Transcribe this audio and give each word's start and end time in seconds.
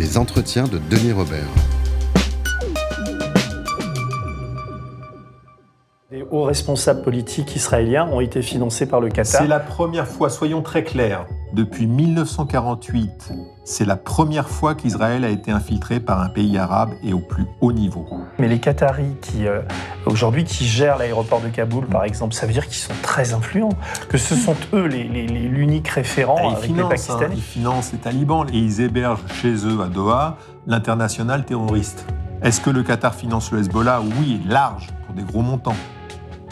Les 0.00 0.16
entretiens 0.16 0.64
de 0.64 0.78
Denis 0.78 1.12
Robert. 1.12 1.46
Les 6.10 6.22
hauts 6.22 6.44
responsables 6.44 7.02
politiques 7.02 7.54
israéliens 7.54 8.08
ont 8.10 8.20
été 8.20 8.40
financés 8.40 8.86
par 8.86 9.02
le 9.02 9.10
Qatar. 9.10 9.42
C'est 9.42 9.46
la 9.46 9.60
première 9.60 10.08
fois, 10.08 10.30
soyons 10.30 10.62
très 10.62 10.84
clairs, 10.84 11.26
depuis 11.52 11.86
1948, 11.86 13.30
c'est 13.70 13.84
la 13.84 13.94
première 13.96 14.48
fois 14.48 14.74
qu'Israël 14.74 15.24
a 15.24 15.28
été 15.28 15.52
infiltré 15.52 16.00
par 16.00 16.20
un 16.20 16.28
pays 16.28 16.58
arabe 16.58 16.90
et 17.04 17.12
au 17.12 17.20
plus 17.20 17.46
haut 17.60 17.72
niveau. 17.72 18.04
Mais 18.40 18.48
les 18.48 18.58
Qataris 18.58 19.14
qui 19.22 19.46
euh, 19.46 19.60
aujourd'hui 20.06 20.42
qui 20.42 20.66
gèrent 20.66 20.98
l'aéroport 20.98 21.40
de 21.40 21.48
Kaboul, 21.48 21.86
par 21.86 22.02
exemple, 22.02 22.34
ça 22.34 22.46
veut 22.46 22.52
dire 22.52 22.66
qu'ils 22.66 22.74
sont 22.74 22.92
très 23.00 23.32
influents, 23.32 23.76
que 24.08 24.18
ce 24.18 24.34
sont 24.34 24.56
eux 24.72 24.86
l'unique 24.86 25.86
référent 25.86 26.36
et 26.38 26.56
avec 26.56 26.70
ils 26.70 26.76
les 26.76 26.82
financent, 26.82 26.90
Pakistanais. 26.90 27.26
hein, 27.26 27.32
ils 27.32 27.42
financent 27.42 27.92
les 27.92 27.98
talibans 27.98 28.44
et 28.52 28.58
ils 28.58 28.80
hébergent 28.80 29.22
chez 29.40 29.54
eux 29.64 29.80
à 29.82 29.86
Doha 29.86 30.36
l'international 30.66 31.44
terroriste. 31.44 32.06
Est-ce 32.42 32.60
que 32.60 32.70
le 32.70 32.82
Qatar 32.82 33.14
finance 33.14 33.52
le 33.52 33.60
Hezbollah? 33.60 34.00
Oui, 34.18 34.40
large, 34.48 34.88
pour 35.06 35.14
des 35.14 35.22
gros 35.22 35.42
montants. 35.42 35.76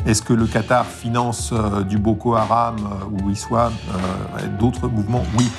Est-ce 0.07 0.23
que 0.23 0.35
le 0.35 0.47
Qatar 0.47 0.87
finance 0.87 1.51
euh, 1.53 1.83
du 1.83 1.99
Boko 1.99 2.37
Haram 2.37 2.77
euh, 2.79 3.25
ou 3.25 3.31
euh, 3.57 3.69
d'autres 4.61 4.87
mouvements? 4.87 5.25
Oui. 5.37 5.51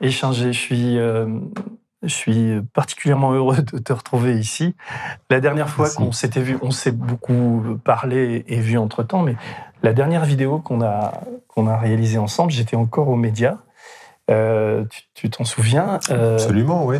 Échanger, 0.00 0.52
je 0.52 0.58
suis, 0.58 0.98
euh, 0.98 1.26
je 2.02 2.08
suis 2.14 2.60
particulièrement 2.72 3.32
heureux 3.32 3.56
de 3.62 3.78
te 3.78 3.92
retrouver 3.92 4.38
ici. 4.38 4.74
La 5.30 5.40
dernière 5.40 5.68
fois 5.68 5.86
qu'on 5.90 6.12
s'était 6.12 6.40
vu, 6.40 6.56
on 6.62 6.70
s'est 6.70 6.92
beaucoup 6.92 7.78
parlé 7.84 8.44
et 8.48 8.60
vu 8.60 8.78
entre 8.78 9.02
temps, 9.02 9.22
mais 9.22 9.34
la 9.82 9.92
dernière 9.92 10.24
vidéo 10.24 10.58
qu'on 10.58 10.80
a, 10.82 11.12
qu'on 11.48 11.66
a 11.66 11.76
réalisée 11.76 12.18
ensemble, 12.18 12.50
j'étais 12.52 12.76
encore 12.76 13.08
aux 13.08 13.16
médias. 13.16 13.58
Euh, 14.30 14.84
tu- 14.90 15.02
tu 15.14 15.30
t'en 15.30 15.44
souviens? 15.44 15.98
Euh, 16.10 16.34
Absolument, 16.34 16.84
oui. 16.84 16.98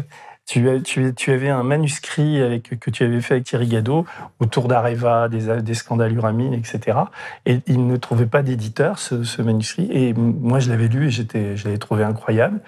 Tu, 0.48 0.66
tu, 0.82 1.12
tu 1.14 1.30
avais 1.30 1.50
un 1.50 1.62
manuscrit 1.62 2.40
avec, 2.40 2.80
que 2.80 2.90
tu 2.90 3.04
avais 3.04 3.20
fait 3.20 3.34
avec 3.34 3.44
Thierry 3.44 3.66
Gadeau 3.66 4.06
autour 4.40 4.66
d'Areva, 4.66 5.28
des, 5.28 5.60
des 5.60 5.74
scandales 5.74 6.14
Uramine, 6.14 6.54
etc. 6.54 6.96
Et 7.44 7.60
il 7.66 7.86
ne 7.86 7.98
trouvait 7.98 8.24
pas 8.24 8.42
d'éditeur, 8.42 8.98
ce, 8.98 9.24
ce 9.24 9.42
manuscrit. 9.42 9.90
Et 9.92 10.14
moi, 10.14 10.58
je 10.58 10.70
l'avais 10.70 10.88
lu 10.88 11.08
et 11.08 11.10
je 11.10 11.64
l'avais 11.64 11.76
trouvé 11.76 12.02
incroyable. 12.02 12.60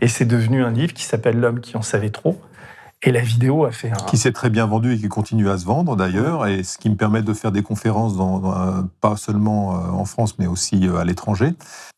Et 0.00 0.08
c'est 0.08 0.24
devenu 0.24 0.64
un 0.64 0.72
livre 0.72 0.92
qui 0.92 1.04
s'appelle 1.04 1.38
L'homme 1.38 1.60
qui 1.60 1.76
en 1.76 1.82
savait 1.82 2.10
trop. 2.10 2.40
Et 3.02 3.12
la 3.12 3.20
vidéo 3.20 3.64
a 3.64 3.70
fait 3.70 3.90
un. 3.92 3.94
qui 4.06 4.18
s'est 4.18 4.32
très 4.32 4.50
bien 4.50 4.66
vendu 4.66 4.92
et 4.94 4.98
qui 4.98 5.08
continue 5.08 5.48
à 5.48 5.56
se 5.56 5.64
vendre 5.64 5.94
d'ailleurs, 5.94 6.46
et 6.48 6.64
ce 6.64 6.78
qui 6.78 6.90
me 6.90 6.96
permet 6.96 7.22
de 7.22 7.32
faire 7.32 7.52
des 7.52 7.62
conférences 7.62 8.16
dans, 8.16 8.40
dans- 8.40 8.88
pas 9.00 9.16
seulement 9.16 9.76
euh, 9.76 9.90
en 9.90 10.04
France 10.04 10.36
mais 10.40 10.48
aussi 10.48 10.88
euh, 10.88 10.96
à 10.96 11.04
l'étranger. 11.04 11.54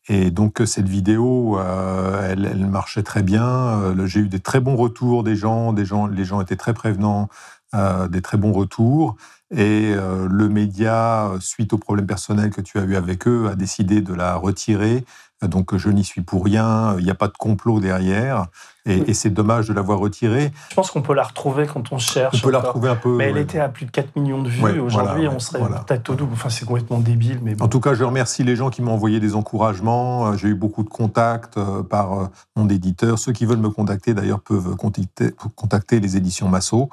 Et 0.09 0.29
donc 0.29 0.61
euh, 0.61 0.65
cette 0.67 0.87
vidéo, 0.87 1.57
euh, 1.59 2.31
elle, 2.31 2.67
marchait 2.67 3.01
très 3.03 3.23
bien. 3.23 3.43
Euh, 3.45 4.05
J'ai 4.05 4.19
eu 4.19 4.27
des 4.27 4.39
très 4.39 4.59
bons 4.59 4.75
retours 4.75 5.23
des 5.23 5.35
gens, 5.35 5.73
des 5.73 5.85
gens, 5.85 6.05
les 6.05 6.23
gens 6.25 6.39
étaient 6.39 6.55
très 6.55 6.73
prévenants, 6.75 7.29
euh, 7.73 8.07
des 8.07 8.21
très 8.21 8.37
bons 8.37 8.51
retours. 8.53 9.15
Et 9.53 9.93
euh, 9.95 10.27
le 10.29 10.49
média, 10.49 11.29
euh, 11.31 11.39
suite 11.39 11.73
aux 11.73 11.77
problèmes 11.79 12.05
personnels 12.07 12.51
que 12.51 12.61
tu 12.61 12.77
as 12.77 12.83
eu 12.83 12.95
avec 12.95 13.27
eux, 13.27 13.49
a 13.51 13.55
décidé 13.55 14.01
de 14.01 14.13
la 14.13 14.35
retirer. 14.35 15.03
Donc 15.41 15.75
je 15.75 15.89
n'y 15.89 16.03
suis 16.03 16.21
pour 16.21 16.45
rien. 16.45 16.95
Il 16.99 17.05
n'y 17.05 17.11
a 17.11 17.15
pas 17.15 17.27
de 17.27 17.37
complot 17.37 17.79
derrière, 17.79 18.47
et, 18.85 19.09
et 19.09 19.13
c'est 19.13 19.29
dommage 19.29 19.67
de 19.67 19.73
l'avoir 19.73 19.99
retirée. 19.99 20.51
Je 20.69 20.75
pense 20.75 20.89
qu'on 20.91 21.01
peut 21.01 21.13
la 21.13 21.23
retrouver 21.23 21.67
quand 21.67 21.91
on 21.91 21.99
cherche. 21.99 22.37
On 22.37 22.45
peut 22.45 22.51
la 22.51 22.59
retrouver 22.59 22.89
un 22.89 22.95
peu. 22.95 23.15
Mais 23.15 23.29
elle 23.29 23.37
était 23.37 23.59
à 23.59 23.69
plus 23.69 23.85
de 23.85 23.91
4 23.91 24.15
millions 24.15 24.41
de 24.41 24.49
vues. 24.49 24.61
Ouais, 24.61 24.79
Aujourd'hui, 24.79 25.23
voilà, 25.23 25.35
on 25.35 25.39
serait 25.39 25.59
voilà. 25.59 25.79
peut-être 25.79 26.09
au 26.09 26.15
double. 26.15 26.33
Enfin, 26.33 26.49
c'est 26.49 26.65
complètement 26.65 26.99
débile. 26.99 27.39
Mais 27.43 27.53
bon. 27.55 27.65
En 27.65 27.67
tout 27.67 27.79
cas, 27.79 27.93
je 27.93 28.03
remercie 28.03 28.43
les 28.43 28.55
gens 28.55 28.69
qui 28.69 28.81
m'ont 28.81 28.93
envoyé 28.93 29.19
des 29.19 29.35
encouragements. 29.35 30.27
Euh, 30.27 30.37
J'ai 30.37 30.47
eu 30.49 30.55
beaucoup 30.55 30.83
de 30.83 30.89
contacts 30.89 31.57
euh, 31.57 31.83
par 31.83 32.13
euh, 32.13 32.25
mon 32.55 32.67
éditeur. 32.69 33.19
Ceux 33.19 33.31
qui 33.33 33.45
veulent 33.45 33.59
me 33.59 33.69
contacter, 33.69 34.13
d'ailleurs, 34.13 34.41
peuvent 34.41 34.75
contacter, 34.75 35.31
contacter 35.55 35.99
les 35.99 36.17
éditions 36.17 36.49
Massot. 36.49 36.89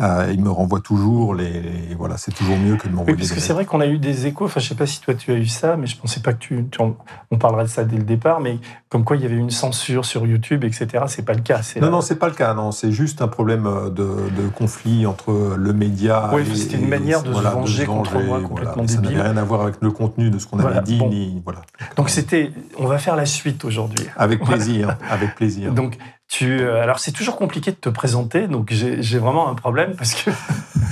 Euh, 0.00 0.30
ils 0.32 0.40
me 0.42 0.50
renvoient 0.50 0.80
toujours 0.80 1.34
les. 1.34 1.50
les- 1.60 1.94
voilà, 1.98 2.16
c'est 2.16 2.32
toujours 2.32 2.56
mieux 2.56 2.76
que 2.76 2.84
de 2.84 2.88
Oui, 2.88 2.94
m'envoyer 2.94 3.14
parce 3.18 3.28
des 3.28 3.34
que 3.34 3.40
c'est 3.42 3.52
vrai 3.52 3.66
qu'on 3.66 3.82
a 3.82 3.86
eu 3.86 3.98
des 3.98 4.26
échos. 4.26 4.46
Enfin, 4.46 4.58
je 4.58 4.68
sais 4.70 4.74
pas 4.74 4.86
si 4.86 5.02
toi 5.02 5.12
tu 5.12 5.30
as 5.32 5.34
eu 5.34 5.44
ça, 5.46 5.76
mais 5.76 5.86
je 5.86 5.98
pensais 5.98 6.20
pas 6.20 6.32
que 6.32 6.38
tu. 6.38 6.64
tu 6.70 6.80
en- 6.80 6.96
on 7.30 7.36
parlerait 7.36 7.64
de 7.64 7.68
ça 7.68 7.84
dès 7.84 7.98
le 7.98 8.02
départ, 8.02 8.40
mais 8.40 8.56
comme 8.88 9.04
quoi 9.04 9.16
il 9.16 9.22
y 9.22 9.26
avait 9.26 9.36
une 9.36 9.50
censure 9.50 10.06
sur 10.06 10.26
YouTube, 10.26 10.64
etc. 10.64 11.04
C'est 11.08 11.26
pas 11.26 11.34
le 11.34 11.42
cas. 11.42 11.60
Non, 11.76 11.82
là- 11.82 11.90
non, 11.90 12.00
c'est 12.00 12.16
pas 12.16 12.28
le 12.28 12.34
cas. 12.34 12.54
Non, 12.54 12.72
c'est 12.72 12.90
juste 12.90 13.20
un 13.20 13.28
problème 13.28 13.66
euh, 13.66 13.90
de, 13.90 14.02
de 14.04 14.48
conflit 14.56 15.04
entre 15.04 15.56
le 15.58 15.72
média. 15.74 16.30
Oui, 16.32 16.42
c'était 16.56 16.78
une 16.78 16.88
manière 16.88 17.20
de 17.22 17.28
se 17.28 17.32
voilà, 17.32 17.50
venger 17.50 17.84
contre 17.84 18.14
moi, 18.14 18.38
voilà. 18.38 18.48
complètement 18.48 18.88
Ça 18.88 18.96
débile. 18.96 19.18
n'avait 19.18 19.28
rien 19.28 19.36
à 19.36 19.44
voir 19.44 19.60
avec 19.60 19.74
le 19.82 19.90
contenu 19.90 20.30
de 20.30 20.38
ce 20.38 20.46
qu'on 20.46 20.56
Voilà, 20.56 20.78
avait 20.78 20.86
dit. 20.86 20.96
bon. 20.96 21.10
Ni, 21.10 21.42
voilà. 21.44 21.60
Donc 21.96 22.08
c'était. 22.08 22.50
On 22.78 22.86
va 22.86 22.96
faire 22.96 23.14
la 23.14 23.26
suite 23.26 23.62
aujourd'hui. 23.66 24.06
Avec 24.16 24.42
plaisir, 24.42 24.96
avec 25.10 25.34
plaisir. 25.34 25.74
Donc 25.74 25.98
tu. 26.32 26.60
euh, 26.60 26.82
Alors 26.82 26.98
c'est 26.98 27.12
toujours 27.12 27.36
compliqué 27.36 27.70
de 27.70 27.76
te 27.76 27.88
présenter, 27.90 28.48
donc 28.48 28.70
j'ai 28.72 29.18
vraiment 29.18 29.48
un 29.50 29.54
problème 29.54 29.94
parce 29.96 30.14
que. 30.14 30.30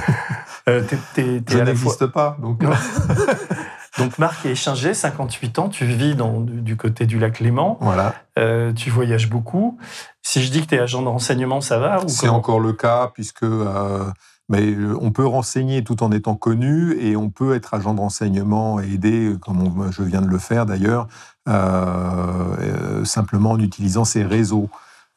euh, 0.68 0.82
t'es- 1.14 1.42
je 1.48 1.58
n'existe 1.58 2.06
pas, 2.06 2.36
donc. 2.42 2.62
Marc 4.18 4.46
est 4.46 4.50
échangé, 4.52 4.94
58 4.94 5.58
ans, 5.58 5.68
tu 5.68 5.84
vis 5.84 6.14
dans, 6.14 6.40
du, 6.40 6.62
du 6.62 6.76
côté 6.76 7.04
du 7.06 7.18
lac 7.18 7.38
Léman, 7.40 7.76
Voilà. 7.80 8.14
euh, 8.38 8.72
tu 8.72 8.88
voyages 8.90 9.28
beaucoup. 9.28 9.78
Si 10.22 10.42
je 10.42 10.50
dis 10.50 10.62
que 10.62 10.66
tu 10.68 10.74
es 10.74 10.78
agent 10.78 11.02
de 11.02 11.08
renseignement, 11.08 11.60
ça 11.60 11.78
va 11.78 11.98
C'est 12.06 12.28
encore 12.28 12.60
le 12.60 12.72
cas, 12.72 13.10
puisque 13.12 13.42
euh, 13.42 14.04
mais 14.48 14.74
on 15.00 15.10
peut 15.10 15.26
renseigner 15.26 15.84
tout 15.84 16.02
en 16.02 16.12
étant 16.12 16.34
connu 16.34 16.96
et 16.98 17.14
on 17.16 17.28
peut 17.30 17.54
être 17.54 17.74
agent 17.74 17.92
de 17.94 18.00
renseignement 18.00 18.80
et 18.80 18.88
aider, 18.94 19.34
comme 19.42 19.60
on- 19.62 19.90
je 19.92 20.02
viens 20.02 20.22
de 20.22 20.28
le 20.28 20.38
faire 20.38 20.64
d'ailleurs, 20.66 21.06
simplement 23.04 23.50
en 23.52 23.58
utilisant 23.60 24.04
ces 24.04 24.22
réseaux. 24.24 24.68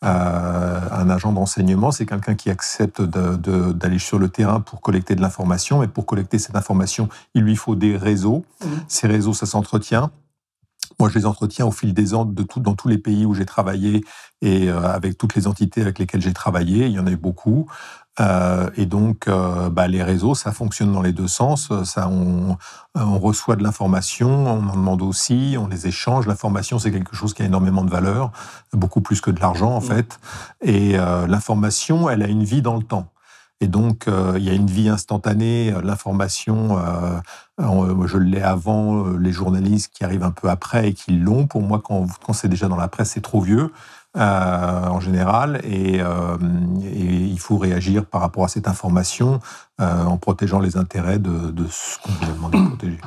Euh, 0.03 0.79
un 0.91 1.09
agent 1.09 1.31
de 1.31 1.37
renseignement, 1.37 1.91
c'est 1.91 2.05
quelqu'un 2.05 2.35
qui 2.35 2.49
accepte 2.49 3.01
d'aller 3.01 3.99
sur 3.99 4.19
le 4.19 4.29
terrain 4.29 4.59
pour 4.59 4.81
collecter 4.81 5.15
de 5.15 5.21
l'information. 5.21 5.83
Et 5.83 5.87
pour 5.87 6.05
collecter 6.05 6.39
cette 6.39 6.55
information, 6.55 7.09
il 7.33 7.43
lui 7.43 7.55
faut 7.55 7.75
des 7.75 7.95
réseaux. 7.95 8.45
Mhm. 8.63 8.69
Ces 8.87 9.07
réseaux, 9.07 9.33
ça 9.33 9.45
s'entretient. 9.45 10.11
Moi, 10.99 11.09
je 11.09 11.17
les 11.17 11.25
entretiens 11.25 11.65
au 11.65 11.71
fil 11.71 11.93
des 11.93 12.13
ans 12.13 12.25
de 12.25 12.43
tout, 12.43 12.59
dans 12.59 12.75
tous 12.75 12.87
les 12.87 12.97
pays 12.97 13.25
où 13.25 13.33
j'ai 13.33 13.45
travaillé 13.45 14.03
et 14.41 14.69
euh, 14.69 14.81
avec 14.81 15.17
toutes 15.17 15.35
les 15.35 15.47
entités 15.47 15.81
avec 15.81 15.99
lesquelles 15.99 16.21
j'ai 16.21 16.33
travaillé. 16.33 16.85
Il 16.85 16.91
y 16.91 16.99
en 16.99 17.07
a 17.07 17.11
eu 17.11 17.17
beaucoup. 17.17 17.67
Euh, 18.19 18.69
et 18.75 18.85
donc, 18.85 19.27
euh, 19.27 19.69
bah, 19.69 19.87
les 19.87 20.03
réseaux, 20.03 20.35
ça 20.35 20.51
fonctionne 20.51 20.91
dans 20.93 21.01
les 21.01 21.13
deux 21.13 21.27
sens. 21.27 21.71
Ça, 21.83 22.07
on, 22.09 22.57
on 22.95 23.17
reçoit 23.19 23.55
de 23.55 23.63
l'information, 23.63 24.29
on 24.29 24.69
en 24.69 24.75
demande 24.75 25.01
aussi, 25.01 25.55
on 25.59 25.67
les 25.67 25.87
échange. 25.87 26.27
L'information, 26.27 26.77
c'est 26.77 26.91
quelque 26.91 27.15
chose 27.15 27.33
qui 27.33 27.41
a 27.41 27.45
énormément 27.45 27.83
de 27.83 27.89
valeur, 27.89 28.31
beaucoup 28.73 29.01
plus 29.01 29.19
que 29.21 29.31
de 29.31 29.39
l'argent 29.39 29.71
en 29.75 29.79
Mm. 29.79 29.81
fait. 29.81 30.19
Et 30.61 30.99
euh, 30.99 31.25
l'information, 31.27 32.09
elle 32.09 32.21
a 32.21 32.27
une 32.27 32.43
vie 32.43 32.61
dans 32.61 32.75
le 32.77 32.83
temps. 32.83 33.07
Et 33.61 33.67
donc, 33.67 34.07
euh, 34.07 34.33
il 34.37 34.43
y 34.43 34.49
a 34.49 34.53
une 34.53 34.67
vie 34.69 34.89
instantanée. 34.89 35.73
L'information, 35.83 36.77
euh, 36.77 37.19
euh, 37.61 38.07
je 38.07 38.17
l'ai 38.17 38.41
avant, 38.41 39.05
euh, 39.05 39.17
les 39.17 39.31
journalistes 39.31 39.91
qui 39.93 40.03
arrivent 40.03 40.23
un 40.23 40.31
peu 40.31 40.49
après 40.49 40.89
et 40.89 40.93
qui 40.93 41.13
l'ont. 41.13 41.47
Pour 41.47 41.61
moi, 41.61 41.81
quand, 41.83 42.05
quand 42.25 42.33
c'est 42.33 42.49
déjà 42.49 42.67
dans 42.67 42.75
la 42.75 42.89
presse, 42.89 43.11
c'est 43.11 43.21
trop 43.21 43.41
vieux. 43.41 43.71
Euh, 44.15 44.87
en 44.87 44.99
général, 44.99 45.59
et, 45.63 45.99
euh, 46.01 46.37
et 46.83 47.03
il 47.03 47.39
faut 47.39 47.57
réagir 47.57 48.05
par 48.05 48.21
rapport 48.21 48.43
à 48.43 48.47
cette 48.47 48.67
information 48.67 49.39
euh, 49.81 50.03
en 50.05 50.17
protégeant 50.17 50.59
les 50.59 50.77
intérêts 50.77 51.17
de, 51.19 51.49
de 51.51 51.65
ce 51.69 51.97
qu'on 51.99 52.11
vous 52.11 52.31
a 52.31 52.33
demandé 52.33 52.59
de 52.59 52.67
protéger. 52.67 52.99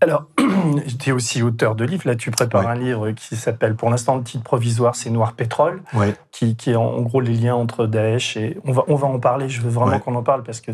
Alors, 0.00 0.26
tu 1.00 1.10
es 1.10 1.12
aussi 1.12 1.42
auteur 1.42 1.74
de 1.74 1.84
livres. 1.84 2.04
Là, 2.06 2.14
tu 2.14 2.30
prépares 2.30 2.62
Ouais. 2.64 2.70
un 2.70 2.74
livre 2.76 3.10
qui 3.12 3.34
s'appelle, 3.34 3.74
pour 3.74 3.90
l'instant, 3.90 4.16
le 4.16 4.22
titre 4.22 4.44
provisoire, 4.44 4.94
c'est 4.94 5.10
Noir 5.10 5.32
Pétrole, 5.34 5.82
Ouais. 5.94 6.14
qui, 6.30 6.54
qui 6.56 6.70
est 6.70 6.76
en, 6.76 7.00
gros 7.02 7.20
les 7.20 7.34
liens 7.34 7.56
entre 7.56 7.86
Daesh 7.86 8.36
et. 8.36 8.58
On 8.64 8.70
va, 8.72 8.82
on 8.86 8.94
va 8.94 9.08
en 9.08 9.18
parler, 9.18 9.48
je 9.48 9.60
veux 9.60 9.70
vraiment 9.70 9.92
Ouais. 9.92 10.00
qu'on 10.00 10.14
en 10.14 10.22
parle 10.22 10.44
parce 10.44 10.60
que 10.60 10.70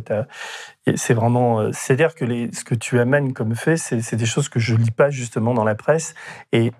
c'est 0.97 1.15
vraiment. 1.15 1.71
C'est-à-dire 1.73 2.15
que 2.15 2.25
les, 2.27 2.51
ce 2.53 2.65
que 2.65 2.75
tu 2.75 3.01
amènes 3.01 3.33
comme 3.33 3.55
fait, 3.55 3.77
c'est 3.79 4.17
des 4.17 4.27
choses 4.27 4.49
que 4.51 4.61
je 4.61 4.75
lis 4.75 4.91
pas 4.91 5.09
justement 5.11 5.55
dans 5.55 5.65
la 5.65 5.75
presse. 5.75 6.15
Et 6.53 6.73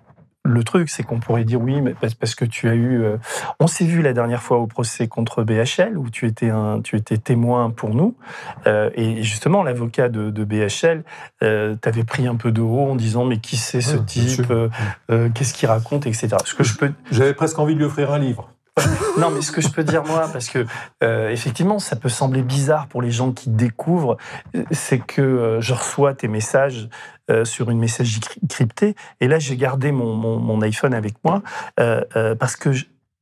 le 0.45 0.63
truc, 0.63 0.89
c'est 0.89 1.03
qu'on 1.03 1.19
pourrait 1.19 1.43
dire 1.43 1.59
oui, 1.59 1.81
mais 1.81 1.93
parce 2.19 2.35
que 2.35 2.45
tu 2.45 2.69
as 2.69 2.75
eu. 2.75 3.01
euh, 3.01 3.17
on 3.59 3.67
s'est 3.67 3.85
vu 3.85 4.01
la 4.01 4.13
dernière 4.13 4.41
fois 4.41 4.57
au 4.59 4.67
procès 4.67 5.07
contre 5.07 5.43
BHL 5.43 5.97
où 5.97 6.09
tu 6.09 6.27
étais 6.27 6.49
un, 6.49 6.81
tu 6.81 6.95
étais 6.95 7.17
témoin 7.17 7.71
pour 7.71 7.93
nous, 7.93 8.15
Euh, 8.67 8.89
et 8.95 9.23
justement 9.23 9.63
l'avocat 9.63 10.07
de, 10.09 10.29
de 10.29 10.43
BHL 10.43 11.03
euh, 11.43 11.75
t'avait 11.75 12.03
pris 12.03 12.27
un 12.27 12.35
peu 12.35 12.51
de 12.51 12.61
haut 12.61 12.89
en 12.91 12.95
disant 12.95 13.25
mais 13.25 13.39
qui 13.39 13.57
c'est 13.57 13.81
ce 13.81 13.97
type, 13.97 14.51
euh, 14.51 15.29
qu'est-ce 15.33 15.53
qu'il 15.53 15.67
raconte, 15.67 16.05
etc. 16.05 16.37
Ce 16.45 16.53
que 16.53 16.63
je 16.63 16.77
peux 16.77 16.91
J'avais 17.11 17.33
presque 17.33 17.59
envie 17.59 17.73
de 17.73 17.79
lui 17.79 17.85
offrir 17.85 18.11
un 18.13 18.19
livre. 18.19 18.49
non, 19.17 19.29
mais 19.31 19.41
ce 19.41 19.53
que 19.53 19.61
je 19.61 19.69
peux 19.69 19.85
dire 19.85 20.03
moi, 20.03 20.27
parce 20.33 20.49
que 20.49 20.65
euh, 21.01 21.29
effectivement, 21.29 21.79
ça 21.79 21.95
peut 21.95 22.09
sembler 22.09 22.41
bizarre 22.41 22.87
pour 22.87 23.01
les 23.01 23.09
gens 23.09 23.31
qui 23.31 23.49
découvrent, 23.49 24.17
c'est 24.71 24.99
que 24.99 25.21
euh, 25.21 25.61
je 25.61 25.73
reçois 25.73 26.13
tes 26.13 26.27
messages 26.27 26.89
euh, 27.31 27.45
sur 27.45 27.69
une 27.71 27.79
messagerie 27.79 28.19
cry- 28.21 28.39
cryptée, 28.47 28.95
et 29.21 29.27
là 29.27 29.39
j'ai 29.39 29.57
gardé 29.57 29.91
mon, 29.91 30.13
mon- 30.15 30.39
mon 30.39 30.61
iPhone 30.61 30.93
avec 30.93 31.15
moi 31.23 31.41
euh, 31.79 32.01
euh, 32.15 32.35
parce 32.35 32.55
que 32.55 32.69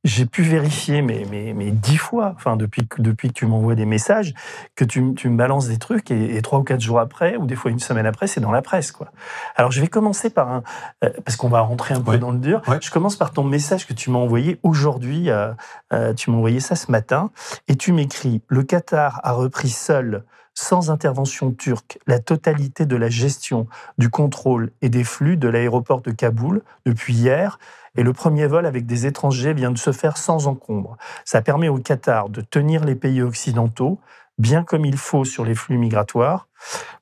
j'ai 0.05 0.25
pu 0.25 0.41
vérifier 0.41 1.01
mais, 1.01 1.23
mais, 1.31 1.53
mais 1.55 1.71
dix 1.71 1.95
fois, 1.95 2.33
enfin 2.35 2.57
depuis 2.57 2.85
que, 2.85 3.01
depuis 3.01 3.29
que 3.29 3.33
tu 3.33 3.45
m'envoies 3.45 3.75
des 3.75 3.85
messages, 3.85 4.33
que 4.75 4.83
tu, 4.83 5.13
tu 5.15 5.29
me 5.29 5.38
balances 5.38 5.69
des 5.69 5.77
trucs 5.77 6.11
et, 6.11 6.35
et 6.35 6.41
trois 6.41 6.59
ou 6.59 6.63
quatre 6.63 6.81
jours 6.81 7.00
après, 7.00 7.38
ou 7.38 7.45
des 7.45 7.55
fois 7.55 7.71
une 7.71 7.79
semaine 7.79 8.05
après, 8.05 8.27
c'est 8.27 8.41
dans 8.41 8.51
la 8.51 8.61
presse, 8.61 8.91
quoi. 8.91 9.07
Alors 9.55 9.71
je 9.71 9.79
vais 9.79 9.88
commencer 9.88 10.29
par 10.29 10.51
un, 10.51 10.63
euh, 11.06 11.09
parce 11.23 11.38
qu'on 11.38 11.47
va 11.47 11.61
rentrer 11.61 11.94
un 11.94 12.01
peu 12.01 12.11
Ouais. 12.11 12.17
dans 12.19 12.31
le 12.31 12.38
dur. 12.39 12.61
Ouais. 12.67 12.79
Je 12.81 12.91
commence 12.91 13.15
par 13.15 13.31
ton 13.31 13.45
message 13.45 13.88
que 13.88 13.94
tu 13.94 14.09
m'as 14.11 14.19
envoyé 14.19 14.59
aujourd'hui. 14.63 15.29
euh, 15.29 15.53
euh, 15.94 16.13
tu 16.13 16.31
m'as 16.31 16.35
envoyé 16.38 16.59
ça 16.59 16.75
ce 16.75 16.91
matin 16.91 17.31
et 17.69 17.77
tu 17.77 17.94
m'écris 17.94 18.41
Le 18.49 18.63
Qatar 18.63 19.21
a 19.23 19.31
repris 19.31 19.69
seul, 19.69 20.25
sans 20.53 20.91
intervention 20.91 21.51
turque, 21.51 22.00
la 22.07 22.19
totalité 22.19 22.85
de 22.85 22.95
la 22.95 23.09
gestion, 23.09 23.67
du 23.97 24.09
contrôle 24.09 24.71
et 24.81 24.89
des 24.89 25.03
flux 25.03 25.38
de 25.38 25.47
l'aéroport 25.47 26.01
de 26.01 26.11
Kaboul 26.11 26.61
depuis 26.85 27.13
hier. 27.13 27.59
Et 27.95 28.03
le 28.03 28.13
premier 28.13 28.47
vol 28.47 28.65
avec 28.65 28.85
des 28.85 29.05
étrangers 29.05 29.53
vient 29.53 29.71
de 29.71 29.77
se 29.77 29.91
faire 29.91 30.17
sans 30.17 30.47
encombre. 30.47 30.97
Ça 31.25 31.41
permet 31.41 31.69
au 31.69 31.77
Qatar 31.77 32.29
de 32.29 32.41
tenir 32.41 32.83
les 32.83 32.95
pays 32.95 33.21
occidentaux 33.21 34.00
bien 34.38 34.63
comme 34.63 34.85
il 34.85 34.97
faut 34.97 35.25
sur 35.25 35.45
les 35.45 35.55
flux 35.55 35.77
migratoires. 35.77 36.47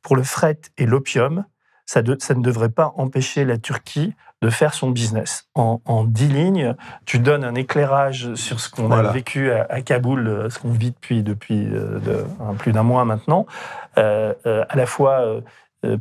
Pour 0.02 0.16
le 0.16 0.24
fret 0.24 0.60
et 0.78 0.86
l'opium, 0.86 1.46
ça, 1.86 2.02
ça 2.20 2.34
ne 2.34 2.42
devrait 2.42 2.70
pas 2.70 2.94
empêcher 2.96 3.46
la 3.46 3.58
Turquie 3.58 4.14
de 4.42 4.50
faire 4.50 4.74
son 4.74 4.90
business. 4.90 5.48
En, 5.56 5.82
en 5.86 6.04
dix 6.04 6.28
lignes, 6.28 6.76
tu 7.06 7.20
donnes 7.20 7.44
un 7.44 7.54
éclairage 7.56 8.34
sur 8.36 8.60
ce 8.60 8.70
qu'on 8.70 8.88
Voilà. 8.88 9.10
a 9.10 9.12
vécu 9.14 9.52
à, 9.52 9.68
à 9.70 9.82
Kaboul, 9.82 10.28
euh, 10.28 10.50
ce 10.50 10.58
qu'on 10.60 10.72
vit 10.72 10.92
depuis, 10.92 11.22
depuis 11.24 11.68
euh, 11.68 12.00
de- 12.00 12.26
un- 12.44 12.56
plus 12.56 12.72
d'un 12.72 12.84
mois 12.84 13.06
maintenant, 13.06 13.46
euh, 13.98 14.34
euh, 14.48 14.66
à 14.70 14.76
la 14.76 14.86
fois 14.86 15.22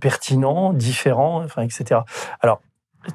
pertinent, 0.01 0.73
différent, 0.73 1.43
enfin, 1.45 1.63
etc. 1.63 2.01
Alors, 2.41 2.61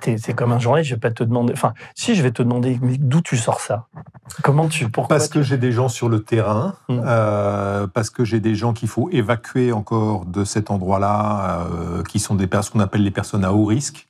t'es 0.02 0.16
es 0.16 0.34
comme 0.34 0.52
un 0.52 0.58
journaliste, 0.60 0.90
je 0.90 0.96
vais 0.96 1.00
pas 1.00 1.12
te 1.12 1.24
demander. 1.24 1.54
Enfin, 1.54 1.74
si 1.94 2.16
je 2.16 2.24
vais 2.24 2.32
te 2.32 2.42
demander, 2.42 2.80
mais 2.82 2.98
d'où 2.98 3.22
tu 3.22 3.38
sors 3.38 3.60
ça? 3.60 3.86
Comment 4.42 4.68
tu 4.68 4.90
Pourquoi 4.90 5.16
Parce 5.18 5.28
que 5.30 5.44
j'ai 5.44 5.58
des 5.58 5.72
gens 5.72 5.90
sur 5.90 6.10
le 6.10 6.24
terrain, 6.24 6.74
Mm. 6.90 7.02
euh, 7.06 7.88
parce 7.88 8.10
que 8.10 8.26
j'ai 8.26 8.40
des 8.40 8.56
gens 8.56 8.74
qu'il 8.74 8.90
faut 8.90 9.10
évacuer 9.12 9.72
encore 9.72 10.26
de 10.26 10.44
cet 10.44 10.72
endroit-là, 10.72 11.68
euh, 11.72 12.04
qui 12.04 12.20
sont 12.20 12.34
des 12.36 12.48
personnes 12.48 12.74
qu'on 12.74 12.80
appelle 12.80 13.04
les 13.04 13.12
personnes 13.12 13.46
à 13.46 13.54
haut 13.54 13.66
risque. 13.66 14.08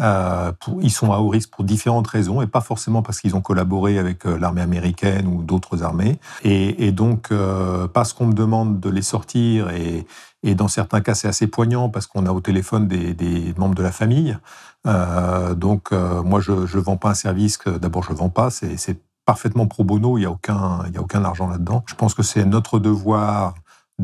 Euh, 0.00 0.52
ils 0.80 0.90
sont 0.90 1.12
à 1.12 1.18
haut 1.18 1.28
risque 1.28 1.50
pour 1.50 1.64
différentes 1.64 2.06
raisons 2.06 2.40
et 2.40 2.46
pas 2.46 2.62
forcément 2.62 3.02
parce 3.02 3.20
qu'ils 3.20 3.36
ont 3.36 3.42
collaboré 3.42 3.98
avec 3.98 4.24
euh, 4.26 4.38
l'armée 4.38 4.62
américaine 4.62 5.26
ou 5.26 5.42
d'autres 5.42 5.82
armées. 5.82 6.18
Et, 6.44 6.92
donc, 6.92 7.28
euh, 7.30 7.88
parce 7.88 8.14
qu'on 8.14 8.26
me 8.26 8.32
demande 8.32 8.80
de 8.80 8.88
les 8.88 9.02
sortir, 9.02 9.68
et, 9.70 10.06
dans 10.54 10.68
certains 10.68 11.02
cas 11.02 11.14
c'est 11.14 11.28
assez 11.28 11.46
poignant 11.46 11.88
parce 11.88 12.06
qu'on 12.06 12.26
a 12.26 12.32
au 12.32 12.40
téléphone 12.40 12.88
des, 12.88 13.54
membres 13.56 13.74
de 13.74 13.82
la 13.82 13.92
famille. 13.92 14.36
Donc, 14.84 15.92
moi, 15.92 16.40
je 16.40 16.52
ne 16.52 16.82
vends 16.82 16.96
pas 16.96 17.10
un 17.10 17.14
service 17.14 17.56
que 17.56 17.70
d'abord 17.70 18.02
je 18.02 18.12
vends 18.12 18.28
pas, 18.28 18.50
c'est 18.50 18.98
parfaitement 19.24 19.68
pro 19.68 19.84
bono, 19.84 20.18
il 20.18 20.22
n'y 20.22 20.26
a, 20.26 20.30
a 20.30 21.00
aucun 21.00 21.24
argent 21.24 21.48
là-dedans. 21.48 21.84
Je 21.86 21.94
pense 21.94 22.14
que 22.14 22.24
c'est 22.24 22.44
notre 22.44 22.80
devoir 22.80 23.54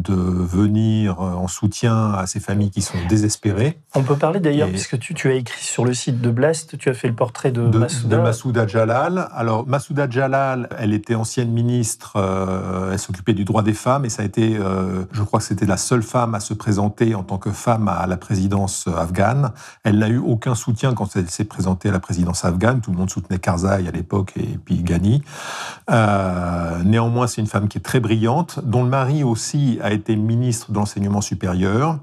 de 0.03 0.15
venir 0.15 1.21
euh, 1.21 1.35
en 1.35 1.49
soutien 1.49 2.13
à 2.13 2.27
ces 2.27 2.41
familles 2.41 2.71
qui 2.71 2.83
sont 2.83 2.99
désespérées. 3.09 3.79
On 3.95 4.03
peut 4.03 4.17
parler 4.17 4.41
d'ailleurs, 4.41 4.69
puisque 4.69 4.99
tu, 4.99 5.15
tu 5.15 5.29
as 5.29 5.35
écrit 5.35 5.63
sur 5.63 5.85
le 5.85 5.95
site 5.95 6.21
de 6.21 6.31
Blast, 6.31 6.79
tu 6.79 6.89
as 6.89 6.95
fait 6.95 7.09
le 7.09 7.15
portrait 7.15 7.51
de, 7.51 7.69
de, 7.69 7.79
Massouda. 7.79 8.17
de 8.17 8.23
Massouda 8.23 8.67
Jalal. 8.67 9.29
Alors, 9.35 9.67
Massouda 9.67 10.09
Jalal, 10.09 10.69
elle 10.79 10.93
était 10.93 11.15
ancienne 11.15 11.51
ministre, 11.51 12.13
euh, 12.17 12.93
elle 12.93 12.99
s'occupait 12.99 13.35
du 13.35 13.45
droit 13.45 13.63
des 13.63 13.75
femmes 13.75 14.05
et 14.05 14.09
ça 14.11 14.23
a 14.23 14.25
été, 14.25 14.57
euh, 14.57 15.05
je 15.13 15.23
crois 15.23 15.41
que 15.41 15.47
c'était 15.47 15.67
la 15.67 15.77
seule 15.77 16.03
femme 16.03 16.35
à 16.35 16.41
se 16.41 16.55
présenter 16.55 17.15
en 17.15 17.23
tant 17.23 17.39
que 17.39 17.51
femme 17.51 17.89
à 17.89 18.07
la 18.07 18.17
présidence 18.17 18.89
afghane. 18.97 19.53
Elle 19.85 19.99
n'a 19.99 20.09
eu 20.09 20.19
aucun 20.19 20.55
soutien 20.55 20.95
quand 20.95 21.17
elle 21.17 21.31
s'est 21.31 21.45
présentée 21.45 21.89
à 21.89 21.93
la 21.93 22.01
présidence 22.01 22.45
afghane. 22.45 22.81
Tout 22.81 22.93
le 22.93 22.99
monde 22.99 23.11
soutenait 23.11 23.39
Karzai 23.39 23.87
à 23.87 23.91
l'époque 23.91 24.33
et 24.37 24.59
puis 24.65 24.83
Ghani. 24.83 25.23
Euh, 25.91 26.83
néanmoins, 26.85 27.27
c'est 27.27 27.41
une 27.41 27.47
femme 27.47 27.69
qui 27.69 27.79
est 27.79 27.83
très 27.83 28.01
brillante, 28.01 28.61
dont 28.63 28.83
le 28.83 28.91
mari 28.91 29.25
aussi 29.25 29.79
a 29.83 29.88
été 29.93 30.17
ministre 30.17 30.73
de 30.73 30.77
l'enseignement 30.77 31.21
supérieur. 31.21 32.01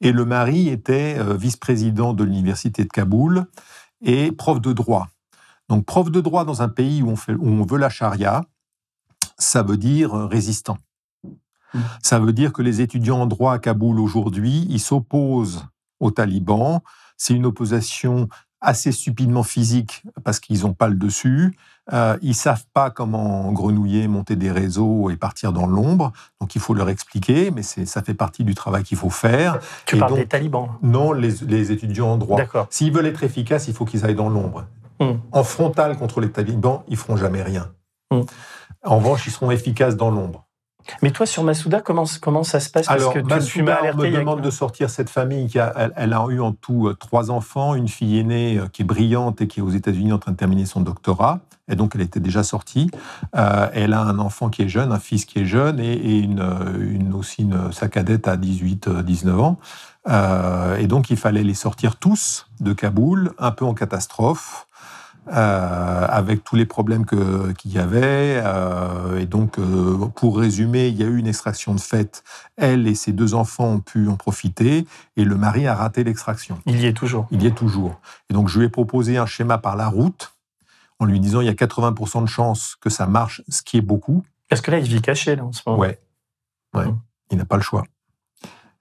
Et 0.00 0.12
le 0.12 0.24
mari 0.24 0.68
était 0.68 1.16
euh, 1.18 1.36
vice-président 1.36 2.12
de 2.12 2.24
l'université 2.24 2.84
de 2.84 2.88
Kaboul 2.88 3.46
et 4.02 4.32
prof 4.32 4.60
de 4.60 4.72
droit. 4.72 5.08
Donc, 5.68 5.84
prof 5.84 6.10
de 6.10 6.20
droit 6.20 6.44
dans 6.44 6.62
un 6.62 6.68
pays 6.68 7.02
où 7.02 7.08
on, 7.08 7.16
fait, 7.16 7.34
où 7.34 7.46
on 7.48 7.64
veut 7.64 7.78
la 7.78 7.88
charia, 7.88 8.44
ça 9.38 9.62
veut 9.62 9.76
dire 9.76 10.14
euh, 10.14 10.26
résistant. 10.26 10.78
Mm. 11.74 11.80
Ça 12.02 12.18
veut 12.18 12.32
dire 12.32 12.52
que 12.52 12.62
les 12.62 12.80
étudiants 12.80 13.22
en 13.22 13.26
droit 13.26 13.54
à 13.54 13.58
Kaboul 13.58 13.98
aujourd'hui, 13.98 14.66
ils 14.68 14.80
s'opposent 14.80 15.66
aux 16.00 16.10
talibans. 16.10 16.80
C'est 17.16 17.34
une 17.34 17.46
opposition 17.46 18.28
assez 18.66 18.90
stupidement 18.92 19.44
physique 19.44 20.02
parce 20.24 20.40
qu'ils 20.40 20.62
n'ont 20.62 20.74
pas 20.74 20.88
le 20.88 20.96
dessus. 20.96 21.56
Euh, 21.92 22.18
ils 22.20 22.34
savent 22.34 22.64
pas 22.74 22.90
comment 22.90 23.52
grenouiller, 23.52 24.08
monter 24.08 24.34
des 24.34 24.50
réseaux 24.50 25.08
et 25.08 25.16
partir 25.16 25.52
dans 25.52 25.66
l'ombre. 25.66 26.12
Donc 26.40 26.56
il 26.56 26.60
faut 26.60 26.74
leur 26.74 26.88
expliquer, 26.88 27.52
mais 27.52 27.62
ça 27.62 28.02
fait 28.02 28.14
partie 28.14 28.42
du 28.42 28.56
travail 28.56 28.82
qu'il 28.82 28.98
faut 28.98 29.08
faire. 29.10 29.60
Tu 29.86 29.94
Et 29.96 29.98
parles 30.00 30.10
donc- 30.10 30.18
des 30.18 30.26
talibans. 30.26 30.68
Non, 30.82 31.12
les, 31.12 31.30
les 31.46 31.70
étudiants 31.70 32.08
en 32.08 32.16
droit. 32.18 32.36
D'accord. 32.38 32.66
S'ils 32.70 32.92
veulent 32.92 33.06
être 33.06 33.22
efficaces, 33.22 33.68
il 33.68 33.74
faut 33.74 33.84
qu'ils 33.84 34.04
aillent 34.04 34.16
dans 34.16 34.28
l'ombre. 34.28 34.66
Hmm. 34.98 35.18
En 35.30 35.44
frontal 35.44 35.96
contre 35.96 36.20
les 36.20 36.30
talibans, 36.32 36.80
ils 36.88 36.96
feront 36.96 37.16
jamais 37.16 37.42
rien. 37.42 37.70
Hmm. 38.10 38.22
En 38.84 38.96
revanche, 38.98 39.26
ils 39.26 39.32
seront 39.32 39.50
efficaces 39.52 39.96
dans 39.96 40.10
l'ombre. 40.10 40.45
Mais 41.02 41.10
toi, 41.10 41.26
sur 41.26 41.42
Massouda, 41.44 41.80
comment, 41.80 42.04
comment 42.20 42.42
ça 42.44 42.60
se 42.60 42.70
passe? 42.70 42.86
Parce 42.94 43.04
que 43.14 43.18
tu, 43.20 43.26
tu 43.60 43.62
on 43.92 43.96
me 43.96 44.02
demande 44.18 44.40
de 44.40 44.50
sortir 44.50 44.90
cette 44.90 45.10
famille. 45.10 45.48
Qui 45.48 45.58
a, 45.58 45.72
elle, 45.76 45.92
elle 45.96 46.12
a 46.12 46.24
eu 46.30 46.40
en 46.40 46.52
tout 46.52 46.88
euh, 46.88 46.94
trois 46.94 47.30
enfants, 47.30 47.74
une 47.74 47.88
fille 47.88 48.18
aînée 48.18 48.58
euh, 48.58 48.66
qui 48.72 48.82
est 48.82 48.84
brillante 48.84 49.40
et 49.40 49.46
qui 49.48 49.60
est 49.60 49.62
aux 49.62 49.70
États-Unis 49.70 50.12
en 50.12 50.18
train 50.18 50.32
de 50.32 50.36
terminer 50.36 50.66
son 50.66 50.80
doctorat. 50.80 51.40
Et 51.68 51.74
donc, 51.74 51.96
elle 51.96 52.00
était 52.02 52.20
déjà 52.20 52.44
sortie. 52.44 52.90
Euh, 53.34 53.68
elle 53.74 53.92
a 53.92 54.00
un 54.00 54.18
enfant 54.20 54.48
qui 54.50 54.62
est 54.62 54.68
jeune, 54.68 54.92
un 54.92 55.00
fils 55.00 55.24
qui 55.24 55.40
est 55.40 55.46
jeune, 55.46 55.80
et, 55.80 55.92
et 55.94 56.18
une, 56.18 56.40
une- 56.78 57.12
aussi 57.14 57.42
une, 57.42 57.72
sa 57.72 57.88
cadette 57.88 58.28
à 58.28 58.36
18, 58.36 58.86
euh, 58.88 59.02
19 59.02 59.40
ans. 59.40 59.58
Euh, 60.08 60.76
et 60.76 60.86
donc, 60.86 61.10
il 61.10 61.16
fallait 61.16 61.42
les 61.42 61.54
sortir 61.54 61.96
tous 61.96 62.46
de 62.60 62.72
Kaboul, 62.72 63.32
un 63.38 63.50
peu 63.50 63.64
en 63.64 63.74
catastrophe. 63.74 64.65
Euh, 65.28 66.06
avec 66.08 66.44
tous 66.44 66.54
les 66.56 66.66
problèmes 66.66 67.04
qu'il 67.04 67.72
y 67.72 67.78
avait. 67.78 68.40
euh, 68.44 69.18
et 69.18 69.26
donc, 69.26 69.58
euh, 69.58 70.06
pour 70.14 70.38
résumer, 70.38 70.88
il 70.88 70.96
y 70.96 71.02
a 71.02 71.06
eu 71.06 71.18
une 71.18 71.26
extraction 71.26 71.74
de 71.74 71.80
fait. 71.80 72.22
Elle 72.56 72.86
et 72.86 72.94
ses 72.94 73.12
deux 73.12 73.34
enfants 73.34 73.66
ont 73.66 73.80
pu 73.80 74.08
en 74.08 74.16
profiter 74.16 74.86
et 75.16 75.24
le 75.24 75.36
mari 75.36 75.66
a 75.66 75.74
raté 75.74 76.04
l'extraction. 76.04 76.60
Il 76.66 76.80
y 76.80 76.86
est 76.86 76.92
toujours. 76.92 77.26
Il 77.30 77.42
y 77.42 77.46
est 77.46 77.54
toujours. 77.56 78.00
Et 78.30 78.34
donc, 78.34 78.48
je 78.48 78.58
lui 78.58 78.66
ai 78.66 78.68
proposé 78.68 79.16
un 79.16 79.26
schéma 79.26 79.58
par 79.58 79.76
la 79.76 79.88
route 79.88 80.32
en 80.98 81.04
lui 81.04 81.20
disant 81.20 81.40
il 81.40 81.46
y 81.46 81.50
a 81.50 81.54
80% 81.54 82.22
de 82.22 82.28
chances 82.28 82.76
que 82.80 82.88
ça 82.88 83.06
marche, 83.06 83.42
ce 83.48 83.62
qui 83.62 83.78
est 83.78 83.82
beaucoup. 83.82 84.24
Parce 84.48 84.60
que 84.60 84.70
là, 84.70 84.78
il 84.78 84.88
vit 84.88 85.02
caché, 85.02 85.36
là, 85.36 85.44
en 85.44 85.52
ce 85.52 85.62
moment. 85.66 85.80
Ouais. 85.80 85.98
Ouais. 86.74 86.86
Mm. 86.86 86.98
Il 87.32 87.38
n'a 87.38 87.44
pas 87.44 87.56
le 87.56 87.62
choix. 87.62 87.84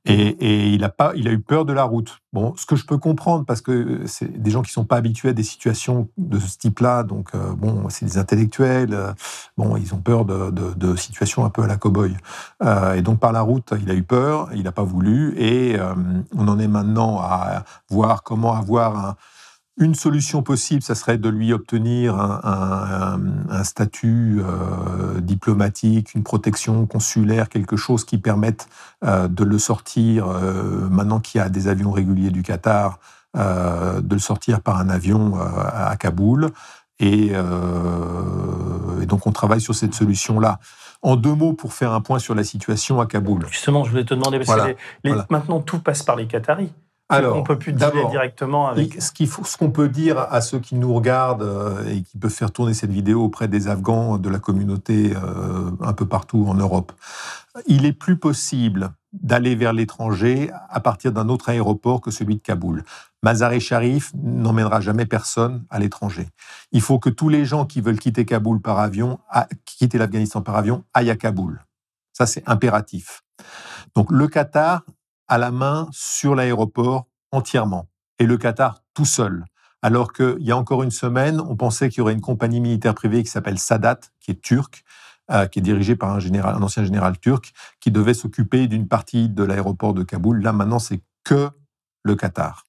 Et, 0.07 0.69
il, 0.69 0.83
a 0.83 0.89
pas, 0.89 1.13
il 1.15 1.27
a 1.27 1.31
eu 1.31 1.39
peur 1.39 1.65
de 1.65 1.74
la 1.74 1.83
route. 1.83 2.19
Bon, 2.31 2.53
ce 2.57 2.67
que 2.67 2.75
je 2.75 2.85
peux 2.85 2.97
comprendre, 2.97 3.43
parce 3.43 3.62
que 3.62 4.05
c'est 4.05 4.41
des 4.41 4.51
gens 4.51 4.62
qui 4.62 4.71
sont 4.71 4.85
pas 4.85 4.97
habitués 4.97 5.29
à 5.29 5.33
des 5.33 5.43
situations 5.43 6.09
de 6.17 6.38
ce 6.38 6.57
type-là, 6.59 7.03
donc 7.03 7.29
euh, 7.33 7.53
bon, 7.53 7.89
c'est 7.89 8.05
des 8.05 8.17
intellectuels, 8.19 8.93
euh, 8.93 9.13
bon, 9.57 9.77
ils 9.77 9.95
ont 9.95 10.00
peur 10.00 10.25
de, 10.25 10.95
situations 10.95 11.43
un 11.43 11.50
peu 11.50 11.63
à 11.63 11.67
la 11.67 11.77
cow-boy. 11.77 12.15
Euh, 12.63 12.93
et 12.93 13.01
donc 13.01 13.19
par 13.19 13.31
la 13.31 13.41
route, 13.41 13.74
il 13.81 13.89
a 13.89 13.95
eu 13.95 14.03
peur, 14.03 14.50
il 14.53 14.63
n'a 14.63 14.71
pas 14.71 14.83
voulu, 14.83 15.33
et 15.38 15.79
euh, 15.79 15.95
on 16.35 16.47
en 16.47 16.59
est 16.59 16.67
maintenant 16.67 17.19
à 17.19 17.63
voir 17.89 18.21
comment 18.21 18.53
avoir 18.53 18.97
un, 18.97 19.15
une 19.77 19.94
solution 19.96 20.41
possible, 20.41 20.82
ça 20.82 20.96
serait 20.96 21.17
de 21.17 21.27
lui 21.29 21.51
obtenir 21.51 22.15
un, 22.20 22.39
un- 22.44 23.13
un- 23.15 23.50
un 23.50 23.63
statut 23.63 24.41
euh, 24.41 25.20
diplomatique, 25.20 26.13
une 26.15 26.24
protection 26.24 26.86
consulaire, 26.86 27.50
quelque 27.50 27.75
chose 27.75 28.05
qui 28.05 28.17
permette 28.17 28.67
euh, 29.03 29.27
de 29.27 29.44
le 29.44 29.60
sortir, 29.60 30.27
euh, 30.27 30.88
maintenant 30.89 31.20
qu'il 31.20 31.39
y 31.39 31.41
a 31.44 31.50
des 31.50 31.67
avions 31.67 31.91
réguliers 31.91 32.32
du 32.32 32.41
Qatar, 32.44 33.00
de 33.36 34.13
le 34.13 34.20
sortir 34.20 34.62
par 34.62 34.77
un 34.77 34.88
avion 34.88 35.34
à 35.38 35.98
Kaboul. 35.98 36.51
Et, 37.00 37.34
et 39.01 39.05
donc 39.05 39.27
on 39.27 39.32
travaille 39.34 39.60
sur 39.60 39.75
cette 39.75 39.94
solution-là. 39.94 40.60
En 41.01 41.17
deux 41.17 41.36
mots, 41.36 41.51
pour 41.51 41.74
faire 41.74 41.91
un 41.91 42.00
point 42.00 42.20
sur 42.20 42.34
la 42.34 42.46
situation 42.46 43.01
à 43.01 43.05
Kaboul. 43.05 43.46
Justement, 43.51 43.84
je 43.84 43.91
voulais 43.91 44.05
te 44.05 44.13
demander, 44.13 44.38
parce 44.38 44.48
Voilà, 44.48 44.63
que 44.63 44.70
les- 44.70 44.75
les- 45.03 45.12
voilà. 45.12 45.27
maintenant, 45.29 45.60
tout 45.60 45.79
passe 45.79 46.01
par 46.01 46.15
les 46.15 46.27
Qataris. 46.27 46.72
Alors, 47.07 47.38
on 47.38 47.43
peut 47.43 47.59
plus 47.59 47.74
dealer 47.74 48.09
directement 48.09 48.67
avec. 48.67 49.00
Ce 49.01 49.57
qu'on 49.57 49.69
peut 49.69 49.89
dire 49.89 50.17
à 50.17 50.41
ceux 50.41 50.59
qui 50.59 50.75
nous 50.75 50.93
regardent 50.93 51.43
euh, 51.43 51.88
et 51.88 52.01
qui 52.01 52.17
peuvent 52.17 52.31
faire 52.31 52.51
tourner 52.51 52.74
cette 52.74 52.89
vidéo 52.89 53.24
auprès 53.24 53.47
des 53.47 53.67
Afghans 53.67 54.17
de 54.17 54.29
la 54.29 54.39
communauté 54.39 55.13
euh, 55.15 55.69
un 55.81 55.93
peu 55.93 56.07
partout 56.07 56.45
en 56.47 56.55
Europe, 56.55 56.91
il 57.67 57.85
est 57.85 57.93
plus 57.93 58.17
possible 58.17 58.91
d'aller 59.13 59.55
vers 59.55 59.71
l'étranger 59.71 60.51
à 60.69 60.79
partir 60.79 61.12
d'un 61.12 61.29
autre 61.29 61.50
aéroport 61.50 62.01
que 62.01 62.12
celui 62.12 62.35
de 62.35 62.41
Kaboul. 62.41 62.83
Mazar-e 63.24 63.59
Sharif 63.59 64.12
n'emmènera 64.15 64.81
jamais 64.81 65.05
personne 65.05 65.63
à 65.69 65.79
l'étranger. 65.79 66.27
Il 66.71 66.81
faut 66.81 67.00
que 67.00 67.09
tous 67.09 67.29
les 67.29 67.45
gens 67.45 67.65
qui 67.65 67.81
veulent 67.81 68.00
quitter 68.00 68.25
Kaboul 68.25 68.62
par 68.62 68.79
avion, 68.79 69.19
quitter 69.65 69.97
l'Afghanistan 69.97 70.41
par 70.41 70.55
avion, 70.55 70.83
aillent 70.93 71.12
à 71.12 71.15
Kaboul. 71.15 71.63
Ça, 72.13 72.25
c'est 72.25 72.43
impératif. 72.47 73.24
Donc, 73.95 74.12
le 74.12 74.27
Qatar 74.27 74.83
a 75.27 75.38
la 75.38 75.51
main 75.51 75.88
sur 75.91 76.36
l'aéroport 76.36 77.08
entièrement. 77.32 77.88
Et 78.20 78.25
le 78.25 78.38
Qatar 78.38 78.82
tout 78.94 79.05
seul. 79.05 79.46
Alors 79.82 80.13
qu'il 80.13 80.38
y 80.39 80.51
a 80.51 80.58
encore 80.58 80.82
une 80.82 80.91
semaine, 80.91 81.39
on 81.39 81.55
pensait 81.55 81.89
qu'il 81.89 82.00
y 82.00 82.01
aurait 82.01 82.13
une 82.13 82.22
compagnie 82.22 82.60
militaire 82.60 82.96
privée 82.96 83.22
qui 83.22 83.29
s'appelle 83.29 83.60
Sadat, 83.60 84.00
qui 84.20 84.32
est 84.32 84.41
turque, 84.41 84.84
euh, 85.32 85.46
qui 85.46 85.60
est 85.60 85.62
dirigée 85.62 85.96
par 85.96 86.12
un 86.12 86.62
ancien 86.63 86.84
général 86.84 87.20
turc, 87.20 87.53
qui 87.79 87.91
devait 87.91 88.13
s'occuper 88.15 88.67
d'une 88.67 88.88
partie 88.88 89.29
de 89.29 89.44
l'aéroport 89.44 89.94
de 89.94 90.03
Kaboul. 90.03 90.41
Là, 90.41 90.53
maintenant, 90.53 90.79
c'est 90.79 91.01
que 91.24 91.50
le 92.03 92.15
Qatar. 92.15 92.65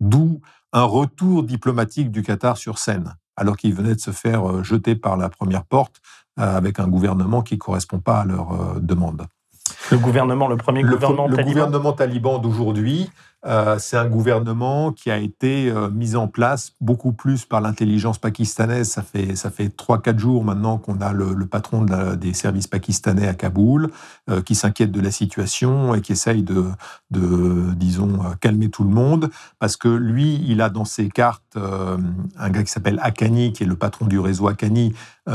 D'où 0.00 0.40
un 0.72 0.84
retour 0.84 1.42
diplomatique 1.42 2.10
du 2.10 2.22
Qatar 2.22 2.56
sur 2.56 2.78
scène, 2.78 3.14
alors 3.36 3.56
qu'il 3.56 3.74
venait 3.74 3.94
de 3.94 4.00
se 4.00 4.10
faire 4.10 4.50
euh, 4.50 4.62
jeter 4.62 4.94
par 4.94 5.16
la 5.16 5.30
première 5.30 5.64
porte 5.64 6.02
euh, 6.38 6.56
avec 6.56 6.80
un 6.80 6.88
gouvernement 6.88 7.42
qui 7.42 7.54
ne 7.54 7.60
correspond 7.60 8.00
pas 8.00 8.20
à 8.20 8.24
leurs 8.24 8.80
demandes. 8.80 9.26
Le 9.92 9.98
gouvernement, 9.98 10.48
le 10.48 10.56
premier 10.56 10.82
gouvernement 10.82 11.26
le 11.28 11.36
taliban. 11.36 11.50
Le 11.50 11.66
gouvernement 11.66 11.92
taliban 11.92 12.38
d'aujourd'hui, 12.38 13.10
euh, 13.44 13.76
c'est 13.80 13.96
un 13.96 14.08
gouvernement 14.08 14.92
qui 14.92 15.10
a 15.10 15.18
été 15.18 15.68
euh, 15.68 15.90
mis 15.90 16.14
en 16.14 16.28
place 16.28 16.72
beaucoup 16.80 17.12
plus 17.12 17.44
par 17.44 17.60
l'intelligence 17.60 18.18
pakistanaise. 18.18 18.88
Ça 18.88 19.02
fait 19.02 19.34
ça 19.34 19.50
fait 19.50 19.68
trois 19.68 20.00
quatre 20.00 20.20
jours 20.20 20.44
maintenant 20.44 20.78
qu'on 20.78 21.00
a 21.00 21.12
le, 21.12 21.34
patron 21.46 21.84
des 22.16 22.34
services 22.34 22.68
pakistanais 22.68 23.26
à 23.26 23.34
Kaboul 23.34 23.90
euh, 24.30 24.42
qui 24.42 24.54
s'inquiète 24.54 24.92
de 24.92 25.00
la 25.00 25.10
situation 25.10 25.94
et 25.94 26.00
qui 26.00 26.12
essaye 26.12 26.42
de 26.44 26.66
de 27.10 27.72
disons 27.74 28.20
calmer 28.40 28.70
tout 28.70 28.84
le 28.84 28.90
monde 28.90 29.28
parce 29.58 29.76
que 29.76 29.88
lui 29.88 30.40
il 30.46 30.60
a 30.60 30.70
dans 30.70 30.84
ses 30.84 31.08
cartes 31.08 31.56
un 31.56 32.50
gars 32.50 32.62
qui 32.62 32.70
s'appelle 32.70 32.98
Akani 33.02 33.52
qui 33.52 33.64
est 33.64 33.66
le 33.66 33.76
patron 33.76 34.06
du 34.06 34.18
réseau 34.18 34.48
Akani 34.48 34.94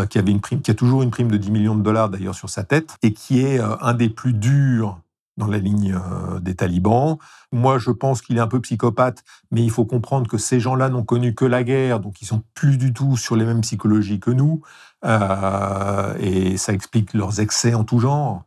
qui 0.10 0.18
avait 0.18 0.32
une 0.32 0.42
prime 0.42 0.62
qui 0.62 0.72
a 0.72 0.74
toujours 0.74 1.04
une 1.04 1.12
prime 1.12 1.30
de 1.30 1.38
10 1.38 1.52
millions 1.52 1.76
de 1.76 1.84
dollars 1.84 2.10
d'ailleurs 2.10 2.36
sur 2.36 2.50
sa 2.50 2.64
tête 2.64 2.96
et 3.04 3.14
qui 3.14 3.42
est 3.42 3.60
un 3.60 3.94
des 3.94 4.10
plus 4.10 4.34
durs 4.34 4.98
dans 5.38 5.48
la 5.48 5.60
ligne 5.60 5.96
euh, 5.96 6.40
des 6.40 6.56
talibans. 6.56 7.18
Moi, 7.52 7.78
je 7.78 7.92
pense 7.92 8.22
qu'il 8.22 8.38
est 8.38 8.42
un 8.42 8.48
peu 8.48 8.60
psychopathe, 8.60 9.24
mais 9.52 9.64
il 9.64 9.72
faut 9.72 9.86
comprendre 9.86 10.28
que 10.28 10.38
ces 10.38 10.60
gens-là 10.60 10.90
n'ont 10.90 11.04
connu 11.04 11.36
que 11.36 11.46
la 11.46 11.64
guerre, 11.64 12.00
donc 12.00 12.22
ils 12.22 12.26
sont 12.26 12.44
plus 12.56 12.78
du 12.78 12.92
tout 12.92 13.16
sur 13.16 13.36
les 13.36 13.46
mêmes 13.46 13.62
psychologies 13.62 14.20
que 14.20 14.32
nous, 14.32 14.62
euh, 15.06 16.14
et 16.20 16.58
ça 16.58 16.74
explique 16.74 17.14
leurs 17.14 17.40
excès 17.40 17.76
en 17.76 17.84
tout 17.84 18.00
genre. 18.00 18.44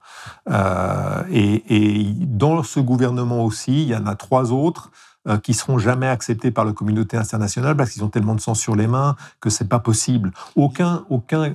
Euh, 0.50 1.22
et, 1.30 2.12
dans 2.26 2.62
ce 2.62 2.80
gouvernement 2.80 3.44
aussi, 3.44 3.82
il 3.82 3.88
y 3.88 3.94
en 3.94 4.06
a 4.06 4.16
trois 4.16 4.52
autres 4.52 4.90
qui 5.42 5.52
seront 5.52 5.76
jamais 5.76 6.08
acceptés 6.08 6.50
par 6.50 6.64
la 6.64 6.72
communauté 6.72 7.18
internationale 7.18 7.76
parce 7.76 7.90
qu'ils 7.90 8.02
ont 8.02 8.08
tellement 8.08 8.34
de 8.34 8.40
sang 8.40 8.54
sur 8.54 8.74
les 8.74 8.86
mains 8.86 9.16
que 9.38 9.50
c'est 9.50 9.68
pas 9.68 9.78
possible. 9.78 10.32
Aucun, 10.56 11.04
aucun, 11.10 11.54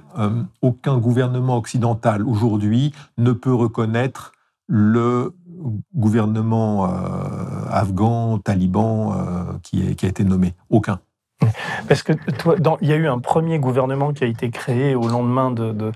aucun 0.62 1.00
gouvernement 1.00 1.58
occidental 1.58 2.22
aujourd'hui 2.22 2.94
ne 3.18 3.32
peut 3.32 3.54
reconnaître 3.54 4.35
le 4.68 5.34
gouvernement 5.96 6.86
euh, 6.86 6.90
afghan, 7.70 8.40
taliban, 8.40 9.14
euh, 9.14 9.58
qui, 9.64 9.96
qui, 9.96 10.06
a 10.06 10.10
été 10.10 10.24
nommé. 10.24 10.54
Aucun. 10.70 11.00
Parce 11.88 12.02
que 12.02 12.14
toi, 12.14 12.56
il 12.82 12.88
y 12.88 12.94
a 12.94 12.96
eu 12.96 13.08
un 13.08 13.20
premier 13.20 13.60
gouvernement 13.60 14.14
qui 14.14 14.24
a 14.24 14.28
été 14.28 14.50
créé 14.50 14.96
au 14.96 15.08
lendemain 15.08 15.52
de, 15.52 15.92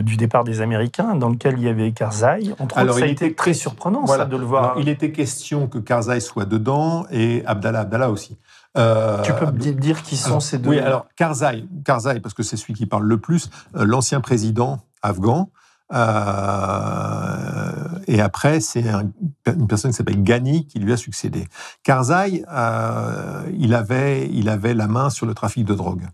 du 0.00 0.16
départ 0.16 0.44
des 0.44 0.60
Américains, 0.60 1.14
dans 1.14 1.28
lequel 1.28 1.54
il 1.58 1.64
y 1.64 1.68
avait 1.68 1.92
Karzai. 1.92 2.52
Entre 2.58 2.76
Alors, 2.78 2.98
ça 2.98 3.04
a 3.04 3.08
été 3.08 3.34
très 3.34 3.54
surprenant 3.54 4.06
ça, 4.06 4.24
de 4.24 4.36
le 4.36 4.44
voir. 4.44 4.74
il 4.78 4.88
était 4.88 5.12
question 5.12 5.68
que 5.68 5.78
Karzai 5.78 6.20
soit 6.20 6.44
dedans 6.44 7.06
et 7.10 7.42
Abdallah 7.46 7.80
Abdallah 7.80 8.10
aussi. 8.10 8.36
Euh, 8.76 9.22
tu 9.22 9.32
peux 9.32 9.46
dire 9.52 10.02
qui 10.02 10.16
sont 10.16 10.40
ces 10.40 10.58
deux? 10.58 10.70
Oui, 10.70 10.78
alors 10.80 11.06
Karzai, 11.14 11.64
Karzai 11.84 12.18
parce 12.18 12.34
que 12.34 12.42
c'est 12.42 12.56
celui 12.56 12.74
qui 12.74 12.86
parle 12.86 13.04
le 13.04 13.18
plus, 13.18 13.50
l'ancien 13.74 14.20
président 14.20 14.80
afghan, 15.02 15.50
euh, 15.92 17.84
et 18.06 18.20
après, 18.20 18.60
c'est 18.60 18.84
une 19.46 19.66
personne 19.66 19.90
qui 19.90 19.96
s'appelle 19.96 20.22
Ghani 20.22 20.66
qui 20.66 20.78
lui 20.78 20.92
a 20.92 20.96
succédé. 20.96 21.46
Karzai, 21.82 22.44
euh, 22.48 23.50
il, 23.58 23.74
avait, 23.74 24.28
il 24.30 24.48
avait 24.48 24.74
la 24.74 24.88
main 24.88 25.10
sur 25.10 25.26
le 25.26 25.34
trafic 25.34 25.64
de 25.64 25.74
drogue, 25.74 26.06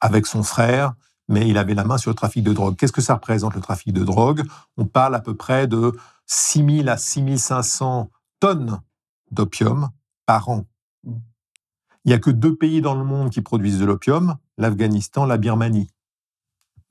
avec 0.00 0.26
son 0.26 0.42
frère, 0.42 0.94
mais 1.28 1.48
il 1.48 1.58
avait 1.58 1.74
la 1.74 1.84
main 1.84 1.98
sur 1.98 2.10
le 2.10 2.14
trafic 2.14 2.44
de 2.44 2.52
drogue. 2.52 2.76
Qu'est-ce 2.76 2.92
que 2.92 3.00
ça 3.00 3.14
représente 3.14 3.54
le 3.54 3.60
trafic 3.60 3.92
de 3.92 4.04
drogue? 4.04 4.42
On 4.76 4.86
parle 4.86 5.14
à 5.14 5.20
peu 5.20 5.34
près 5.34 5.66
de 5.66 5.92
6 6.26 6.82
000 6.82 6.88
à 6.88 6.96
6 6.96 7.38
500 7.38 8.10
tonnes 8.40 8.80
d'opium 9.30 9.90
par 10.24 10.48
an. 10.48 10.64
Il 11.04 12.10
n'y 12.10 12.12
a 12.12 12.18
que 12.18 12.30
deux 12.30 12.54
pays 12.54 12.80
dans 12.80 12.94
le 12.94 13.04
monde 13.04 13.30
qui 13.30 13.42
produisent 13.42 13.80
de 13.80 13.84
l'opium, 13.84 14.36
l'Afghanistan, 14.58 15.26
la 15.26 15.36
Birmanie, 15.38 15.90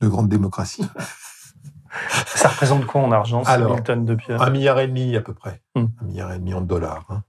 de 0.02 0.10
grande 0.10 0.28
démocratie. 0.28 0.86
Ça 2.28 2.50
représente 2.50 2.86
quoi 2.86 3.02
en 3.02 3.12
argent, 3.12 3.44
6 3.44 3.84
tonnes 3.84 4.06
de 4.06 4.18
Un 4.30 4.50
milliard 4.50 4.80
et 4.80 4.88
demi 4.88 5.16
à 5.16 5.22
peu 5.22 5.34
près. 5.34 5.62
Hmm. 5.76 5.86
Un 6.02 6.06
milliard 6.06 6.32
et 6.34 6.40
demi 6.40 6.54
en 6.54 6.62
dollars. 6.62 7.06
Hein. 7.10 7.24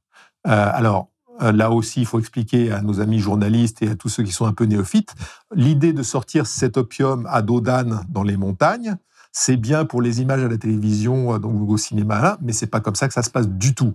Euh, 0.46 0.70
alors, 0.72 1.08
euh, 1.42 1.52
là 1.52 1.70
aussi, 1.70 2.00
il 2.00 2.06
faut 2.06 2.18
expliquer 2.18 2.72
à 2.72 2.80
nos 2.80 3.00
amis 3.00 3.18
journalistes 3.18 3.82
et 3.82 3.90
à 3.90 3.96
tous 3.96 4.08
ceux 4.08 4.22
qui 4.22 4.32
sont 4.32 4.46
un 4.46 4.52
peu 4.52 4.64
néophytes, 4.64 5.14
l'idée 5.54 5.92
de 5.92 6.02
sortir 6.02 6.46
cet 6.46 6.76
opium 6.76 7.26
à 7.30 7.42
dos 7.42 7.60
d'âne 7.60 8.00
dans 8.08 8.22
les 8.22 8.36
montagnes, 8.36 8.96
c'est 9.32 9.56
bien 9.56 9.84
pour 9.84 10.00
les 10.00 10.22
images 10.22 10.42
à 10.42 10.48
la 10.48 10.56
télévision, 10.56 11.34
euh, 11.34 11.38
donc 11.38 11.68
au 11.68 11.76
cinéma, 11.76 12.38
mais 12.40 12.52
c'est 12.52 12.66
pas 12.66 12.80
comme 12.80 12.94
ça 12.94 13.08
que 13.08 13.14
ça 13.14 13.22
se 13.22 13.30
passe 13.30 13.48
du 13.48 13.74
tout. 13.74 13.94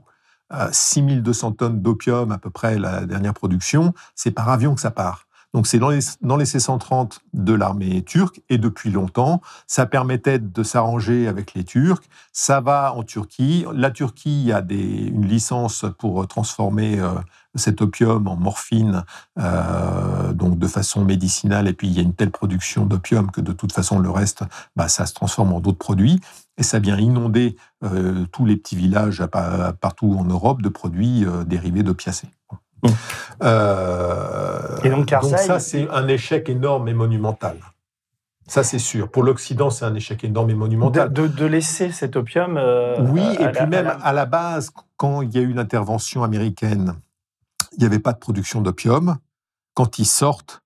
6200 0.74 1.54
tonnes 1.54 1.82
d'opium, 1.82 2.30
à 2.30 2.38
peu 2.38 2.50
près 2.50 2.78
la 2.78 3.06
dernière 3.06 3.34
production, 3.34 3.94
c'est 4.16 4.32
par 4.32 4.50
avion 4.50 4.76
que 4.76 4.82
ça 4.82 4.92
part. 4.92 5.26
Donc 5.54 5.68
c'est 5.68 5.80
dans 5.80 5.90
les, 5.90 6.00
dans 6.22 6.38
les 6.38 6.46
C-130 6.46 7.20
de 7.34 7.54
l'armée 7.54 8.04
turque 8.04 8.42
et 8.50 8.58
depuis 8.58 8.90
longtemps, 8.90 9.42
ça 9.68 9.86
permettait 9.86 10.40
de 10.40 10.64
s'arranger 10.64 11.28
avec 11.28 11.54
les 11.54 11.66
Turcs. 11.66 12.04
Ça 12.32 12.62
va 12.62 12.94
en 12.94 13.04
Turquie. 13.04 13.66
La 13.74 13.92
Turquie 13.92 14.52
a 14.54 14.64
une 14.70 15.26
licence 15.26 15.86
pour 15.98 16.26
transformer 16.28 17.00
euh, 17.00 17.10
cet 17.56 17.82
opium 17.82 18.28
en 18.28 18.38
morphine, 18.38 19.04
euh, 19.40 20.32
donc 20.32 20.58
de 20.58 20.68
façon 20.68 21.04
médicinale. 21.04 21.68
Et 21.68 21.74
puis 21.74 21.88
il 21.88 21.94
y 21.94 22.00
a 22.00 22.04
une 22.04 22.14
telle 22.14 22.32
production 22.32 22.86
d'opium 22.86 23.30
que 23.30 23.42
de 23.42 23.52
toute 23.52 23.74
façon 23.74 24.00
le 24.00 24.10
reste, 24.10 24.44
bah, 24.78 24.88
ça 24.88 25.06
se 25.06 25.14
transforme 25.14 25.52
en 25.52 25.60
d'autres 25.60 25.78
produits. 25.78 26.22
Et 26.58 26.64
ça 26.64 26.80
vient 26.80 26.98
inonder 26.98 27.58
euh, 27.84 28.26
tous 28.32 28.46
les 28.46 28.56
petits 28.56 28.76
villages 28.76 29.26
partout 29.82 30.16
en 30.18 30.24
Europe 30.24 30.62
de 30.62 30.70
produits 30.70 31.26
dérivés 31.46 31.84
d'opiacés. 31.84 32.30
Euh, 33.44 34.78
et 34.84 34.90
donc, 34.90 35.10
ça, 35.10 35.60
c'est 35.60 35.90
un 35.90 36.08
échec 36.08 36.48
énorme 36.48 36.88
et 36.88 36.94
monumental. 36.94 37.58
Ça, 38.48 38.64
c'est 38.64 38.80
sûr. 38.80 39.10
Pour 39.10 39.24
l'Occident, 39.24 39.70
c'est 39.70 39.86
un 39.86 39.96
échec 39.96 40.24
énorme 40.24 40.50
et 40.50 40.56
monumental. 40.56 41.12
De, 41.12 41.46
laisser 41.46 41.92
cet 41.92 42.16
opium. 42.16 42.58
Euh, 42.58 42.98
oui, 43.00 43.24
et 43.40 43.48
puis 43.48 43.66
même 43.66 43.98
à 44.02 44.14
la... 44.14 44.26
base, 44.26 44.72
quand 44.98 45.22
il 45.22 45.34
y 45.34 45.38
a 45.38 45.42
eu 45.42 45.54
l'intervention 45.54 46.24
américaine, 46.24 46.96
il 47.74 47.80
n'y 47.80 47.86
avait 47.86 48.00
pas 48.00 48.14
de 48.14 48.20
production 48.20 48.62
d'opium. 48.62 49.18
Quand 49.74 50.00
ils 50.00 50.06
sortent, 50.06 50.62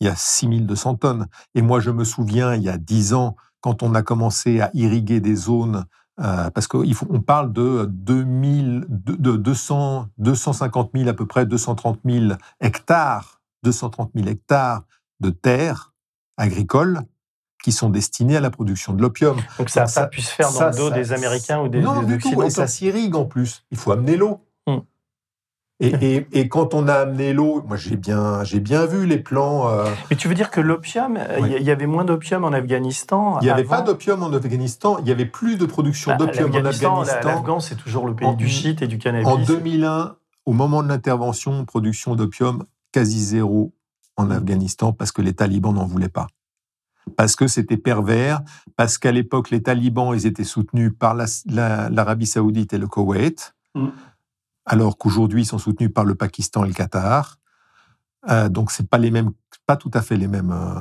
il 0.00 0.06
y 0.06 0.10
a 0.10 0.16
6200 0.16 0.96
tonnes. 0.96 1.26
Et 1.54 1.62
moi, 1.62 1.80
je 1.80 1.90
me 1.90 2.04
souviens, 2.04 2.54
il 2.54 2.62
y 2.62 2.68
a 2.68 2.78
10 2.78 3.12
ans, 3.14 3.36
quand 3.60 3.82
on 3.82 3.94
a 3.94 4.02
commencé 4.02 4.60
à 4.60 4.70
irriguer 4.72 5.20
des 5.20 5.36
zones 5.36 5.84
euh, 6.18 6.50
parce 6.50 6.66
qu'on 6.66 7.20
parle 7.20 7.52
de, 7.52 7.86
2000, 7.90 8.86
de 8.88 9.36
200, 9.36 10.08
250 10.18 10.90
000 10.94 11.08
à 11.08 11.12
peu 11.12 11.26
près, 11.26 11.44
230 11.44 12.00
000 12.04 12.32
hectares, 12.60 13.42
230 13.64 14.12
000 14.14 14.28
hectares 14.28 14.84
de 15.20 15.30
terres 15.30 15.92
agricoles 16.38 17.00
qui 17.62 17.72
sont 17.72 17.90
destinés 17.90 18.36
à 18.36 18.40
la 18.40 18.50
production 18.50 18.92
de 18.92 19.02
l'opium. 19.02 19.36
Donc 19.58 19.68
ça 19.70 19.84
n'a 19.84 19.92
pas 19.92 20.06
pu 20.06 20.22
se 20.22 20.30
faire 20.30 20.52
dans 20.52 20.68
le 20.68 20.76
dos 20.76 20.90
des 20.90 21.12
Américains 21.12 21.60
ou 21.60 21.68
des, 21.68 21.80
non, 21.80 22.02
du 22.02 22.18
tout, 22.18 22.42
et 22.42 22.50
ça 22.50 22.66
s'irrigue 22.66 23.16
en 23.16 23.24
plus. 23.24 23.64
Il 23.70 23.76
faut 23.76 23.92
amener 23.92 24.16
l'eau. 24.16 24.45
Et, 25.80 26.48
quand 26.48 26.72
on 26.72 26.88
a 26.88 26.94
amené 26.94 27.34
l'eau, 27.34 27.62
moi 27.66 27.76
j'ai 27.76 27.96
bien, 27.96 28.42
j'ai 28.44 28.60
bien 28.60 28.86
vu 28.86 29.04
les 29.04 29.18
plans. 29.18 29.68
Euh, 29.68 29.84
Mais 30.10 30.16
tu 30.16 30.26
veux 30.26 30.34
dire 30.34 30.50
que 30.50 30.60
l'opium, 30.60 31.18
il 31.38 31.62
y 31.62 31.70
avait 31.70 31.86
moins 31.86 32.04
d'opium 32.04 32.44
en 32.44 32.52
Afghanistan 32.52 33.38
Il 33.40 33.44
n'y 33.44 33.50
avait 33.50 33.64
pas 33.64 33.82
d'opium 33.82 34.22
en 34.22 34.32
Afghanistan, 34.32 34.96
il 34.98 35.04
n'y 35.04 35.10
avait 35.10 35.26
plus 35.26 35.56
de 35.56 35.66
production 35.66 36.12
bah, 36.12 36.16
d'opium 36.16 36.50
en 36.50 36.64
Afghanistan. 36.64 37.02
L'Afghan, 37.22 37.60
c'est 37.60 37.74
toujours 37.74 38.06
le 38.06 38.14
pays 38.14 38.34
du 38.36 38.48
shit 38.48 38.80
et 38.80 38.86
du 38.86 38.96
cannabis. 38.96 39.28
En 39.28 39.36
2001, 39.36 40.16
au 40.46 40.52
moment 40.52 40.82
de 40.82 40.88
l'intervention, 40.88 41.66
production 41.66 42.14
d'opium 42.14 42.64
quasi 42.92 43.22
zéro 43.22 43.74
en 44.16 44.26
mm. 44.26 44.32
Afghanistan 44.32 44.92
parce 44.94 45.12
que 45.12 45.20
les 45.20 45.34
talibans 45.34 45.74
n'en 45.74 45.86
voulaient 45.86 46.08
pas. 46.08 46.28
Parce 47.16 47.36
que 47.36 47.46
c'était 47.46 47.76
pervers, 47.76 48.40
parce 48.76 48.98
qu'à 48.98 49.12
l'époque, 49.12 49.50
les 49.50 49.62
talibans, 49.62 50.12
ils 50.14 50.26
étaient 50.26 50.42
soutenus 50.42 50.90
par 50.98 51.14
l'Arabie 51.14 52.26
saoudite 52.26 52.72
et 52.72 52.78
le 52.78 52.88
Koweït. 52.88 53.54
Alors 54.66 54.98
qu'aujourd'hui 54.98 55.42
ils 55.42 55.46
sont 55.46 55.58
soutenus 55.58 55.92
par 55.92 56.04
le 56.04 56.14
Pakistan 56.14 56.64
et 56.64 56.68
le 56.68 56.74
Qatar. 56.74 57.38
Euh, 58.28 58.48
donc 58.48 58.70
c'est 58.70 58.88
pas 58.88 58.98
les 58.98 59.10
mêmes, 59.10 59.30
pas 59.66 59.76
tout 59.76 59.90
à 59.94 60.02
fait 60.02 60.16
les 60.16 60.28
mêmes, 60.28 60.52
euh, 60.52 60.80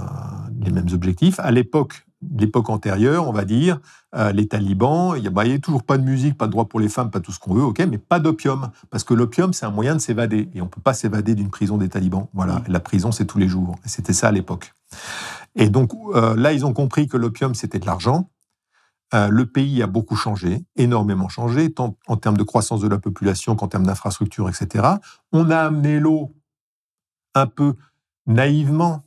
les 0.59 0.71
mêmes 0.71 0.87
objectifs. 0.93 1.39
À 1.39 1.51
l'époque, 1.51 2.05
l'époque 2.35 2.69
antérieure, 2.69 3.27
on 3.27 3.31
va 3.31 3.45
dire, 3.45 3.79
euh, 4.15 4.31
les 4.31 4.47
talibans, 4.47 5.13
il 5.15 5.21
n'y 5.21 5.29
bah, 5.29 5.43
a, 5.43 5.59
toujours 5.59 5.83
pas 5.83 5.97
de 5.97 6.03
musique, 6.03 6.37
pas 6.37 6.47
de 6.47 6.51
droit 6.51 6.65
pour 6.65 6.79
les 6.79 6.89
femmes, 6.89 7.11
pas 7.11 7.19
tout 7.19 7.31
ce 7.31 7.39
qu'on 7.39 7.53
veut, 7.53 7.63
ok, 7.63 7.79
mais 7.89 7.99
pas 7.99 8.19
d'opium, 8.19 8.71
parce 8.89 9.03
que 9.03 9.13
l'opium 9.13 9.53
c'est 9.53 9.65
un 9.65 9.71
moyen 9.71 9.93
de 9.93 9.99
s'évader 9.99 10.49
et 10.53 10.61
on 10.61 10.67
peut 10.67 10.81
pas 10.81 10.93
s'évader 10.93 11.35
d'une 11.35 11.51
prison 11.51 11.77
des 11.77 11.89
talibans. 11.89 12.27
Voilà, 12.33 12.63
la 12.67 12.79
prison 12.79 13.11
c'est 13.11 13.25
tous 13.25 13.37
les 13.37 13.47
jours. 13.47 13.75
Et 13.85 13.89
c'était 13.89 14.13
ça 14.13 14.29
à 14.29 14.31
l'époque. 14.31 14.73
Et 15.55 15.69
donc 15.69 15.91
là, 16.13 16.51
ils 16.51 16.65
ont 16.65 16.73
compris 16.73 17.07
que 17.07 17.15
l'opium 17.15 17.55
c'était 17.55 17.79
de 17.79 17.85
l'argent. 17.85 18.29
Le 19.13 19.45
pays 19.45 19.81
a 19.81 19.87
beaucoup 19.87 20.15
changé, 20.15 20.65
énormément 20.75 21.29
changé, 21.29 21.71
tant 21.71 21.95
en 22.07 22.17
termes 22.17 22.37
de 22.37 22.43
croissance 22.43 22.81
de 22.81 22.87
la 22.87 22.97
population 22.97 23.55
qu'en 23.55 23.67
termes 23.67 23.85
d'infrastructure, 23.85 24.49
etc. 24.49 24.85
On 25.31 25.49
a 25.49 25.59
amené 25.59 25.99
l'eau 25.99 26.35
un 27.33 27.47
peu 27.47 27.75
naïvement 28.27 29.03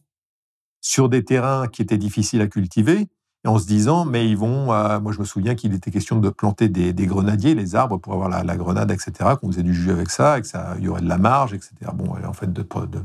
sur 0.81 1.09
des 1.09 1.25
terrains 1.25 1.67
qui 1.67 1.83
étaient 1.83 1.99
difficiles 1.99 2.41
à 2.41 2.47
cultiver, 2.47 3.09
en 3.47 3.59
se 3.59 3.67
disant, 3.67 4.05
mais 4.05 4.29
ils 4.29 4.37
vont, 4.37 4.73
euh, 4.73 5.01
moi 5.01 5.13
je 5.13 5.21
me 5.21 5.25
souviens 5.25 5.55
qu'il 5.55 5.73
était 5.75 5.91
question 5.91 6.19
de 6.19 6.29
planter 6.29 6.69
des, 6.69 7.07
grenadiers, 7.07 7.55
les 7.55 7.75
arbres 7.75 7.97
pour 7.97 8.13
avoir 8.13 8.29
la, 8.29 8.57
grenade, 8.57 8.91
etc., 8.91 9.31
qu'on 9.41 9.49
faisait 9.49 9.63
du 9.63 9.75
jus 9.75 9.91
avec 9.91 10.11
ça, 10.11 10.39
et 10.39 10.43
que 10.43 10.47
ça, 10.47 10.75
il 10.79 10.85
y 10.85 10.89
aurait 10.89 11.01
de 11.01 11.09
la 11.09 11.19
marge, 11.19 11.55
etc. 11.55 11.73
Bon, 11.95 12.15
en 12.25 12.33
fait, 12.33 12.53
de, 12.53 12.63
de, 12.63 13.01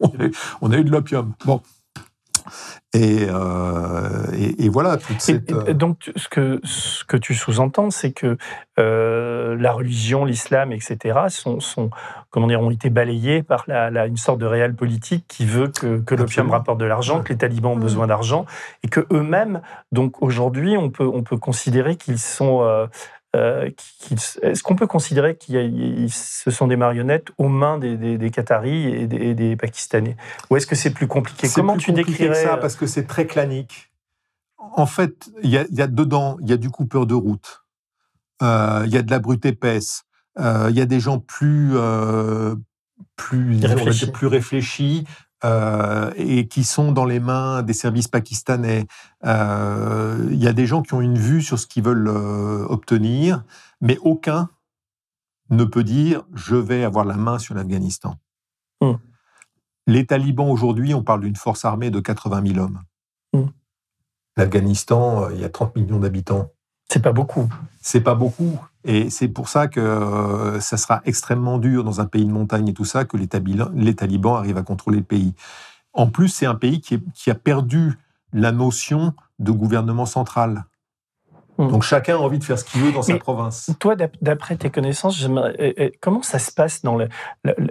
on 0.60 0.70
a 0.70 0.78
eu 0.78 0.84
de 0.84 0.90
l'opium. 0.90 1.32
Bon, 1.44 1.60
euh, 2.94 4.26
et, 4.34 4.64
et, 4.64 4.68
voilà. 4.68 4.96
Toute 4.96 5.20
cette... 5.20 5.52
Euh, 5.52 5.72
donc, 5.72 6.10
ce 6.16 6.28
que, 6.28 6.60
ce 6.64 7.04
que 7.04 7.16
tu 7.16 7.34
sous-entends, 7.34 7.90
c'est 7.90 8.12
que 8.12 8.36
euh, 8.78 9.56
la 9.58 9.72
religion, 9.72 10.24
l'islam, 10.24 10.72
etc., 10.72 11.20
sont, 11.28 11.60
sont, 11.60 11.90
comment 12.30 12.46
dire, 12.46 12.60
ont 12.60 12.70
été 12.70 12.90
balayés 12.90 13.42
par 13.42 13.64
la, 13.66 14.06
une 14.06 14.16
sorte 14.16 14.38
de 14.38 14.46
réel 14.46 14.74
politique 14.74 15.24
qui 15.28 15.46
veut 15.46 15.68
que, 15.68 16.00
que 16.00 16.14
l'opium 16.14 16.50
rapporte 16.50 16.78
de 16.78 16.84
l'argent, 16.84 17.22
que 17.22 17.32
les 17.32 17.38
talibans 17.38 17.72
ont 17.72 17.76
besoin 17.76 18.06
d'argent, 18.06 18.44
et 18.82 18.88
que 18.88 19.06
eux-mêmes, 19.12 19.62
donc 19.90 20.22
aujourd'hui, 20.22 20.76
on 20.76 20.90
peut, 20.90 21.08
on 21.12 21.22
peut 21.22 21.38
considérer 21.38 21.96
qu'ils 21.96 22.18
sont 22.18 22.62
euh, 22.62 22.86
est-ce 23.34 24.62
qu'on 24.62 24.76
peut 24.76 24.86
considérer 24.86 25.36
que 25.36 26.06
ce 26.08 26.50
sont 26.50 26.66
des 26.66 26.76
marionnettes 26.76 27.28
aux 27.38 27.48
mains 27.48 27.78
des, 27.78 27.96
des, 27.96 28.30
Qataris 28.30 28.86
et 28.86 29.06
des, 29.06 29.56
Pakistanais? 29.56 30.16
Ou 30.50 30.56
est-ce 30.56 30.66
que 30.66 30.74
c'est 30.74 30.90
plus 30.90 31.06
compliqué? 31.06 31.48
Comment 31.54 31.76
tu 31.76 31.92
décrirais 31.92 32.44
ça 32.44 32.56
Parce 32.56 32.76
que 32.76 32.86
c'est 32.86 33.06
très 33.06 33.26
clanique. 33.26 33.90
En 34.58 34.86
fait, 34.86 35.30
il 35.42 35.50
y, 35.50 35.56
a, 35.56 35.86
dedans, 35.86 36.36
il 36.40 36.48
y 36.48 36.52
a 36.52 36.56
du 36.56 36.70
coupeur 36.70 37.06
de 37.06 37.14
route, 37.14 37.64
euh, 38.42 38.82
il 38.86 38.92
y 38.92 38.96
a 38.96 39.02
de 39.02 39.10
la 39.10 39.18
brute 39.18 39.44
épaisse, 39.44 40.04
euh, 40.38 40.68
il 40.70 40.76
y 40.76 40.80
a 40.80 40.86
des 40.86 41.00
gens 41.00 41.18
plus, 41.18 41.72
plus, 43.16 43.60
plus 44.12 44.26
réfléchis, 44.28 45.04
euh, 45.44 46.12
et 46.16 46.46
qui 46.46 46.62
sont 46.62 46.92
dans 46.92 47.04
les 47.04 47.18
mains 47.18 47.62
des 47.62 47.72
services 47.72 48.06
pakistanais. 48.06 48.86
Euh, 49.24 50.28
il 50.30 50.40
y 50.40 50.46
a 50.46 50.52
des 50.52 50.66
gens 50.66 50.82
qui 50.82 50.94
ont 50.94 51.00
une 51.00 51.18
vue 51.18 51.42
sur 51.42 51.58
ce 51.58 51.66
qu'ils 51.66 51.82
veulent 51.82 52.08
euh, 52.08 52.64
obtenir, 52.68 53.44
mais 53.80 53.98
aucun 54.02 54.50
ne 55.50 55.64
peut 55.64 55.82
dire 55.82 56.22
je 56.32 56.54
vais 56.54 56.84
avoir 56.84 57.04
la 57.04 57.16
main 57.16 57.38
sur 57.38 57.54
l'Afghanistan. 57.54 58.16
Hmm. 58.80 58.94
Les 59.88 60.06
talibans 60.06 60.48
aujourd'hui, 60.48 60.94
on 60.94 61.02
parle 61.02 61.22
d'une 61.22 61.36
force 61.36 61.64
armée 61.64 61.90
de 61.90 61.98
80 61.98 62.46
000 62.54 62.58
hommes. 62.64 62.80
Hmm. 63.32 63.48
L'Afghanistan, 64.36 65.28
il 65.30 65.40
y 65.40 65.44
a 65.44 65.50
30 65.50 65.74
millions 65.74 65.98
d'habitants. 65.98 66.52
C'est 66.88 67.02
pas 67.02 67.12
beaucoup. 67.12 67.48
C'est 67.80 68.00
pas 68.00 68.14
beaucoup. 68.14 68.60
Et 68.84 69.10
c'est 69.10 69.28
pour 69.28 69.48
ça 69.48 69.68
que 69.68 69.80
euh, 69.80 70.60
ça 70.60 70.76
sera 70.76 71.02
extrêmement 71.04 71.58
dur 71.58 71.84
dans 71.84 72.00
un 72.00 72.06
pays 72.06 72.24
de 72.24 72.32
montagne 72.32 72.68
et 72.68 72.74
tout 72.74 72.84
ça 72.84 73.04
que 73.04 73.16
les, 73.16 73.28
talibans, 73.28 74.36
arrivent 74.36 74.56
à 74.56 74.62
contrôler 74.62 74.98
le 74.98 75.04
pays. 75.04 75.34
En 75.92 76.08
plus, 76.08 76.28
c'est 76.28 76.46
un 76.46 76.54
pays 76.54 76.80
qui, 76.80 77.30
a 77.30 77.34
perdu 77.34 77.98
la 78.32 78.50
notion 78.50 79.14
de 79.38 79.52
gouvernement 79.52 80.06
central. 80.06 80.64
Hmm. 81.58 81.68
Donc 81.68 81.82
chacun 81.82 82.16
a 82.16 82.18
envie 82.18 82.38
de 82.38 82.44
faire 82.44 82.58
ce 82.58 82.64
qu'il 82.64 82.80
veut 82.80 82.92
dans 82.92 83.02
sa 83.02 83.18
province. 83.18 83.70
Toi, 83.78 83.94
d'après 84.20 84.56
tes 84.56 84.70
connaissances, 84.70 85.28
comment 86.00 86.22
ça 86.22 86.38
se 86.38 86.50
passe 86.50 86.82
dans 86.82 86.96
le, 86.96 87.08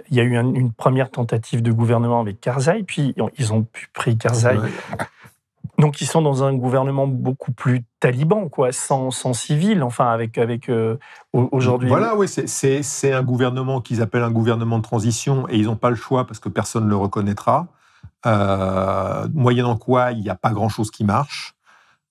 Il 0.08 0.16
y 0.16 0.20
a 0.20 0.22
eu 0.22 0.36
une 0.36 0.72
première 0.72 1.10
tentative 1.10 1.62
de 1.62 1.72
gouvernement 1.72 2.20
avec 2.20 2.40
Karzai, 2.40 2.84
puis 2.84 3.14
ils 3.36 3.52
ont 3.52 3.64
pu 3.64 3.88
pris 3.92 4.16
Karzai. 4.16 4.56
Donc 5.78 6.00
ils 6.00 6.06
sont 6.06 6.22
dans 6.22 6.44
un 6.44 6.54
gouvernement 6.54 7.06
beaucoup 7.06 7.52
plus 7.52 7.84
taliban, 7.98 8.48
quoi, 8.48 8.72
sans, 8.72 9.10
sans 9.10 9.32
civil, 9.32 9.82
enfin 9.82 10.10
avec 10.10 10.36
avec 10.36 10.68
euh, 10.68 10.98
aujourd'hui. 11.32 11.88
Voilà, 11.88 12.14
oui, 12.14 12.28
c'est 12.28 13.12
un 13.12 13.22
gouvernement 13.22 13.80
qu'ils 13.80 14.02
appellent 14.02 14.22
un 14.22 14.30
gouvernement 14.30 14.78
de 14.78 14.82
transition 14.82 15.48
et 15.48 15.56
ils 15.56 15.66
n'ont 15.66 15.76
pas 15.76 15.90
le 15.90 15.96
choix 15.96 16.26
parce 16.26 16.38
que 16.38 16.48
personne 16.48 16.84
ne 16.84 16.90
le 16.90 16.96
reconnaîtra. 16.96 17.68
Euh, 18.26 19.26
moyennant 19.32 19.76
quoi, 19.76 20.12
il 20.12 20.20
n'y 20.20 20.28
a 20.28 20.34
pas 20.34 20.50
grand-chose 20.50 20.90
qui 20.90 21.04
marche. 21.04 21.56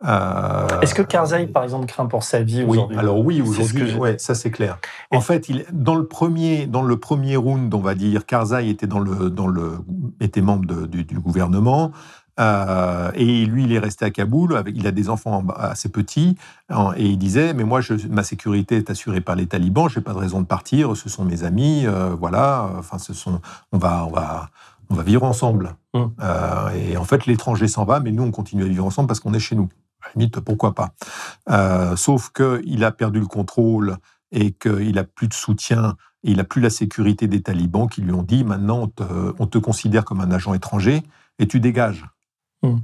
Euh, 0.03 0.79
Est-ce 0.81 0.95
que 0.95 1.03
Karzai, 1.03 1.45
par 1.47 1.63
exemple, 1.63 1.85
craint 1.85 2.07
pour 2.07 2.23
sa 2.23 2.41
vie 2.41 2.63
oui, 2.63 2.79
Alors 2.97 3.19
oui, 3.19 3.41
aujourd'hui, 3.41 3.93
ouais, 3.93 4.17
ça 4.17 4.33
c'est 4.33 4.49
clair. 4.49 4.79
En 5.11 5.21
fait, 5.21 5.47
il, 5.47 5.65
dans 5.71 5.95
le 5.95 6.05
premier, 6.05 6.65
dans 6.65 6.81
le 6.81 6.97
premier 6.97 7.35
round, 7.35 7.71
on 7.73 7.79
va 7.79 7.93
dire, 7.93 8.25
Karzai 8.25 8.69
était 8.69 8.87
dans 8.87 8.99
le, 8.99 9.29
dans 9.29 9.47
le, 9.47 9.79
était 10.19 10.41
membre 10.41 10.87
du, 10.87 11.03
du, 11.03 11.19
gouvernement. 11.19 11.91
Euh, 12.41 13.11
et 13.13 13.45
lui, 13.45 13.63
il 13.63 13.71
est 13.71 13.79
resté 13.79 14.05
à 14.05 14.09
Kaboul. 14.09 14.57
Avec, 14.57 14.75
il 14.75 14.87
a 14.87 14.91
des 14.91 15.09
enfants 15.09 15.45
assez 15.55 15.89
petits. 15.89 16.37
et 16.97 17.05
il 17.05 17.17
disait 17.17 17.53
Mais 17.53 17.63
moi, 17.63 17.81
je, 17.81 17.93
ma 18.09 18.23
sécurité 18.23 18.77
est 18.77 18.89
assurée 18.89 19.21
par 19.21 19.35
les 19.35 19.45
talibans. 19.45 19.89
Je 19.89 19.99
n'ai 19.99 20.03
pas 20.03 20.13
de 20.13 20.17
raison 20.17 20.41
de 20.41 20.45
partir. 20.45 20.97
Ce 20.97 21.09
sont 21.09 21.23
mes 21.23 21.43
amis. 21.43 21.85
Euh, 21.85 22.15
voilà. 22.17 22.69
Enfin, 22.77 22.97
ce 22.97 23.13
sont, 23.13 23.41
on, 23.71 23.77
va, 23.77 24.05
on, 24.05 24.11
va, 24.11 24.49
on 24.89 24.95
va 24.95 25.03
vivre 25.03 25.23
ensemble. 25.23 25.75
Mmh. 25.93 25.99
Euh, 26.21 26.69
et 26.71 26.97
en 26.97 27.03
fait, 27.03 27.25
l'étranger 27.25 27.67
s'en 27.67 27.85
va, 27.85 27.99
mais 27.99 28.11
nous, 28.11 28.23
on 28.23 28.31
continue 28.31 28.63
à 28.63 28.67
vivre 28.67 28.85
ensemble 28.85 29.07
parce 29.07 29.19
qu'on 29.19 29.33
est 29.33 29.39
chez 29.39 29.55
nous. 29.55 29.69
À 30.01 30.07
la 30.07 30.11
limite, 30.15 30.39
pourquoi 30.39 30.73
pas 30.73 30.93
Sauf 31.95 32.31
qu'il 32.31 32.83
a 32.83 32.91
perdu 32.91 33.19
le 33.19 33.27
contrôle 33.27 33.97
et 34.31 34.51
qu'il 34.51 34.95
n'a 34.95 35.03
plus 35.03 35.27
de 35.27 35.33
soutien. 35.33 35.95
Et 36.23 36.31
il 36.31 36.37
n'a 36.37 36.43
plus 36.43 36.61
la 36.61 36.71
sécurité 36.71 37.27
des 37.27 37.41
talibans 37.41 37.87
qui 37.87 38.01
lui 38.01 38.11
ont 38.11 38.23
dit 38.23 38.43
maintenant 38.43 38.91
on 39.39 39.47
te 39.47 39.57
considère 39.59 40.05
comme 40.05 40.21
un 40.21 40.31
agent 40.31 40.53
étranger 40.55 41.03
et 41.37 41.47
tu 41.47 41.59
dégages. 41.59 42.05
Hmm. 42.63 42.79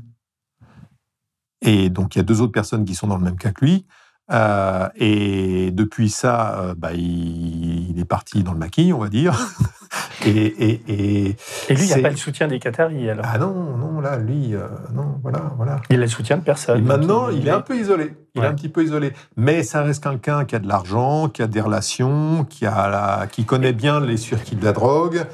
Et 1.62 1.90
donc, 1.90 2.16
il 2.16 2.20
y 2.20 2.22
a 2.22 2.24
deux 2.24 2.42
autres 2.42 2.52
personnes 2.52 2.86
qui 2.86 2.96
sont 2.96 3.08
dans 3.08 3.18
le 3.18 3.24
même 3.24 3.38
cas 3.38 3.52
que 3.52 3.66
lui. 3.66 3.86
Euh, 4.30 4.90
et 4.96 5.72
depuis 5.72 6.10
ça, 6.10 6.60
euh, 6.60 6.76
bah, 6.76 6.94
il, 6.94 7.98
est 7.98 8.06
parti 8.06 8.44
dans 8.44 8.52
le 8.52 8.60
maquis, 8.60 8.92
on 8.94 9.00
va 9.00 9.08
dire. 9.08 9.40
et, 10.26 10.30
et, 10.30 10.82
et, 10.88 11.36
et, 11.70 11.76
lui, 11.76 11.84
il 11.84 11.88
n'y 11.88 11.94
a 11.94 12.00
pas 12.00 12.10
le 12.10 12.18
soutien 12.18 12.48
des 12.48 12.60
Qataris, 12.60 13.10
alors? 13.10 13.26
Ah 13.28 13.38
non, 13.38 13.78
non, 13.78 14.02
là, 14.02 14.18
lui, 14.18 14.54
euh, 14.54 14.68
non, 14.94 15.20
voilà, 15.22 15.54
voilà. 15.56 15.82
Il 15.90 15.98
a 15.98 16.00
le 16.02 16.08
soutien 16.08 16.38
de 16.38 16.44
personne. 16.44 16.84
maintenant, 16.84 17.30
il, 17.30 17.48
est 17.48 17.52
un 17.52 17.62
peu 17.62 17.78
isolé. 17.78 18.14
Il 18.38 18.44
est 18.44 18.48
un 18.48 18.54
petit 18.54 18.70
peu 18.70 18.84
isolé. 18.84 19.14
Mais 19.36 19.64
ça 19.64 19.82
reste 19.84 20.04
quelqu'un 20.04 20.46
qui 20.46 20.56
a 20.56 20.60
de 20.60 20.68
l'argent, 20.68 21.30
qui 21.30 21.42
a 21.42 21.48
des 21.48 21.62
relations, 21.62 22.46
qui, 22.46 22.66
a 22.66 22.90
la, 22.90 23.28
qui 23.28 23.46
connaît 23.46 23.74
bien 23.74 24.00
les 24.00 24.18
circuits 24.18 24.56
de 24.56 24.66
la 24.66 24.74
drogue. 24.74 25.26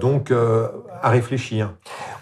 donc, 0.00 0.32
à 1.04 1.10
réfléchir. 1.10 1.74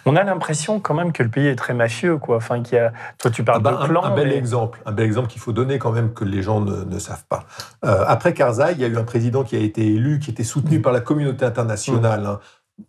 On 0.05 0.17
a 0.17 0.23
l'impression 0.23 0.81
quand 0.81 0.93
même 0.93 1.13
que 1.13 1.23
le 1.23 1.29
pays 1.29 1.47
est 1.47 1.55
très 1.55 1.73
mafieux, 1.73 2.17
quoi. 2.17 2.35
Enfin, 2.35 2.61
qu'il 2.61 2.77
y 2.77 2.81
a... 2.81 2.91
Toi, 3.17 3.31
tu 3.31 3.43
parles 3.43 3.61
ah 3.65 3.71
bah, 3.71 3.79
de 3.81 3.87
clan. 3.87 4.03
Un, 4.03 4.13
bel 4.13 4.33
exemple, 4.33 4.81
un 4.85 4.91
bel 4.91 5.05
exemple 5.05 5.29
qu'il 5.29 5.39
faut 5.39 5.53
donner 5.53 5.79
quand 5.79 5.93
même 5.93 6.13
que 6.13 6.25
les 6.25 6.41
gens 6.41 6.59
ne, 6.59 6.99
savent 6.99 7.23
pas. 7.29 7.45
Euh, 7.85 8.03
après 8.05 8.33
Karzai, 8.33 8.73
il 8.73 8.81
y 8.81 8.83
a 8.83 8.87
eu 8.87 8.97
un 8.97 9.05
président 9.05 9.43
qui 9.43 9.55
a 9.55 9.59
été 9.59 9.87
élu, 9.87 10.19
qui 10.19 10.31
était 10.31 10.43
soutenu 10.43 10.81
par 10.81 10.91
la 10.91 10.99
communauté 10.99 11.45
internationale. 11.45 12.25
Hein. 12.25 12.39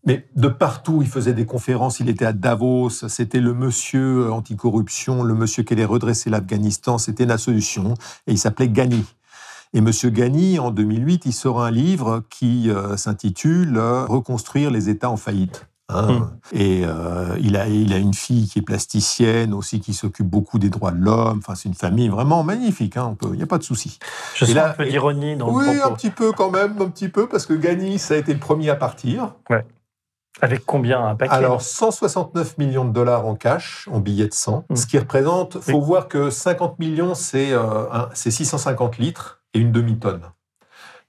Mais 0.07 0.27
de 0.35 0.49
partout, 0.49 1.01
il 1.03 1.09
faisait 1.09 1.35
des 1.35 1.47
conférences. 1.47 2.01
Il 2.01 2.09
était 2.09 2.25
à 2.25 2.33
Davos. 2.33 2.91
C'était 2.91 3.41
le 3.41 3.55
monsieur 3.55 4.33
anticorruption, 4.33 5.23
le 5.23 5.35
monsieur 5.35 5.63
qui 5.63 5.75
allait 5.75 5.85
redresser 5.85 6.31
l'Afghanistan. 6.31 6.99
C'était 6.99 7.27
la 7.27 7.39
solution. 7.39 7.95
Et 8.27 8.33
il 8.33 8.39
s'appelait 8.39 8.69
Ghani. 8.69 9.05
Et 9.77 9.81
Monsieur 9.81 10.11
Ghani, 10.11 10.61
en 10.61 10.71
2008, 10.71 11.27
il 11.27 11.33
sort 11.33 11.61
un 11.61 11.71
livre 11.73 12.23
qui 12.31 12.71
euh, 12.71 12.97
s'intitule 12.97 13.77
Reconstruire 13.79 14.71
les 14.71 14.89
États 14.89 15.11
en 15.11 15.17
faillite. 15.17 15.67
Hein. 15.89 16.13
Hmm. 16.13 16.29
Et 16.53 16.83
euh, 16.87 17.37
il, 17.41 17.57
a, 17.57 17.69
il 17.69 17.93
a 17.93 17.99
une 17.99 18.15
fille 18.15 18.49
qui 18.49 18.61
est 18.61 18.63
plasticienne 18.63 19.53
aussi, 19.53 19.81
qui 19.81 19.93
s'occupe 19.93 20.27
beaucoup 20.27 20.59
des 20.59 20.71
droits 20.71 20.93
de 20.93 21.01
l'homme. 21.01 21.39
Enfin, 21.39 21.57
c'est 21.57 21.69
une 21.69 21.75
famille 21.75 22.09
vraiment 22.09 22.45
magnifique. 22.45 22.97
Hein, 22.97 23.17
il 23.25 23.33
n'y 23.33 23.43
a 23.43 23.47
pas 23.47 23.59
de 23.59 23.65
souci. 23.65 23.99
Je 24.35 24.45
sens 24.45 24.57
un 24.57 24.71
peu 24.71 24.87
d'ironie 24.87 25.37
dans 25.37 25.53
oui, 25.53 25.65
le 25.65 25.71
Oui, 25.73 25.81
un 25.85 25.91
petit 25.91 26.11
peu 26.11 26.33
quand 26.33 26.51
même, 26.51 26.81
un 26.81 26.89
petit 26.89 27.09
peu, 27.09 27.29
parce 27.29 27.45
que 27.45 27.53
Gani, 27.53 27.99
ça 27.99 28.15
a 28.15 28.17
été 28.17 28.33
le 28.33 28.39
premier 28.39 28.71
à 28.71 28.77
partir. 28.77 29.35
Ouais. 29.51 29.67
Avec 30.41 30.67
combien 30.67 31.05
un 31.05 31.15
paquet 31.15 31.33
Alors, 31.33 31.63
169 31.63 32.59
millions 32.59 32.85
de 32.85 32.93
dollars 32.93 33.27
en 33.27 33.37
cash, 33.37 33.89
en 33.91 34.01
billets 34.01 34.29
de 34.29 34.35
sang, 34.35 34.65
hmm. 34.69 34.77
ce 34.77 34.87
qui 34.87 34.99
représente, 34.99 35.57
il 35.67 35.73
faut 35.73 35.81
voir 35.81 36.09
que 36.09 36.31
50 36.31 36.79
millions, 36.79 37.15
c'est 37.15 37.53
euh, 37.53 37.87
650 38.15 38.99
litres 38.99 39.43
et 39.55 39.61
une 39.61 39.71
demi-tonne. 39.71 40.23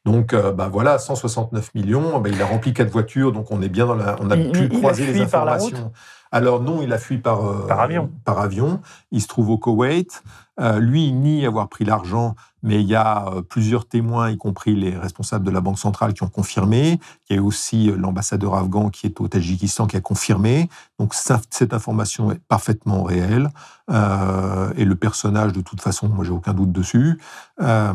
Donc, 0.05 0.33
euh, 0.33 0.51
bah 0.51 0.69
voilà, 0.71 0.99
169 0.99 1.73
millions. 1.73 2.19
Bah, 2.19 2.29
il 2.31 2.39
a 2.39 2.45
rempli 2.45 2.73
quatre 2.73 2.91
voitures, 2.91 3.31
donc 3.31 3.51
on 3.51 3.61
est 3.63 3.69
bien 3.69 3.87
dans 3.87 3.95
la. 3.95 4.15
On 4.21 4.29
a 4.29 4.37
pu 4.37 4.69
croiser 4.69 5.07
les 5.07 5.19
informations. 5.19 5.91
Alors 6.31 6.61
non, 6.61 6.81
il 6.81 6.91
a 6.91 6.97
fui 6.97 7.17
par, 7.17 7.45
euh, 7.45 7.65
par 7.67 7.79
avion. 7.79 8.11
Par 8.25 8.39
avion. 8.39 8.81
Il 9.11 9.21
se 9.21 9.27
trouve 9.27 9.49
au 9.49 9.57
Koweït. 9.57 10.21
Euh, 10.59 10.79
lui, 10.79 11.07
il 11.07 11.19
nie 11.19 11.45
avoir 11.45 11.69
pris 11.69 11.85
l'argent, 11.85 12.35
mais 12.65 12.81
il 12.81 12.87
y 12.87 12.95
a 12.95 13.27
euh, 13.27 13.41
plusieurs 13.41 13.87
témoins, 13.87 14.31
y 14.31 14.37
compris 14.37 14.75
les 14.75 14.97
responsables 14.97 15.45
de 15.45 15.51
la 15.51 15.61
Banque 15.61 15.77
centrale, 15.77 16.13
qui 16.13 16.23
ont 16.23 16.27
confirmé. 16.27 16.99
Il 17.29 17.35
y 17.35 17.39
a 17.39 17.43
aussi 17.43 17.89
euh, 17.89 17.95
l'ambassadeur 17.95 18.55
afghan 18.55 18.89
qui 18.89 19.05
est 19.05 19.21
au 19.21 19.27
Tadjikistan 19.27 19.85
qui 19.85 19.95
a 19.95 20.01
confirmé. 20.01 20.67
Donc 20.99 21.13
cette 21.13 21.73
information 21.73 22.31
est 22.31 22.41
parfaitement 22.47 23.03
réelle. 23.03 23.49
Euh, 23.91 24.71
et 24.77 24.85
le 24.85 24.95
personnage, 24.95 25.53
de 25.53 25.61
toute 25.61 25.79
façon, 25.79 26.07
moi 26.09 26.25
j'ai 26.25 26.31
aucun 26.31 26.53
doute 26.53 26.71
dessus. 26.71 27.19
Euh, 27.61 27.93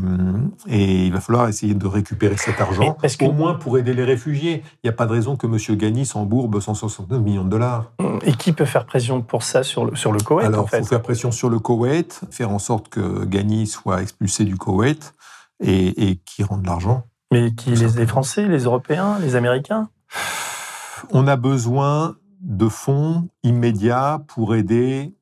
et 0.69 1.07
il 1.07 1.13
va 1.13 1.21
falloir 1.21 1.49
essayer 1.49 1.75
de 1.75 1.87
récupérer 1.87 2.37
cet 2.37 2.61
argent, 2.61 2.95
que... 2.95 3.25
au 3.25 3.33
moins 3.33 3.55
pour 3.55 3.77
aider 3.77 3.93
les 3.93 4.05
réfugiés. 4.05 4.63
Il 4.77 4.87
n'y 4.87 4.91
a 4.91 4.93
pas 4.93 5.07
de 5.07 5.13
raison 5.13 5.37
que 5.37 5.47
M. 5.47 5.77
Ghani 5.77 6.07
s'embourbe 6.07 6.61
169 6.61 7.21
millions 7.21 7.45
de 7.45 7.51
dollars. 7.51 7.91
Et 8.23 8.33
qui 8.35 8.53
peut 8.53 8.65
faire 8.65 8.87
pression 8.87 9.23
pour 9.23 9.43
ça 9.43 9.63
sur 9.63 9.85
le, 9.85 9.97
sur 9.97 10.13
le 10.13 10.21
Koweït 10.21 10.47
Alors, 10.47 10.69
il 10.73 10.79
faut 10.79 10.85
faire 10.85 11.03
pression 11.03 11.33
sur 11.33 11.49
le 11.49 11.59
Koweït, 11.59 12.21
faire 12.31 12.51
en 12.51 12.59
sorte 12.59 12.89
que 12.89 13.25
Ghani 13.25 13.67
soit 13.67 14.03
expulsé 14.03 14.45
du 14.45 14.57
Koweït 14.61 15.15
et, 15.59 16.11
et 16.11 16.17
qui 16.17 16.45
rende 16.45 16.65
l'argent. 16.67 17.07
Mais 17.33 17.55
qui 17.55 17.71
les, 17.71 17.89
les 17.89 18.07
Français, 18.07 18.47
les 18.47 18.65
Européens, 18.65 19.19
les 19.19 19.35
Américains? 19.35 19.91
On 21.11 21.27
a 21.27 21.37
besoin 21.37 22.17
de 22.41 22.69
fonds 22.69 23.29
immédiats 23.43 24.23
pour 24.29 24.55
aider 24.55 25.15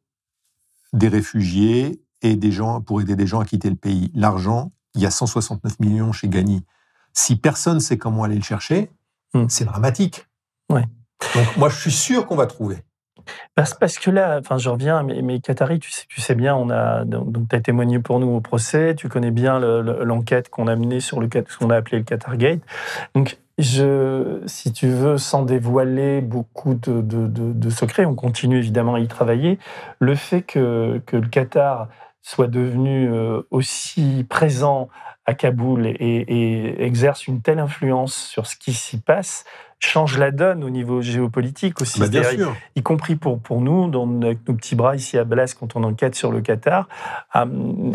des 0.92 1.08
réfugiés 1.08 2.02
et 2.22 2.36
des 2.36 2.52
gens 2.52 2.80
pour 2.80 3.00
aider 3.00 3.16
des 3.16 3.26
gens 3.26 3.40
à 3.40 3.44
quitter 3.44 3.70
le 3.70 3.76
pays. 3.76 4.10
L'argent, 4.14 4.72
il 4.94 5.02
y 5.02 5.06
a 5.06 5.10
169 5.10 5.80
millions 5.80 6.12
chez 6.12 6.28
Gani. 6.28 6.64
Si 7.12 7.36
personne 7.36 7.76
ne 7.76 7.80
sait 7.80 7.98
comment 7.98 8.24
aller 8.24 8.36
le 8.36 8.42
chercher, 8.42 8.90
mmh. 9.34 9.44
c'est 9.48 9.64
dramatique. 9.64 10.28
Ouais. 10.70 10.84
Donc 11.34 11.56
moi, 11.56 11.68
je 11.68 11.78
suis 11.78 11.92
sûr 11.92 12.26
qu'on 12.26 12.36
va 12.36 12.46
trouver. 12.46 12.84
Parce, 13.54 13.98
que 13.98 14.10
là, 14.10 14.38
enfin, 14.40 14.58
je 14.58 14.68
reviens, 14.68 15.02
mais, 15.02 15.22
mais 15.22 15.40
Qatari, 15.40 15.78
tu 15.78 15.90
sais, 15.90 16.04
tu 16.08 16.20
sais 16.20 16.34
bien, 16.34 16.54
on 16.54 16.70
a 16.70 17.04
donc 17.04 17.48
tu 17.48 17.56
as 17.56 17.60
témoigné 17.60 17.98
pour 17.98 18.20
nous 18.20 18.28
au 18.28 18.40
procès, 18.40 18.94
tu 18.94 19.08
connais 19.08 19.30
bien 19.30 19.58
l'enquête 19.58 20.46
le, 20.46 20.50
qu'on 20.50 20.66
a 20.66 20.76
menée 20.76 21.00
sur 21.00 21.20
le 21.20 21.28
ce 21.32 21.58
qu'on 21.58 21.70
a 21.70 21.76
appelé 21.76 21.98
le 21.98 22.04
Qatar 22.04 22.36
Gate. 22.36 22.60
Donc 23.14 23.38
je, 23.58 24.40
si 24.46 24.72
tu 24.72 24.86
veux, 24.86 25.18
sans 25.18 25.42
dévoiler 25.42 26.20
beaucoup 26.20 26.74
de, 26.74 27.70
secrets, 27.70 28.04
on 28.04 28.14
continue 28.14 28.58
évidemment 28.58 28.94
à 28.94 29.00
y 29.00 29.08
travailler, 29.08 29.58
le 29.98 30.14
fait 30.14 30.42
que, 30.42 31.02
le 31.12 31.28
Qatar 31.28 31.88
soit 32.22 32.46
devenu 32.46 33.08
euh, 33.10 33.42
aussi 33.50 34.24
présent 34.28 34.88
à 35.26 35.34
Kaboul 35.34 35.86
et, 35.86 36.84
exerce 36.84 37.26
une 37.26 37.42
telle 37.42 37.58
influence 37.58 38.14
sur 38.14 38.46
ce 38.46 38.56
qui 38.56 38.72
s'y 38.72 39.00
passe, 39.00 39.44
change 39.80 40.18
la 40.18 40.30
donne 40.30 40.64
au 40.64 40.70
niveau 40.70 41.02
géopolitique 41.02 41.80
aussi. 41.80 42.00
Bah 42.00 42.08
bien 42.08 42.22
sûr. 42.24 42.54
Y, 42.74 42.80
y, 42.80 42.82
compris 42.82 43.14
pour, 43.14 43.38
pour 43.38 43.60
nous, 43.60 43.88
dans, 43.88 44.08
avec 44.22 44.46
nos 44.48 44.54
petits 44.54 44.74
bras 44.74 44.96
ici 44.96 45.16
à 45.18 45.24
Blas, 45.24 45.54
quand 45.58 45.76
on 45.76 45.84
enquête 45.84 46.14
sur 46.14 46.32
le 46.32 46.40
Qatar. 46.40 46.88
Euh, 47.36 47.46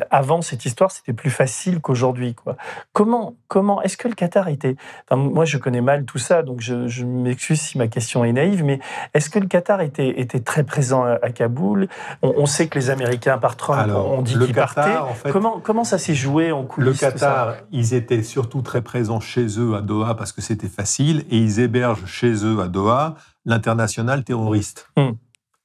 avant 0.09 0.41
cette 0.41 0.65
histoire, 0.65 0.91
c'était 0.91 1.13
plus 1.13 1.29
facile 1.29 1.81
qu'aujourd'hui. 1.81 2.35
Quoi. 2.35 2.55
Comment, 2.93 3.35
comment 3.47 3.81
est-ce 3.81 3.97
que 3.97 4.07
le 4.07 4.13
Qatar 4.13 4.47
était. 4.47 4.75
Enfin, 5.09 5.21
moi, 5.21 5.43
je 5.43 5.57
connais 5.57 5.81
mal 5.81 6.05
tout 6.05 6.19
ça, 6.19 6.41
donc 6.41 6.61
je, 6.61 6.87
je 6.87 7.03
m'excuse 7.03 7.59
si 7.59 7.77
ma 7.77 7.87
question 7.87 8.23
est 8.23 8.31
naïve, 8.31 8.63
mais 8.63 8.79
est-ce 9.13 9.29
que 9.29 9.39
le 9.39 9.47
Qatar 9.47 9.81
était, 9.81 10.19
était 10.21 10.39
très 10.39 10.63
présent 10.63 11.03
à, 11.03 11.19
à 11.21 11.31
Kaboul? 11.31 11.89
On, 12.21 12.33
on, 12.37 12.45
sait 12.45 12.67
que 12.67 12.79
les 12.79 12.89
Américains, 12.91 13.37
par 13.37 13.57
Trump, 13.57 13.79
Alors, 13.79 14.11
ont 14.11 14.21
dit 14.21 14.37
qu'ils 14.39 14.53
partaient. 14.53 14.95
En 14.97 15.13
fait, 15.13 15.31
comment, 15.31 15.59
comment 15.61 15.83
ça 15.83 15.97
s'est 15.97 16.15
joué 16.15 16.51
en 16.53 16.63
coulisses 16.63 17.01
Le 17.01 17.09
Qatar, 17.09 17.55
ils 17.71 17.93
étaient 17.93 18.23
surtout 18.23 18.61
très 18.61 18.81
présents 18.81 19.19
chez 19.19 19.59
eux 19.59 19.75
à 19.75 19.81
Doha 19.81 20.15
parce 20.15 20.31
que 20.31 20.41
c'était 20.41 20.69
facile 20.69 21.25
et 21.29 21.37
ils 21.37 21.59
hébergent 21.73 22.05
chez 22.05 22.45
eux 22.45 22.61
à 22.61 22.67
Doha 22.67 23.15
l'international 23.45 24.23
terroriste. 24.23 24.89
Mmh. 24.95 25.11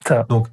Ça. 0.06 0.22
Donc, 0.24 0.48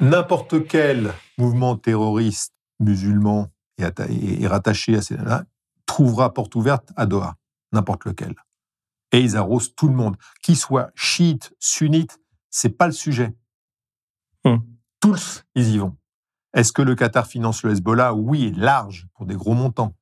n'importe 0.00 0.66
quel 0.66 1.12
mouvement 1.38 1.76
terroriste 1.76 2.52
musulman 2.80 3.48
et, 3.78 3.84
et, 3.84 4.42
et 4.42 4.46
rattaché 4.48 4.96
à 4.96 5.02
ces 5.02 5.16
là 5.16 5.44
trouvera 5.86 6.34
porte 6.34 6.54
ouverte 6.56 6.92
à 6.96 7.06
Doha, 7.06 7.36
n'importe 7.72 8.04
lequel. 8.06 8.34
Et 9.12 9.20
ils 9.20 9.36
arrosent 9.36 9.74
tout 9.74 9.88
le 9.88 9.94
monde, 9.94 10.16
qu'ils 10.42 10.56
soient 10.56 10.90
chiites, 10.94 11.54
sunnites, 11.60 12.18
c'est 12.50 12.70
pas 12.70 12.86
le 12.86 12.92
sujet. 12.92 13.34
Mmh. 14.44 14.56
Tous, 15.00 15.44
ils 15.54 15.68
y 15.68 15.78
vont. 15.78 15.96
Est-ce 16.54 16.72
que 16.72 16.82
le 16.82 16.96
Qatar 16.96 17.26
finance 17.26 17.62
le 17.62 17.70
Hezbollah? 17.70 18.14
Oui, 18.14 18.52
large, 18.56 19.06
pour 19.14 19.26
des 19.26 19.36
gros 19.36 19.54
montants. 19.54 19.94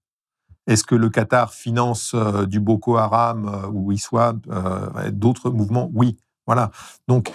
Est-ce 0.66 0.84
que 0.84 0.94
le 0.94 1.08
Qatar 1.10 1.52
finance 1.52 2.12
euh, 2.14 2.46
du 2.46 2.60
Boko 2.60 2.96
Haram 2.96 3.48
euh, 3.48 3.68
ou 3.72 3.92
ISWAP, 3.92 4.36
euh, 4.50 5.10
d'autres 5.10 5.50
mouvements? 5.50 5.90
Oui. 5.94 6.16
Voilà. 6.46 6.70
Donc, 7.08 7.32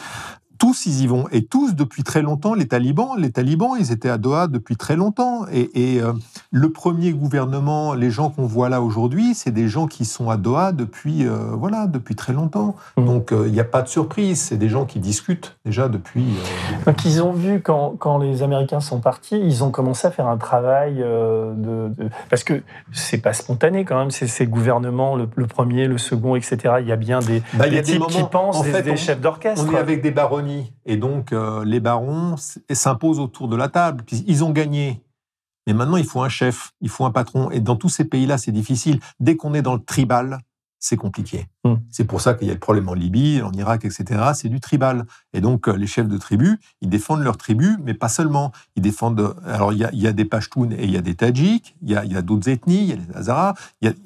tous 0.62 0.86
ils 0.86 1.02
y 1.02 1.08
vont. 1.08 1.26
Et 1.32 1.44
tous 1.44 1.74
depuis 1.74 2.04
très 2.04 2.22
longtemps 2.22 2.54
les 2.54 2.68
talibans 2.68 3.16
les 3.18 3.32
talibans 3.32 3.72
ils 3.80 3.92
étaient 3.92 4.12
à 4.12 4.20
Doha 4.20 4.46
depuis 4.46 4.76
très 4.76 4.96
longtemps. 4.96 5.48
Et, 5.52 5.96
et 5.96 6.00
euh, 6.00 6.14
le 6.52 6.72
premier 6.72 7.14
gouvernement 7.14 7.96
les 7.96 8.12
gens 8.12 8.30
qu'on 8.30 8.46
voit 8.46 8.70
là 8.70 8.80
aujourd'hui 8.80 9.34
c'est 9.34 9.50
des 9.50 9.68
gens 9.68 9.88
qui 9.88 10.06
sont 10.06 10.30
à 10.30 10.38
Doha 10.38 10.72
depuis 10.72 11.26
euh, 11.26 11.56
voilà 11.58 11.88
depuis 11.88 12.16
très 12.16 12.32
longtemps. 12.32 12.76
Mmh. 12.96 13.06
donc 13.06 13.30
il 13.32 13.38
euh, 13.38 13.50
n'y 13.50 13.60
a 13.60 13.64
pas 13.64 13.82
de 13.82 13.88
surprise. 13.88 14.40
C'est 14.40 14.58
des 14.58 14.70
gens 14.70 14.86
qui 14.86 15.00
discutent 15.00 15.58
déjà 15.66 15.88
depuis 15.88 16.26
donc 16.86 17.06
ils 17.06 17.24
ont 17.24 17.34
vu 17.34 17.62
quand, 17.62 17.96
quand, 17.98 18.20
les 18.20 18.44
Américains 18.44 18.82
sont 18.82 19.00
partis 19.00 19.40
ils 19.40 19.64
ont 19.64 19.72
commencé 19.72 20.06
à 20.06 20.12
faire 20.12 20.28
un 20.28 20.38
travail 20.38 20.98
de, 20.98 21.90
de... 21.90 22.10
parce 22.30 22.44
que 22.44 22.62
c'est 22.92 23.18
pas 23.18 23.34
spontané 23.34 23.84
quand 23.84 23.98
même. 23.98 24.12
C'est 24.12 24.28
ces 24.28 24.46
gouvernements 24.46 25.16
le, 25.16 25.28
le, 25.36 25.48
premier 25.48 25.88
le 25.88 25.98
second 25.98 26.36
etc 26.36 26.76
il 26.82 26.88
y 26.88 26.92
a 26.92 26.98
bien 26.98 27.18
des, 27.18 27.42
bah, 27.56 27.68
des 27.68 27.78
y 27.78 27.80
a 27.80 27.82
types 27.82 27.94
des 27.94 28.00
moments, 28.00 28.12
qui 28.12 28.24
pensent 28.26 28.58
en 28.58 28.64
des, 28.64 28.72
fait, 28.72 28.84
des 28.84 28.92
on, 28.92 28.96
chefs 28.96 29.22
d'orchestre. 29.22 29.66
on 29.68 29.74
est 29.76 29.80
avec 29.80 30.04
des 30.04 30.12
et 30.86 30.98
donc, 30.98 31.34
euh, 31.34 31.64
les 31.66 31.80
barons 31.80 32.36
s'imposent 32.72 33.20
autour 33.20 33.48
de 33.48 33.56
la 33.56 33.70
table. 33.70 34.04
Ils 34.28 34.44
ont 34.44 34.52
gagné. 34.52 35.02
Mais 35.68 35.74
maintenant, 35.74 35.98
il 35.98 36.06
faut 36.06 36.22
un 36.22 36.30
chef, 36.30 36.74
il 36.82 36.90
faut 36.90 37.06
un 37.06 37.12
patron. 37.12 37.52
Et 37.52 37.60
dans 37.60 37.76
tous 37.76 37.90
ces 37.90 38.06
pays-là, 38.06 38.38
c'est 38.38 38.52
difficile. 38.52 39.00
Dès 39.20 39.36
qu'on 39.36 39.54
est 39.54 39.62
dans 39.62 39.76
le 39.76 39.84
tribal, 39.84 40.40
c'est 40.82 40.98
compliqué. 40.98 41.48
Mm. 41.64 41.76
C'est 41.92 42.06
pour 42.06 42.22
ça 42.22 42.34
qu'il 42.34 42.48
y 42.48 42.50
a 42.50 42.54
le 42.54 42.60
problème 42.60 42.90
en 42.90 42.96
Libye, 42.96 43.42
en 43.44 43.52
Irak, 43.54 43.86
etc. 43.86 44.32
C'est 44.34 44.50
du 44.50 44.60
tribal. 44.60 45.06
Et 45.32 45.40
donc, 45.40 45.68
euh, 45.68 45.78
les 45.78 45.86
chefs 45.86 46.08
de 46.08 46.18
tribus, 46.18 46.58
ils 46.82 46.90
défendent 46.90 47.22
leur 47.22 47.38
tribu, 47.38 47.78
mais 47.84 47.94
pas 47.94 48.10
seulement. 48.10 48.52
Ils 48.76 48.82
défendent. 48.82 49.36
Alors, 49.46 49.72
il 49.72 49.80
y 49.80 49.86
a, 49.86 49.92
il 49.94 50.02
y 50.02 50.08
a 50.08 50.12
des 50.12 50.26
Pashtuns 50.26 50.72
et 50.72 50.86
il 50.86 50.92
y 50.92 50.98
a 50.98 51.02
des 51.02 51.14
Tadjiks, 51.14 51.76
il 51.84 51.92
y 51.92 51.96
a, 51.96 52.00
a 52.00 52.22
d'autres 52.24 52.50
ethnies, 52.50 52.82
il 52.82 52.90
y 52.90 52.94
a 52.94 52.96
les 52.96 53.16
Hazaras. 53.16 53.54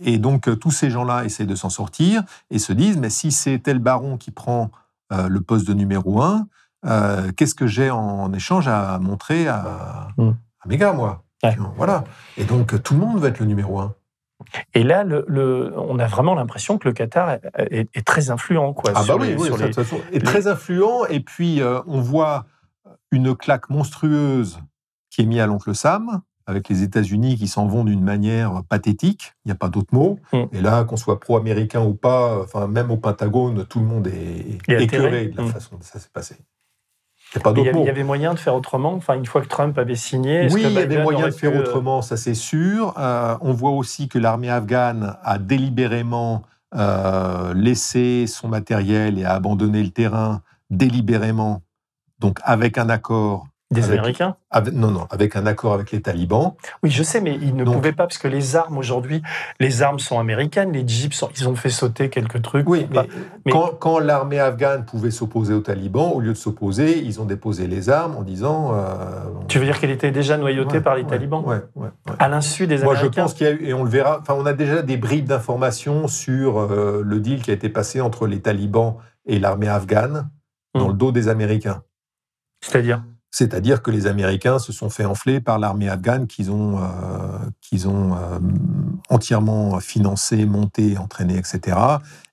Et 0.01 0.17
donc, 0.17 0.49
euh, 0.49 0.55
tous 0.57 0.71
ces 0.71 0.89
gens-là 0.89 1.23
essaient 1.23 1.45
de 1.45 1.55
s'en 1.55 1.69
sortir 1.69 2.23
et 2.51 2.59
se 2.59 2.73
disent 2.73 2.97
mais 2.97 3.09
si 3.09 3.31
c'est 3.31 3.59
tel 3.59 3.79
baron 3.79 4.17
qui 4.17 4.31
prend 4.31 4.69
euh, 5.11 5.27
le 5.27 5.41
poste 5.41 5.67
de 5.67 5.73
numéro 5.73 6.21
un, 6.21 6.47
euh, 6.85 7.31
qu'est-ce 7.35 7.55
que 7.55 7.67
j'ai 7.67 7.89
en 7.89 8.31
échange 8.33 8.67
à 8.67 8.99
montrer 8.99 9.47
à, 9.47 10.09
mmh. 10.17 10.29
à 10.29 10.67
mes 10.67 10.77
gars, 10.77 10.93
moi? 10.93 11.23
Ouais. 11.43 11.57
Voilà. 11.77 12.03
Et 12.37 12.43
donc, 12.43 12.81
tout 12.81 12.93
le 12.93 12.99
monde 12.99 13.19
va 13.19 13.27
être 13.27 13.39
le 13.39 13.45
numéro 13.45 13.79
un. 13.79 13.93
Et 14.73 14.83
là, 14.83 15.03
le, 15.03 15.25
le, 15.27 15.73
on 15.77 15.97
a 15.99 16.07
vraiment 16.07 16.35
l'impression 16.35 16.77
que 16.77 16.87
le 16.87 16.93
Qatar 16.93 17.37
est, 17.57 18.05
très 18.05 18.29
influent. 18.29 18.73
Quoi, 18.73 18.91
ah 18.95 19.03
sur 19.03 19.17
bah 19.17 19.23
oui, 19.23 19.29
les, 19.29 19.35
oui 19.35 19.47
sur 19.47 19.73
façon, 19.73 19.97
est 20.11 20.23
très 20.23 20.47
influent. 20.47 21.05
Et 21.05 21.19
puis, 21.19 21.61
euh, 21.61 21.81
on 21.87 22.01
voit 22.01 22.45
une 23.11 23.35
claque 23.35 23.69
monstrueuse 23.69 24.59
qui 25.09 25.21
est 25.21 25.25
mise 25.25 25.39
à 25.39 25.47
l'oncle 25.47 25.73
Sam, 25.73 26.21
avec 26.47 26.69
les 26.69 26.83
États-Unis 26.83 27.37
qui 27.37 27.47
s'en 27.47 27.65
vont 27.65 27.83
d'une 27.83 28.03
manière 28.03 28.63
pathétique, 28.69 29.33
il 29.43 29.49
n'y 29.49 29.51
a 29.51 29.55
pas 29.55 29.69
d'autre 29.69 29.93
mot. 29.93 30.19
Mmh. 30.31 30.43
Et 30.53 30.61
là, 30.61 30.83
qu'on 30.83 30.97
soit 30.97 31.19
pro-américain 31.19 31.83
ou 31.83 31.93
pas, 31.93 32.39
enfin, 32.41 32.67
même 32.67 32.91
au 32.91 32.97
Pentagone, 32.97 33.65
tout 33.65 33.79
le 33.79 33.85
monde 33.85 34.07
est 34.07 34.59
écœuré 34.67 35.27
de 35.27 35.37
la 35.37 35.43
mmh. 35.43 35.47
façon 35.47 35.75
dont 35.75 35.81
ça 35.81 35.99
s'est 35.99 36.11
passé. 36.13 36.35
Il 37.35 37.41
pas 37.41 37.51
il, 37.57 37.63
y 37.63 37.69
avait, 37.69 37.79
il 37.79 37.85
y 37.85 37.89
avait 37.89 38.03
moyen 38.03 38.33
de 38.33 38.39
faire 38.39 38.55
autrement. 38.55 38.93
Enfin, 38.93 39.15
une 39.15 39.25
fois 39.25 39.41
que 39.41 39.47
Trump 39.47 39.77
avait 39.77 39.95
signé, 39.95 40.47
oui, 40.51 40.63
il 40.65 40.71
y 40.71 40.77
avait 40.77 41.01
moyen 41.01 41.25
de 41.25 41.31
faire 41.31 41.51
pu... 41.51 41.57
autrement, 41.57 42.01
ça 42.01 42.17
c'est 42.17 42.35
sûr. 42.35 42.93
Euh, 42.97 43.35
on 43.41 43.51
voit 43.51 43.71
aussi 43.71 44.07
que 44.07 44.19
l'armée 44.19 44.49
afghane 44.49 45.17
a 45.23 45.37
délibérément 45.37 46.43
euh, 46.75 47.53
laissé 47.53 48.25
son 48.27 48.47
matériel 48.47 49.17
et 49.17 49.25
a 49.25 49.33
abandonné 49.33 49.83
le 49.83 49.89
terrain 49.89 50.41
délibérément, 50.69 51.61
donc 52.19 52.39
avec 52.43 52.77
un 52.77 52.89
accord. 52.89 53.47
Des 53.75 53.83
avec, 53.85 53.99
Américains 53.99 54.35
avec, 54.49 54.73
Non, 54.73 54.89
non, 54.91 55.05
avec 55.09 55.35
un 55.35 55.45
accord 55.45 55.73
avec 55.73 55.91
les 55.91 56.01
talibans. 56.01 56.55
Oui, 56.83 56.89
je 56.91 57.03
sais, 57.03 57.21
mais 57.21 57.35
ils 57.41 57.55
ne 57.55 57.63
Donc- 57.63 57.75
pouvaient 57.75 57.91
pas, 57.93 58.03
parce 58.07 58.17
que 58.17 58.27
les 58.27 58.55
armes 58.55 58.77
aujourd'hui, 58.77 59.21
les 59.59 59.81
armes 59.83 59.99
sont 59.99 60.19
américaines, 60.19 60.71
les 60.71 60.87
jeeps, 60.87 61.13
sont- 61.15 61.29
ils 61.37 61.47
ont 61.47 61.55
fait 61.55 61.69
sauter 61.69 62.09
quelques 62.09 62.41
trucs. 62.41 62.67
Oui, 62.67 62.85
Pas- 62.85 63.03
mais, 63.03 63.09
mais- 63.45 63.51
quand, 63.51 63.71
quand 63.79 63.99
l'armée 63.99 64.39
afghane 64.39 64.85
pouvait 64.85 65.11
s'opposer 65.11 65.53
aux 65.53 65.61
talibans, 65.61 66.11
au 66.13 66.19
lieu 66.21 66.31
de 66.33 66.37
s'opposer, 66.37 66.99
ils 66.99 67.21
ont 67.21 67.25
déposé 67.25 67.67
les 67.67 67.89
armes 67.89 68.15
en 68.17 68.21
disant. 68.23 68.71
euh, 68.73 68.95
Tu 69.47 69.59
veux 69.59 69.65
dire 69.65 69.79
qu'elle 69.79 69.91
était 69.91 70.11
déjà 70.11 70.37
noyautée 70.37 70.77
ouais, 70.77 70.81
par 70.81 70.95
les 70.95 71.03
ouais, 71.03 71.09
talibans 71.09 71.43
ouais, 71.45 71.61
ouais. 71.75 71.89
À 72.19 72.27
l'insu 72.27 72.67
des 72.67 72.77
Moi, 72.79 72.93
je 72.95 72.99
Américains 73.01 73.23
pense 73.23 73.33
qu'il 73.33 73.45
y 73.47 73.49
a 73.49 73.53
eu, 73.53 73.65
et 73.65 73.73
on 73.73 73.83
le 73.83 73.89
verra, 73.89 74.19
enfin, 74.21 74.35
on 74.37 74.45
a 74.45 74.53
déjà 74.53 74.81
des 74.81 74.97
bribes 74.97 75.25
d'informations 75.27 76.07
sur 76.07 76.59
euh, 76.59 77.01
le 77.05 77.19
deal 77.19 77.41
qui 77.41 77.51
a 77.51 77.53
été 77.53 77.69
passé 77.69 78.01
entre 78.01 78.27
les 78.27 78.41
talibans 78.41 78.95
et 79.25 79.39
l'armée 79.39 79.67
afghane 79.67 80.29
dans 80.73 80.85
Mm. 80.85 80.87
le 80.89 80.93
dos 80.93 81.11
des 81.11 81.27
Américains. 81.29 81.83
C'est-à-dire? 82.61 83.03
C'est-à-dire 83.37 83.81
que 83.81 83.91
les 83.91 84.07
Américains 84.07 84.59
se 84.59 84.71
sont 84.71 84.89
fait 84.89 85.03
enfler 85.03 85.41
par 85.41 85.59
l'armée 85.59 85.89
afghane 85.89 86.25
qu'ils 86.25 86.51
ont, 86.51 86.77
euh, 86.77 87.37
euh, 87.73 88.39
entièrement 89.09 89.81
financé, 89.81 90.45
monté, 90.45 90.97
entraîné, 90.97 91.35
etc. 91.35 91.77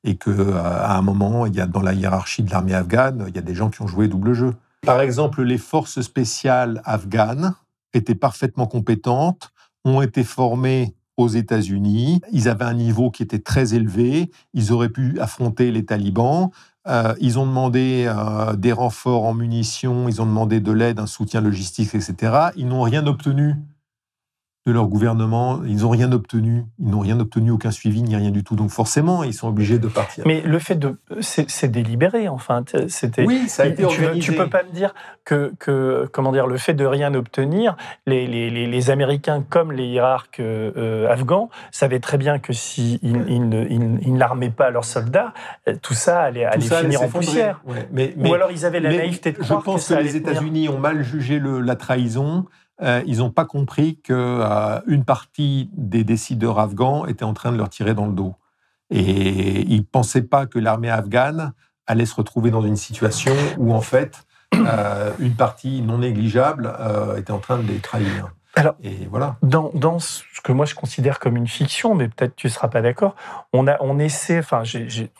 Et 0.04 0.14
que 0.14 0.30
euh, 0.30 0.62
à 0.62 0.96
un 0.96 1.02
moment, 1.02 1.46
il 1.46 1.56
y 1.56 1.60
a 1.60 1.66
dans 1.66 1.80
la 1.80 1.92
hiérarchie 1.92 2.44
de 2.44 2.52
l'armée 2.52 2.74
afghane, 2.74 3.24
il 3.26 3.34
y 3.34 3.38
a 3.40 3.42
des 3.42 3.56
gens 3.56 3.68
qui 3.68 3.82
ont 3.82 3.88
joué 3.88 4.06
double 4.06 4.32
jeu. 4.32 4.54
Par 4.86 5.00
exemple, 5.00 5.42
les 5.42 5.58
forces 5.58 6.00
spéciales 6.02 6.80
afghanes 6.84 7.56
étaient 7.94 8.14
parfaitement 8.14 8.68
compétentes, 8.68 9.50
ont 9.84 10.02
été 10.02 10.22
formées 10.22 10.94
aux 11.16 11.26
États-Unis. 11.26 12.20
Ils 12.30 12.48
avaient 12.48 12.64
un 12.64 12.74
niveau 12.74 13.10
qui 13.10 13.24
était 13.24 13.40
très 13.40 13.74
élevé. 13.74 14.30
Ils 14.54 14.72
auraient 14.72 14.88
pu 14.88 15.18
affronter 15.18 15.72
les 15.72 15.84
talibans. 15.84 16.50
Euh, 16.88 17.14
ils 17.20 17.38
ont 17.38 17.46
demandé 17.46 18.06
euh, 18.08 18.56
des 18.56 18.72
renforts 18.72 19.24
en 19.24 19.34
munitions, 19.34 20.08
ils 20.08 20.20
ont 20.20 20.26
demandé 20.26 20.60
de 20.60 20.72
l'aide, 20.72 20.98
un 20.98 21.06
soutien 21.06 21.40
logistique, 21.40 21.94
etc. 21.94 22.50
Ils 22.56 22.66
n'ont 22.66 22.82
rien 22.82 23.06
obtenu 23.06 23.56
de 24.64 24.70
leur 24.72 24.86
gouvernement, 24.86 25.60
ils 25.66 25.78
n'ont 25.78 25.88
rien 25.90 26.12
obtenu, 26.12 26.64
ils 26.78 26.88
n'ont 26.88 27.00
rien 27.00 27.18
obtenu, 27.18 27.50
aucun 27.50 27.72
suivi, 27.72 28.00
ni 28.02 28.14
rien 28.14 28.30
du 28.30 28.44
tout. 28.44 28.54
Donc 28.54 28.70
forcément, 28.70 29.24
ils 29.24 29.34
sont 29.34 29.48
obligés 29.48 29.80
de 29.80 29.88
partir. 29.88 30.24
Mais 30.24 30.40
le 30.40 30.58
fait 30.60 30.76
de, 30.76 30.98
c'est 31.20 31.68
délibéré, 31.68 32.28
enfin, 32.28 32.62
c'était. 32.86 33.24
Oui, 33.26 33.48
ça 33.48 33.64
a 33.64 33.66
été 33.66 33.78
tu, 33.78 33.84
organisé. 34.04 34.20
tu 34.20 34.32
peux 34.34 34.48
pas 34.48 34.62
me 34.62 34.70
dire 34.72 34.94
que, 35.24 35.52
que, 35.58 36.08
comment 36.12 36.30
dire, 36.30 36.46
le 36.46 36.58
fait 36.58 36.74
de 36.74 36.84
rien 36.84 37.12
obtenir, 37.14 37.76
les, 38.06 38.28
les, 38.28 38.50
les, 38.50 38.68
les 38.68 38.90
Américains 38.90 39.42
comme 39.48 39.72
les 39.72 39.86
hiérarques 39.86 40.38
euh, 40.38 41.10
afghans 41.10 41.50
savaient 41.72 41.98
très 42.00 42.16
bien 42.18 42.38
que 42.38 42.52
si 42.52 43.00
ils, 43.02 43.24
ils 43.28 43.48
ne, 43.48 43.64
ils, 43.68 43.98
ils 44.02 44.14
n'armaient 44.14 44.50
pas 44.50 44.70
leurs 44.70 44.84
soldats, 44.84 45.34
euh, 45.68 45.74
tout 45.82 45.94
ça 45.94 46.20
allait, 46.20 46.44
allait 46.44 46.60
ça 46.64 46.78
allait 46.78 46.84
finir 46.90 47.02
en 47.02 47.08
poussière. 47.08 47.60
Ouais, 47.66 47.88
mais, 47.92 48.14
Ou 48.16 48.32
alors 48.32 48.52
ils 48.52 48.64
avaient 48.64 48.78
la 48.80 48.90
naïveté 48.96 49.32
de 49.32 49.38
je 49.38 49.42
croire 49.42 49.62
pense 49.64 49.86
ça 49.86 49.96
que, 49.96 50.02
les. 50.04 50.14
États-Unis 50.14 50.68
ont 50.68 50.78
mal 50.78 51.02
jugé 51.02 51.40
le- 51.40 51.58
la 51.60 51.74
trahison. 51.74 52.46
Euh, 52.80 53.02
ils 53.06 53.18
n'ont 53.18 53.30
pas 53.30 53.44
compris 53.44 54.00
que 54.00 54.12
euh, 54.12 54.80
une 54.86 55.04
partie 55.04 55.70
des 55.72 56.04
décideurs 56.04 56.58
afghans 56.58 57.06
était 57.06 57.24
en 57.24 57.34
train 57.34 57.52
de 57.52 57.56
leur 57.56 57.68
tirer 57.68 57.94
dans 57.94 58.06
le 58.06 58.12
dos. 58.12 58.34
Et 58.90 59.62
ils 59.62 59.78
ne 59.78 59.84
pensaient 59.84 60.22
pas 60.22 60.46
que 60.46 60.58
l'armée 60.58 60.90
afghane 60.90 61.52
allait 61.86 62.06
se 62.06 62.14
retrouver 62.14 62.50
dans 62.50 62.62
une 62.62 62.76
situation 62.76 63.34
où, 63.58 63.72
en 63.72 63.80
fait, 63.80 64.24
euh, 64.54 65.12
une 65.18 65.34
partie 65.34 65.82
non 65.82 65.98
négligeable 65.98 66.72
était 67.16 67.32
en 67.32 67.38
train 67.38 67.58
de 67.58 67.66
les 67.66 67.78
trahir. 67.78 68.32
Alors- 68.54 68.74
et 68.82 69.06
voilà. 69.10 69.36
Dans, 69.42 69.70
dans 69.74 69.98
ce 69.98 70.22
que 70.44 70.52
moi 70.52 70.66
je 70.66 70.74
considère 70.74 71.18
comme 71.20 71.36
une 71.36 71.46
fiction, 71.48 71.94
mais 71.94 72.08
peut-être 72.08 72.36
tu 72.36 72.48
ne 72.48 72.52
seras 72.52 72.68
pas 72.68 72.82
d'accord, 72.82 73.14
on, 73.54 73.66
a, 73.66 73.76
on 73.80 73.98
essaie, 73.98 74.40
enfin 74.40 74.62
j'ai 74.64 75.10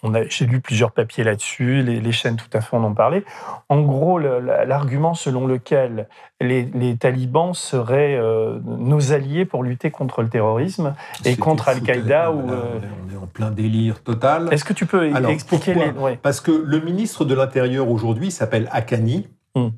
lu 0.47 0.61
plusieurs 0.61 0.92
papiers 0.92 1.25
là-dessus, 1.25 1.83
les, 1.83 2.01
les 2.01 2.12
chaînes 2.12 2.37
tout 2.37 2.51
à 2.53 2.61
fait 2.61 2.77
en 2.77 2.85
ont 2.85 2.92
parlé. 2.95 3.25
En 3.71 3.81
gros, 3.81 4.18
l'argument 4.18 5.14
selon 5.14 5.47
lequel 5.47 6.09
les, 6.40 6.64
les 6.75 6.97
talibans 6.97 7.55
seraient 7.55 8.16
euh, 8.16 8.59
nos 8.64 9.12
alliés 9.12 9.47
pour 9.47 9.62
lutter 9.62 9.90
contre 9.90 10.23
le 10.23 10.29
terrorisme, 10.29 10.95
Et 11.25 11.37
contre 11.37 11.68
Al-Qaïda 11.68 12.33
ou, 12.33 12.51
euh, 12.51 12.81
On 13.09 13.14
est 13.14 13.16
en 13.16 13.27
plein 13.27 13.51
délire 13.51 14.03
total. 14.03 14.49
est-ce 14.53 14.64
que 14.64 14.73
tu 14.75 14.85
peux 14.87 15.11
Alors, 15.14 15.31
expliquer 15.31 15.73
les... 15.75 15.90
ouais. 15.90 16.18
Parce 16.21 16.40
que 16.40 16.51
le 16.51 16.81
ministre 16.81 17.25
de 17.25 17.35
l'Intérieur 17.35 17.88
aujourd'hui 17.88 18.31
s'appelle 18.31 18.68
Akani. 18.73 19.29
Hmm. 19.55 19.68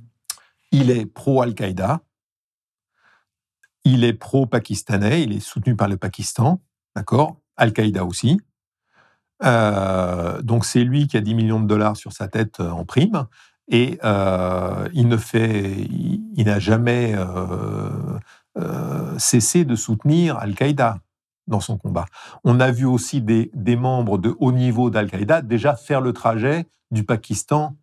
Il 0.73 0.91
est 0.91 1.07
pro-Al-Qaïda. 1.07 2.01
Il 3.85 4.05
est 4.05 4.15
pro-pakistanais. 4.15 5.23
Il 5.23 5.33
est 5.33 5.41
soutenu 5.41 5.77
par 5.77 5.89
le 5.89 5.97
Pakistan. 5.97 6.61
D'accord 6.97 7.37
Al-Qaïda 7.57 8.05
aussi. 8.05 8.41
Euh, 9.45 10.41
donc 10.43 10.65
c'est 10.65 10.85
lui 10.85 11.07
qui 11.07 11.17
a 11.17 11.21
10 11.21 11.35
millions 11.35 11.61
de 11.61 11.67
dollars 11.67 11.97
sur 11.97 12.13
sa 12.13 12.29
tête 12.29 12.61
euh, 12.61 12.71
en 12.71 12.85
prime. 12.85 13.27
Et 13.69 13.99
euh, 14.05 14.89
il 14.93 15.09
ne 15.09 15.17
fait, 15.17 15.73
il, 15.73 16.45
n'a 16.45 16.59
jamais 16.59 17.15
cessé 19.17 19.65
de 19.65 19.75
soutenir 19.75 20.37
Al-Qaïda 20.37 20.99
dans 21.47 21.61
son 21.61 21.79
combat. 21.79 22.05
On 22.45 22.61
a 22.61 22.71
vu 22.71 22.85
aussi 22.85 23.23
des 23.23 23.77
membres 23.77 24.19
de 24.19 24.35
haut 24.39 24.53
niveau 24.53 24.91
d'Al-Qaïda 24.91 25.41
déjà 25.41 25.77
faire 25.77 26.03
le 26.03 26.13
trajet 26.13 26.67
du 26.91 27.05
Pakistan 27.05 27.75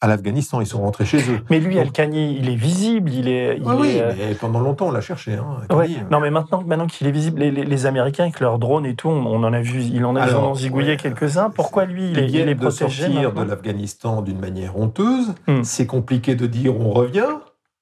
à 0.00 0.06
l'Afghanistan. 0.06 0.60
Ils 0.60 0.66
sont 0.66 0.80
rentrés 0.80 1.04
chez 1.04 1.18
eux. 1.18 1.40
Mais 1.50 1.60
lui, 1.60 1.78
Al-Khani, 1.78 2.36
il 2.38 2.48
est 2.48 2.54
visible, 2.54 3.12
il 3.12 3.28
est... 3.28 3.56
il 3.58 3.62
Ah 3.66 3.76
oui, 3.76 3.96
est, 3.96 4.02
euh, 4.02 4.12
mais 4.16 4.34
pendant 4.34 4.60
longtemps, 4.60 4.88
on 4.88 4.90
l'a 4.92 5.00
cherché. 5.00 5.34
Hein, 5.34 5.44
Ouais. 5.74 5.86
Kani. 5.88 5.98
Non, 6.10 6.20
mais 6.20 6.30
maintenant, 6.30 6.62
maintenant 6.66 6.86
qu'il 6.86 7.06
est 7.06 7.10
visible, 7.10 7.40
les, 7.40 7.50
les- 7.50 7.64
les 7.64 7.86
Américains 7.86 8.24
avec 8.24 8.40
leurs 8.40 8.58
drones 8.58 8.86
et 8.86 8.94
tout, 8.94 9.08
on, 9.08 9.26
on 9.26 9.42
en 9.44 9.52
a 9.52 9.60
vu, 9.60 9.80
il 9.82 10.04
en 10.04 10.14
a, 10.16 10.20
ils 10.20 10.34
en 10.34 10.38
Alors, 10.38 10.50
ont 10.50 10.54
zigouillé 10.54 10.90
ouais. 10.90 10.96
quelques-uns. 10.96 11.50
Pourquoi 11.50 11.84
lui, 11.84 12.10
il 12.12 12.18
est, 12.18 12.26
il 12.28 12.36
est 12.48 12.54
de 12.54 12.60
protégé 12.60 13.02
sortir 13.02 13.22
maintenant 13.22 13.44
de 13.44 13.48
l'Afghanistan 13.50 14.22
d'une 14.22 14.38
manière 14.38 14.78
honteuse. 14.78 15.34
Hmm. 15.46 15.62
C'est 15.62 15.86
compliqué 15.86 16.34
de 16.34 16.46
dire 16.46 16.78
on 16.80 16.90
revient. 16.90 17.26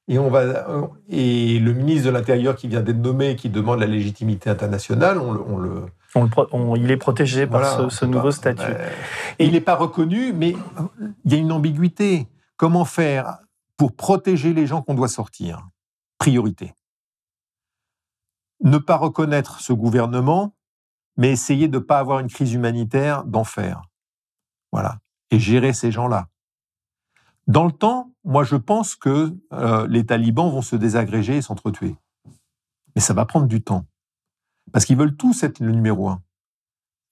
Et, 0.09 0.21
on 0.21 0.31
va, 0.31 0.45
et 1.11 1.59
le 1.59 1.73
ministre 1.73 2.07
de 2.07 2.11
l'Intérieur 2.13 2.55
qui 2.55 2.69
vient 2.69 2.81
d'être 2.81 3.01
nommé, 3.03 3.35
qui 3.35 3.49
demande 3.49 3.81
la 3.81 3.87
légitimité 3.87 4.49
internationale, 4.49 5.19
on 5.19 5.33
le, 5.33 5.41
on 5.49 5.59
le, 5.59 5.83
On 6.17 6.25
le 6.25 6.29
pro- 6.31 6.47
on- 6.53 6.75
Il 6.77 6.91
est 6.91 6.97
protégé 6.97 7.47
par 7.47 7.91
ce, 7.91 8.05
nouveau 8.05 8.29
pas- 8.29 8.33
statut. 8.33 8.63
euh, 8.67 8.91
il 9.39 9.53
n'est 9.53 9.61
pas 9.61 9.77
reconnu, 9.77 10.33
mais 10.33 10.55
il 11.25 11.33
y 11.33 11.35
a 11.35 11.39
une 11.39 11.53
ambiguïté. 11.53 12.27
Comment 12.57 12.85
faire 12.87 13.39
pour 13.77 13.95
protéger 13.95 14.55
les 14.55 14.67
gens 14.67 14.81
qu'on 14.83 14.95
doit 14.95 15.09
sortir? 15.09 15.69
Priorité. 16.19 16.75
Ne 18.65 18.79
pas 18.79 18.97
reconnaître 18.97 19.61
ce 19.61 19.73
gouvernement, 19.75 20.55
mais 21.19 21.31
essayer 21.31 21.69
de 21.69 21.79
ne 21.79 21.83
pas 21.85 21.99
avoir 21.99 22.21
une 22.21 22.29
crise 22.29 22.55
humanitaire 22.55 23.25
d'enfer. 23.25 23.83
Voilà. 24.73 24.99
Et 25.31 25.39
gérer 25.39 25.73
ces 25.75 25.93
gens-là. 25.93 26.29
Dans 27.47 27.65
le 27.67 27.73
temps, 27.73 28.11
moi, 28.25 28.43
je 28.43 28.57
pense 28.57 28.97
que 28.97 29.37
euh, 29.53 29.87
les 29.89 30.07
talibans 30.07 30.51
vont 30.51 30.63
se 30.63 30.77
désagréger 30.77 31.37
et 31.37 31.43
s'entretuer. 31.43 31.97
Mais 32.95 33.03
ça 33.03 33.13
va 33.15 33.27
prendre 33.27 33.47
du 33.47 33.63
temps. 33.63 33.85
Parce 34.73 34.85
qu'ils 34.85 34.97
veulent 34.97 35.17
tous 35.17 35.43
être 35.43 35.61
le 35.61 35.73
numéro 35.73 36.09
un 36.09 36.23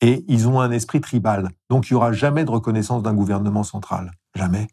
et 0.01 0.25
ils 0.29 0.49
ont 0.49 0.61
un 0.61 0.71
esprit 0.71 1.01
tribal. 1.01 1.49
Donc, 1.71 1.89
il 1.89 1.95
n'y 1.95 1.97
aura 1.97 2.13
jamais 2.13 2.45
de 2.45 2.51
reconnaissance 2.51 3.03
d'un 3.03 3.15
gouvernement 3.15 3.63
central. 3.63 4.11
Jamais. 4.35 4.67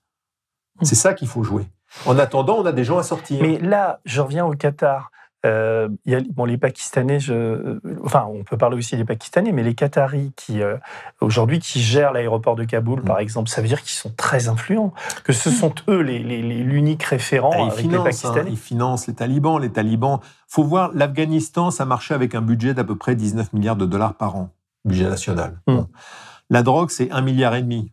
C'est 0.81 0.95
ça 0.95 1.13
qu'il 1.13 1.27
faut 1.27 1.43
jouer. 1.43 1.67
En 2.05 2.17
attendant, 2.17 2.57
on 2.57 2.65
a 2.65 2.71
des 2.71 2.83
gens 2.83 2.97
à 2.97 3.03
sortir. 3.03 3.41
Mais 3.41 3.59
là, 3.59 4.01
je 4.05 4.21
reviens 4.21 4.45
au 4.45 4.53
Qatar. 4.53 5.11
Euh, 5.45 5.89
il 6.05 6.13
y 6.13 6.15
a, 6.15 6.21
bon, 6.35 6.45
les 6.45 6.57
Pakistanais, 6.57 7.19
je, 7.19 7.79
enfin, 8.05 8.27
on 8.31 8.43
peut 8.43 8.57
parler 8.57 8.77
aussi 8.77 8.95
des 8.95 9.05
Pakistanais, 9.05 9.51
mais 9.51 9.63
les 9.63 9.73
Qataris 9.73 10.33
qui, 10.35 10.61
euh, 10.61 10.77
aujourd'hui, 11.19 11.57
qui 11.59 11.81
gèrent 11.81 12.13
l'aéroport 12.13 12.55
de 12.55 12.63
Kaboul, 12.63 13.01
Mm. 13.01 13.05
par 13.05 13.17
exemple, 13.19 13.49
ça 13.49 13.61
veut 13.61 13.67
dire 13.67 13.81
qu'ils 13.81 13.91
sont 13.97 14.11
très 14.15 14.49
influents, 14.49 14.93
que 15.23 15.33
ce 15.33 15.49
sont 15.49 15.73
eux 15.87 16.01
les- 16.01 16.19
les- 16.19 16.43
les- 16.43 16.63
l'unique 16.63 17.01
référent 17.03 17.51
avec 17.51 17.75
les 17.77 17.81
financent, 17.83 17.99
hein, 17.99 18.03
Pakistanais. 18.03 18.51
ils 18.51 18.57
financent 18.57 19.07
les 19.07 19.15
talibans. 19.15 19.59
Les 19.59 19.71
talibans, 19.71 20.19
faut 20.47 20.63
voir, 20.63 20.91
l'Afghanistan, 20.93 21.71
ça 21.71 21.85
marchait 21.85 22.13
avec 22.13 22.35
un 22.35 22.41
budget 22.41 22.73
d'à 22.75 22.83
peu 22.83 22.95
près 22.95 23.15
19 23.15 23.51
milliards 23.53 23.75
de 23.77 23.87
dollars 23.87 24.13
par 24.13 24.35
an, 24.35 24.49
budget 24.85 25.09
national. 25.09 25.59
Mm. 25.67 25.75
Bon. 25.75 25.87
La 26.51 26.61
drogue, 26.63 26.91
c'est 26.91 27.09
1 27.11 27.21
milliard 27.21 27.55
et 27.55 27.61
demi. 27.63 27.91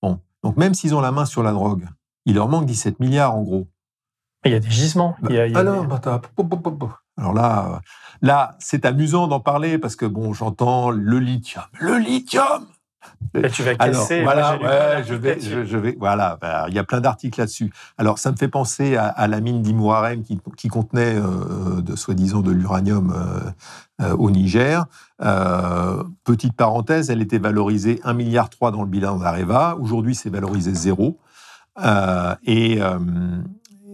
Bon. 0.00 0.20
Donc 0.44 0.56
même 0.56 0.74
s'ils 0.74 0.94
ont 0.94 1.00
la 1.00 1.10
main 1.10 1.24
sur 1.24 1.42
la 1.42 1.52
drogue, 1.52 1.86
il 2.26 2.36
leur 2.36 2.48
manque 2.48 2.66
17 2.66 3.00
milliards 3.00 3.34
en 3.34 3.42
gros. 3.42 3.66
Il 4.44 4.52
y 4.52 4.54
a 4.54 4.60
des 4.60 4.70
gisements. 4.70 5.16
il 5.28 5.34
y 5.34 5.38
a- 5.38 5.46
il 5.46 5.52
y 5.52 5.56
a 5.56 5.58
ah 5.60 5.64
non, 5.64 5.82
des- 5.82 5.86
bah, 5.88 6.20
pop. 6.36 6.90
Alors 7.16 7.32
là, 7.32 7.66
euh, 7.66 7.78
là, 8.22 8.56
c'est 8.58 8.84
amusant 8.84 9.26
d'en 9.28 9.40
parler 9.40 9.78
parce 9.78 9.96
que 9.96 10.04
bon, 10.06 10.32
j'entends 10.32 10.90
le 10.90 11.18
lithium, 11.18 11.64
le 11.80 11.96
lithium. 11.98 12.66
Là, 13.34 13.48
tu 13.50 13.62
vas 13.62 13.72
Alors 13.78 14.00
casser. 14.02 14.22
voilà, 14.22 14.56
ouais, 14.58 15.04
je 15.06 15.14
vais, 15.14 15.38
je, 15.40 15.64
je 15.64 15.76
vais, 15.76 15.94
voilà, 15.98 16.38
bah, 16.40 16.66
il 16.68 16.74
y 16.74 16.78
a 16.78 16.84
plein 16.84 17.00
d'articles 17.00 17.38
là-dessus. 17.38 17.70
Alors 17.98 18.18
ça 18.18 18.30
me 18.32 18.36
fait 18.36 18.48
penser 18.48 18.96
à, 18.96 19.06
à 19.06 19.26
la 19.28 19.40
mine 19.40 19.60
d'Imoarem 19.62 20.22
qui, 20.22 20.38
qui 20.56 20.68
contenait 20.68 21.14
euh, 21.16 21.80
de 21.82 21.96
soi-disant 21.96 22.40
de 22.40 22.50
l'uranium 22.50 23.12
euh, 23.14 24.04
euh, 24.04 24.16
au 24.16 24.30
Niger. 24.30 24.86
Petite 26.24 26.54
parenthèse, 26.56 27.10
elle 27.10 27.22
était 27.22 27.38
valorisée 27.38 28.00
1,3 28.04 28.14
milliard 28.14 28.48
dans 28.60 28.82
le 28.82 28.88
bilan 28.88 29.16
d'Areva. 29.18 29.76
Aujourd'hui, 29.80 30.14
c'est 30.14 30.30
valorisé 30.30 30.74
zéro. 30.74 31.18
Et 32.46 32.80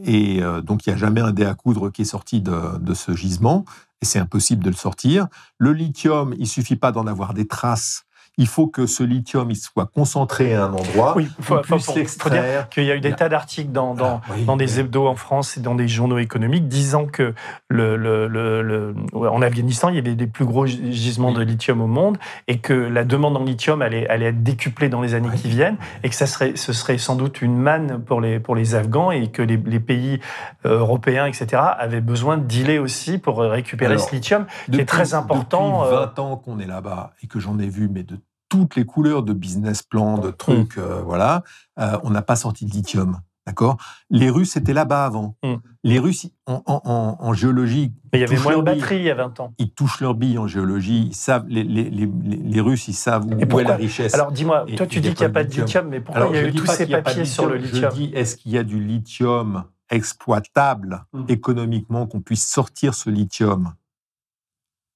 et 0.04 0.42
euh, 0.42 0.60
donc, 0.60 0.86
il 0.86 0.90
n'y 0.90 0.94
a 0.94 0.98
jamais 0.98 1.20
un 1.20 1.32
dé 1.32 1.44
à 1.44 1.54
coudre 1.54 1.90
qui 1.90 2.02
est 2.02 2.06
sorti 2.06 2.40
de, 2.40 2.78
de 2.78 2.94
ce 2.94 3.14
gisement, 3.14 3.64
et 4.02 4.04
c'est 4.04 4.18
impossible 4.18 4.64
de 4.64 4.70
le 4.70 4.76
sortir. 4.76 5.28
Le 5.58 5.72
lithium, 5.72 6.34
il 6.38 6.46
suffit 6.46 6.76
pas 6.76 6.92
d'en 6.92 7.06
avoir 7.06 7.34
des 7.34 7.46
traces. 7.46 8.04
Il 8.40 8.48
faut 8.48 8.66
que 8.68 8.86
ce 8.86 9.02
lithium 9.02 9.50
il 9.50 9.56
soit 9.56 9.84
concentré 9.86 10.54
à 10.54 10.64
un 10.64 10.72
endroit, 10.72 11.12
Oui, 11.14 11.28
qu'on 11.36 11.42
faut, 11.42 11.58
puisse 11.58 11.86
dire 11.88 11.94
l'extraire. 11.96 12.68
qu'il 12.70 12.84
y 12.84 12.90
a 12.90 12.96
eu 12.96 13.00
des 13.00 13.12
tas 13.12 13.28
d'articles 13.28 13.70
dans, 13.70 13.94
dans, 13.94 14.22
Ah, 14.24 14.32
oui, 14.34 14.44
dans 14.46 14.56
des 14.56 14.80
hebdos 14.80 15.06
en 15.06 15.14
France 15.14 15.58
et 15.58 15.60
dans 15.60 15.74
des 15.74 15.88
journaux 15.88 16.16
économiques 16.18 16.66
disant 16.66 17.04
que 17.04 17.34
le, 17.68 17.96
le- 17.96 18.26
le- 18.28 18.94
en 19.14 19.42
Afghanistan, 19.42 19.90
il 19.90 19.96
y 19.96 19.98
avait 19.98 20.14
des 20.14 20.26
plus 20.26 20.46
gros 20.46 20.64
gi- 20.66 20.92
gisements 20.92 21.28
Oui. 21.28 21.34
de 21.34 21.42
lithium 21.42 21.80
au 21.82 21.86
monde 21.86 22.16
et 22.48 22.58
que 22.58 22.72
la 22.72 23.04
demande 23.04 23.36
en 23.36 23.44
lithium 23.44 23.82
allait, 23.82 24.08
allait 24.08 24.26
être 24.26 24.42
décuplée 24.42 24.88
dans 24.88 25.02
les 25.02 25.12
années 25.14 25.28
qui 25.36 25.48
viennent 25.48 25.76
et 26.02 26.08
que 26.08 26.14
ça 26.14 26.26
serait, 26.26 26.56
ce 26.56 26.72
serait 26.72 26.96
sans 26.98 27.16
doute 27.16 27.42
une 27.42 27.58
manne 27.58 28.02
pour 28.02 28.22
les, 28.22 28.40
pour 28.40 28.54
les 28.56 28.74
Afghans 28.74 29.10
et 29.10 29.28
que 29.30 29.42
les, 29.42 29.58
les 29.58 29.80
pays 29.80 30.18
euh, 30.64 30.78
européens, 30.78 31.26
etc., 31.26 31.60
avaient 31.78 32.00
besoin 32.00 32.38
de 32.38 32.44
dealer 32.44 32.78
aussi 32.78 33.18
pour 33.18 33.38
récupérer 33.40 33.92
Alors, 33.94 34.08
ce 34.08 34.14
lithium. 34.14 34.46
qui 34.72 34.80
est 34.80 34.86
très 34.86 35.12
important, 35.12 35.82
Depuis 35.84 35.94
euh, 35.96 36.00
20 36.06 36.18
ans 36.20 36.36
qu'on 36.36 36.58
est 36.58 36.66
là-bas 36.66 37.12
et 37.22 37.26
que 37.26 37.38
j'en 37.38 37.58
ai 37.58 37.68
vu, 37.68 37.88
mais 37.92 38.02
de 38.02 38.18
toutes 38.50 38.76
les 38.76 38.84
couleurs 38.84 39.22
de 39.22 39.32
business 39.32 39.82
plan, 39.82 40.18
de 40.18 40.30
trucs, 40.30 40.76
Mm. 40.76 40.80
euh, 40.80 41.00
voilà, 41.02 41.42
euh, 41.78 41.96
on 42.02 42.10
n'a 42.10 42.20
pas 42.20 42.36
sorti 42.36 42.66
de 42.66 42.70
lithium. 42.72 43.18
D'accord? 43.46 43.78
Les 44.10 44.28
Russes 44.28 44.56
étaient 44.58 44.74
là-bas 44.74 45.06
avant. 45.06 45.34
Mm. 45.42 45.54
Les 45.82 45.98
Russes, 45.98 46.26
en, 46.46 46.62
en- 46.66 46.82
en- 46.84 47.16
en 47.18 47.32
géologie, 47.32 47.92
Mais 48.12 48.18
il 48.18 48.20
y 48.20 48.24
avait 48.24 48.36
moins 48.36 48.52
de 48.52 48.56
leur 48.56 48.62
bille. 48.64 48.74
batterie 48.80 48.96
il 48.98 49.02
y 49.04 49.10
a 49.10 49.14
20 49.14 49.40
ans. 49.40 49.54
ils 49.58 49.70
touchent 49.72 50.00
leur 50.02 50.14
bille 50.14 50.36
en 50.36 50.46
géologie. 50.46 51.06
Ils 51.06 51.14
savent, 51.14 51.46
les, 51.48 51.64
les- 51.64 51.88
les- 51.90 52.06
les- 52.22 52.36
les 52.36 52.60
Russes, 52.60 52.86
ils 52.88 52.92
savent 52.94 53.24
où, 53.26 53.32
est 53.60 53.64
la 53.64 53.76
richesse. 53.76 54.12
Alors 54.14 54.30
dis-moi, 54.30 54.66
toi 54.76 54.86
tu 54.86 55.00
dis 55.00 55.08
qu'il 55.14 55.20
n'y 55.20 55.24
a 55.24 55.30
pas 55.30 55.44
de 55.44 55.50
lithium. 55.50 55.88
mais 55.88 56.00
pourquoi 56.00 56.20
Alors, 56.22 56.34
il 56.34 56.42
y 56.42 56.44
a 56.44 56.48
eu 56.48 56.52
tous 56.52 56.66
ces 56.66 56.86
papiers 56.86 57.24
sur 57.24 57.46
le 57.48 57.56
lithium 57.56 57.90
Je 57.90 57.96
dis, 57.96 58.10
est-ce 58.14 58.36
qu'il 58.36 58.52
y 58.52 58.58
a 58.58 58.62
du 58.62 58.78
lithium 58.78 59.64
exploitable 59.88 61.04
Mm. 61.12 61.24
économiquement 61.28 62.06
qu'on 62.06 62.20
puisse 62.20 62.46
sortir 62.46 62.94
ce 62.94 63.08
lithium? 63.10 63.72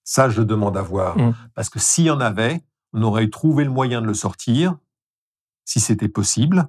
Ça, 0.04 0.28
je 0.28 0.42
demande 0.42 0.76
à 0.76 0.82
voir. 0.82 1.16
Parce 1.54 1.70
que 1.70 1.78
s'il 1.78 2.04
y 2.04 2.10
en 2.10 2.20
avait, 2.20 2.60
on 2.94 3.02
aurait 3.02 3.28
trouvé 3.28 3.64
le 3.64 3.70
moyen 3.70 4.00
de 4.00 4.06
le 4.06 4.14
sortir, 4.14 4.76
si 5.64 5.80
c'était 5.80 6.08
possible. 6.08 6.68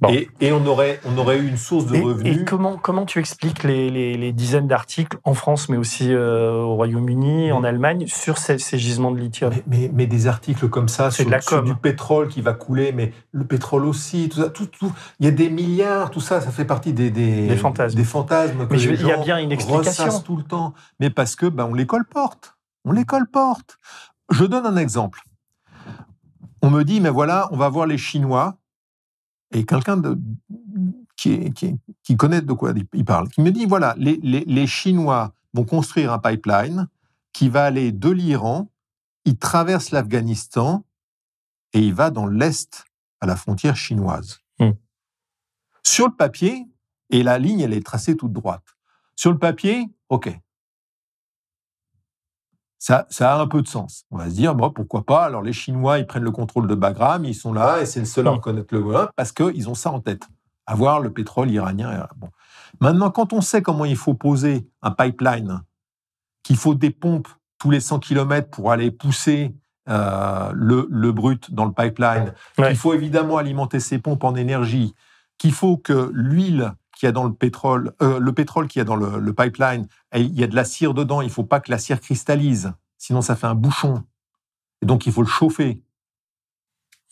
Bon. 0.00 0.08
Et, 0.08 0.28
et 0.40 0.52
on, 0.52 0.64
aurait, 0.66 1.00
on 1.04 1.16
aurait 1.18 1.38
eu 1.38 1.46
une 1.48 1.58
source 1.58 1.86
de 1.86 1.96
Et, 1.96 2.00
revenus. 2.00 2.38
et 2.40 2.44
comment, 2.44 2.76
comment 2.78 3.04
tu 3.04 3.18
expliques 3.18 3.62
les, 3.62 3.90
les- 3.90 4.16
les 4.16 4.32
dizaines 4.32 4.66
d'articles 4.66 5.18
en 5.22 5.34
France, 5.34 5.68
mais 5.68 5.76
aussi 5.76 6.12
euh, 6.12 6.52
au 6.54 6.74
Royaume-Uni, 6.76 7.52
en 7.52 7.62
Allemagne, 7.62 8.06
sur 8.06 8.38
ces, 8.38 8.58
ces 8.58 8.78
gisements 8.78 9.10
de 9.12 9.18
lithium? 9.18 9.52
Mais, 9.54 9.62
mais- 9.66 9.90
mais 9.92 10.06
des 10.06 10.26
articles 10.28 10.68
comme 10.70 10.88
ça 10.88 11.10
C'est 11.10 11.22
sur, 11.22 11.26
de 11.26 11.30
la 11.30 11.40
sur 11.42 11.62
du 11.62 11.74
pétrole 11.74 12.28
qui 12.28 12.40
va 12.40 12.54
couler, 12.54 12.92
mais 12.92 13.12
le 13.32 13.44
pétrole 13.46 13.84
aussi, 13.84 14.28
tout 14.30 14.40
ça, 14.40 14.48
tout, 14.48 14.66
tout- 14.66 14.92
il 15.20 15.26
y 15.26 15.28
a 15.28 15.32
des 15.32 15.50
milliards, 15.50 16.10
tout 16.10 16.20
ça, 16.22 16.40
ça 16.40 16.50
fait 16.50 16.64
partie 16.64 16.92
des, 16.94 17.10
des, 17.10 17.46
Des 17.46 17.56
fantasmes. 17.56 17.96
des 17.96 18.04
fantasmes 18.04 18.66
que 18.66 18.72
Mais 18.72 18.78
je- 18.78 18.90
les 18.90 19.00
il 19.00 19.06
y 19.06 19.12
a 19.12 19.18
bien 19.18 19.38
une 19.38 19.52
explication. 19.52 20.20
tout 20.20 20.36
le 20.36 20.42
temps. 20.44 20.72
Mais 21.00 21.10
parce 21.10 21.36
que 21.36 21.46
ben, 21.46 21.64
on 21.70 21.74
les 21.74 21.86
colporte. 21.86 22.56
On 22.86 22.92
les 22.92 23.04
colporte. 23.04 23.78
Je 24.30 24.44
donne 24.44 24.66
un 24.66 24.76
exemple. 24.76 25.22
On 26.62 26.70
me 26.70 26.82
dit, 26.84 27.00
mais 27.00 27.10
voilà, 27.10 27.48
on 27.52 27.56
va 27.56 27.68
voir 27.68 27.86
les 27.86 27.98
Chinois, 27.98 28.58
et 29.52 29.64
quelqu'un 29.64 29.96
de- 29.96 30.18
qui, 31.16 31.52
qui, 32.02 32.16
connaît 32.16 32.42
de 32.42 32.52
quoi 32.52 32.72
il 32.92 33.04
parle, 33.04 33.28
qui 33.28 33.40
me 33.40 33.50
dit, 33.50 33.66
voilà, 33.66 33.94
les, 33.98 34.16
les- 34.22 34.44
les 34.44 34.66
Chinois 34.66 35.32
vont 35.54 35.64
construire 35.64 36.12
un 36.12 36.18
pipeline 36.18 36.88
qui 37.32 37.48
va 37.48 37.64
aller 37.64 37.92
de 37.92 38.10
l'Iran, 38.10 38.70
il 39.24 39.36
traverse 39.38 39.90
l'Afghanistan 39.90 40.84
et 41.72 41.80
il 41.80 41.94
va 41.94 42.10
dans 42.10 42.26
l'Est, 42.26 42.84
à 43.20 43.26
la 43.26 43.36
frontière 43.36 43.76
chinoise. 43.76 44.40
Hmm. 44.58 44.72
Sur 45.82 46.08
le 46.08 46.14
papier, 46.14 46.66
et 47.10 47.22
la 47.22 47.38
ligne, 47.38 47.60
elle 47.60 47.72
est 47.72 47.84
tracée 47.84 48.16
toute 48.16 48.32
droite. 48.32 48.64
Sur 49.14 49.30
le 49.32 49.38
papier, 49.38 49.88
OK. 50.08 50.36
Ça, 52.86 53.04
ça 53.10 53.34
a 53.34 53.40
un 53.40 53.48
peu 53.48 53.62
de 53.62 53.66
sens. 53.66 54.04
On 54.12 54.16
va 54.18 54.30
se 54.30 54.34
dire, 54.36 54.54
bon, 54.54 54.70
pourquoi 54.70 55.04
pas? 55.04 55.24
Alors 55.24 55.42
les 55.42 55.52
Chinois, 55.52 55.98
ils 55.98 56.06
prennent 56.06 56.22
le 56.22 56.30
contrôle 56.30 56.68
de 56.68 56.74
Bagram, 56.76 57.24
ils 57.24 57.34
sont 57.34 57.52
là, 57.52 57.80
et 57.80 57.86
c'est 57.86 57.98
le 57.98 58.06
seul 58.06 58.28
à 58.28 58.30
Hmm. 58.30 58.34
reconnaître 58.34 58.72
le 58.72 58.78
voilà, 58.80 59.10
parce 59.16 59.32
qu'ils 59.32 59.68
ont 59.68 59.74
ça 59.74 59.90
en 59.90 59.98
tête. 59.98 60.22
Avoir 60.66 61.00
le 61.00 61.12
pétrole 61.12 61.50
iranien. 61.50 61.90
et- 61.92 62.04
Bon. 62.16 62.28
Maintenant, 62.80 63.10
quand 63.10 63.32
on 63.32 63.40
sait 63.40 63.60
comment 63.60 63.84
il 63.86 63.96
faut 63.96 64.14
poser 64.14 64.68
un 64.82 64.92
pipeline, 64.92 65.62
qu'il 66.44 66.56
faut 66.56 66.74
des 66.76 66.90
pompes 66.90 67.26
tous 67.58 67.70
les 67.72 67.80
100 67.80 67.98
km 67.98 68.50
pour 68.50 68.70
aller 68.70 68.92
pousser 68.92 69.56
euh, 69.88 70.50
le, 70.54 70.86
le 70.88 71.10
brut 71.12 71.52
dans 71.52 71.64
le 71.64 71.72
pipeline, 71.72 72.34
Ouais. 72.56 72.68
qu'il 72.68 72.76
faut 72.76 72.94
évidemment 72.94 73.36
alimenter 73.36 73.80
ces 73.80 73.98
pompes 73.98 74.22
en 74.22 74.36
énergie, 74.36 74.94
qu'il 75.38 75.52
faut 75.52 75.76
que 75.76 76.10
l'huile 76.12 76.72
qu'il 76.96 77.06
y 77.06 77.10
a 77.10 77.12
dans 77.12 77.24
le 77.24 77.32
pétrole, 77.34 77.92
euh, 78.02 78.18
le 78.18 78.32
pétrole 78.32 78.66
qu'il 78.66 78.80
y 78.80 78.82
a 78.82 78.84
dans 78.84 78.96
le, 78.96 79.20
le 79.20 79.32
pipeline, 79.34 79.86
il 80.14 80.34
y 80.34 80.42
a 80.42 80.46
de 80.46 80.56
la 80.56 80.64
cire 80.64 80.94
dedans, 80.94 81.20
il 81.20 81.26
ne 81.26 81.30
faut 81.30 81.44
pas 81.44 81.60
que 81.60 81.70
la 81.70 81.78
cire 81.78 82.00
cristallise, 82.00 82.72
sinon 82.96 83.20
ça 83.20 83.36
fait 83.36 83.46
un 83.46 83.54
bouchon. 83.54 84.02
Et 84.82 84.86
donc 84.86 85.06
il 85.06 85.12
faut 85.12 85.22
le 85.22 85.28
chauffer. 85.28 85.82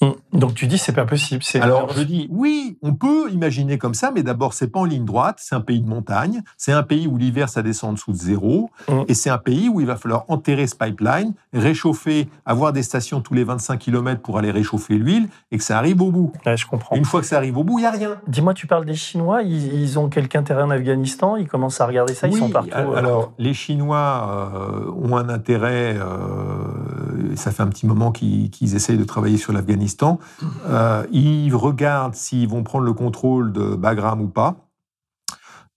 Hum. 0.00 0.14
Donc 0.32 0.54
tu 0.54 0.66
dis 0.66 0.76
c'est 0.76 0.92
pas 0.92 1.04
possible. 1.04 1.44
c'est- 1.44 1.60
Alors 1.60 1.92
je 1.96 2.02
dis 2.02 2.26
oui, 2.30 2.76
on 2.82 2.94
peut 2.94 3.30
imaginer 3.30 3.78
comme 3.78 3.94
ça, 3.94 4.10
mais 4.12 4.24
d'abord 4.24 4.52
c'est 4.52 4.66
pas 4.66 4.80
en 4.80 4.84
ligne 4.84 5.04
droite, 5.04 5.36
c'est 5.40 5.54
un 5.54 5.60
pays 5.60 5.80
de 5.80 5.88
montagne, 5.88 6.42
c'est 6.58 6.72
un 6.72 6.82
pays 6.82 7.06
où 7.06 7.16
l'hiver 7.16 7.48
ça 7.48 7.62
descend 7.62 7.90
en 7.90 7.92
dessous 7.92 8.10
de 8.10 8.16
zéro, 8.16 8.70
Mm. 8.88 9.02
et 9.06 9.14
c'est 9.14 9.30
un 9.30 9.38
pays 9.38 9.68
où 9.68 9.80
il 9.80 9.86
va 9.86 9.94
falloir 9.96 10.24
enterrer 10.28 10.66
ce 10.66 10.74
pipeline, 10.74 11.32
réchauffer, 11.52 12.28
avoir 12.44 12.72
des 12.72 12.82
stations 12.82 13.20
tous 13.20 13.34
les 13.34 13.44
25 13.44 13.78
km 13.78 14.20
pour 14.20 14.36
aller 14.36 14.50
réchauffer 14.50 14.98
l'huile, 14.98 15.28
et 15.52 15.58
que 15.58 15.64
ça 15.64 15.78
arrive 15.78 16.02
au 16.02 16.10
bout. 16.10 16.32
Ouais, 16.44 16.56
je 16.56 16.66
comprends. 16.66 16.96
Une 16.96 17.04
fois 17.04 17.20
que 17.20 17.26
ça 17.26 17.36
arrive 17.36 17.56
au 17.56 17.62
bout, 17.62 17.78
il 17.78 17.82
n'y 17.82 17.86
a 17.86 17.92
rien. 17.92 18.16
Dis-moi, 18.26 18.52
tu 18.52 18.66
parles 18.66 18.84
des 18.86 18.94
Chinois, 18.96 19.42
ils, 19.42 19.80
ils 19.80 19.96
ont 19.98 20.08
quelque 20.08 20.34
intérêt 20.36 20.64
en 20.64 20.70
Afghanistan, 20.70 21.36
ils 21.36 21.46
commencent 21.46 21.80
à 21.80 21.86
regarder 21.86 22.14
ça, 22.14 22.26
ils 22.26 22.36
sont 22.36 22.50
partout. 22.50 22.70
euh. 22.74 22.96
Alors, 22.96 23.32
les 23.38 23.54
Chinois 23.54 24.50
euh, 24.56 24.90
ont 25.08 25.16
un 25.16 25.28
intérêt, 25.28 25.96
euh, 25.96 27.36
ça 27.36 27.52
fait 27.52 27.62
un 27.62 27.68
petit 27.68 27.86
moment 27.86 28.10
qu'ils 28.12 28.50
qu'ils 28.50 28.74
essayent 28.74 28.98
de 28.98 29.04
travailler 29.04 29.36
sur 29.36 29.52
l'Afghanistan. 29.52 29.83
Euh, 30.68 31.06
ils 31.12 31.54
regardent 31.54 32.14
s'ils 32.14 32.48
vont 32.48 32.62
prendre 32.62 32.84
le 32.84 32.92
contrôle 32.94 33.52
de 33.52 33.74
Bagram 33.74 34.20
ou 34.20 34.28
pas. 34.28 34.56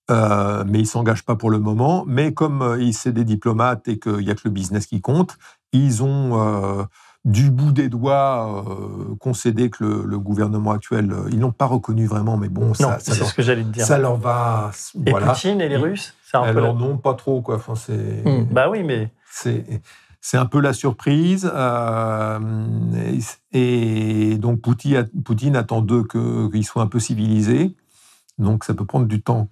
Euh, 0.10 0.64
mais 0.66 0.80
ils 0.80 0.84
ne 0.84 0.88
s'engagent 0.88 1.26
pas 1.26 1.36
pour 1.36 1.50
le 1.50 1.60
moment. 1.60 2.06
Mais 2.08 2.34
comme 2.34 2.62
euh, 2.62 2.82
ils- 2.82 2.94
c'est 2.94 3.12
des 3.12 3.26
diplomates 3.26 3.88
et 3.90 4.00
qu'il 4.00 4.20
n'y 4.20 4.30
a 4.30 4.36
que 4.36 4.42
le 4.46 4.52
business 4.52 4.86
qui 4.86 5.02
compte, 5.02 5.38
ils 5.74 6.02
ont 6.02 6.40
euh, 6.80 6.84
du 7.26 7.52
bout 7.52 7.74
des 7.74 7.90
doigts 7.90 8.64
euh, 8.70 9.16
concédé 9.20 9.70
que 9.70 9.84
le, 9.84 10.04
le 10.06 10.18
gouvernement 10.18 10.72
actuel, 10.72 11.14
ils 11.30 11.40
n'ont 11.40 11.52
pas 11.52 11.66
reconnu 11.66 12.06
vraiment, 12.06 12.38
mais 12.38 12.48
bon, 12.48 12.68
non, 12.68 12.74
ça, 12.74 13.00
ça 13.00 13.12
c'est 13.14 13.20
leur, 13.20 13.28
ce 13.28 13.34
que 13.34 13.42
j'allais 13.42 13.64
te 13.64 13.68
dire. 13.68 13.86
ça 13.86 13.98
leur 13.98 14.16
va. 14.16 14.72
Et 15.06 15.10
voilà. 15.12 15.34
Poutine 15.34 15.60
et 15.60 15.68
les 15.68 15.76
Russes, 15.76 16.14
un 16.40 16.44
peu. 16.54 16.60
Alors 16.60 16.74
la- 16.74 16.80
non, 16.80 16.98
pas 16.98 17.14
trop 17.14 17.42
quoi. 17.42 17.56
Enfin, 17.58 17.74
Hum, 18.26 18.46
Bah 18.50 18.70
oui, 18.70 18.84
mais 18.84 19.12
c'est 19.30 19.66
c'est 20.30 20.36
un 20.36 20.46
peu 20.46 20.60
la 20.60 20.74
surprise. 20.74 21.50
euh, 21.56 22.38
et, 23.54 24.38
donc 24.38 24.60
Poutine, 24.60 25.56
attend 25.56 25.80
d'eux 25.82 26.04
qu'ils 26.04 26.66
soient 26.66 26.82
un 26.82 26.88
peu 26.88 27.00
civilisés. 27.00 27.78
Donc 28.38 28.66
ça 28.66 28.74
peut 28.74 28.84
prendre 28.84 29.06
du 29.06 29.22
temps. 29.22 29.48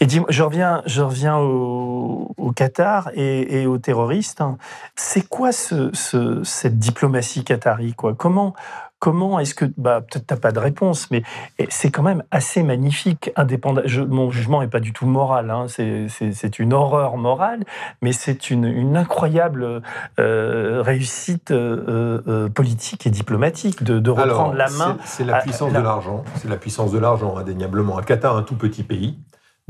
Et 0.00 0.06
dis 0.06 0.20
je 0.28 0.42
reviens, 0.42 0.82
je 0.86 1.00
reviens 1.00 1.38
au, 1.38 2.34
Qatar 2.56 3.10
et, 3.14 3.64
aux 3.66 3.78
terroristes. 3.78 4.40
hein. 4.40 4.58
C'est 4.96 5.28
quoi 5.28 5.52
ce, 5.52 5.90
ce- 5.94 6.42
cette 6.42 6.80
diplomatie 6.80 7.44
qatari 7.44 7.94
quoi? 7.94 8.14
Comment, 8.14 8.54
comment 9.02 9.40
est-ce 9.40 9.56
que, 9.56 9.64
bah, 9.76 10.00
peut-être 10.00 10.28
t'as 10.28 10.36
pas 10.36 10.52
de 10.52 10.60
réponse, 10.60 11.10
mais 11.10 11.24
c'est 11.70 11.90
quand 11.90 12.04
même 12.04 12.22
assez 12.30 12.62
magnifique, 12.62 13.32
indépendant. 13.34 13.82
Je, 13.84 14.00
mon 14.00 14.30
jugement 14.30 14.60
n'est 14.60 14.68
pas 14.68 14.78
du 14.78 14.92
tout 14.92 15.06
moral, 15.06 15.50
hein, 15.50 15.66
c'est, 15.68 16.58
une 16.60 16.72
horreur 16.72 17.16
morale, 17.16 17.64
mais 18.00 18.12
c'est 18.12 18.50
une, 18.50 18.64
une 18.64 18.96
incroyable 18.96 19.82
euh, 20.20 20.82
réussite 20.82 21.50
euh, 21.50 22.22
euh, 22.28 22.48
politique 22.48 23.04
et 23.04 23.10
diplomatique 23.10 23.82
de, 23.82 23.98
de 23.98 24.10
reprendre 24.10 24.54
la 24.54 24.70
main. 24.70 24.96
c'est- 25.04 25.24
la 25.24 25.38
à- 25.38 25.40
puissance 25.40 25.72
de 25.72 25.78
l'argent. 25.80 26.22
C'est 26.36 26.48
la 26.48 26.56
puissance 26.56 26.92
de 26.92 26.98
l'argent, 27.00 27.36
indéniablement. 27.36 27.98
Un 27.98 28.02
Qatar, 28.02 28.36
un 28.36 28.42
tout 28.44 28.54
petit 28.56 28.84
pays, 28.84 29.18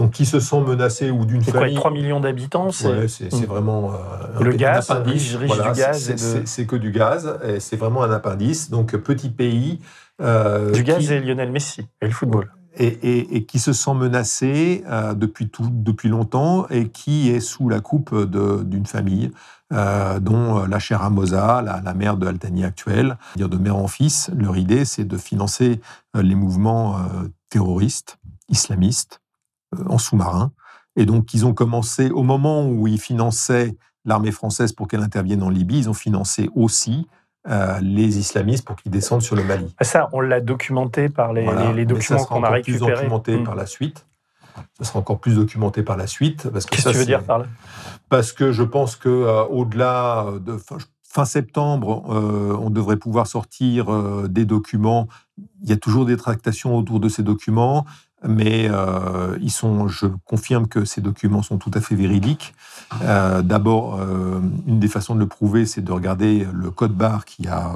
donc 0.03 0.11
qui 0.13 0.27
se 0.27 0.41
sent 0.41 0.61
menacé 0.61 1.11
ou 1.11 1.25
d'une 1.25 1.43
C'est 1.43 1.53
quoi, 1.53 1.61
famille. 1.61 1.77
3 1.77 1.91
millions 1.93 2.21
d'habitants 2.21 2.71
c'est- 2.73 2.89
Ouais, 2.89 3.09
c'est 3.09 3.31
c'est 3.33 3.43
Mm. 3.47 3.47
vraiment 3.51 3.93
euh, 3.93 4.43
Le 4.43 4.53
un 4.53 4.57
gaz, 4.57 4.91
appendice. 4.91 5.35
riche- 5.37 5.53
riche 5.53 5.63
du 5.63 5.73
gaz 5.81 6.15
c'est- 6.45 6.63
de- 6.63 6.67
que 6.67 6.77
du 6.77 6.91
gaz. 6.91 7.39
et 7.45 7.61
C'est 7.61 7.77
vraiment 7.77 8.03
un 8.03 8.11
appendice. 8.11 8.69
Donc 8.71 8.97
petit 8.97 9.31
pays. 9.31 9.79
euh, 10.21 10.71
Du 10.73 10.83
gaz 10.85 10.99
qui- 10.99 11.13
et 11.13 11.21
Lionel 11.21 11.51
Messi 11.51 11.81
et 12.01 12.07
le 12.07 12.13
football. 12.13 12.51
et, 12.77 12.87
et- 12.87 13.37
et 13.37 13.45
qui 13.45 13.59
se 13.59 13.73
sent 13.73 13.95
menacé 13.95 14.85
euh, 14.89 15.15
depuis, 15.15 15.49
tout, 15.49 15.69
depuis 15.71 16.09
longtemps 16.09 16.67
et 16.69 16.89
qui 16.89 17.31
est 17.31 17.41
sous 17.41 17.69
la 17.69 17.81
coupe 17.81 18.15
d'une 18.25 18.87
famille 18.87 19.31
euh, 19.73 20.21
dont 20.21 20.67
la 20.67 20.79
chère 20.79 21.03
Amosa, 21.03 21.63
la, 21.63 21.81
la 21.83 21.95
mère 21.95 22.17
de 22.19 22.27
Altani 22.27 22.63
actuelle, 22.65 23.17
dire 23.37 23.49
de 23.49 23.57
mère 23.57 23.77
en 23.77 23.89
fils. 23.89 24.31
Leur 24.37 24.57
idée, 24.59 24.85
c'est 24.85 25.05
de 25.05 25.17
financer 25.17 25.81
les 26.15 26.35
mouvements 26.35 26.97
terroristes, 27.49 28.19
islamistes, 28.51 29.22
en 29.89 29.99
sous-marin. 29.99 30.53
Et 30.97 31.07
donc, 31.07 31.33
ils 31.35 31.47
ont 31.47 31.55
commencé, 31.55 32.11
au 32.11 32.23
moment 32.23 32.67
où 32.69 32.87
ils 32.87 33.01
finançaient 33.01 33.77
l'armée 34.05 34.33
française 34.33 34.73
pour 34.73 34.89
qu'elle 34.89 35.03
intervienne 35.03 35.43
en 35.43 35.49
Libye, 35.49 35.79
ils 35.79 35.89
ont 35.91 35.95
financé 35.95 36.51
aussi 36.55 37.07
euh, 37.49 37.81
les 37.81 38.19
islamistes 38.19 38.65
pour 38.65 38.77
qu'ils 38.77 38.93
descendent 38.93 39.23
sur 39.23 39.35
le 39.35 39.43
Mali. 39.43 39.75
Ça, 39.81 40.09
on 40.13 40.21
l'a 40.21 40.41
documenté 40.41 41.09
par 41.09 41.33
les, 41.33 41.43
Voilà. 41.45 41.73
les- 41.73 41.85
les 41.85 41.87
Mais 41.95 42.01
ça 42.01 42.15
documents 42.15 42.19
sera 42.19 42.29
qu'on 42.29 42.35
a 42.45 42.49
encore 42.51 42.63
plus 42.63 42.73
récupérés. 42.75 42.95
documenté 42.95 43.37
Mm. 43.39 43.45
par 43.45 43.55
la 43.57 43.67
suite. 43.67 44.07
Ça 44.79 44.85
sera 44.85 44.99
encore 45.01 45.19
plus 45.19 45.35
documenté 45.35 45.83
par 45.83 45.97
la 45.97 46.07
suite. 46.07 46.49
Parce 46.53 46.67
que 46.67 46.71
Qu'est-ce 46.77 46.85
que 46.89 46.93
tu 46.93 46.99
veux 46.99 47.05
dire 47.07 47.25
par 47.25 47.39
là? 47.41 47.47
Parce 48.09 48.33
que 48.33 48.53
je 48.53 48.63
pense 48.63 48.95
que 48.97 49.09
euh, 49.09 49.43
au-delà 49.47 50.27
de 50.41 50.57
fin, 50.57 50.77
fin 51.03 51.25
septembre, 51.25 52.05
euh, 52.11 52.57
on 52.61 52.71
devrait 52.71 52.97
pouvoir 52.97 53.27
sortir 53.27 53.87
des 54.29 54.45
documents. 54.45 55.09
Il 55.63 55.69
y 55.69 55.73
a 55.73 55.77
toujours 55.77 56.05
des 56.07 56.17
tractations 56.17 56.77
autour 56.77 57.01
de 57.01 57.09
ces 57.09 57.23
documents, 57.25 57.85
mais 58.27 58.69
euh, 58.71 59.37
ils 59.41 59.51
sont. 59.51 59.89
Je 59.89 60.07
confirme 60.25 60.69
que 60.69 60.85
ces 60.85 61.01
documents 61.01 61.43
sont 61.43 61.59
tout 61.59 61.71
à 61.75 61.81
fait 61.81 61.95
véridiques. 61.95 62.55
Euh, 63.03 63.43
D'abord, 63.43 64.01
euh, 64.01 64.41
une 64.67 64.79
des 64.79 64.89
façons 64.89 65.15
de 65.15 65.21
le 65.21 65.27
prouver, 65.27 65.67
c'est 65.67 65.83
de 65.83 65.93
regarder 65.93 66.47
le 66.53 66.71
code 66.71 66.93
barre 66.95 67.25
qui 67.25 67.49
a 67.49 67.73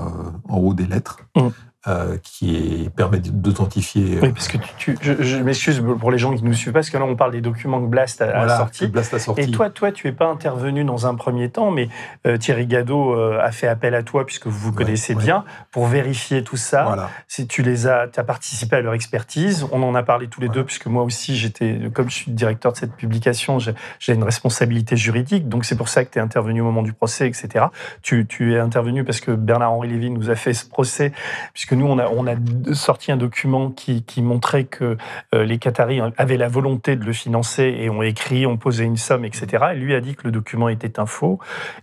en 0.49 0.59
haut 0.59 0.75
des 0.75 0.87
lettres. 0.87 1.19
Mm. 1.37 1.49
Euh, 1.89 2.17
qui 2.23 2.91
permet 2.97 3.19
d'authentifier 3.21 4.19
Oui, 4.21 4.33
parce 4.33 4.49
que 4.49 4.59
tu, 4.77 4.95
tu- 4.97 4.99
je, 5.01 5.23
je 5.23 5.37
m'excuse 5.39 5.83
pour 6.01 6.11
les 6.11 6.19
gens 6.19 6.35
qui 6.35 6.43
nous 6.45 6.53
suivent 6.53 6.73
pas, 6.73 6.81
parce 6.81 6.91
que 6.91 6.99
là, 6.99 7.05
on 7.05 7.17
parle 7.17 7.33
des 7.33 7.41
documents 7.41 7.81
que 7.81 7.87
Blast 7.87 8.21
a, 8.23 8.27
voilà, 8.27 8.57
sortis. 8.57 8.87
Blast 8.89 9.15
a 9.15 9.19
sorti. 9.19 9.43
Et 9.43 9.51
toi, 9.51 9.71
toi, 9.71 9.93
tu 9.93 10.09
es 10.09 10.13
pas 10.13 10.27
intervenu 10.27 10.85
dans 10.85 11.07
un 11.07 11.15
premier 11.15 11.49
temps, 11.51 11.71
mais 11.71 11.89
euh, 12.27 12.37
Thierry 12.39 12.67
Gadot 12.67 13.15
euh, 13.15 13.39
a 13.41 13.53
fait 13.53 13.69
appel 13.69 13.95
à 13.95 14.03
toi, 14.03 14.27
puisque 14.27 14.47
vous 14.47 14.59
vous 14.59 14.73
connaissez 14.73 15.15
ouais. 15.15 15.23
bien, 15.23 15.45
pour 15.71 15.87
vérifier 15.87 16.43
tout 16.43 16.57
ça. 16.57 16.85
voilà. 16.85 17.11
Si 17.29 17.47
tu 17.47 17.63
les 17.63 17.87
as, 17.87 18.09
as 18.17 18.25
participé 18.25 18.77
à 18.77 18.81
leur 18.81 18.95
expertise, 18.95 19.67
on 19.73 19.83
en 19.83 19.95
a 19.95 20.03
parlé 20.03 20.29
tous 20.29 20.41
les 20.41 20.47
Voilà. 20.49 20.61
deux, 20.63 20.67
puisque 20.67 20.87
moi 20.87 21.03
aussi, 21.05 21.37
j'étais, 21.37 21.79
comme 21.95 22.11
je 22.11 22.15
suis 22.17 22.31
directeur 22.33 22.73
de 22.73 22.77
cette 22.77 22.95
publication, 22.95 23.59
j'ai 23.59 23.75
j'ai 23.99 24.13
une 24.15 24.25
responsabilité 24.25 24.97
juridique, 24.97 25.49
donc 25.49 25.65
c'est 25.65 25.77
pour 25.77 25.89
ça 25.89 26.05
que 26.05 26.11
tu 26.11 26.19
es 26.19 26.23
intervenu 26.23 26.61
au 26.61 26.65
moment 26.65 26.83
du 26.83 26.93
procès, 26.93 27.27
etc. 27.29 27.67
Tu, 28.03 28.27
tu 28.27 28.55
es 28.55 28.59
intervenu 28.59 29.05
parce 29.05 29.21
que 29.21 29.31
Bernard-Henri 29.33 29.89
Lévy 29.89 30.11
nous 30.11 30.31
a 30.31 30.35
fait 30.35 30.53
ce 30.55 30.67
procès, 30.69 31.13
puisque 31.53 31.73
nous, 31.77 31.87
on 31.87 31.99
a, 31.99 32.09
on 32.09 32.27
a 32.27 32.35
sorti 32.75 33.13
un 33.13 33.17
document 33.17 33.71
qui, 33.71 34.03
qui 34.03 34.23
montrait 34.23 34.65
que 34.65 34.97
euh, 35.35 35.45
les 35.45 35.59
Qataris 35.59 36.01
avaient 36.17 36.37
la 36.37 36.49
volonté 36.49 36.97
de 36.97 37.05
le 37.05 37.13
financer 37.13 37.77
et 37.79 37.91
ont 37.91 38.03
écrit, 38.03 38.47
ont 38.47 38.57
posé 38.57 38.85
une 38.85 38.97
somme, 38.97 39.25
etc. 39.25 39.67
Et 39.75 39.77
lui 39.77 39.95
a 39.95 40.01
dit 40.01 40.15
que 40.15 40.25
le 40.25 40.33
document 40.33 40.69
était 40.69 40.99
un 40.99 41.07
faux. 41.07 41.39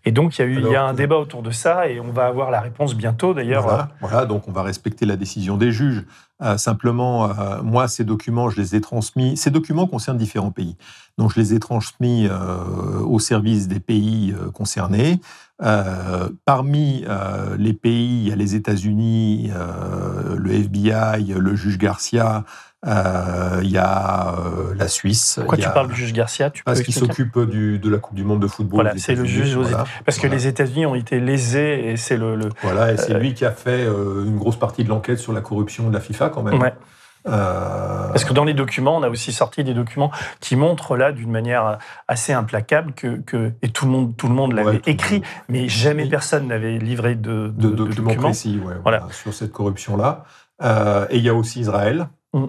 Et 0.06 0.12
donc, 0.12 0.38
il 0.38 0.42
y 0.42 0.44
a, 0.44 0.48
eu, 0.48 0.60
il 0.60 0.68
y 0.68 0.76
a 0.76 0.84
un 0.84 0.94
débat 0.94 1.18
autour 1.18 1.42
de 1.42 1.52
ça 1.52 1.88
et 1.88 2.00
on 2.00 2.12
va 2.12 2.26
avoir 2.26 2.52
la 2.52 2.62
réponse 2.62 2.96
bientôt, 2.96 3.34
d'ailleurs. 3.34 3.64
Voilà, 3.64 3.90
voilà, 4.02 4.26
donc 4.26 4.48
on 4.48 4.52
va 4.52 4.64
respecter 4.64 5.06
la 5.06 5.16
décision 5.16 5.58
des 5.58 5.72
juges. 5.72 6.04
Euh, 6.42 6.58
simplement, 6.58 7.30
euh, 7.30 7.62
moi, 7.62 7.88
ces 7.88 8.04
documents, 8.04 8.50
je 8.50 8.60
les 8.60 8.76
ai 8.76 8.82
transmis. 8.82 9.38
Ces 9.38 9.52
documents 9.52 9.88
concernent 9.88 10.18
différents 10.18 10.52
pays. 10.52 10.76
Donc, 11.18 11.32
je 11.34 11.40
les 11.40 11.54
ai 11.54 11.60
transmis 11.60 12.28
au 13.06 13.20
service 13.20 13.68
des 13.68 13.80
pays 13.80 14.34
concernés. 14.54 15.22
Parmi 16.46 17.06
les 17.58 17.74
pays, 17.74 18.24
il 18.24 18.30
y 18.30 18.32
a 18.32 18.36
les 18.36 18.56
États-Unis, 18.56 19.52
le 20.36 20.52
FBI, 20.52 21.34
le 21.38 21.56
juge 21.56 21.78
Garcia, 21.78 22.44
euh, 22.86 23.62
il 23.64 23.72
y 23.72 23.78
a 23.78 24.36
euh, 24.36 24.74
la 24.76 24.88
Suisse. 24.90 25.36
Pourquoi 25.38 25.58
tu 25.58 25.70
parles 25.70 25.88
du 25.88 25.96
juge 25.96 26.12
Garcia 26.12 26.50
tu 26.50 26.64
Parce 26.64 26.82
qu'il 26.82 26.94
s'occupe 26.94 27.40
de 27.40 27.90
la 27.90 27.98
Coupe 27.98 28.16
du 28.16 28.24
Monde 28.24 28.42
de 28.42 28.48
football. 28.48 28.82
Voilà, 28.82 28.94
c'est 28.98 29.16
le 29.16 29.26
juge 29.26 29.58
Parce 30.06 30.20
que 30.20 30.28
les 30.28 30.48
États-Unis 30.48 30.86
ont 30.86 30.96
été 30.96 31.20
lésés 31.20 31.92
et 31.92 31.98
c'est 31.98 32.18
le, 32.18 32.50
Voilà, 32.62 32.92
et 32.92 32.98
c'est 32.98 33.14
euh, 33.14 33.20
lui 33.20 33.34
qui 33.34 33.46
a 33.46 33.52
fait 33.52 33.86
une 33.86 34.38
grosse 34.38 34.58
partie 34.58 34.84
de 34.84 34.90
l'enquête 34.90 35.20
sur 35.20 35.34
la 35.34 35.42
corruption 35.42 35.88
de 35.88 35.94
la 35.94 36.02
FIFA 36.02 36.30
quand 36.30 36.44
même. 36.44 36.62
Ouais. 36.62 36.74
Parce 37.24 38.26
que 38.26 38.34
dans 38.34 38.44
les 38.44 38.54
documents, 38.54 38.98
on 38.98 39.04
a 39.04 39.10
aussi 39.10 39.32
sorti 39.32 39.64
des 39.64 39.74
documents 39.74 40.12
qui 40.40 40.56
montrent 40.56 40.98
là 40.98 41.12
d'une 41.12 41.32
manière 41.32 41.80
assez 42.08 42.34
implacable 42.34 42.94
que, 42.94 43.18
que, 43.22 43.54
et 43.62 43.70
tout 43.70 43.86
le 43.86 43.92
monde 43.92 44.16
tout 44.18 44.28
le 44.28 44.36
monde 44.36 44.54
l'avait 44.54 44.82
écrit, 44.86 45.22
mais 45.50 45.68
jamais 45.68 46.08
personne 46.08 46.48
n'avait 46.48 46.78
livré 46.78 47.16
de, 47.16 47.52
de, 47.56 47.70
documents, 47.70 48.16
précis 48.16 48.60
voilà. 48.84 49.08
sur 49.12 49.34
cette 49.34 49.52
corruption 49.52 49.98
là. 49.98 50.26
et 51.10 51.18
il 51.18 51.24
y 51.24 51.30
a 51.30 51.34
aussi 51.34 51.62
Israël. 51.62 52.08
Mm 52.34 52.48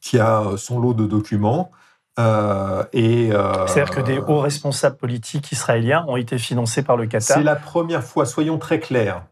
qui 0.00 0.18
a 0.18 0.40
euh, 0.40 0.56
son 0.56 0.78
lot 0.78 0.94
de 0.94 1.06
documents. 1.06 1.70
Euh, 2.18 2.84
euh, 2.94 3.66
C'est-à-dire 3.66 3.94
que 3.94 4.00
des 4.00 4.18
hauts 4.18 4.40
responsables 4.40 4.96
politiques 4.96 5.52
israéliens 5.52 6.04
ont 6.08 6.16
été 6.16 6.38
financés 6.38 6.82
par 6.82 6.96
le 6.96 7.06
Qatar. 7.06 7.36
C'est 7.36 7.44
la 7.44 7.56
première 7.56 8.02
fois, 8.02 8.26
soyons 8.26 8.58
très 8.58 8.80
clairs, 8.80 9.24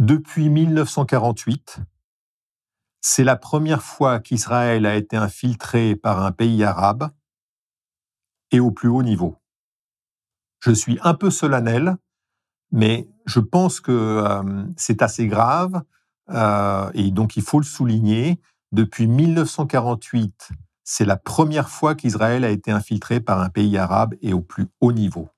depuis 0.00 0.48
1948, 0.48 1.78
c'est 3.08 3.22
la 3.22 3.36
première 3.36 3.84
fois 3.84 4.18
qu'Israël 4.18 4.84
a 4.84 4.96
été 4.96 5.16
infiltré 5.16 5.94
par 5.94 6.24
un 6.24 6.32
pays 6.32 6.64
arabe 6.64 7.10
et 8.50 8.58
au 8.58 8.72
plus 8.72 8.88
haut 8.88 9.04
niveau. 9.04 9.36
Je 10.58 10.72
suis 10.72 10.98
un 11.04 11.14
peu 11.14 11.30
solennel, 11.30 11.98
mais 12.72 13.08
je 13.24 13.38
pense 13.38 13.78
que 13.78 14.42
c'est 14.76 15.02
assez 15.02 15.28
grave 15.28 15.84
et 16.94 17.12
donc 17.12 17.36
il 17.36 17.44
faut 17.44 17.60
le 17.60 17.64
souligner. 17.64 18.40
Depuis 18.72 19.06
1948, 19.06 20.50
c'est 20.82 21.04
la 21.04 21.16
première 21.16 21.68
fois 21.68 21.94
qu'Israël 21.94 22.42
a 22.42 22.50
été 22.50 22.72
infiltré 22.72 23.20
par 23.20 23.40
un 23.40 23.50
pays 23.50 23.78
arabe 23.78 24.16
et 24.20 24.32
au 24.32 24.40
plus 24.40 24.66
haut 24.80 24.92
niveau. 24.92 25.28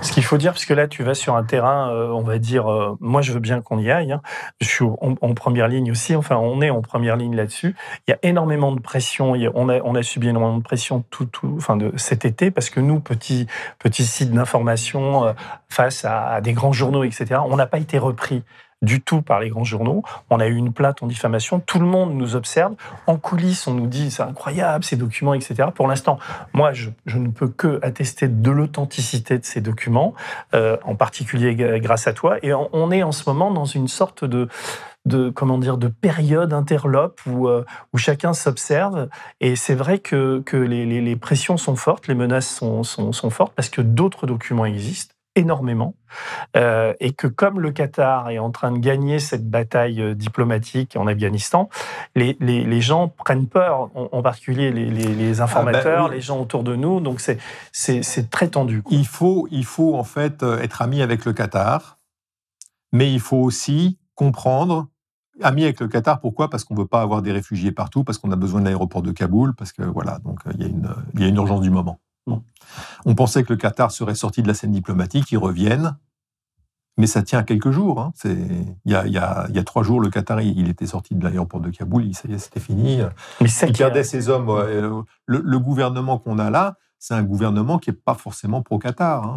Ce 0.00 0.12
qu'il 0.12 0.22
faut 0.22 0.38
dire, 0.38 0.52
parce 0.52 0.64
que 0.64 0.74
là, 0.74 0.86
tu 0.86 1.02
vas 1.02 1.14
sur 1.14 1.34
un 1.34 1.42
terrain, 1.42 1.90
euh, 1.90 2.10
on 2.10 2.22
va 2.22 2.38
dire, 2.38 2.70
euh, 2.70 2.96
moi, 3.00 3.22
je 3.22 3.32
veux 3.32 3.40
bien 3.40 3.60
qu'on 3.60 3.78
y 3.78 3.90
aille. 3.90 4.12
Hein. 4.12 4.22
Je 4.60 4.68
suis 4.68 4.84
en, 4.84 5.34
première 5.34 5.66
ligne 5.66 5.90
aussi. 5.90 6.14
Enfin, 6.14 6.36
on 6.36 6.62
est 6.62 6.70
en 6.70 6.82
première 6.82 7.16
ligne 7.16 7.34
là-dessus. 7.34 7.74
Il 8.06 8.12
y 8.12 8.14
a 8.14 8.18
énormément 8.22 8.72
de 8.72 8.80
pression. 8.80 9.32
on, 9.32 9.68
a, 9.68 9.80
on 9.80 9.94
a 9.94 10.02
subi 10.02 10.28
énormément 10.28 10.58
de 10.58 10.62
pression 10.62 11.04
tout, 11.10 11.26
tout, 11.26 11.54
enfin, 11.56 11.76
de 11.76 11.92
cet 11.96 12.24
été, 12.24 12.50
parce 12.50 12.70
que 12.70 12.78
nous, 12.78 13.00
petits 13.00 13.46
petit 13.78 14.04
sites 14.04 14.30
d'information, 14.30 15.26
euh, 15.26 15.32
face 15.68 16.04
à, 16.04 16.28
à, 16.28 16.40
des 16.40 16.52
grands 16.52 16.72
journaux, 16.72 17.02
etc., 17.02 17.40
on 17.44 17.56
n'a 17.56 17.66
pas 17.66 17.78
été 17.78 17.98
repris 17.98 18.44
du 18.82 19.00
tout 19.00 19.22
par 19.22 19.40
les 19.40 19.48
grands 19.48 19.64
journaux. 19.64 20.02
On 20.30 20.38
a 20.40 20.46
eu 20.46 20.54
une 20.54 20.72
plainte 20.72 21.02
en 21.02 21.06
diffamation. 21.06 21.60
Tout 21.60 21.78
le 21.78 21.86
monde 21.86 22.14
nous 22.14 22.36
observe. 22.36 22.74
En 23.06 23.16
coulisses, 23.16 23.66
on 23.66 23.74
nous 23.74 23.86
dit 23.86 24.10
c'est 24.10 24.22
incroyable 24.22 24.84
ces 24.84 24.96
documents, 24.96 25.34
etc. 25.34 25.68
Pour 25.74 25.88
l'instant, 25.88 26.18
moi, 26.52 26.72
je, 26.72 26.90
ne 27.18 27.28
peux 27.28 27.48
que 27.48 27.78
attester 27.82 28.28
de 28.28 28.50
l'authenticité 28.50 29.38
de 29.38 29.44
ces 29.44 29.60
documents, 29.60 30.14
euh, 30.54 30.76
en 30.84 30.94
particulier 30.94 31.54
grâce 31.80 32.06
à 32.06 32.12
toi. 32.12 32.36
Et 32.42 32.52
on, 32.52 32.90
est 32.92 33.02
en 33.02 33.12
ce 33.12 33.28
moment 33.28 33.50
dans 33.50 33.64
une 33.64 33.88
sorte 33.88 34.24
de 34.24 34.48
comment 35.30 35.58
dire 35.58 35.78
de 35.78 35.88
période 35.88 36.52
interlope 36.52 37.20
où, 37.26 37.48
euh, 37.48 37.64
où 37.92 37.98
chacun 37.98 38.32
s'observe 38.32 39.08
et 39.40 39.56
c'est 39.56 39.74
vrai 39.74 39.98
que, 39.98 40.42
que 40.44 40.56
les, 40.56 41.16
pressions 41.16 41.56
sont 41.56 41.76
fortes, 41.76 42.08
les 42.08 42.14
menaces 42.14 42.48
sont, 42.48 42.82
sont 42.82 43.30
fortes 43.30 43.54
parce 43.54 43.68
que 43.68 43.80
d'autres 43.80 44.26
documents 44.26 44.66
existent 44.66 45.15
énormément, 45.36 45.94
euh, 46.56 46.94
et 46.98 47.12
que 47.12 47.26
comme 47.26 47.60
le 47.60 47.70
Qatar 47.70 48.30
est 48.30 48.38
en 48.38 48.50
train 48.50 48.72
de 48.72 48.78
gagner 48.78 49.20
cette 49.20 49.48
bataille 49.48 50.00
euh, 50.00 50.14
diplomatique 50.14 50.96
en 50.96 51.06
Afghanistan, 51.06 51.68
les, 52.14 52.36
les, 52.40 52.80
gens 52.80 53.08
prennent 53.08 53.46
peur, 53.46 53.90
en, 53.94 54.22
particulier 54.22 54.72
les, 54.72 54.90
les 54.90 55.40
informateurs, 55.40 56.06
ah 56.06 56.08
ben 56.08 56.14
les 56.14 56.20
gens 56.22 56.40
autour 56.40 56.64
de 56.64 56.74
nous, 56.74 57.00
donc 57.00 57.20
c'est 57.20 58.30
très 58.30 58.48
tendu. 58.48 58.82
Il 58.90 59.06
faut, 59.06 59.46
il 59.50 59.64
faut 59.64 59.94
en 59.94 60.04
fait 60.04 60.42
euh, 60.42 60.58
être 60.60 60.82
ami 60.82 61.02
avec 61.02 61.24
le 61.26 61.32
Qatar, 61.32 61.98
mais 62.92 63.12
il 63.12 63.20
faut 63.20 63.38
aussi 63.38 63.98
comprendre 64.14 64.88
ami 65.42 65.64
avec 65.64 65.80
le 65.80 65.88
Qatar, 65.88 66.20
pourquoi? 66.20 66.48
Parce 66.48 66.64
qu'on 66.64 66.74
ne 66.74 66.80
veut 66.80 66.86
pas 66.86 67.02
avoir 67.02 67.20
des 67.20 67.32
réfugiés 67.32 67.72
partout, 67.72 68.04
parce 68.04 68.16
qu'on 68.16 68.32
a 68.32 68.36
besoin 68.36 68.60
de 68.60 68.64
l'aéroport 68.64 69.02
de 69.02 69.12
Kaboul, 69.12 69.54
parce 69.54 69.72
que 69.72 69.82
voilà, 69.82 70.18
donc 70.20 70.40
il 70.54 70.62
y, 70.62 70.64
a 70.64 70.68
une, 70.68 70.88
il 71.14 71.20
y 71.20 71.24
a 71.24 71.28
une 71.28 71.36
urgence 71.36 71.60
du 71.60 71.70
moment. 71.70 72.00
On 73.04 73.14
pensait 73.14 73.44
que 73.44 73.52
le 73.52 73.56
Qatar 73.56 73.90
serait 73.90 74.14
sorti 74.14 74.42
de 74.42 74.48
la 74.48 74.54
scène 74.54 74.72
diplomatique, 74.72 75.30
ils 75.30 75.38
reviennent, 75.38 75.96
mais 76.98 77.06
ça 77.06 77.22
tient 77.22 77.40
à 77.40 77.42
quelques 77.42 77.70
jours. 77.70 78.00
Hein. 78.00 78.12
Il, 78.24 78.70
y 78.86 78.94
a, 78.94 79.64
trois 79.64 79.82
jours, 79.82 80.00
le 80.00 80.08
Qatar, 80.08 80.40
il 80.40 80.68
était 80.68 80.86
sorti 80.86 81.14
de 81.14 81.22
l'aéroport 81.22 81.60
de 81.60 81.70
Kaboul, 81.70 82.10
c'était 82.14 82.60
fini. 82.60 83.00
Mais 83.40 83.48
il 83.62 83.72
perdait 83.72 84.04
ses 84.04 84.28
hommes. 84.28 85.04
Le, 85.26 85.58
gouvernement 85.58 86.18
qu'on 86.18 86.38
a 86.38 86.50
là, 86.50 86.76
c'est 86.98 87.14
un 87.14 87.22
gouvernement 87.22 87.78
qui 87.78 87.90
n'est 87.90 87.96
pas 87.96 88.14
forcément 88.14 88.62
pro-Qatar. 88.62 89.24
Hein. 89.24 89.36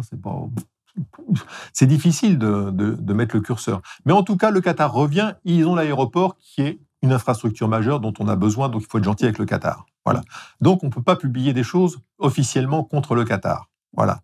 C'est 1.72 1.86
difficile 1.86 2.38
de, 2.38 2.70
de, 2.70 3.12
mettre 3.12 3.36
le 3.36 3.42
curseur. 3.42 3.82
Mais 4.06 4.12
en 4.12 4.22
tout 4.22 4.36
cas, 4.36 4.50
le 4.50 4.60
Qatar 4.60 4.92
revient. 4.92 5.34
Ils 5.44 5.66
ont 5.66 5.74
l'aéroport 5.74 6.36
qui 6.38 6.62
est 6.62 6.80
une 7.02 7.12
infrastructure 7.12 7.68
majeure 7.68 8.00
dont 8.00 8.12
on 8.18 8.28
a 8.28 8.36
besoin, 8.36 8.68
donc 8.68 8.82
il 8.82 8.88
faut 8.90 8.98
être 8.98 9.04
gentil 9.04 9.24
avec 9.24 9.38
le 9.38 9.46
Qatar. 9.46 9.86
Voilà. 10.04 10.22
Donc 10.60 10.82
on 10.82 10.86
ne 10.86 10.92
peut 10.92 11.02
pas 11.02 11.16
publier 11.16 11.52
des 11.52 11.62
choses 11.62 11.98
officiellement 12.18 12.84
contre 12.84 13.14
le 13.14 13.24
Qatar. 13.24 13.68
Voilà. 13.94 14.20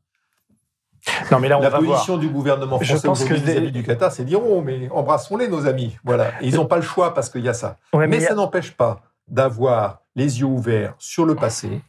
Non, 1.31 1.39
mais 1.39 1.49
là, 1.49 1.59
on 1.59 1.63
la 1.63 1.71
position 1.71 2.17
du 2.17 2.29
gouvernement 2.29 2.81
français 2.81 3.35
vis-à-vis 3.35 3.73
du 3.73 3.83
Qatar, 3.83 4.11
c'est 4.11 4.25
dire 4.25 4.41
oh, 4.43 4.61
mais 4.61 4.89
embrassons-les, 4.91 5.49
nos 5.49 5.67
amis. 5.67 5.97
Voilà. 6.05 6.33
ils 6.43 6.57
n'ont 6.57 6.67
pas 6.67 6.77
le 6.77 6.83
choix 6.83 7.15
parce 7.15 7.31
qu'il 7.31 7.43
y 7.43 7.49
a 7.49 7.55
ça. 7.55 7.77
mais, 7.95 8.21
ça 8.21 8.35
n'empêche 8.35 8.73
pas 8.73 9.03
d'avoir 9.29 10.01
les 10.15 10.41
yeux 10.41 10.47
ouverts 10.47 10.95
sur 10.99 11.25
le 11.25 11.35
passé, 11.35 11.81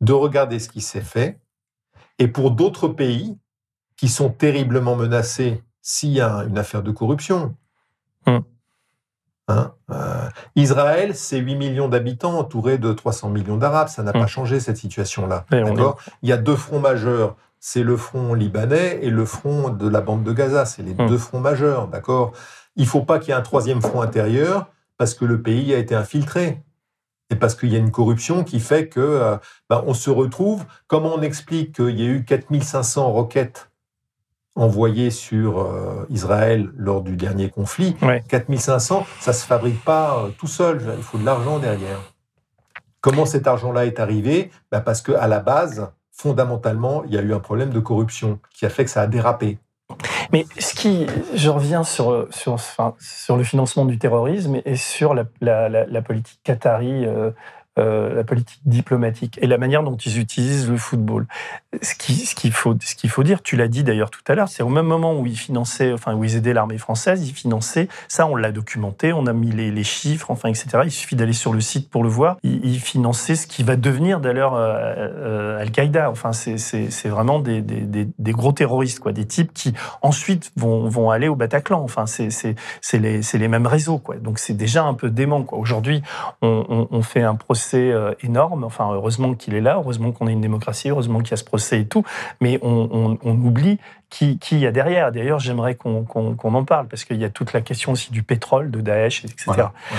de 0.00 0.12
regarder 0.12 0.58
ce 0.58 0.68
qui 0.68 0.80
s'est 0.80 1.00
fait. 1.00 1.38
Et 2.18 2.28
pour 2.28 2.50
d'autres 2.50 2.88
pays 2.88 3.38
qui 3.96 4.08
sont 4.08 4.30
terriblement 4.30 4.96
menacés 4.96 5.62
s'il 5.82 6.10
y 6.10 6.20
a 6.20 6.44
une 6.44 6.58
affaire 6.58 6.82
de 6.82 6.90
corruption. 6.90 7.54
Hein, 9.48 9.72
euh, 9.90 10.28
Israël, 10.56 11.14
c'est 11.14 11.38
8 11.38 11.56
millions 11.56 11.88
d'habitants 11.88 12.38
entourés 12.38 12.76
de 12.76 12.92
300 12.92 13.30
millions 13.30 13.56
d'Arabes. 13.56 13.88
Ça 13.88 14.02
n'a 14.02 14.12
pas 14.12 14.20
hum. 14.20 14.28
changé 14.28 14.60
cette 14.60 14.76
situation-là. 14.76 15.46
Il 16.22 16.28
y 16.28 16.32
a 16.32 16.36
deux 16.36 16.56
fronts 16.56 16.80
majeurs. 16.80 17.36
C'est 17.58 17.82
le 17.82 17.96
front 17.96 18.34
libanais 18.34 19.00
et 19.02 19.10
le 19.10 19.24
front 19.24 19.70
de 19.70 19.88
la 19.88 20.00
bande 20.00 20.22
de 20.22 20.32
Gaza. 20.32 20.66
C'est 20.66 20.82
les 20.82 20.94
hum. 20.98 21.08
deux 21.08 21.18
fronts 21.18 21.40
majeurs. 21.40 21.88
D'accord? 21.88 22.32
Il 22.76 22.84
ne 22.84 22.88
faut 22.88 23.02
pas 23.02 23.18
qu'il 23.18 23.30
y 23.30 23.32
ait 23.32 23.38
un 23.38 23.42
troisième 23.42 23.80
front 23.80 24.02
intérieur 24.02 24.68
parce 24.98 25.14
que 25.14 25.24
le 25.24 25.40
pays 25.40 25.74
a 25.74 25.78
été 25.78 25.94
infiltré. 25.94 26.62
Et 27.30 27.36
parce 27.36 27.54
qu'il 27.54 27.70
y 27.70 27.76
a 27.76 27.78
une 27.78 27.90
corruption 27.90 28.44
qui 28.44 28.60
fait 28.60 28.88
que 28.88 29.00
euh, 29.00 29.36
ben, 29.68 29.82
on 29.86 29.94
se 29.94 30.10
retrouve. 30.10 30.64
Comment 30.86 31.14
on 31.14 31.22
explique 31.22 31.74
qu'il 31.76 31.98
y 31.98 32.02
a 32.02 32.10
eu 32.10 32.24
4500 32.24 33.12
roquettes 33.12 33.67
envoyés 34.54 35.10
sur 35.10 35.60
euh, 35.60 36.06
Israël 36.10 36.68
lors 36.76 37.02
du 37.02 37.16
dernier 37.16 37.48
conflit. 37.48 37.96
4500, 38.28 39.06
ça 39.20 39.32
se 39.32 39.46
fabrique 39.46 39.82
pas 39.84 40.18
euh, 40.18 40.28
tout 40.38 40.46
seul. 40.46 40.94
Il 40.96 41.02
faut 41.02 41.18
de 41.18 41.24
l'argent 41.24 41.58
derrière. 41.58 42.00
Comment 43.00 43.26
cet 43.26 43.46
argent-là 43.46 43.86
est 43.86 44.00
arrivé? 44.00 44.50
Ben 44.72 44.80
Parce 44.80 45.02
qu'à 45.02 45.26
la 45.28 45.38
base, 45.38 45.88
fondamentalement, 46.10 47.04
il 47.04 47.14
y 47.14 47.18
a 47.18 47.22
eu 47.22 47.32
un 47.32 47.38
problème 47.38 47.70
de 47.70 47.78
corruption 47.78 48.40
qui 48.52 48.66
a 48.66 48.70
fait 48.70 48.84
que 48.84 48.90
ça 48.90 49.02
a 49.02 49.06
dérapé. 49.06 49.58
Mais 50.32 50.44
ce 50.58 50.74
qui, 50.74 51.06
je 51.34 51.48
reviens 51.48 51.84
sur, 51.84 52.26
sur, 52.30 52.52
enfin, 52.52 52.94
sur 53.00 53.36
le 53.36 53.44
financement 53.44 53.84
du 53.86 53.98
terrorisme 53.98 54.60
et 54.64 54.76
sur 54.76 55.14
la, 55.14 55.24
la, 55.68 56.02
politique 56.02 56.40
qatari 56.44 57.06
euh, 57.06 57.30
euh, 57.78 58.14
la 58.14 58.24
politique 58.24 58.60
diplomatique 58.64 59.38
et 59.40 59.46
la 59.46 59.56
manière 59.56 59.82
dont 59.82 59.96
ils 59.96 60.18
utilisent 60.18 60.68
le 60.68 60.76
football. 60.76 61.26
Ce 61.80 61.94
qu'il 61.94 62.16
ce 62.16 62.34
qu'il 62.34 62.52
faut, 62.52 62.74
ce 62.80 63.06
faut 63.06 63.22
dire, 63.22 63.42
tu 63.42 63.56
l'as 63.56 63.68
dit 63.68 63.84
d'ailleurs 63.84 64.10
tout 64.10 64.22
à 64.26 64.34
l'heure, 64.34 64.48
c'est 64.48 64.62
au 64.62 64.68
même 64.68 64.86
moment 64.86 65.14
où 65.14 65.26
ils 65.26 65.38
finançaient, 65.38 65.92
enfin 65.92 66.14
où 66.14 66.24
ils 66.24 66.34
aidaient 66.34 66.54
l'armée 66.54 66.78
française, 66.78 67.28
ils 67.28 67.32
finançaient, 67.32 67.88
ça 68.08 68.26
on 68.26 68.34
l'a 68.34 68.50
documenté, 68.50 69.12
on 69.12 69.26
a 69.26 69.32
mis 69.32 69.50
les, 69.50 69.70
les, 69.70 69.84
chiffres, 69.84 70.30
enfin 70.30 70.48
etc. 70.48 70.66
Il 70.84 70.90
suffit 70.90 71.14
d'aller 71.14 71.32
sur 71.32 71.52
le 71.52 71.60
site 71.60 71.88
pour 71.88 72.02
le 72.02 72.08
voir. 72.08 72.38
Ils, 72.42 72.80
finançaient 72.80 73.36
ce 73.36 73.46
qui 73.46 73.62
va 73.62 73.76
devenir 73.76 74.20
d'ailleurs 74.20 74.54
euh, 74.54 74.94
euh, 74.98 75.60
Al-Qaïda. 75.60 76.10
Enfin 76.10 76.32
c'est 76.32 77.08
vraiment 77.08 77.38
des, 77.38 77.60
des, 77.60 78.08
des, 78.18 78.32
gros 78.32 78.52
terroristes, 78.52 78.98
quoi, 78.98 79.12
des 79.12 79.26
types 79.26 79.52
qui 79.52 79.74
ensuite 80.02 80.52
vont, 80.56 80.88
vont 80.88 81.10
aller 81.10 81.28
au 81.28 81.36
Bataclan. 81.36 81.80
Enfin 81.82 82.06
c'est 82.06 82.56
les, 82.94 83.20
les 83.20 83.48
mêmes 83.48 83.66
réseaux, 83.66 83.98
quoi. 83.98 84.16
Donc 84.16 84.38
c'est 84.38 84.54
déjà 84.54 84.84
un 84.84 84.94
peu 84.94 85.10
dément, 85.10 85.42
quoi. 85.42 85.58
Aujourd'hui 85.58 86.02
on 86.42 87.02
fait 87.02 87.22
un 87.22 87.34
procès 87.34 87.67
euh, 87.76 88.14
énorme. 88.22 88.64
Enfin, 88.64 88.90
heureusement 88.92 89.34
qu'il 89.34 89.54
est 89.54 89.60
là, 89.60 89.76
heureusement 89.76 90.12
qu'on 90.12 90.26
a 90.26 90.30
une 90.30 90.40
démocratie, 90.40 90.90
heureusement 90.90 91.20
qu'il 91.20 91.30
y 91.30 91.34
a 91.34 91.36
ce 91.36 91.44
procès 91.44 91.80
et 91.80 91.86
tout. 91.86 92.04
Mais 92.40 92.58
on 92.62 93.18
oublie 93.24 93.78
qui, 94.10 94.38
qui, 94.38 94.58
y 94.58 94.66
a 94.66 94.72
derrière. 94.72 95.12
D'ailleurs, 95.12 95.38
j'aimerais 95.38 95.74
qu'on 95.74 96.04
qu 96.04 96.46
en 96.46 96.64
parle 96.64 96.88
parce 96.88 97.04
qu'il 97.04 97.18
y 97.18 97.24
a 97.24 97.30
toute 97.30 97.52
la 97.52 97.60
question 97.60 97.92
aussi 97.92 98.10
du 98.10 98.22
pétrole, 98.22 98.70
de 98.70 98.80
Daesh, 98.80 99.24
etc. 99.24 99.36
Voilà, 99.46 99.64
ouais. 99.64 99.98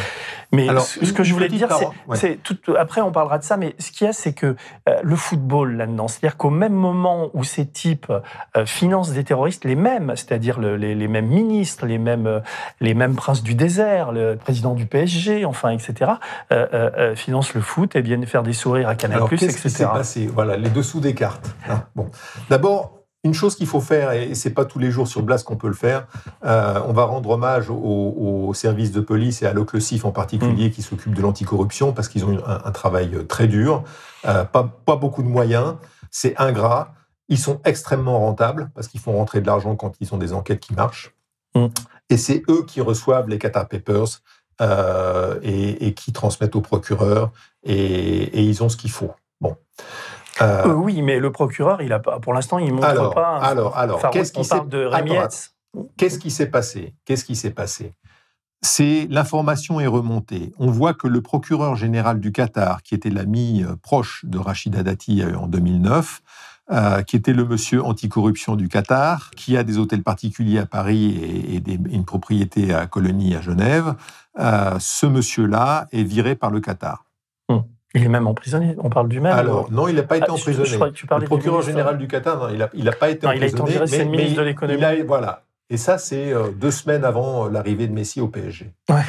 Mais 0.51 0.67
Alors, 0.67 0.83
ce 0.83 1.13
que 1.13 1.23
je 1.23 1.33
voulais 1.33 1.47
dire, 1.47 1.69
c'est 1.71 1.87
ouais. 2.25 2.77
Après, 2.77 3.01
on 3.01 3.11
parlera 3.11 3.37
de 3.37 3.43
ça, 3.43 3.55
mais 3.55 3.75
ce 3.77 3.91
qu'il 3.91 4.07
y 4.07 4.09
a, 4.09 4.13
c'est 4.13 4.33
que 4.33 4.55
euh, 4.87 4.99
le 5.03 5.15
football 5.15 5.77
là-dedans, 5.77 6.07
c'est-à-dire 6.07 6.37
qu'au 6.37 6.49
même 6.49 6.73
moment 6.73 7.29
où 7.33 7.43
ces 7.43 7.67
types 7.67 8.11
euh, 8.57 8.65
financent 8.65 9.11
des 9.11 9.23
terroristes, 9.23 9.63
les 9.63 9.75
mêmes, 9.75 10.13
c'est-à-dire 10.15 10.59
le, 10.59 10.75
les, 10.75 10.95
les, 10.95 11.07
mêmes 11.07 11.27
ministres, 11.27 11.85
les 11.85 11.99
mêmes, 11.99 12.25
euh, 12.25 12.39
les 12.81 12.95
mêmes 12.95 13.15
princes 13.15 13.43
du 13.43 13.53
désert, 13.53 14.11
le 14.11 14.37
président 14.37 14.73
du 14.73 14.87
PSG, 14.87 15.45
enfin, 15.45 15.69
etc., 15.69 16.11
euh, 16.51 17.15
financent 17.15 17.53
le 17.53 17.61
foot 17.61 17.95
et 17.95 18.01
viennent 18.01 18.25
faire 18.25 18.43
des 18.43 18.53
sourires 18.53 18.89
à 18.89 18.95
Canal+, 18.95 19.17
Alors, 19.17 19.31
etc. 19.31 19.45
Qu'est-ce 19.47 19.61
qui 19.61 19.69
s'est 19.69 19.85
passé? 19.85 20.27
Voilà, 20.33 20.57
les 20.57 20.69
dessous 20.69 20.99
des 20.99 21.13
cartes. 21.13 21.53
Hein. 21.69 21.83
Bon, 21.95 22.09
d'abord 22.49 22.98
une 23.23 23.33
chose 23.33 23.55
qu'il 23.55 23.67
faut 23.67 23.81
faire, 23.81 24.13
et 24.13 24.33
c'est 24.33 24.51
pas 24.51 24.65
tous 24.65 24.79
les 24.79 24.91
jours 24.91 25.07
sur 25.07 25.23
Blast 25.23 25.45
qu'on 25.45 25.57
peut 25.57 25.67
le 25.67 25.73
faire, 25.73 26.07
euh, 26.45 26.81
on 26.85 26.93
va 26.93 27.03
rendre 27.03 27.29
hommage 27.29 27.69
aux, 27.69 27.75
aux, 27.75 28.53
services 28.53 28.91
de 28.91 29.01
police 29.01 29.41
et 29.41 29.45
à 29.45 29.53
l'OCLESIF 29.53 30.05
en 30.05 30.11
particulier 30.11 30.69
mmh. 30.69 30.71
qui 30.71 30.81
s'occupent 30.81 31.15
de 31.15 31.21
l'anticorruption 31.21 31.91
parce 31.91 32.07
qu'ils 32.07 32.23
ont 32.23 32.37
un, 32.45 32.61
un, 32.63 32.71
travail 32.71 33.25
très 33.27 33.47
dur, 33.47 33.83
euh, 34.25 34.45
pas, 34.45 34.63
pas 34.85 34.95
beaucoup 34.95 35.21
de 35.21 35.27
moyens, 35.27 35.75
c'est 36.11 36.39
ingrat, 36.39 36.93
ils 37.27 37.37
sont 37.37 37.59
extrêmement 37.65 38.19
rentables 38.19 38.71
parce 38.73 38.87
qu'ils 38.87 39.01
font 39.01 39.13
rentrer 39.13 39.41
de 39.41 39.47
l'argent 39.47 39.75
quand 39.75 39.95
ils 39.99 40.13
ont 40.13 40.17
des 40.17 40.33
enquêtes 40.33 40.61
qui 40.61 40.73
marchent. 40.73 41.13
Mmh. 41.55 41.67
Et 42.09 42.17
c'est 42.17 42.43
eux 42.49 42.63
qui 42.65 42.79
reçoivent 42.79 43.27
les 43.27 43.37
Qatar 43.37 43.67
Papers 43.67 44.21
euh, 44.61 45.39
et, 45.43 45.87
et, 45.87 45.93
qui 45.93 46.11
transmettent 46.11 46.55
au 46.55 46.61
procureur 46.61 47.31
et, 47.63 47.75
et 47.75 48.41
ils 48.41 48.63
ont 48.63 48.69
ce 48.69 48.77
qu'il 48.77 48.91
faut. 48.91 49.11
Bon. 49.41 49.55
Euh, 50.41 50.65
euh, 50.65 50.73
oui, 50.73 51.01
mais 51.01 51.19
le 51.19 51.31
procureur, 51.31 51.81
il 51.81 51.93
a 51.93 51.99
pas, 51.99 52.19
pour 52.19 52.33
l'instant, 52.33 52.59
il 52.59 52.73
montre 52.73 52.87
alors, 52.87 53.13
pas. 53.13 53.37
Un, 53.37 53.41
alors, 53.41 53.77
alors, 53.77 54.09
qu'est-ce 54.09 54.31
qui 54.31 54.41
de 54.67 54.89
Qu'est-ce 55.97 56.19
qui 56.19 56.31
s'est 56.31 56.49
passé? 56.49 56.95
Qu'est-ce 57.05 57.25
qui 57.25 57.35
s'est 57.35 57.51
passé? 57.51 57.93
C'est 58.61 59.07
l'information 59.09 59.79
est 59.79 59.87
remontée. 59.87 60.51
On 60.57 60.69
voit 60.69 60.93
que 60.93 61.07
le 61.07 61.21
procureur 61.21 61.75
général 61.75 62.19
du 62.19 62.31
Qatar, 62.31 62.83
qui 62.83 62.95
était 62.95 63.09
l'ami 63.09 63.63
proche 63.81 64.25
de 64.25 64.37
Rachida 64.37 64.83
Dati 64.83 65.23
en 65.23 65.47
2009, 65.47 66.21
euh, 66.71 67.01
qui 67.01 67.15
était 67.15 67.33
le 67.33 67.45
monsieur 67.45 67.83
anticorruption 67.83 68.55
du 68.55 68.69
Qatar, 68.69 69.31
qui 69.31 69.57
a 69.57 69.63
des 69.63 69.79
hôtels 69.79 70.03
particuliers 70.03 70.59
à 70.59 70.67
Paris 70.67 71.17
et, 71.19 71.55
et 71.55 71.59
des, 71.59 71.79
une 71.91 72.05
propriété 72.05 72.75
à 72.75 72.85
Colonie 72.85 73.33
à 73.33 73.41
Genève. 73.41 73.95
Euh, 74.37 74.77
ce 74.79 75.07
monsieur-là 75.07 75.87
est 75.91 76.03
viré 76.03 76.35
par 76.35 76.51
le 76.51 76.59
Qatar. 76.59 77.05
Il 77.95 78.03
est 78.03 78.09
même 78.09 78.27
emprisonné. 78.27 78.75
On 78.77 78.89
parle 78.89 79.09
du 79.09 79.19
même. 79.19 79.35
Alors 79.35 79.71
non, 79.71 79.87
il 79.87 79.95
n'a 79.95 80.03
pas 80.03 80.17
été 80.17 80.27
ah, 80.29 80.33
emprisonné. 80.33 80.67
Je, 80.67 80.77
je, 80.77 80.85
tu 80.89 81.07
le 81.09 81.25
procureur 81.25 81.61
général 81.61 81.97
du 81.97 82.07
Qatar, 82.07 82.37
non, 82.37 82.49
il 82.49 82.59
n'a 82.59 82.69
il 82.73 82.87
a 82.87 82.91
pas 82.91 83.09
été 83.09 83.25
non, 83.25 83.33
emprisonné. 83.33 83.71
Il 83.73 83.81
a 83.81 83.85
été 83.85 83.97
mais, 83.97 84.03
le 84.03 84.09
ministre 84.11 84.37
de 84.37 84.43
l'économie. 84.43 84.83
A, 84.83 85.03
voilà. 85.03 85.43
Et 85.71 85.77
ça, 85.77 85.97
c'est 85.97 86.33
euh, 86.33 86.49
deux 86.51 86.71
semaines 86.71 87.05
avant 87.05 87.47
l'arrivée 87.47 87.87
de 87.87 87.93
Messi 87.93 88.21
au 88.21 88.27
PSG. 88.27 88.71
Ouais. 88.89 89.03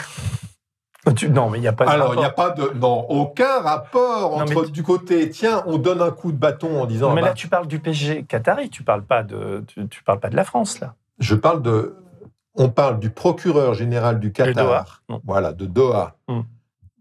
Tu, 1.17 1.31
non, 1.31 1.49
mais 1.49 1.59
il 1.59 1.63
n'y 1.63 1.69
a 1.69 1.73
pas 1.73 1.87
de 1.87 1.91
Alors, 1.91 2.15
il 2.15 2.19
n'y 2.19 2.25
a 2.25 2.31
pas 2.31 2.51
de. 2.51 2.73
Non, 2.79 3.07
aucun 3.09 3.61
rapport 3.61 4.35
entre 4.35 4.67
du 4.67 4.83
côté, 4.83 5.31
tiens, 5.31 5.63
on 5.67 5.79
donne 5.79 6.03
un 6.03 6.11
coup 6.11 6.31
de 6.31 6.37
bâton 6.37 6.83
en 6.83 6.87
disant. 6.87 7.09
Non, 7.09 7.15
mais 7.15 7.23
bah, 7.23 7.29
là, 7.29 7.35
tu 7.35 7.49
parles 7.49 7.67
du 7.67 7.79
PSG 7.79 8.25
qatari, 8.25 8.69
tu 8.69 8.83
ne 8.83 8.87
parles, 8.87 9.03
pas 9.03 9.23
de, 9.23 9.65
tu, 9.67 9.89
tu, 9.89 10.03
parles 10.03 10.21
pas 10.21 10.29
de 10.29 10.37
la 10.37 10.45
France, 10.45 10.79
là. 10.81 10.95
Je 11.19 11.35
parle 11.35 11.63
de. 11.63 11.97
On 12.55 12.69
parle 12.69 12.99
du 12.99 13.09
procureur 13.11 13.73
général 13.73 14.21
du 14.21 14.33
Qatar. 14.33 14.55
De 14.55 14.61
Doha. 14.61 15.21
Voilà, 15.25 15.53
de 15.53 15.65
Doha. 15.65 16.17
Hum. 16.29 16.45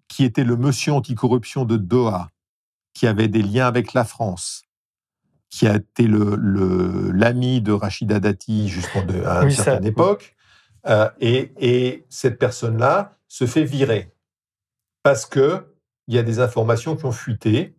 Qui 0.09 0.25
était 0.25 0.43
le 0.43 0.57
monsieur 0.57 0.91
anticorruption 0.91 1.63
de 1.63 1.77
Doha 1.77 2.29
qui 2.93 3.07
avait 3.07 3.29
des 3.29 3.41
liens 3.41 3.67
avec 3.67 3.93
la 3.93 4.03
France, 4.03 4.63
qui 5.49 5.67
a 5.67 5.75
été 5.75 6.05
l'ami 6.05 7.55
le, 7.55 7.61
de 7.61 7.71
Rachida 7.71 8.19
Dati 8.19 8.67
jusqu'à 8.67 9.01
une 9.01 9.45
oui, 9.45 9.53
certaine 9.53 9.83
ça, 9.83 9.87
époque, 9.87 10.35
oui. 10.85 10.91
euh, 10.91 11.09
et, 11.21 11.53
et, 11.57 12.05
cette 12.09 12.37
personne-là 12.37 13.17
se 13.29 13.45
fait 13.45 13.63
virer 13.63 14.11
parce 15.03 15.25
que 15.25 15.65
il 16.07 16.15
y 16.15 16.17
a 16.17 16.23
des 16.23 16.39
informations 16.39 16.95
qui 16.95 17.05
ont 17.05 17.11
fuité, 17.11 17.75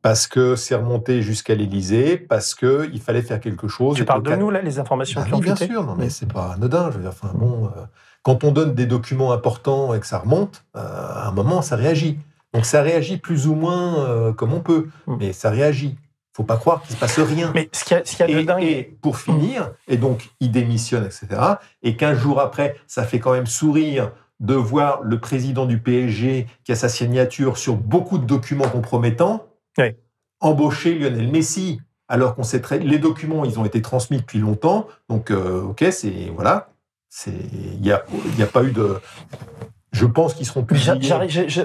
parce 0.00 0.26
que 0.26 0.56
c'est 0.56 0.74
remonté 0.74 1.20
jusqu'à 1.20 1.54
l'Élysée, 1.54 2.16
parce 2.16 2.54
que 2.54 2.88
il 2.92 3.00
fallait 3.00 3.22
faire 3.22 3.40
quelque 3.40 3.68
chose. 3.68 3.96
Tu 3.96 4.04
parles 4.04 4.22
de 4.22 4.34
nous 4.36 4.50
là, 4.50 4.62
les 4.62 4.78
informations 4.78 5.20
bah, 5.20 5.26
qui 5.26 5.34
ont 5.34 5.38
bien 5.38 5.54
fuité. 5.54 5.66
Bien 5.66 5.82
sûr, 5.82 5.86
non 5.86 5.96
mais 5.96 6.08
c'est 6.08 6.32
pas 6.32 6.54
anodin. 6.54 6.90
Je 6.90 6.96
veux 6.96 7.02
dire, 7.02 7.10
enfin 7.10 7.32
bon, 7.34 7.66
euh, 7.66 7.84
quand 8.26 8.42
on 8.42 8.50
donne 8.50 8.74
des 8.74 8.86
documents 8.86 9.30
importants 9.30 9.94
et 9.94 10.00
que 10.00 10.06
ça 10.06 10.18
remonte, 10.18 10.64
euh, 10.76 10.80
à 10.80 11.28
un 11.28 11.30
moment 11.30 11.62
ça 11.62 11.76
réagit. 11.76 12.18
Donc 12.52 12.64
ça 12.64 12.82
réagit 12.82 13.18
plus 13.18 13.46
ou 13.46 13.54
moins 13.54 14.00
euh, 14.00 14.32
comme 14.32 14.52
on 14.52 14.58
peut, 14.58 14.88
mmh. 15.06 15.16
mais 15.20 15.32
ça 15.32 15.48
réagit. 15.48 15.96
Faut 16.36 16.42
pas 16.42 16.56
croire 16.56 16.82
qu'il 16.82 16.96
se 16.96 16.98
passe 16.98 17.20
rien. 17.20 17.52
Mais 17.54 17.68
ce 17.70 17.84
qu'il 17.84 17.96
y 17.96 18.00
a, 18.00 18.04
ce 18.04 18.18
y 18.18 18.22
a 18.24 18.28
et, 18.28 18.34
de 18.34 18.42
dingue. 18.42 18.64
Et 18.64 18.82
pour 19.00 19.18
finir, 19.18 19.70
et 19.86 19.96
donc 19.96 20.30
il 20.40 20.50
démissionne, 20.50 21.04
etc. 21.04 21.28
Et 21.84 21.94
15 21.94 22.18
jours 22.18 22.40
après, 22.40 22.74
ça 22.88 23.04
fait 23.04 23.20
quand 23.20 23.30
même 23.30 23.46
sourire 23.46 24.10
de 24.40 24.54
voir 24.54 25.02
le 25.04 25.20
président 25.20 25.64
du 25.64 25.78
PSG 25.78 26.48
qui 26.64 26.72
a 26.72 26.74
sa 26.74 26.88
signature 26.88 27.56
sur 27.56 27.76
beaucoup 27.76 28.18
de 28.18 28.24
documents 28.24 28.68
compromettants 28.68 29.46
oui. 29.78 29.92
embaucher 30.40 30.98
Lionel 30.98 31.28
Messi. 31.28 31.80
Alors 32.08 32.34
qu'on 32.34 32.42
sait 32.42 32.60
très, 32.60 32.80
les 32.80 32.98
documents, 32.98 33.44
ils 33.44 33.60
ont 33.60 33.64
été 33.64 33.80
transmis 33.82 34.16
depuis 34.16 34.40
longtemps. 34.40 34.88
Donc, 35.08 35.30
euh, 35.30 35.62
ok, 35.62 35.84
c'est 35.92 36.32
voilà, 36.34 36.70
il 37.26 37.80
n'y 37.80 37.92
a, 37.92 38.04
y 38.38 38.42
a 38.42 38.46
pas 38.46 38.62
eu 38.62 38.72
de 38.72 39.00
je 39.96 40.04
pense 40.04 40.34
qu'ils 40.34 40.44
seront 40.44 40.62
plus. 40.62 40.90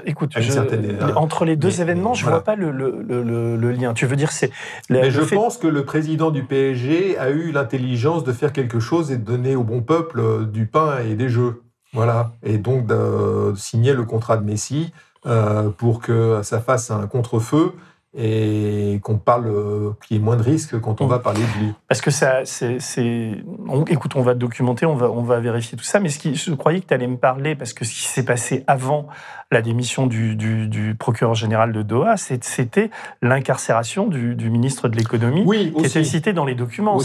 écoute, 0.05 0.31
je, 0.37 0.51
certaine, 0.51 0.97
entre 1.15 1.43
les 1.43 1.57
deux 1.57 1.67
mais, 1.67 1.79
événements, 1.79 2.13
je 2.13 2.21
ne 2.21 2.29
voilà. 2.29 2.37
vois 2.37 2.45
pas 2.45 2.55
le, 2.55 2.71
le, 2.71 3.01
le, 3.01 3.57
le, 3.57 3.71
lien. 3.71 3.93
Tu 3.93 4.05
veux 4.05 4.15
dire, 4.15 4.31
c'est. 4.31 4.51
Mais 4.89 5.11
je 5.11 5.21
fait... 5.21 5.35
pense 5.35 5.57
que 5.57 5.67
le 5.67 5.83
président 5.83 6.31
du 6.31 6.43
PSG 6.43 7.17
a 7.17 7.29
eu 7.29 7.51
l'intelligence 7.51 8.23
de 8.23 8.31
faire 8.31 8.53
quelque 8.53 8.79
chose 8.79 9.11
et 9.11 9.17
de 9.17 9.23
donner 9.23 9.57
au 9.57 9.63
bon 9.63 9.81
peuple 9.81 10.21
euh, 10.21 10.45
du 10.45 10.65
pain 10.65 10.99
et 10.99 11.15
des 11.15 11.27
jeux. 11.27 11.61
Voilà. 11.93 12.31
Et 12.41 12.57
donc 12.57 12.85
de 12.85 13.53
signer 13.57 13.93
le 13.93 14.05
contrat 14.05 14.37
de 14.37 14.45
Messi 14.45 14.93
euh, 15.25 15.69
pour 15.69 15.99
que 15.99 16.39
ça 16.41 16.61
fasse 16.61 16.89
un 16.89 17.07
contre-feu 17.07 17.73
et 18.13 18.99
qu'on 19.03 19.17
parle, 19.17 19.47
euh, 19.47 19.91
qu'il 20.05 20.17
y 20.17 20.19
ait 20.19 20.23
moins 20.23 20.35
de 20.35 20.43
risques 20.43 20.79
quand 20.81 20.99
on 20.99 21.05
mmh. 21.05 21.09
va 21.09 21.19
parler 21.19 21.39
de 21.39 21.63
lui. 21.63 21.73
Parce 21.87 22.01
que 22.01 22.11
ça, 22.11 22.41
c'est, 22.43 23.43
on, 23.69 23.85
écoute, 23.85 24.15
on 24.15 24.21
va 24.21 24.33
documenter, 24.33 24.85
on 24.85 24.95
va, 24.95 25.09
on 25.09 25.23
va 25.23 25.39
vérifier 25.39 25.77
tout 25.77 25.85
ça, 25.85 26.01
mais 26.01 26.09
ce 26.09 26.19
qui, 26.19 26.35
je 26.35 26.53
croyais 26.53 26.81
que 26.81 26.87
tu 26.87 26.93
allais 26.93 27.07
me 27.07 27.17
parler, 27.17 27.55
parce 27.55 27.71
que 27.71 27.85
ce 27.85 27.91
qui 27.91 28.03
s'est 28.03 28.25
passé 28.25 28.65
avant 28.67 29.07
la 29.49 29.61
démission 29.61 30.07
du, 30.07 30.35
du, 30.35 30.67
du 30.67 30.95
procureur 30.95 31.35
général 31.35 31.71
de 31.71 31.81
Doha, 31.83 32.15
c'était 32.17 32.89
l'incarcération 33.21 34.07
du, 34.07 34.35
du, 34.35 34.49
ministre 34.49 34.89
de 34.89 34.97
l'économie, 34.97 35.43
oui, 35.45 35.73
qui 35.77 35.85
était 35.85 36.03
cité 36.03 36.33
dans 36.33 36.45
les 36.45 36.55
documents. 36.55 36.99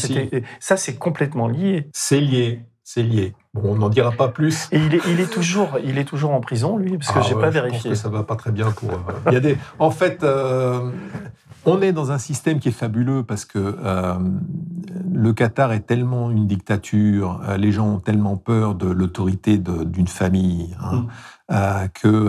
Ça, 0.58 0.76
c'est 0.76 0.96
complètement 0.96 1.46
lié. 1.46 1.88
C'est 1.92 2.20
lié, 2.20 2.62
c'est 2.86 3.02
lié. 3.02 3.34
Bon, 3.52 3.72
on 3.72 3.74
n'en 3.74 3.88
dira 3.88 4.12
pas 4.12 4.28
plus. 4.28 4.68
Et 4.70 4.78
il 4.78 4.94
est, 4.94 5.00
il 5.08 5.18
est, 5.18 5.26
toujours, 5.26 5.76
il 5.84 5.98
est 5.98 6.04
toujours 6.04 6.30
en 6.30 6.40
prison, 6.40 6.76
lui, 6.76 6.96
parce 6.96 7.10
que 7.10 7.18
ah, 7.18 7.22
j'ai 7.22 7.34
ouais, 7.34 7.40
pas 7.40 7.50
vérifié. 7.50 7.80
Je 7.80 7.88
pense 7.88 7.98
que 7.98 8.02
ça 8.04 8.08
va 8.08 8.22
pas 8.22 8.36
très 8.36 8.52
bien 8.52 8.70
pour. 8.70 8.90
Euh, 8.92 9.12
il 9.26 9.32
y 9.32 9.36
a 9.36 9.40
des. 9.40 9.58
En 9.80 9.90
fait, 9.90 10.22
euh, 10.22 10.92
on 11.64 11.82
est 11.82 11.92
dans 11.92 12.12
un 12.12 12.18
système 12.18 12.60
qui 12.60 12.68
est 12.68 12.72
fabuleux 12.72 13.24
parce 13.24 13.44
que 13.44 13.58
euh, 13.58 14.14
le 15.12 15.32
Qatar 15.32 15.72
est 15.72 15.80
tellement 15.80 16.30
une 16.30 16.46
dictature, 16.46 17.40
les 17.58 17.72
gens 17.72 17.88
ont 17.88 17.98
tellement 17.98 18.36
peur 18.36 18.76
de 18.76 18.86
l'autorité 18.86 19.58
d'une 19.58 20.08
famille. 20.08 20.76
Hein, 20.80 20.92
mm. 20.92 21.08
Euh, 21.52 21.86
que 21.88 22.28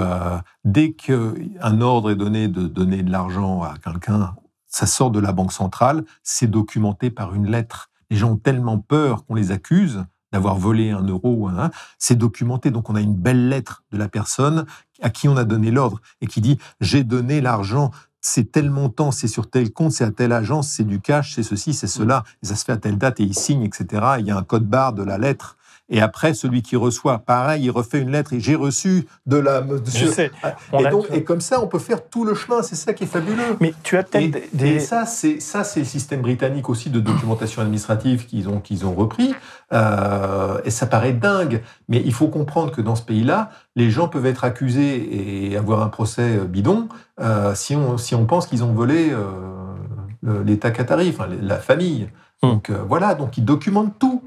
dès 0.63 0.91
qu'un 0.93 1.81
ordre 1.81 2.11
est 2.11 2.15
donné 2.15 2.47
de 2.47 2.67
donner 2.67 3.01
de 3.01 3.11
l'argent 3.11 3.63
à 3.63 3.75
quelqu'un, 3.83 4.35
ça 4.67 4.85
sort 4.85 5.11
de 5.11 5.19
la 5.19 5.31
banque 5.31 5.53
centrale, 5.53 6.03
c'est 6.23 6.47
documenté 6.47 7.09
par 7.09 7.33
une 7.35 7.49
lettre. 7.49 7.89
Les 8.09 8.17
gens 8.17 8.31
ont 8.31 8.37
tellement 8.37 8.79
peur 8.79 9.25
qu'on 9.25 9.33
les 9.33 9.51
accuse 9.51 10.03
d'avoir 10.31 10.57
volé 10.57 10.91
un 10.91 11.03
euro, 11.03 11.47
hein, 11.47 11.71
c'est 11.97 12.15
documenté. 12.15 12.71
Donc 12.71 12.89
on 12.89 12.95
a 12.95 13.01
une 13.01 13.15
belle 13.15 13.49
lettre 13.49 13.83
de 13.91 13.97
la 13.97 14.07
personne 14.07 14.65
à 15.01 15.09
qui 15.09 15.27
on 15.27 15.37
a 15.37 15.43
donné 15.43 15.71
l'ordre 15.71 16.01
et 16.21 16.27
qui 16.27 16.41
dit 16.41 16.57
j'ai 16.81 17.03
donné 17.03 17.41
l'argent, 17.41 17.91
c'est 18.19 18.51
tel 18.51 18.69
montant, 18.69 19.11
c'est 19.11 19.27
sur 19.27 19.49
tel 19.49 19.71
compte, 19.71 19.91
c'est 19.91 20.03
à 20.03 20.11
telle 20.11 20.33
agence, 20.33 20.69
c'est 20.69 20.83
du 20.83 20.99
cash, 20.99 21.35
c'est 21.35 21.43
ceci, 21.43 21.73
c'est 21.73 21.87
cela, 21.87 22.23
et 22.43 22.47
ça 22.47 22.55
se 22.55 22.65
fait 22.65 22.73
à 22.73 22.77
telle 22.77 22.97
date 22.97 23.19
et 23.19 23.23
il 23.23 23.33
signe, 23.33 23.63
etc. 23.63 24.15
Il 24.19 24.25
y 24.25 24.31
a 24.31 24.37
un 24.37 24.43
code 24.43 24.65
barre 24.65 24.93
de 24.93 25.03
la 25.03 25.17
lettre 25.17 25.56
Et 25.89 26.01
après, 26.01 26.33
celui 26.33 26.61
qui 26.61 26.75
reçoit, 26.75 27.19
pareil, 27.19 27.63
il 27.63 27.71
refait 27.71 27.99
une 27.99 28.11
lettre 28.11 28.33
et 28.33 28.39
j'ai 28.39 28.55
reçu 28.55 29.07
de 29.25 29.37
la. 29.37 29.65
Je 29.85 30.05
sais. 30.05 30.31
Et, 30.77 30.89
donc, 30.89 31.05
et 31.11 31.23
comme 31.23 31.39
ça, 31.39 31.61
on 31.61 31.67
peut 31.67 31.79
faire 31.79 32.07
tout 32.09 32.25
le 32.25 32.35
chemin. 32.35 32.61
C'est 32.61 32.75
ça 32.75 32.93
qui 32.93 33.05
est 33.05 33.07
fabuleux. 33.07 33.55
Mais 33.61 33.73
tu 33.83 33.97
as 33.97 34.03
peut-être 34.03 34.35
Et, 34.35 34.49
des. 34.53 34.67
et 34.67 34.79
ça, 34.79 35.05
c'est 35.05 35.39
ça, 35.39 35.63
c'est 35.63 35.79
le 35.79 35.85
système 35.85 36.21
britannique 36.21 36.67
aussi 36.69 36.89
de 36.89 36.99
documentation 36.99 37.61
administrative 37.61 38.25
qu'ils 38.25 38.49
ont 38.49 38.59
qu'ils 38.59 38.85
ont 38.85 38.93
repris. 38.93 39.33
Euh, 39.71 40.59
et 40.65 40.71
ça 40.71 40.87
paraît 40.87 41.13
dingue, 41.13 41.61
mais 41.87 42.01
il 42.03 42.13
faut 42.13 42.27
comprendre 42.27 42.71
que 42.71 42.81
dans 42.81 42.95
ce 42.95 43.03
pays-là, 43.03 43.51
les 43.75 43.89
gens 43.89 44.09
peuvent 44.09 44.25
être 44.25 44.43
accusés 44.43 45.49
et 45.51 45.57
avoir 45.57 45.81
un 45.81 45.89
procès 45.89 46.39
bidon 46.47 46.89
euh, 47.19 47.55
si 47.55 47.75
on 47.75 47.97
si 47.97 48.13
on 48.13 48.25
pense 48.25 48.45
qu'ils 48.47 48.63
ont 48.63 48.73
volé 48.73 49.09
euh, 49.11 50.43
l'État 50.43 50.71
qatari, 50.71 51.09
enfin 51.09 51.27
la 51.41 51.57
famille. 51.57 52.09
Hmm. 52.43 52.49
Donc 52.49 52.69
euh, 52.69 52.83
voilà, 52.87 53.15
donc 53.15 53.37
ils 53.37 53.43
documentent 53.45 53.97
tout. 53.97 54.23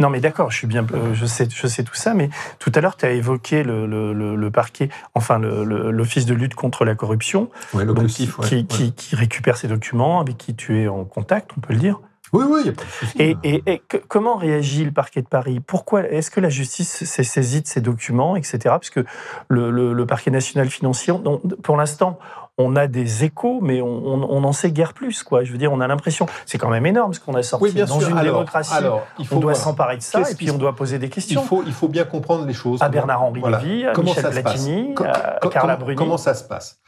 Non, 0.00 0.10
mais 0.10 0.20
d'accord, 0.20 0.50
je 0.52 0.56
suis 0.58 0.68
bien, 0.68 0.86
euh, 0.94 1.12
je 1.14 1.26
sais, 1.26 1.48
je 1.52 1.66
sais 1.66 1.82
tout 1.82 1.94
ça, 1.96 2.14
mais 2.14 2.30
tout 2.60 2.70
à 2.74 2.80
l'heure, 2.80 2.96
tu 2.96 3.04
as 3.04 3.10
évoqué 3.10 3.64
le, 3.64 3.84
le- 3.86 4.12
le- 4.12 4.36
le 4.36 4.50
parquet, 4.50 4.90
enfin 5.14 5.38
l'office 5.40 6.24
de 6.24 6.34
lutte 6.34 6.54
contre 6.54 6.84
la 6.84 6.94
corruption, 6.94 7.50
Ouais, 7.74 7.84
donc, 7.84 8.06
qui, 8.06 8.28
ouais, 8.38 8.64
qui- 8.68 8.84
ouais. 8.84 8.90
qui 8.96 9.16
récupère 9.16 9.56
ces 9.56 9.66
documents, 9.66 10.20
avec 10.20 10.36
qui 10.38 10.54
tu 10.54 10.80
es 10.82 10.86
en 10.88 11.04
contact, 11.04 11.50
on 11.56 11.60
peut 11.60 11.72
le 11.72 11.80
dire. 11.80 12.00
Oui, 12.32 12.44
oui. 12.48 12.72
Et, 13.18 13.36
et- 13.42 13.62
et 13.66 13.78
que- 13.78 13.96
comment 13.96 14.36
réagit 14.36 14.84
le 14.84 14.92
parquet 14.92 15.22
de 15.22 15.28
Paris? 15.28 15.60
Pourquoi 15.60 16.02
est-ce 16.08 16.30
que 16.30 16.40
la 16.40 16.50
justice 16.50 17.04
s'est 17.04 17.24
saisie 17.24 17.62
de 17.62 17.66
ces 17.66 17.80
documents, 17.80 18.36
etc. 18.36 18.58
Parce 18.64 18.90
que 18.90 19.04
le, 19.48 19.70
le- 19.70 19.92
le 19.92 20.06
parquet 20.06 20.30
national 20.30 20.68
financier, 20.68 21.12
on- 21.12 21.38
pour 21.38 21.76
l'instant, 21.76 22.18
on 22.60 22.74
a 22.74 22.88
des 22.88 23.22
échos, 23.24 23.60
mais 23.62 23.80
on 23.80 24.40
n'en 24.40 24.52
sait 24.52 24.72
guère 24.72 24.92
plus. 24.92 25.22
Quoi. 25.22 25.44
Je 25.44 25.52
veux 25.52 25.58
dire, 25.58 25.72
on 25.72 25.80
a 25.80 25.86
l'impression, 25.86 26.26
c'est 26.44 26.58
quand 26.58 26.70
même 26.70 26.86
énorme 26.86 27.14
ce 27.14 27.20
qu'on 27.20 27.34
a 27.34 27.42
sorti 27.44 27.66
oui, 27.66 27.72
bien 27.72 27.84
dans 27.86 28.00
sûr. 28.00 28.08
une 28.10 28.18
alors, 28.18 28.34
démocratie. 28.34 28.74
alors, 28.74 29.06
il 29.20 29.28
faut 29.28 29.36
on 29.36 29.40
doit 29.40 29.54
s'emparer 29.54 29.96
de 29.96 30.02
ça 30.02 30.28
et 30.28 30.34
puis 30.34 30.50
on 30.50 30.58
doit 30.58 30.74
poser 30.74 30.98
des 30.98 31.06
Il 31.06 31.10
questions. 31.10 31.42
faut, 31.44 31.62
il 31.64 31.72
faut 31.72 31.86
bien 31.86 32.04
comprendre 32.04 32.44
les 32.46 32.52
choses. 32.54 32.82
à 32.82 32.88
Bernard-Henri 32.88 33.40
Voilà. 33.40 33.60
Lévy, 33.60 33.86
à 33.86 33.92
Comment 33.92 34.08
Michel 34.10 34.24
ça 34.24 34.32
se 34.32 34.40
passe 34.40 34.54
Platini, 34.64 34.94
à 35.04 35.38
Carla 35.52 35.76
Bruni. 35.76 35.96
Comment 35.96 36.18
ça 36.18 36.34
se 36.34 36.42
passe? 36.42 36.80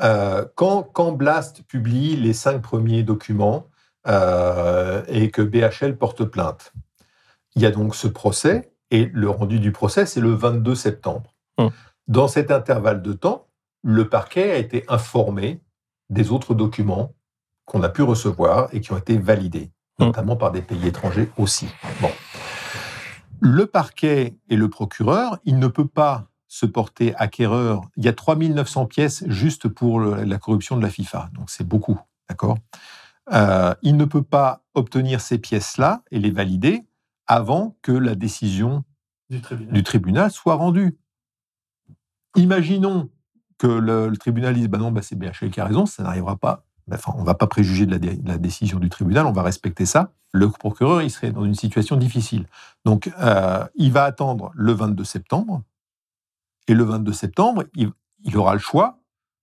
Euh, 0.00 0.46
quand, 0.54 0.82
quand 0.82 1.12
Blast 1.12 1.62
publie 1.68 2.16
les 2.16 2.32
cinq 2.32 2.62
premiers 2.62 3.02
documents 3.02 3.66
euh, 4.08 5.02
et 5.08 5.30
que 5.30 5.42
BHL 5.42 5.96
porte 5.96 6.24
plainte, 6.24 6.72
il 7.54 7.62
y 7.62 7.66
a 7.66 7.70
donc 7.70 7.94
ce 7.94 8.08
procès 8.08 8.70
et 8.90 9.10
le 9.12 9.28
rendu 9.28 9.60
du 9.60 9.72
procès, 9.72 10.06
c'est 10.06 10.20
le 10.20 10.30
22 10.32 10.74
septembre. 10.74 11.34
Hum. 11.58 11.70
Dans 12.06 12.28
cet 12.28 12.50
intervalle 12.50 13.02
de 13.02 13.12
temps, 13.12 13.46
le 13.82 14.08
parquet 14.08 14.50
a 14.52 14.56
été 14.56 14.84
informé 14.88 15.60
des 16.10 16.30
autres 16.32 16.54
documents 16.54 17.12
qu'on 17.66 17.82
a 17.82 17.88
pu 17.90 18.02
recevoir 18.02 18.68
et 18.72 18.80
qui 18.80 18.92
ont 18.92 18.98
été 18.98 19.18
validés, 19.18 19.70
Hum. 19.98 20.06
notamment 20.06 20.36
par 20.36 20.52
des 20.52 20.62
pays 20.62 20.86
étrangers 20.86 21.30
aussi. 21.38 21.68
Bon. 22.00 22.10
Le 23.40 23.66
parquet 23.66 24.36
et 24.48 24.56
le 24.56 24.68
procureur, 24.68 25.38
il 25.44 25.58
ne 25.58 25.68
peut 25.68 25.86
pas 25.86 26.26
se 26.48 26.64
porter 26.66 27.14
acquéreur. 27.16 27.82
Il 27.96 28.04
y 28.04 28.08
a 28.08 28.12
3900 28.12 28.86
pièces 28.86 29.22
juste 29.28 29.68
pour 29.68 30.00
le- 30.00 30.24
la 30.24 30.38
corruption 30.38 30.76
de 30.76 30.82
la 30.82 30.88
FIFA, 30.90 31.28
donc 31.34 31.50
c'est 31.50 31.66
beaucoup, 31.66 32.00
d'accord? 32.28 32.56
Euh, 33.32 33.74
Il 33.82 33.96
ne 33.96 34.04
peut 34.04 34.22
pas 34.22 34.62
obtenir 34.74 35.20
ces 35.20 35.38
pièces-là 35.38 36.02
et 36.10 36.18
les 36.18 36.30
valider 36.30 36.86
avant 37.26 37.76
que 37.82 37.92
la 37.92 38.14
décision 38.14 38.84
du 39.30 39.40
tribunal. 39.42 39.74
du 39.74 39.82
tribunal 39.82 40.30
soit 40.30 40.54
rendue. 40.54 40.98
Imaginons 42.36 43.10
que 43.58 43.66
le, 43.66 44.08
le 44.08 44.16
tribunal 44.16 44.54
dise 44.54 44.68
bah 44.68 44.78
non, 44.78 44.92
bah 44.92 45.02
c'est 45.02 45.16
BHL 45.16 45.50
qui 45.50 45.60
a 45.60 45.64
raison, 45.64 45.86
ça 45.86 46.02
n'arrivera 46.02 46.36
pas. 46.36 46.64
Bah, 46.86 46.96
Enfin, 46.98 47.12
on 47.16 47.20
ne 47.22 47.26
va 47.26 47.34
pas 47.34 47.46
préjuger 47.46 47.86
de 47.86 47.90
la, 47.92 47.98
dé- 47.98 48.16
de 48.16 48.28
la 48.28 48.38
décision 48.38 48.78
du 48.78 48.88
tribunal, 48.88 49.26
on 49.26 49.32
va 49.32 49.42
respecter 49.42 49.84
ça. 49.86 50.12
Le 50.32 50.48
procureur, 50.48 51.02
il 51.02 51.10
serait 51.10 51.32
dans 51.32 51.44
une 51.44 51.54
situation 51.54 51.96
difficile. 51.96 52.46
Donc, 52.84 53.10
euh, 53.18 53.66
il 53.74 53.92
va 53.92 54.04
attendre 54.04 54.52
le 54.54 54.72
22 54.72 55.04
septembre, 55.04 55.62
et 56.68 56.74
le 56.74 56.84
22 56.84 57.12
septembre, 57.12 57.64
il, 57.74 57.90
il 58.24 58.36
aura 58.36 58.52
le 58.52 58.58
choix 58.60 58.98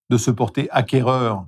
de 0.09 0.17
se 0.17 0.31
porter 0.31 0.69
acquéreur, 0.71 1.47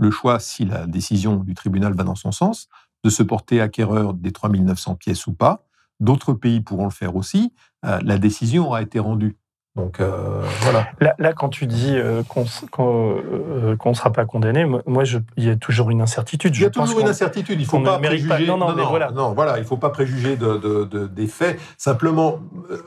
le 0.00 0.10
choix, 0.10 0.40
si 0.40 0.64
la 0.64 0.86
décision 0.86 1.36
du 1.36 1.54
tribunal 1.54 1.92
va 1.94 2.04
dans 2.04 2.14
son 2.14 2.32
sens, 2.32 2.68
de 3.04 3.10
se 3.10 3.22
porter 3.22 3.60
acquéreur 3.60 4.14
des 4.14 4.32
3900 4.32 4.94
pièces 4.96 5.26
ou 5.26 5.34
pas. 5.34 5.64
D'autres 6.00 6.32
pays 6.32 6.60
pourront 6.60 6.84
le 6.86 6.90
faire 6.90 7.14
aussi. 7.16 7.52
Euh, 7.84 7.98
la 8.02 8.16
décision 8.18 8.66
aura 8.66 8.82
été 8.82 8.98
rendue. 8.98 9.36
Donc, 9.76 10.00
euh, 10.00 10.42
voilà. 10.62 10.88
Là, 11.00 11.14
là, 11.18 11.32
quand 11.32 11.48
tu 11.48 11.66
dis 11.66 11.94
euh, 11.94 12.22
qu'on 12.24 12.44
euh, 12.80 13.76
ne 13.84 13.94
sera 13.94 14.10
pas 14.10 14.24
condamné, 14.24 14.64
moi, 14.64 15.04
il 15.36 15.44
y 15.44 15.50
a 15.50 15.56
toujours 15.56 15.90
une 15.90 16.00
incertitude. 16.00 16.56
Il 16.56 16.62
y 16.62 16.64
a 16.64 16.68
Je 16.68 16.72
pense 16.72 16.88
toujours 16.88 17.02
une 17.02 17.08
incertitude. 17.08 17.60
Il 17.60 17.64
ne 17.64 17.68
faut 17.68 17.80
pas 17.80 17.98
préjuger. 17.98 18.46
Non, 18.46 18.56
non, 18.56 18.74
mais 18.74 18.82
voilà. 18.82 19.12
non, 19.12 19.32
voilà, 19.32 19.58
il 19.58 19.64
faut 19.64 19.76
pas 19.76 19.90
préjuger 19.90 20.36
de, 20.36 20.56
de- 20.56 20.84
de- 20.84 21.06
des 21.06 21.26
faits. 21.28 21.60
Simplement, 21.78 22.40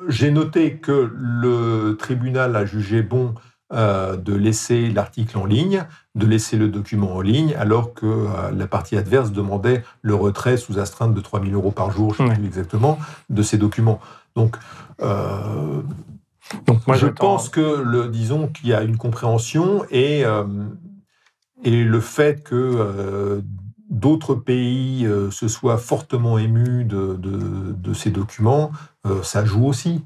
j'ai 0.10 0.32
noté 0.32 0.78
que 0.78 1.12
le 1.16 1.96
tribunal 1.98 2.56
a 2.56 2.66
jugé 2.66 3.02
bon 3.02 3.34
euh, 3.72 4.18
de 4.18 4.34
laisser 4.36 4.90
l'article 4.90 5.38
en 5.38 5.46
ligne, 5.46 5.86
de 6.16 6.26
laisser 6.28 6.58
le 6.58 6.68
document 6.68 7.16
en 7.16 7.22
ligne, 7.22 7.56
alors 7.58 7.94
que 7.94 8.06
euh, 8.06 8.52
la 8.52 8.68
partie 8.68 8.98
adverse 8.98 9.32
demandait 9.32 9.84
le 10.02 10.14
retrait 10.16 10.58
sous 10.58 10.78
astreinte 10.80 11.14
de 11.14 11.22
3 11.22 11.42
000 11.42 11.54
euros 11.54 11.72
par 11.72 11.90
jour, 11.92 12.14
je 12.14 12.22
ne 12.24 12.28
sais 12.30 12.36
plus 12.36 12.46
exactement, 12.48 13.00
de 13.30 13.42
ces 13.42 13.58
documents. 13.58 14.00
Donc, 14.36 14.58
euh, 15.02 15.82
Donc, 16.68 16.86
moi, 16.86 16.96
je 16.98 17.08
pense 17.08 17.50
que, 17.50 17.82
le, 17.82 18.10
disons, 18.10 18.48
qu'il 18.48 18.70
y 18.70 18.74
a 18.74 18.84
une 18.84 18.98
compréhension 18.98 19.86
et, 19.90 20.24
et 21.64 21.84
le 21.84 22.00
fait 22.02 22.44
que 22.44 23.42
d'autres 23.90 24.36
pays 24.36 25.08
se 25.32 25.48
soient 25.48 25.78
fortement 25.78 26.38
émus 26.38 26.84
de, 26.84 27.16
de- 27.16 27.72
de 27.74 27.94
ces 27.94 28.12
documents, 28.12 28.72
ça 29.24 29.46
joue 29.46 29.66
aussi. 29.66 30.04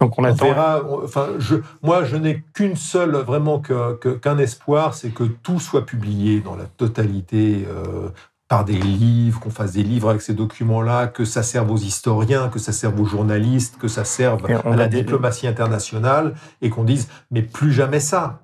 Donc, 0.00 0.18
on 0.18 0.22
On 0.22 0.26
attend. 0.26 0.44
verra. 0.46 0.82
on- 0.88 1.04
Enfin, 1.04 1.28
je, 1.38 1.56
moi, 1.82 2.04
je 2.04 2.16
n'ai 2.16 2.42
qu'une 2.54 2.76
seule, 2.76 3.16
vraiment, 3.16 3.58
que- 3.60 3.94
qu'un 4.14 4.38
espoir, 4.38 4.94
c'est 4.94 5.10
que 5.10 5.24
tout 5.24 5.60
soit 5.60 5.84
publié 5.86 6.40
dans 6.40 6.56
la 6.56 6.64
totalité. 6.64 7.66
euh, 7.68 8.08
par 8.46 8.66
des 8.66 8.74
livres, 8.74 9.40
qu'on 9.40 9.48
fasse 9.50 9.72
des 9.72 9.82
livres 9.82 10.10
avec 10.10 10.20
ces 10.20 10.34
documents-là, 10.34 11.06
que 11.06 11.24
ça 11.24 11.42
serve 11.42 11.70
aux 11.70 11.78
historiens, 11.78 12.48
que 12.50 12.58
ça 12.58 12.72
serve 12.72 13.00
aux 13.00 13.06
journalistes, 13.06 13.78
que 13.78 13.88
ça 13.88 14.04
serve 14.04 14.44
à 14.46 14.76
la 14.76 14.86
diplomatie 14.86 15.46
internationale, 15.48 16.34
et 16.60 16.68
qu'on 16.68 16.84
dise, 16.84 17.08
mais 17.30 17.40
plus 17.40 17.72
jamais 17.72 18.00
ça. 18.00 18.42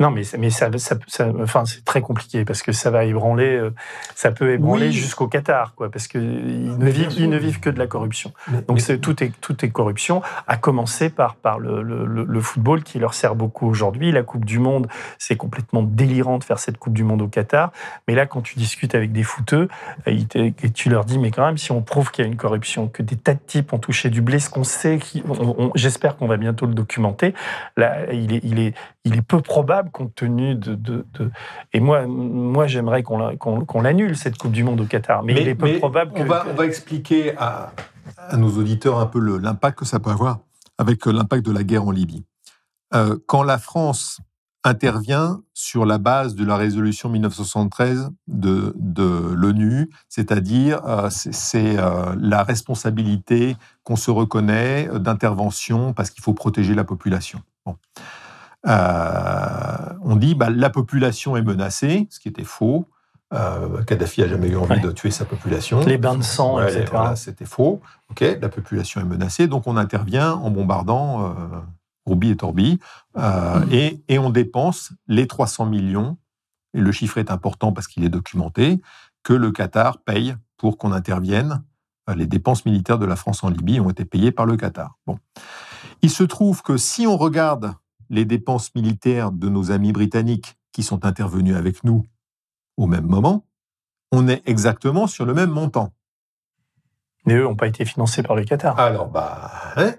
Non, 0.00 0.10
mais, 0.10 0.22
mais 0.40 0.50
ça, 0.50 0.68
ça- 0.76 0.96
ça- 1.06 1.28
enfin, 1.40 1.64
c'est 1.66 1.84
très 1.84 2.00
compliqué 2.00 2.44
parce 2.44 2.62
que 2.62 2.72
ça 2.72 2.90
va 2.90 3.04
ébranler, 3.04 3.54
euh, 3.54 3.70
ça 4.16 4.32
peut 4.32 4.52
ébranler 4.52 4.86
Oui. 4.86 4.92
jusqu'au 4.92 5.28
Qatar, 5.28 5.72
quoi, 5.76 5.88
parce 5.88 6.08
qu'ils 6.08 6.20
ne, 6.20 6.84
Mais 6.84 6.90
bien 6.90 7.08
vivent, 7.08 7.20
ils 7.20 7.30
ne 7.30 7.38
vivent 7.38 7.60
que 7.60 7.70
de 7.70 7.78
la 7.78 7.86
corruption. 7.86 8.32
Mais- 8.50 8.62
Donc 8.62 8.80
mais- 8.88 8.98
tout, 8.98 9.22
est, 9.22 9.32
tout 9.40 9.64
est 9.64 9.70
corruption, 9.70 10.20
à 10.48 10.56
commencer 10.56 11.10
par, 11.10 11.36
par 11.36 11.60
le, 11.60 11.80
le- 11.82 12.06
le- 12.06 12.24
le 12.24 12.40
football 12.40 12.82
qui 12.82 12.98
leur 12.98 13.14
sert 13.14 13.36
beaucoup 13.36 13.68
aujourd'hui. 13.68 14.10
La 14.10 14.24
Coupe 14.24 14.44
du 14.44 14.58
Monde, 14.58 14.88
c'est 15.18 15.36
complètement 15.36 15.84
délirant 15.84 16.38
de 16.38 16.44
faire 16.44 16.58
cette 16.58 16.76
Coupe 16.78 16.94
du 16.94 17.04
Monde 17.04 17.22
au 17.22 17.28
Qatar. 17.28 17.70
Mais 18.08 18.16
là, 18.16 18.26
quand 18.26 18.40
tu 18.42 18.58
discutes 18.58 18.96
avec 18.96 19.12
des 19.12 19.22
footeux, 19.22 19.68
euh, 20.08 20.18
et 20.34 20.70
tu 20.70 20.90
leur 20.90 21.04
dis, 21.04 21.20
mais 21.20 21.30
quand 21.30 21.46
même, 21.46 21.56
si 21.56 21.70
on 21.70 21.82
prouve 21.82 22.10
qu'il 22.10 22.24
y 22.24 22.26
a 22.26 22.30
une 22.30 22.36
corruption, 22.36 22.88
que 22.88 23.04
des 23.04 23.16
tas 23.16 23.34
de 23.34 23.38
types 23.46 23.72
ont 23.72 23.78
touché 23.78 24.10
du 24.10 24.22
blé, 24.22 24.40
ce 24.40 24.50
qu'on 24.50 24.64
sait, 24.64 24.98
j'espère 25.76 26.16
qu'on 26.16 26.26
va 26.26 26.36
bientôt 26.36 26.66
le 26.66 26.74
documenter, 26.74 27.32
là, 27.76 28.12
il 28.12 28.34
est, 28.34 28.40
il 28.42 28.58
est, 28.58 28.74
il 29.04 29.14
est 29.16 29.22
peu 29.22 29.40
probable 29.40 29.83
compte 29.92 30.14
tenu 30.14 30.54
de... 30.54 30.74
de- 30.74 31.06
de- 31.14 31.30
Et 31.72 31.80
moi, 31.80 32.06
moi 32.06 32.66
j'aimerais 32.66 33.02
qu'on 33.02 33.36
qu'on 33.36 33.80
l'annule, 33.80 34.16
cette 34.16 34.36
Coupe 34.38 34.52
du 34.52 34.64
Monde 34.64 34.80
au 34.80 34.84
Qatar. 34.86 35.22
Mais, 35.22 35.32
il 35.40 35.48
est 35.48 35.54
peu 35.54 35.78
probable 35.78 36.12
que... 36.12 36.22
on 36.22 36.26
va, 36.26 36.46
on 36.50 36.54
va 36.54 36.66
expliquer 36.66 37.36
à, 37.36 37.72
à 38.18 38.36
nos 38.36 38.50
auditeurs 38.58 38.98
un 38.98 39.06
peu 39.06 39.20
l'impact 39.38 39.78
que 39.80 39.84
ça 39.84 39.98
peut 40.00 40.10
avoir 40.10 40.38
avec 40.78 41.06
euh, 41.06 41.12
l'impact 41.12 41.44
de 41.46 41.52
la 41.52 41.62
guerre 41.62 41.84
en 41.86 41.90
Libye. 41.90 42.24
Euh, 42.94 43.16
quand 43.26 43.42
la 43.42 43.58
France 43.58 44.20
intervient 44.66 45.42
sur 45.52 45.84
la 45.84 45.98
base 45.98 46.34
de 46.34 46.44
la 46.44 46.56
résolution 46.56 47.10
1973 47.10 48.10
de, 48.28 48.72
de 48.76 49.02
l'ONU, 49.34 49.90
c'est-à-dire 50.08 50.80
euh, 50.86 51.08
c'est- 51.10 51.76
euh, 51.78 52.14
la 52.18 52.42
responsabilité 52.42 53.56
qu'on 53.82 53.96
se 53.96 54.10
reconnaît 54.10 54.88
d'intervention 54.98 55.92
parce 55.92 56.08
qu'il 56.10 56.22
faut 56.22 56.32
protéger 56.34 56.74
la 56.74 56.84
population. 56.84 57.40
Bon. 57.66 57.76
Euh, 58.66 59.92
on 60.02 60.16
dit 60.16 60.34
bah, 60.34 60.50
la 60.50 60.70
population 60.70 61.36
est 61.36 61.42
menacée, 61.42 62.06
ce 62.10 62.18
qui 62.20 62.28
était 62.28 62.44
faux. 62.44 62.88
Euh, 63.32 63.82
Kadhafi 63.84 64.22
a 64.22 64.28
jamais 64.28 64.48
eu 64.48 64.56
envie 64.56 64.74
Ouais. 64.74 64.80
de 64.80 64.90
tuer 64.92 65.10
sa 65.10 65.24
population. 65.24 65.80
Les 65.84 65.98
bains 65.98 66.16
de 66.16 66.22
sang, 66.22 66.56
Ouais, 66.56 66.70
etc. 66.72 66.86
voilà, 66.92 67.16
c'était 67.16 67.46
faux. 67.46 67.80
Ok, 68.10 68.20
la 68.20 68.48
population 68.48 69.00
est 69.00 69.04
menacée, 69.04 69.48
donc 69.48 69.66
on 69.66 69.76
intervient 69.76 70.32
en 70.34 70.50
bombardant 70.50 71.24
euh, 71.30 71.32
Roubi 72.06 72.30
et 72.30 72.36
Torbi, 72.36 72.78
euh, 73.16 73.60
Mm. 73.60 73.72
et, 73.72 74.04
et 74.08 74.18
on 74.18 74.30
dépense 74.30 74.92
les 75.08 75.26
300 75.26 75.66
millions, 75.66 76.16
et 76.74 76.80
le 76.80 76.92
chiffre 76.92 77.18
est 77.18 77.30
important 77.30 77.72
parce 77.72 77.88
qu'il 77.88 78.04
est 78.04 78.08
documenté, 78.10 78.80
que 79.24 79.32
le 79.32 79.50
Qatar 79.50 79.98
paye 79.98 80.36
pour 80.56 80.78
qu'on 80.78 80.92
intervienne. 80.92 81.62
Les 82.14 82.26
dépenses 82.26 82.66
militaires 82.66 82.98
de 82.98 83.06
la 83.06 83.16
France 83.16 83.42
en 83.42 83.48
Libye 83.48 83.80
ont 83.80 83.88
été 83.88 84.04
payées 84.04 84.30
par 84.32 84.44
le 84.44 84.56
Qatar. 84.58 84.98
Bon. 85.06 85.18
Il 86.02 86.10
se 86.10 86.22
trouve 86.22 86.60
que 86.62 86.76
si 86.76 87.06
on 87.06 87.16
regarde 87.16 87.72
les 88.14 88.24
dépenses 88.24 88.74
militaires 88.74 89.32
de 89.32 89.48
nos 89.48 89.70
amis 89.70 89.92
britanniques 89.92 90.56
qui 90.72 90.82
sont 90.82 91.04
intervenus 91.04 91.56
avec 91.56 91.84
nous 91.84 92.04
au 92.76 92.86
même 92.86 93.06
moment, 93.06 93.44
on 94.12 94.26
est 94.28 94.42
exactement 94.48 95.06
sur 95.06 95.24
le 95.26 95.34
même 95.34 95.50
montant. 95.50 95.92
Mais 97.26 97.34
eux 97.34 97.44
n'ont 97.44 97.56
pas 97.56 97.66
été 97.66 97.84
financés 97.84 98.22
par 98.22 98.36
le 98.36 98.44
Qatar. 98.44 98.78
Alors, 98.78 99.08
bah, 99.08 99.50
hein 99.76 99.94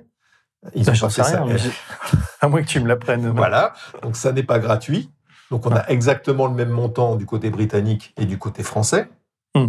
Ils 0.74 0.86
Bah, 0.86 0.93
ont 0.93 0.99
pas 0.99 1.09
ça. 1.09 1.24
rien, 1.24 1.45
mais 1.45 1.57
j'ai- 1.57 1.72
à 2.41 2.47
moins 2.47 2.61
que 2.61 2.68
tu 2.68 2.80
me 2.80 2.88
l'apprennes. 2.88 3.30
Voilà, 3.30 3.74
donc 4.01 4.16
ça 4.16 4.32
n'est 4.32 4.43
pas 4.43 4.59
gratuit. 4.59 5.11
Donc 5.51 5.66
on 5.66 5.72
a 5.76 5.86
exactement 5.89 6.47
le 6.47 6.53
même 6.55 6.70
montant 6.70 7.16
du 7.16 7.26
côté 7.26 7.49
britannique 7.49 8.13
et 8.18 8.26
du 8.26 8.38
côté 8.39 8.63
français. 8.63 9.09
Hmm. 9.53 9.68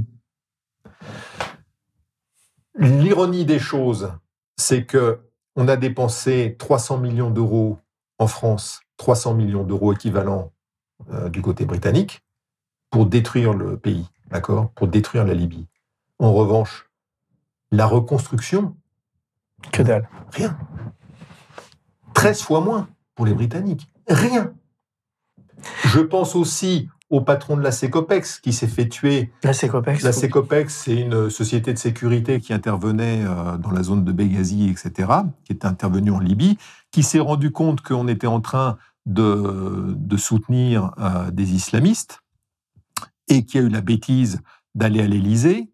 L'ironie 2.79 3.45
des 3.45 3.59
choses, 3.59 4.13
c'est 4.57 4.85
que 4.85 5.21
on 5.55 5.69
a 5.69 5.77
dépensé 5.77 6.57
300 6.59 6.99
millions 6.99 7.31
d'euros 7.31 7.79
en 8.19 8.27
France, 8.27 8.81
300 8.97 9.35
millions 9.35 9.65
d'euros 9.65 9.93
équivalents 9.93 10.53
euh, 11.13 11.29
du 11.29 11.43
côté 11.43 11.65
britannique 11.65 12.23
pour 12.91 13.07
détruire 13.07 13.53
le 13.53 13.77
pays, 13.77 14.07
d'accord? 14.31 14.71
Pour 14.71 14.89
détruire 14.89 15.25
la 15.25 15.35
Libye. 15.35 15.67
En 16.19 16.33
revanche, 16.33 16.89
la 17.71 17.87
reconstruction, 17.87 18.77
Que 19.73 19.83
dalle. 19.83 20.09
rien. 20.33 20.57
13 22.15 22.41
fois 22.43 22.61
moins 22.61 22.89
pour 23.15 23.27
les 23.27 23.35
Britanniques. 23.35 23.91
Rien. 24.09 24.55
Je 25.85 26.01
pense 26.01 26.35
aussi 26.35 26.89
au 27.11 27.21
patron 27.21 27.57
de 27.57 27.63
la 27.63 27.73
Secopex 27.73 28.41
qui 28.41 28.53
s'est 28.53 28.67
fait 28.67 28.89
tuer. 28.89 29.33
Là, 29.45 29.53
c'est 29.53 29.69
Copex. 29.69 30.03
La 30.03 30.13
Secopex, 30.13 30.75
c'est 30.85 30.97
une 30.97 31.31
société 31.31 31.73
de 31.73 31.79
sécurité 31.79 32.41
qui 32.41 32.53
intervenait 32.53 33.25
euh, 33.25 33.57
dans 33.59 33.71
la 33.71 33.83
zone 33.83 34.05
de 34.05 34.13
Benghazi, 34.13 34.69
etc., 34.69 35.11
qui 35.45 35.53
est 35.53 35.65
intervenue 35.65 36.11
en 36.11 36.19
Libye, 36.19 36.59
qui 36.97 37.03
s'est 37.03 37.21
rendu 37.21 37.51
compte 37.51 37.83
qu'on 37.83 38.09
était 38.09 38.27
en 38.27 38.41
train 38.41 38.79
de, 39.05 40.17
soutenir 40.17 40.93
euh, 40.99 41.31
des 41.31 41.53
islamistes 41.53 42.23
et 43.29 43.45
qui 43.45 43.59
a 43.59 43.61
eu 43.61 43.69
la 43.69 43.83
bêtise 43.83 44.41
d'aller 44.75 45.03
à 45.03 45.07
l'Élysée, 45.07 45.69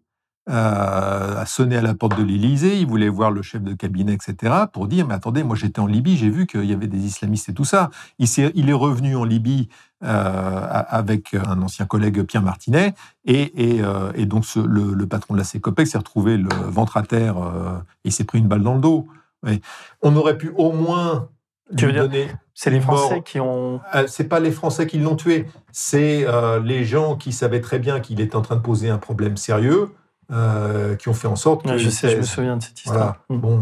euh, 0.49 1.39
a 1.41 1.45
sonné 1.45 1.77
à 1.77 1.81
la 1.81 1.93
porte 1.95 2.17
de 2.17 2.23
l'Élysée, 2.23 2.77
il 2.77 2.87
voulait 2.87 3.07
voir 3.07 3.31
le 3.31 3.41
chef 3.41 3.63
de 3.63 3.73
cabinet, 3.73 4.11
etc., 4.11 4.65
pour 4.73 4.89
dire, 4.89 5.07
mais 5.07 5.13
attendez, 5.13 5.43
moi 5.43 5.55
j'étais 5.55 5.79
en 5.79 5.87
Libye, 5.87 6.17
j'ai 6.17 6.29
vu 6.29 6.45
qu'il 6.45 6.65
y 6.65 6.73
avait 6.73 6.87
des 6.87 7.05
islamistes 7.05 7.47
et 7.47 7.53
tout 7.53 7.63
ça. 7.63 7.89
Il, 8.19 8.27
s'est- 8.27 8.51
il 8.53 8.69
est 8.69 8.73
revenu 8.73 9.15
en 9.15 9.23
Libye 9.23 9.69
euh, 10.03 10.83
avec 10.89 11.35
un 11.35 11.61
ancien 11.61 11.85
collègue, 11.85 12.21
Pierre 12.23 12.43
Martinet, 12.43 12.95
et, 13.23 13.75
et, 13.75 13.81
euh, 13.81 14.11
donc 14.25 14.43
le, 14.57 14.93
le 14.93 15.07
patron 15.07 15.35
de 15.35 15.39
la 15.39 15.45
CECOPEC 15.45 15.87
s'est 15.87 15.97
retrouvé 15.97 16.35
le 16.35 16.49
ventre 16.67 16.97
à 16.97 17.03
terre, 17.03 17.37
et 18.03 18.11
s'est 18.11 18.25
pris 18.25 18.39
une 18.39 18.49
balle 18.49 18.63
dans 18.63 18.75
le 18.75 18.81
dos. 18.81 19.07
On 20.01 20.15
aurait 20.15 20.37
pu 20.37 20.51
au 20.57 20.71
moins 20.71 21.29
Tu 21.77 21.85
lui 21.85 21.93
veux 21.93 21.99
dire- 21.99 22.09
donner... 22.09 22.27
C'est 22.55 22.69
les 22.69 22.79
mort. 22.79 22.97
Français 22.99 23.23
qui 23.25 23.39
ont. 23.39 23.81
Euh, 23.95 24.05
c'est 24.07 24.25
pas 24.25 24.39
les 24.39 24.51
Français 24.51 24.85
qui 24.85 24.99
l'ont 24.99 25.15
tué, 25.15 25.47
c'est 25.71 26.23
euh, 26.27 26.59
les 26.59 26.85
gens 26.85 27.15
qui 27.15 27.31
savaient 27.31 27.61
très 27.61 27.79
bien 27.79 27.99
qu'il 27.99 28.21
était 28.21 28.35
en 28.35 28.43
train 28.43 28.55
de 28.57 28.61
poser 28.61 28.91
un 28.91 28.99
problème 28.99 29.37
sérieux, 29.37 29.89
euh, 30.31 30.95
qui 30.95 31.09
ont 31.09 31.15
fait 31.15 31.27
en 31.27 31.35
sorte 31.35 31.63
que. 31.65 31.75
Je 31.79 31.89
sais, 31.89 32.11
je 32.11 32.17
me 32.17 32.21
souviens 32.21 32.57
de 32.57 32.61
cette 32.61 32.79
Voilà. 32.85 32.99
histoire. 32.99 33.17
Hmm. 33.29 33.37
Bon. 33.37 33.61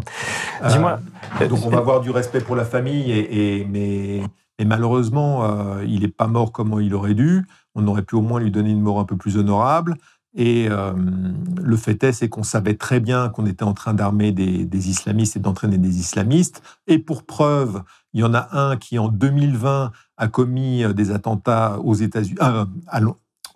Dis-moi. 0.67 0.99
Euh, 1.39 1.47
donc 1.47 1.65
on 1.65 1.69
va 1.69 1.77
avoir 1.77 2.01
du 2.01 2.11
respect 2.11 2.41
pour 2.41 2.57
la 2.57 2.65
famille, 2.65 3.13
et, 3.13 3.59
et- 3.61 3.65
mais, 3.65 4.23
mais 4.59 4.65
malheureusement, 4.65 5.77
il 5.87 6.01
n'est 6.01 6.09
pas 6.09 6.27
mort 6.27 6.51
comme 6.51 6.81
il 6.81 6.93
aurait 6.93 7.13
dû. 7.13 7.45
On 7.75 7.87
aurait 7.87 8.03
pu 8.03 8.15
au 8.15 8.21
moins 8.21 8.41
lui 8.41 8.51
donner 8.51 8.71
une 8.71 8.81
mort 8.81 8.99
un 8.99 9.05
peu 9.05 9.15
plus 9.15 9.37
honorable. 9.37 9.95
Et 10.33 10.67
euh, 10.69 10.93
le 11.61 11.77
fait 11.77 12.03
est, 12.03 12.13
c'est 12.13 12.29
qu'on 12.29 12.43
savait 12.43 12.75
très 12.75 12.99
bien 12.99 13.29
qu'on 13.29 13.45
était 13.45 13.63
en 13.63 13.73
train 13.73 13.93
d'armer 13.93 14.31
des, 14.31 14.89
islamistes 14.89 15.35
et 15.35 15.39
d'entraîner 15.39 15.77
des 15.77 15.99
islamistes. 15.99 16.61
Et 16.87 16.99
pour 16.99 17.23
preuve, 17.23 17.83
il 18.13 18.21
y 18.21 18.23
en 18.23 18.33
a 18.33 18.47
un 18.51 18.77
qui, 18.77 18.97
en 18.97 19.09
2020, 19.09 19.91
a 20.17 20.27
commis 20.27 20.83
euh, 20.83 20.93
des 20.93 21.11
attentats 21.11 21.79
aux 21.83 21.95
États-Unis, 21.95 22.37
euh, 22.41 22.65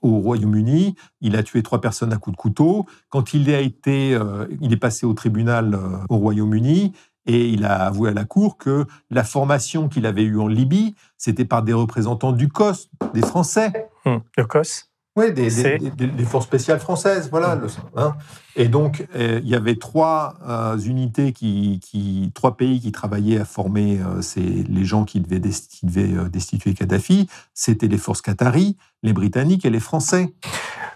au 0.02 0.20
Royaume-Uni. 0.20 0.96
Il 1.22 1.36
a 1.36 1.44
tué 1.44 1.64
trois 1.64 1.82
personnes 1.82 2.12
à 2.14 2.18
coups 2.18 2.36
de 2.36 2.42
couteau. 2.42 2.86
Quand 3.10 3.34
il 3.34 3.50
a 3.54 3.60
été, 3.60 4.20
il 4.62 4.72
est 4.72 4.78
passé 4.78 5.08
au 5.08 5.14
tribunal 5.14 5.80
au 6.10 6.18
Royaume-Uni 6.18 6.94
et 7.26 7.50
il 7.50 7.66
a 7.66 7.86
avoué 7.86 8.10
à 8.12 8.14
la 8.14 8.26
cour 8.26 8.58
que 8.58 8.86
la 9.10 9.24
formation 9.24 9.90
qu'il 9.90 10.06
avait 10.06 10.24
eue 10.24 10.40
en 10.40 10.48
Libye, 10.48 10.94
c'était 11.18 11.46
par 11.46 11.64
des 11.64 11.74
représentants 11.74 12.34
du 12.34 12.50
COS, 12.50 12.90
des 13.14 13.22
Français. 13.22 13.90
Hmm. 14.06 14.18
Le 14.38 14.46
COS. 14.46 14.92
Oui, 15.18 15.32
des, 15.32 15.50
des- 15.78 15.92
des- 15.92 16.08
des 16.08 16.24
forces 16.26 16.46
spéciales 16.46 16.80
françaises, 16.80 17.30
voilà. 17.32 17.56
le- 17.56 17.68
hein. 17.96 18.16
Et 18.58 18.68
donc, 18.68 19.08
euh, 19.16 19.40
il 19.44 19.50
y 19.50 19.56
avait 19.56 19.76
trois 19.78 20.36
euh, 20.48 20.78
unités, 20.78 21.32
qui, 21.32 21.80
qui- 21.82 22.32
trois 22.34 22.58
pays 22.58 22.82
qui 22.82 22.92
travaillaient 22.92 23.40
à 23.40 23.46
former 23.46 24.00
euh, 24.02 24.22
ces, 24.22 24.42
les 24.42 24.84
gens 24.84 25.06
qui 25.06 25.22
devaient, 25.22 25.40
desti- 25.40 25.68
qui 25.70 25.86
devaient, 25.86 26.14
euh, 26.18 26.28
destituer 26.30 26.74
Kadhafi. 26.74 27.28
C'était 27.54 27.88
les 27.88 27.98
forces 27.98 28.22
qataris, 28.22 28.76
les 29.04 29.14
Britanniques 29.14 29.66
et 29.66 29.70
les 29.70 29.80
Français. 29.80 30.34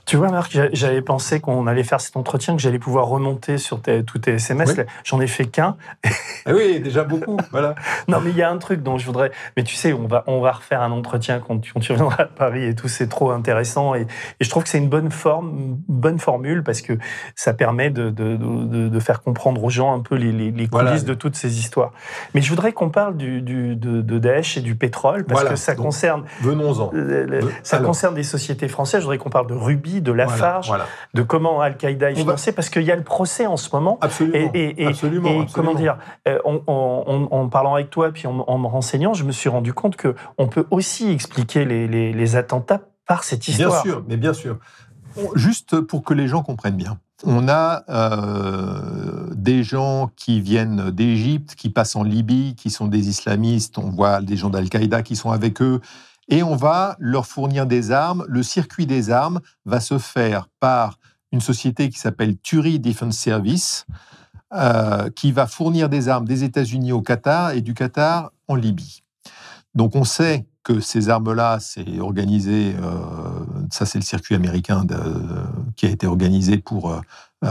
Tu 0.06 0.18
vois, 0.18 0.30
Marc, 0.30 0.52
j'a- 0.52 0.70
j'avais 0.74 1.02
pensé 1.02 1.40
qu'on 1.40 1.68
allait 1.68 1.84
faire 1.84 2.02
cet 2.02 2.18
entretien, 2.18 2.56
que 2.56 2.62
j'allais 2.62 2.80
pouvoir 2.80 3.06
remonter 3.08 3.58
sur 3.58 3.82
tes- 3.82 4.04
tous 4.04 4.18
tes 4.20 4.34
SMS. 4.34 4.74
Oui. 4.78 4.84
J'en 5.04 5.22
ai 5.22 5.28
fait 5.28 5.46
qu'un. 5.46 5.76
Ah 6.46 6.52
oui, 6.56 6.80
déjà 6.80 7.04
beaucoup, 7.04 7.38
voilà. 7.52 7.76
Non, 8.08 8.22
mais 8.22 8.32
il 8.32 8.38
y 8.38 8.42
a 8.42 8.50
un 8.50 8.58
truc 8.58 8.82
dont 8.82 8.98
je 8.98 9.06
voudrais. 9.06 9.30
Mais 9.58 9.64
tu 9.64 9.76
sais, 9.76 9.94
on 9.94 10.08
va, 10.08 10.24
on 10.26 10.40
va 10.42 10.54
refaire 10.54 10.82
un 10.82 10.92
entretien 10.92 11.40
quand 11.46 11.60
tu, 11.60 11.74
quand 11.74 11.80
tu 11.82 11.92
reviendras 11.92 12.24
à 12.24 12.26
Paris 12.26 12.64
et 12.66 12.74
tout. 12.76 12.88
C'est 12.88 13.08
trop 13.08 13.30
intéressant. 13.32 13.94
Et, 13.94 14.02
et 14.02 14.44
je 14.44 14.50
trouve 14.50 14.64
que 14.64 14.70
c'est 14.70 14.78
une 14.80 14.90
bonne 14.90 15.12
forme, 15.12 15.78
bonne 15.88 16.18
formule 16.18 16.64
parce 16.64 16.82
que 16.82 16.94
ça 17.36 17.54
permet 17.54 17.90
de, 17.92 18.10
de, 18.10 18.38
de- 18.38 18.88
de 18.90 19.00
faire 19.00 19.22
comprendre 19.22 19.64
aux 19.64 19.70
gens 19.70 19.94
un 19.94 20.00
peu 20.00 20.16
les, 20.16 20.32
les- 20.32 20.52
les 20.52 20.68
coulisses 20.68 20.70
Voilà. 20.72 21.00
de 21.02 21.14
toutes 21.14 21.36
ces 21.36 21.60
histoires. 21.60 21.92
Mais 22.34 22.42
je 22.42 22.50
voudrais 22.50 22.72
qu'on 22.72 22.90
parle 22.90 23.16
du, 23.18 23.42
du- 23.42 23.76
de, 23.76 24.02
de 24.02 24.18
Daesh 24.18 24.58
et 24.58 24.62
du 24.62 24.76
pétrole 24.76 25.26
parce 25.26 25.42
Voilà. 25.42 25.54
que 25.56 25.60
ça 25.60 25.76
Donc, 25.76 25.86
concerne, 25.86 26.24
Venons-en. 26.42 26.92
ça 27.64 27.76
alors. 27.78 27.88
concerne 27.88 28.16
des 28.16 28.24
sociétés 28.24 28.70
françaises. 28.70 29.02
Je 29.02 29.06
voudrais 29.06 29.18
qu'on 29.18 29.30
parle 29.30 29.48
de 29.48 29.54
Ruby, 29.56 29.89
de 30.02 30.12
Lafarge, 30.12 30.68
Voilà, 30.68 30.84
voilà. 30.86 30.86
de 31.14 31.22
comment 31.24 31.62
Al-Qaïda 31.62 32.12
est 32.12 32.14
va- 32.14 32.20
financé 32.22 32.52
parce 32.52 32.70
qu'il 32.70 32.84
y 32.84 32.92
a 32.92 32.96
le 32.96 33.04
procès 33.04 33.46
en 33.46 33.58
ce 33.58 33.70
moment. 33.74 33.98
Absolument. 34.02 34.38
Et, 34.54 34.60
et- 34.60 34.84
et- 34.84 34.88
absolument, 34.88 35.30
et 35.30 35.42
absolument. 35.42 35.72
comment 35.72 35.74
dire, 35.80 35.98
euh, 36.28 36.40
en, 36.46 36.60
en- 36.68 37.04
en- 37.08 37.36
en 37.36 37.50
parlant 37.50 37.76
avec 37.76 37.90
toi, 37.90 38.12
puis 38.12 38.28
en, 38.28 38.40
en 38.48 38.58
me 38.58 38.68
renseignant, 38.68 39.14
je 39.14 39.24
me 39.24 39.32
suis 39.32 39.50
rendu 39.50 39.74
compte 39.74 39.96
que 39.96 40.16
on 40.38 40.48
peut 40.48 40.66
aussi 40.72 41.10
expliquer 41.12 41.66
les, 41.66 41.88
les- 41.88 42.14
les 42.14 42.36
attentats 42.36 42.82
par 43.08 43.24
cette 43.24 43.48
histoire. 43.48 43.84
Bien 43.84 43.92
sûr, 43.92 44.04
mais 44.08 44.18
bien 44.18 44.34
sûr. 44.34 44.58
Juste 45.36 45.82
pour 45.82 46.04
que 46.04 46.14
les 46.14 46.28
gens 46.28 46.44
comprennent 46.44 46.78
bien. 46.78 46.98
On 47.26 47.50
a 47.50 47.84
euh, 47.90 49.28
des 49.36 49.64
gens 49.64 50.10
qui 50.16 50.40
viennent 50.42 50.92
d'Égypte, 50.92 51.56
qui 51.56 51.70
passent 51.70 51.96
en 51.96 52.04
Libye, 52.04 52.56
qui 52.56 52.70
sont 52.70 52.88
des 52.88 53.10
islamistes. 53.10 53.78
On 53.78 53.90
voit 53.90 54.22
des 54.22 54.38
gens 54.38 54.50
d'Al-Qaïda 54.50 55.02
qui 55.02 55.16
sont 55.16 55.32
avec 55.32 55.62
eux. 55.62 55.82
Et 56.30 56.44
on 56.44 56.56
va 56.56 56.96
leur 57.00 57.26
fournir 57.26 57.66
des 57.66 57.92
armes. 57.92 58.24
Le 58.28 58.44
circuit 58.44 58.86
des 58.86 59.10
armes 59.10 59.42
va 59.66 59.80
se 59.80 59.98
faire 59.98 60.48
par 60.60 61.00
une 61.32 61.42
société 61.42 61.90
qui 61.90 62.00
s'appelle 62.00 62.38
Turi 62.38 62.80
Defense 62.80 63.18
Service, 63.18 63.86
euh, 64.54 65.10
qui 65.10 65.32
va 65.32 65.48
fournir 65.48 65.90
des 65.90 66.08
armes 66.08 66.26
des 66.26 66.44
États-Unis 66.44 66.92
au 66.92 67.02
Qatar 67.02 67.52
et 67.52 67.62
du 67.62 67.74
Qatar 67.74 68.32
en 68.48 68.56
Libye. 68.56 69.04
Donc 69.76 69.96
on 69.96 70.04
sait 70.04 70.48
que 70.64 70.80
ces 70.80 71.10
armes-là, 71.10 71.60
c'est 71.60 72.00
organisé, 72.00 72.76
euh, 72.82 72.92
ça 73.72 73.86
c'est 73.86 73.98
le 73.98 74.04
circuit 74.04 74.36
américain 74.36 74.86
qui 75.76 75.86
a 75.86 75.90
été 75.90 76.06
organisé 76.06 76.58
pour 76.58 76.92
euh, 77.44 77.50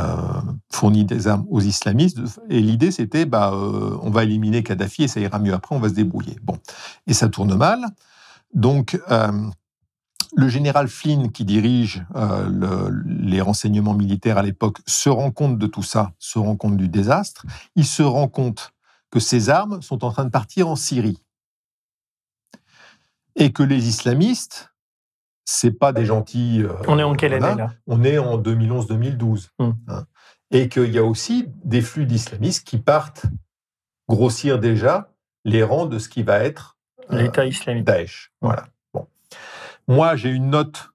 fournir 0.72 1.04
des 1.04 1.26
armes 1.26 1.46
aux 1.50 1.60
islamistes. 1.60 2.18
Et 2.50 2.60
l'idée 2.60 2.90
c'était, 2.90 3.26
bah, 3.26 3.52
on 3.54 4.10
va 4.10 4.24
éliminer 4.24 4.62
Kadhafi 4.62 5.04
et 5.04 5.08
ça 5.08 5.20
ira 5.20 5.38
mieux 5.38 5.54
après, 5.54 5.74
on 5.74 5.80
va 5.80 5.88
se 5.88 5.94
débrouiller. 5.94 6.36
Bon, 6.42 6.58
et 7.06 7.14
ça 7.14 7.28
tourne 7.28 7.54
mal. 7.56 7.80
Donc 8.54 9.00
euh, 9.10 9.30
le 10.36 10.48
général 10.48 10.88
Flynn, 10.88 11.30
qui 11.32 11.44
dirige 11.44 12.04
euh, 12.16 12.48
le- 12.48 13.02
les 13.06 13.40
renseignements 13.40 13.94
militaires 13.94 14.38
à 14.38 14.42
l'époque, 14.42 14.78
se 14.86 15.08
rend 15.08 15.30
compte 15.30 15.58
de 15.58 15.66
tout 15.66 15.82
ça, 15.82 16.12
se 16.18 16.38
rend 16.38 16.56
compte 16.56 16.76
du 16.76 16.88
désastre. 16.88 17.46
Il 17.76 17.86
se 17.86 18.02
rend 18.02 18.28
compte 18.28 18.72
que 19.10 19.20
ces 19.20 19.48
armes 19.48 19.80
sont 19.82 20.04
en 20.04 20.10
train 20.12 20.24
de 20.24 20.30
partir 20.30 20.68
en 20.68 20.76
Syrie 20.76 21.22
et 23.36 23.52
que 23.52 23.62
les 23.62 23.88
islamistes, 23.88 24.74
c'est 25.44 25.70
pas 25.72 25.92
des 25.92 26.04
gentils. 26.04 26.62
euh, 26.62 26.72
On 26.88 26.98
est 26.98 27.02
en 27.04 27.14
quelle 27.14 27.34
année 27.34 27.54
là? 27.56 27.70
On 27.86 28.02
est 28.04 28.18
en 28.18 28.38
2011-2012. 28.38 29.48
Hmm. 29.58 29.70
hein. 29.88 30.04
Et 30.50 30.68
qu'il 30.68 30.92
y 30.92 30.98
a 30.98 31.04
aussi 31.04 31.46
des 31.64 31.80
flux 31.82 32.06
d'islamistes 32.06 32.66
qui 32.66 32.78
partent 32.78 33.26
grossir 34.08 34.58
déjà 34.58 35.12
les 35.44 35.62
rangs 35.62 35.86
de 35.86 35.98
ce 35.98 36.08
qui 36.08 36.22
va 36.22 36.38
être 36.40 36.77
L'État 37.10 37.46
islamique. 37.46 37.84
Daesh. 37.84 38.32
Voilà. 38.40 38.66
Bon. 38.92 39.06
Moi, 39.86 40.16
j'ai 40.16 40.30
une 40.30 40.50
note 40.50 40.90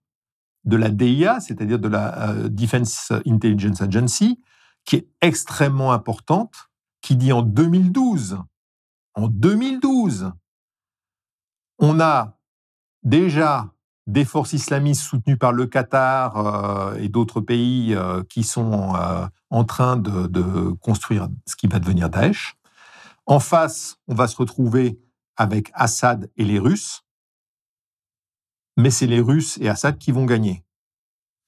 de 0.65 0.77
la 0.77 0.89
DIA, 0.89 1.39
c'est-à-dire 1.39 1.79
de 1.79 1.87
la 1.87 2.29
euh, 2.29 2.49
Defense 2.49 3.11
Intelligence 3.25 3.81
Agency, 3.81 4.41
qui 4.85 4.97
est 4.97 5.07
extrêmement 5.21 5.91
importante, 5.91 6.69
qui 7.01 7.15
dit 7.15 7.33
en 7.33 7.41
2012, 7.41 8.39
en 9.15 9.27
2012, 9.27 10.31
on 11.79 11.99
a 11.99 12.37
déjà 13.03 13.73
des 14.07 14.25
forces 14.25 14.53
islamistes 14.53 15.03
soutenues 15.03 15.37
par 15.37 15.53
le 15.53 15.65
Qatar 15.65 16.37
euh, 16.37 16.95
et 16.95 17.09
d'autres 17.09 17.41
pays 17.41 17.93
euh, 17.93 18.23
qui 18.27 18.43
sont 18.43 18.95
euh, 18.95 19.25
en 19.49 19.63
train 19.63 19.97
de, 19.97 20.27
de 20.27 20.71
construire 20.81 21.29
ce 21.45 21.55
qui 21.55 21.67
va 21.67 21.79
devenir 21.79 22.09
Daesh. 22.09 22.55
En 23.25 23.39
face, 23.39 23.97
on 24.07 24.15
va 24.15 24.27
se 24.27 24.35
retrouver 24.35 24.99
avec 25.37 25.71
Assad 25.73 26.29
et 26.37 26.43
les 26.43 26.59
Russes, 26.59 27.03
mais 28.77 28.89
c'est 28.89 29.07
les 29.07 29.19
Russes 29.19 29.57
et 29.61 29.69
Assad 29.69 29.97
qui 29.97 30.11
vont 30.11 30.25
gagner 30.25 30.63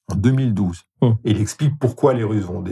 en 0.08 0.16
2012. 0.16 0.84
Hmm. 1.02 1.12
Et 1.24 1.32
il 1.32 1.42
explique 1.42 1.78
pourquoi 1.80 2.14
les 2.14 2.24
Russes 2.24 2.44
vont, 2.46 2.64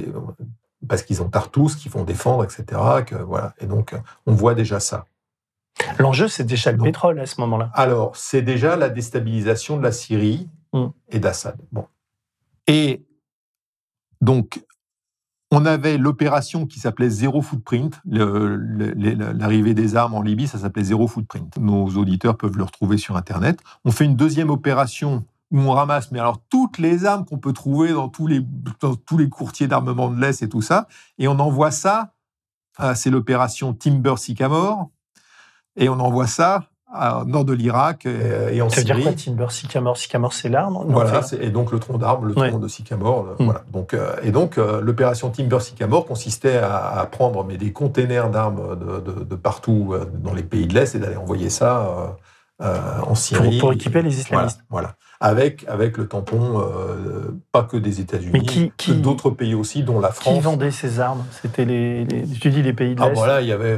parce 0.88 1.04
qu'ils 1.04 1.22
ont 1.22 1.30
Tartous, 1.30 1.76
qu'ils 1.78 1.92
vont 1.92 2.04
défendre, 2.04 2.44
etc. 2.44 2.80
Que, 3.06 3.16
voilà. 3.16 3.54
Et 3.60 3.66
donc, 3.66 3.96
on 4.26 4.34
voit 4.34 4.54
déjà 4.54 4.80
ça. 4.80 5.06
L'enjeu, 5.98 6.28
c'est 6.28 6.44
déjà 6.44 6.72
le 6.72 6.78
Donc- 6.78 6.86
pétrole 6.88 7.20
à 7.20 7.26
ce 7.26 7.42
moment-là. 7.42 7.72
Alors, 7.74 8.16
c'est 8.16 8.44
déjà 8.44 8.76
la 8.76 8.90
déstabilisation 8.90 9.78
de 9.78 9.84
la 9.84 9.92
Syrie 9.92 10.50
Mm. 10.74 10.88
et 11.10 11.20
d'Assad. 11.20 11.58
Bon. 11.72 11.88
Et 12.68 13.04
donc, 14.22 14.64
on 15.54 15.66
avait 15.66 15.98
l'opération 16.00 16.66
qui 16.66 16.80
s'appelait 16.80 17.10
Zéro 17.10 17.44
Footprint. 17.44 18.02
L'arrivée 18.06 19.76
des 19.76 19.96
armes 19.96 20.16
en 20.16 20.22
Libye, 20.22 20.48
ça 20.48 20.58
s'appelait 20.58 20.84
Zéro 20.84 21.08
Footprint. 21.08 21.58
Nos 21.58 21.90
auditeurs 21.90 22.38
peuvent 22.38 22.58
le 22.58 22.64
retrouver 22.64 22.98
sur 22.98 23.16
Internet. 23.16 23.60
On 23.86 23.92
fait 23.92 24.06
une 24.06 24.16
deuxième 24.16 24.50
opération 24.50 25.26
où 25.52 25.60
on 25.60 25.72
ramasse, 25.72 26.12
mais 26.12 26.20
alors 26.20 26.42
toutes 26.50 26.80
les 26.80 27.06
armes 27.06 27.26
qu'on 27.26 27.38
peut 27.38 27.54
trouver 27.54 27.94
dans 27.94 28.10
tous 28.10 28.26
les, 28.26 28.42
dans 28.80 28.96
tous 28.96 29.20
les 29.20 29.30
courtiers 29.30 29.68
d'armement 29.68 30.10
de 30.10 30.20
l'Est 30.20 30.42
et 30.42 30.50
tout 30.50 30.64
ça, 30.64 30.88
et 31.20 31.28
on 31.28 31.38
envoie 31.38 31.70
ça, 31.70 32.14
euh, 32.80 32.96
c'est 32.96 33.12
l'opération 33.12 33.74
Timber 33.74 34.16
Sycamore, 34.18 34.90
et 35.76 35.90
on 35.90 36.00
envoie 36.00 36.26
ça 36.26 36.72
au 36.94 37.26
nord 37.26 37.44
de 37.46 37.54
l'Irak 37.54 38.06
euh, 38.06 38.50
et 38.52 38.62
en 38.62 38.70
Ça 38.70 38.78
veut 38.78 38.84
dire 38.84 38.96
Syrie. 38.96 39.04
quoi, 39.16 39.24
Timber? 39.24 39.48
Sycamore 39.50 39.98
Sycamore, 39.98 40.34
c'est 40.34 40.50
l'arbre? 40.50 40.86
Voilà, 40.88 41.22
et 41.42 41.50
donc 41.50 41.72
le 41.72 41.80
tronc 41.80 41.98
d'arbre, 41.98 42.26
le 42.26 42.36
tronc 42.36 42.60
de 42.60 42.68
sycamore. 42.68 43.24
le- 43.26 43.32
Mm. 43.44 43.46
Voilà. 43.46 43.64
Donc, 43.72 43.94
euh, 43.94 44.16
et 44.24 44.32
donc 44.32 44.58
euh, 44.58 44.80
l'opération 44.82 45.30
Timber 45.32 45.60
Sycamore 45.60 46.06
consistait 46.06 46.58
à, 46.58 47.00
à 47.00 47.06
prendre 47.06 47.44
mais, 47.44 47.58
des 47.58 47.72
containers 47.72 48.30
d'armes 48.30 48.78
de, 48.80 49.00
de- 49.12 49.24
de 49.24 49.36
partout 49.36 49.92
euh, 49.94 50.06
dans 50.20 50.34
les 50.34 50.44
pays 50.44 50.68
de 50.68 50.74
l'Est 50.76 50.94
et 50.96 51.00
d'aller 51.00 51.18
envoyer 51.18 51.50
ça 51.50 52.16
euh, 52.62 53.00
en 53.02 53.16
Syrie. 53.16 53.58
pour 53.58 53.74
équiper 53.74 54.02
les 54.02 54.20
islamistes. 54.20 54.62
voilà. 54.70 54.94
Avec, 55.20 55.66
avec 55.70 55.98
le 55.98 56.06
tampon, 56.08 56.62
pas 57.54 57.64
que 57.64 57.78
des 57.78 58.02
États-Unis, 58.02 58.32
Mais 58.34 58.42
qui- 58.42 58.72
qui- 58.78 58.96
d'autres 58.96 59.30
pays 59.30 59.56
aussi, 59.56 59.82
dont 59.84 60.00
la 60.02 60.10
Qui 60.10 60.16
France. 60.16 60.44
vendait 60.44 60.70
ces 60.72 61.00
armes? 61.00 61.24
C'était 61.42 61.64
les, 61.66 62.04
les- 62.04 62.28
tu 62.28 62.50
dis 62.50 62.62
les 62.62 62.74
pays 62.74 62.94
de 62.94 63.02
Ah, 63.02 63.08
l'Est? 63.08 63.16
voilà, 63.16 63.40
il 63.42 63.48
y 63.48 63.54
avait 63.54 63.78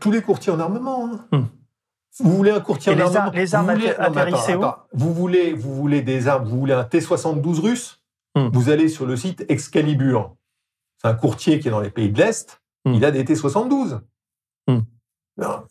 tous 0.00 0.10
les 0.10 0.22
courtiers 0.22 0.52
en 0.52 0.58
armement. 0.60 1.10
hein. 1.32 1.38
Hmm. 1.38 1.44
Vous 2.20 2.36
voulez 2.36 2.50
un 2.50 2.60
courtier 2.60 2.92
en 2.92 2.96
les 2.96 3.02
armement 3.02 3.20
ar- 3.20 3.30
les 3.32 3.54
armes 3.54 3.66
vous 3.66 3.74
voulez, 3.74 3.92
où 4.92 4.98
vous 4.98 5.14
voulez, 5.14 5.52
vous 5.52 5.74
voulez 5.74 6.02
des 6.02 6.28
armes, 6.28 6.44
vous 6.48 6.58
voulez 6.58 6.72
un 6.74 6.84
T-72 6.84 7.60
russe 7.60 8.00
Hmm. 8.34 8.50
Vous 8.52 8.68
allez 8.68 8.88
sur 8.90 9.06
le 9.06 9.16
site 9.16 9.46
Excalibur. 9.48 10.34
C'est 11.00 11.08
un 11.08 11.14
courtier 11.14 11.58
qui 11.58 11.68
est 11.68 11.70
dans 11.70 11.80
les 11.80 11.88
pays 11.88 12.10
de 12.10 12.18
l'Est. 12.18 12.60
Hmm. 12.84 12.92
Il 12.92 13.02
a 13.06 13.10
des 13.10 13.24
T-72. 13.24 14.00
Hmm. 14.68 14.80
Non. 15.38 15.62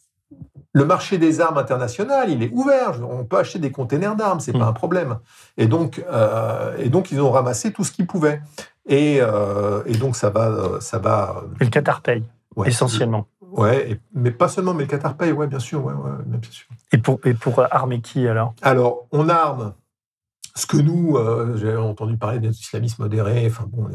Le 0.74 0.84
marché 0.84 1.20
des 1.20 1.42
armes 1.42 1.60
internationales, 1.60 2.32
il 2.32 2.42
est 2.42 2.50
ouvert. 2.52 3.00
On 3.08 3.24
peut 3.24 3.38
acheter 3.38 3.60
des 3.60 3.72
containers 3.72 4.16
d'armes, 4.16 4.40
c'est 4.40 4.52
Hmm. 4.56 4.60
pas 4.62 4.66
un 4.66 4.74
problème. 4.74 5.20
Et 5.58 5.68
donc, 5.68 6.04
euh, 6.10 6.76
et 6.80 6.90
donc, 6.90 7.12
ils 7.12 7.22
ont 7.22 7.30
ramassé 7.30 7.72
tout 7.72 7.84
ce 7.84 7.92
qu'ils 7.92 8.08
pouvaient. 8.08 8.42
Et, 8.88 9.20
euh, 9.22 9.84
et 9.86 9.94
donc, 9.96 10.16
ça 10.16 10.32
va, 10.32 10.48
euh, 10.48 10.80
ça 10.80 10.98
va. 10.98 11.44
Et 11.62 11.66
le 11.66 11.70
Qatar 11.70 12.02
paye, 12.02 12.24
ouais. 12.56 12.68
essentiellement. 12.68 13.28
Ouais, 13.56 13.92
et- 13.92 14.00
mais 14.14 14.32
pas 14.32 14.48
seulement, 14.50 14.74
mais 14.74 14.84
le 14.84 14.90
Qatar 14.90 15.16
paye, 15.16 15.32
ouais, 15.32 15.48
bien 15.48 15.60
sûr, 15.60 15.84
ouais, 15.84 15.94
ouais, 15.94 16.12
bien 16.26 16.40
sûr. 16.52 16.68
Et 16.92 16.98
pour, 16.98 17.20
et 17.26 17.34
pour 17.34 17.60
euh, 17.60 17.66
armer 17.72 18.02
qui 18.02 18.28
alors? 18.28 18.54
Alors, 18.62 19.08
on 19.12 19.30
arme 19.30 19.74
ce 20.56 20.66
que 20.66 20.78
nous, 20.78 21.16
euh, 21.18 21.56
j'ai 21.58 21.76
entendu 21.76 22.18
parler 22.18 22.40
d'islamisme 22.40 23.04
modéré, 23.04 23.46
enfin 23.50 23.66
bon. 23.68 23.88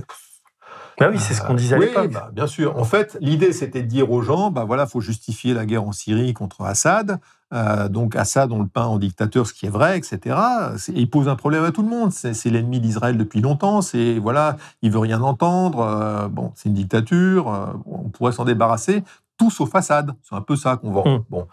Bah 0.98 1.08
oui, 1.10 1.18
c'est 1.18 1.32
ce 1.32 1.40
qu'on 1.40 1.54
disait 1.54 1.76
à 1.76 1.78
oui, 1.78 1.86
l'époque. 1.86 2.12
bah, 2.12 2.28
bien 2.30 2.46
sûr. 2.46 2.76
En 2.76 2.84
fait, 2.84 3.16
l'idée, 3.22 3.54
c'était 3.54 3.80
de 3.82 3.86
dire 3.86 4.10
aux 4.12 4.20
gens, 4.20 4.50
bah 4.50 4.64
voilà, 4.64 4.86
faut 4.86 5.00
justifier 5.00 5.54
la 5.54 5.64
guerre 5.64 5.84
en 5.84 5.92
Syrie 5.92 6.34
contre 6.34 6.60
Assad. 6.62 7.18
Euh, 7.54 7.88
donc 7.88 8.16
Assad, 8.16 8.52
on 8.52 8.60
le 8.60 8.68
peint 8.68 8.84
en 8.84 8.98
dictateur, 8.98 9.46
ce 9.46 9.54
qui 9.54 9.64
est 9.64 9.70
vrai, 9.70 9.96
etc. 9.96 10.36
C'est- 10.76 10.92
Il 10.92 11.08
pose 11.08 11.28
un 11.28 11.36
problème 11.36 11.64
à 11.64 11.72
tout 11.72 11.82
le 11.82 11.88
monde. 11.88 12.12
C'est 12.12 12.34
c'est 12.34 12.50
l'ennemi 12.50 12.80
d'Israël 12.80 13.16
depuis 13.16 13.40
longtemps. 13.40 13.80
C'est 13.80 14.18
voilà, 14.18 14.56
il 14.82 14.90
veut 14.90 14.98
rien 14.98 15.22
entendre. 15.22 15.80
Euh, 15.80 16.28
bon, 16.28 16.52
c'est 16.54 16.68
une 16.68 16.74
dictature. 16.74 17.52
euh, 17.52 17.66
on 17.86 18.10
pourrait 18.10 18.32
s'en 18.32 18.44
débarrasser. 18.44 19.02
Tout 19.40 19.50
sauf 19.50 19.74
Assad. 19.74 20.12
C'est 20.22 20.34
un 20.34 20.42
peu 20.42 20.54
ça 20.54 20.76
qu'on 20.76 20.90
vend. 20.92 21.08
Mm. 21.08 21.24
Bon, 21.30 21.48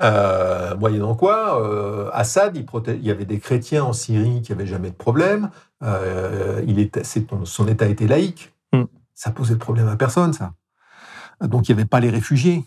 euh, 0.00 0.74
moyennant 0.78 1.14
quoi, 1.14 1.60
euh, 1.60 2.08
Assad, 2.14 2.56
il, 2.56 2.64
proté- 2.64 2.96
il 2.96 3.04
y 3.04 3.10
avait 3.10 3.26
des 3.26 3.38
chrétiens 3.40 3.84
en 3.84 3.92
Syrie 3.92 4.40
qui 4.40 4.52
n'avaient 4.52 4.66
jamais 4.66 4.88
de 4.88 4.96
problème. 4.96 5.50
Euh, 5.82 6.62
il 6.66 6.78
était, 6.78 7.02
son 7.04 7.68
État 7.68 7.84
était 7.88 8.06
laïque. 8.06 8.54
Mm. 8.72 8.84
Ça 9.12 9.32
posait 9.32 9.52
de 9.52 9.58
problème 9.58 9.86
à 9.88 9.96
personne, 9.96 10.32
ça. 10.32 10.54
Donc 11.42 11.68
il 11.68 11.74
n'y 11.74 11.78
avait 11.78 11.86
pas 11.86 12.00
les 12.00 12.08
réfugiés. 12.08 12.64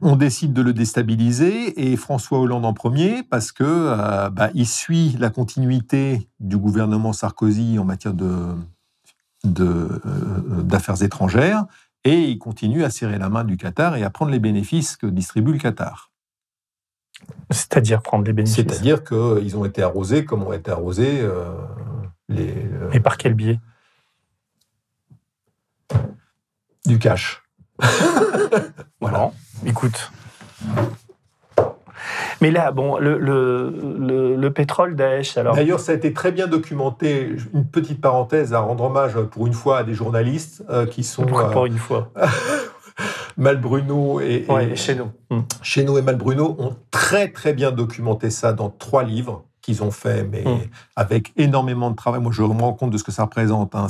On 0.00 0.16
décide 0.16 0.52
de 0.52 0.60
le 0.60 0.72
déstabiliser 0.72 1.92
et 1.92 1.96
François 1.96 2.40
Hollande 2.40 2.64
en 2.64 2.74
premier 2.74 3.22
parce 3.22 3.52
que 3.52 3.62
euh, 3.62 4.30
bah, 4.30 4.50
il 4.54 4.66
suit 4.66 5.14
la 5.20 5.30
continuité 5.30 6.28
du 6.40 6.58
gouvernement 6.58 7.12
Sarkozy 7.12 7.78
en 7.78 7.84
matière 7.84 8.14
de 8.14 8.56
euh, 9.46 10.00
d'affaires 10.62 11.02
étrangères 11.04 11.66
et 12.04 12.20
il 12.22 12.38
continue 12.38 12.84
à 12.84 12.90
serrer 12.90 13.18
la 13.18 13.28
main 13.28 13.44
du 13.44 13.56
Qatar 13.56 13.96
et 13.96 14.04
à 14.04 14.10
prendre 14.10 14.30
les 14.30 14.38
bénéfices 14.38 14.96
que 14.96 15.06
distribue 15.06 15.52
le 15.52 15.58
Qatar. 15.58 16.10
C'est-à-dire 17.50 18.02
prendre 18.02 18.24
les 18.24 18.32
bénéfices. 18.32 18.56
C'est-à-dire 18.56 19.02
qu'ils 19.02 19.56
ont 19.56 19.64
été 19.64 19.82
arrosés 19.82 20.24
comme 20.24 20.42
ont 20.42 20.52
été 20.52 20.70
arrosés 20.70 21.20
euh, 21.20 21.54
les, 22.28 22.54
euh, 22.54 22.90
Et 22.92 23.00
par 23.00 23.16
quel 23.16 23.34
biais? 23.34 23.60
Du 26.84 26.98
cash. 26.98 27.42
voilà. 29.00 29.18
Bon, 29.18 29.32
écoute. 29.64 30.12
Mais 32.40 32.50
là, 32.50 32.70
bon, 32.72 32.98
le, 32.98 33.18
le, 33.18 33.72
le, 33.98 34.36
le 34.36 34.52
pétrole 34.52 34.96
Daesh, 34.96 35.36
alors. 35.36 35.54
D'ailleurs, 35.54 35.80
ça 35.80 35.92
a 35.92 35.94
été 35.94 36.12
très 36.12 36.32
bien 36.32 36.46
documenté. 36.46 37.36
Une 37.52 37.66
petite 37.66 38.00
parenthèse 38.00 38.52
à 38.52 38.60
rendre 38.60 38.84
hommage 38.84 39.14
pour 39.30 39.46
une 39.46 39.52
fois 39.52 39.78
à 39.78 39.84
des 39.84 39.94
journalistes 39.94 40.64
euh, 40.70 40.86
qui 40.86 41.04
sont 41.04 41.24
Pour, 41.24 41.40
euh, 41.40 41.50
pour 41.50 41.66
une 41.66 41.78
fois. 41.78 42.10
Malbruno 43.36 44.20
et, 44.20 44.44
et 44.48 44.52
Ouais, 44.52 44.76
chez 44.76 44.94
nous. 44.94 45.10
Hmm. 45.30 45.42
Chesneau 45.62 45.98
et 45.98 46.02
Malbruno 46.02 46.56
ont 46.58 46.76
très 46.90 47.28
très 47.28 47.52
bien 47.52 47.72
documenté 47.72 48.30
ça 48.30 48.52
dans 48.52 48.70
trois 48.70 49.02
livres 49.02 49.44
qu'ils 49.64 49.82
ont 49.82 49.90
fait, 49.90 50.24
mais 50.30 50.42
Mm. 50.44 50.58
avec 50.96 51.32
énormément 51.36 51.90
de 51.90 51.96
travail. 51.96 52.20
Moi, 52.20 52.32
je 52.32 52.42
me 52.42 52.60
rends 52.62 52.72
compte 52.74 52.90
de 52.90 52.98
ce 52.98 53.04
que 53.04 53.12
ça 53.12 53.22
représente. 53.24 53.74
hein. 53.74 53.86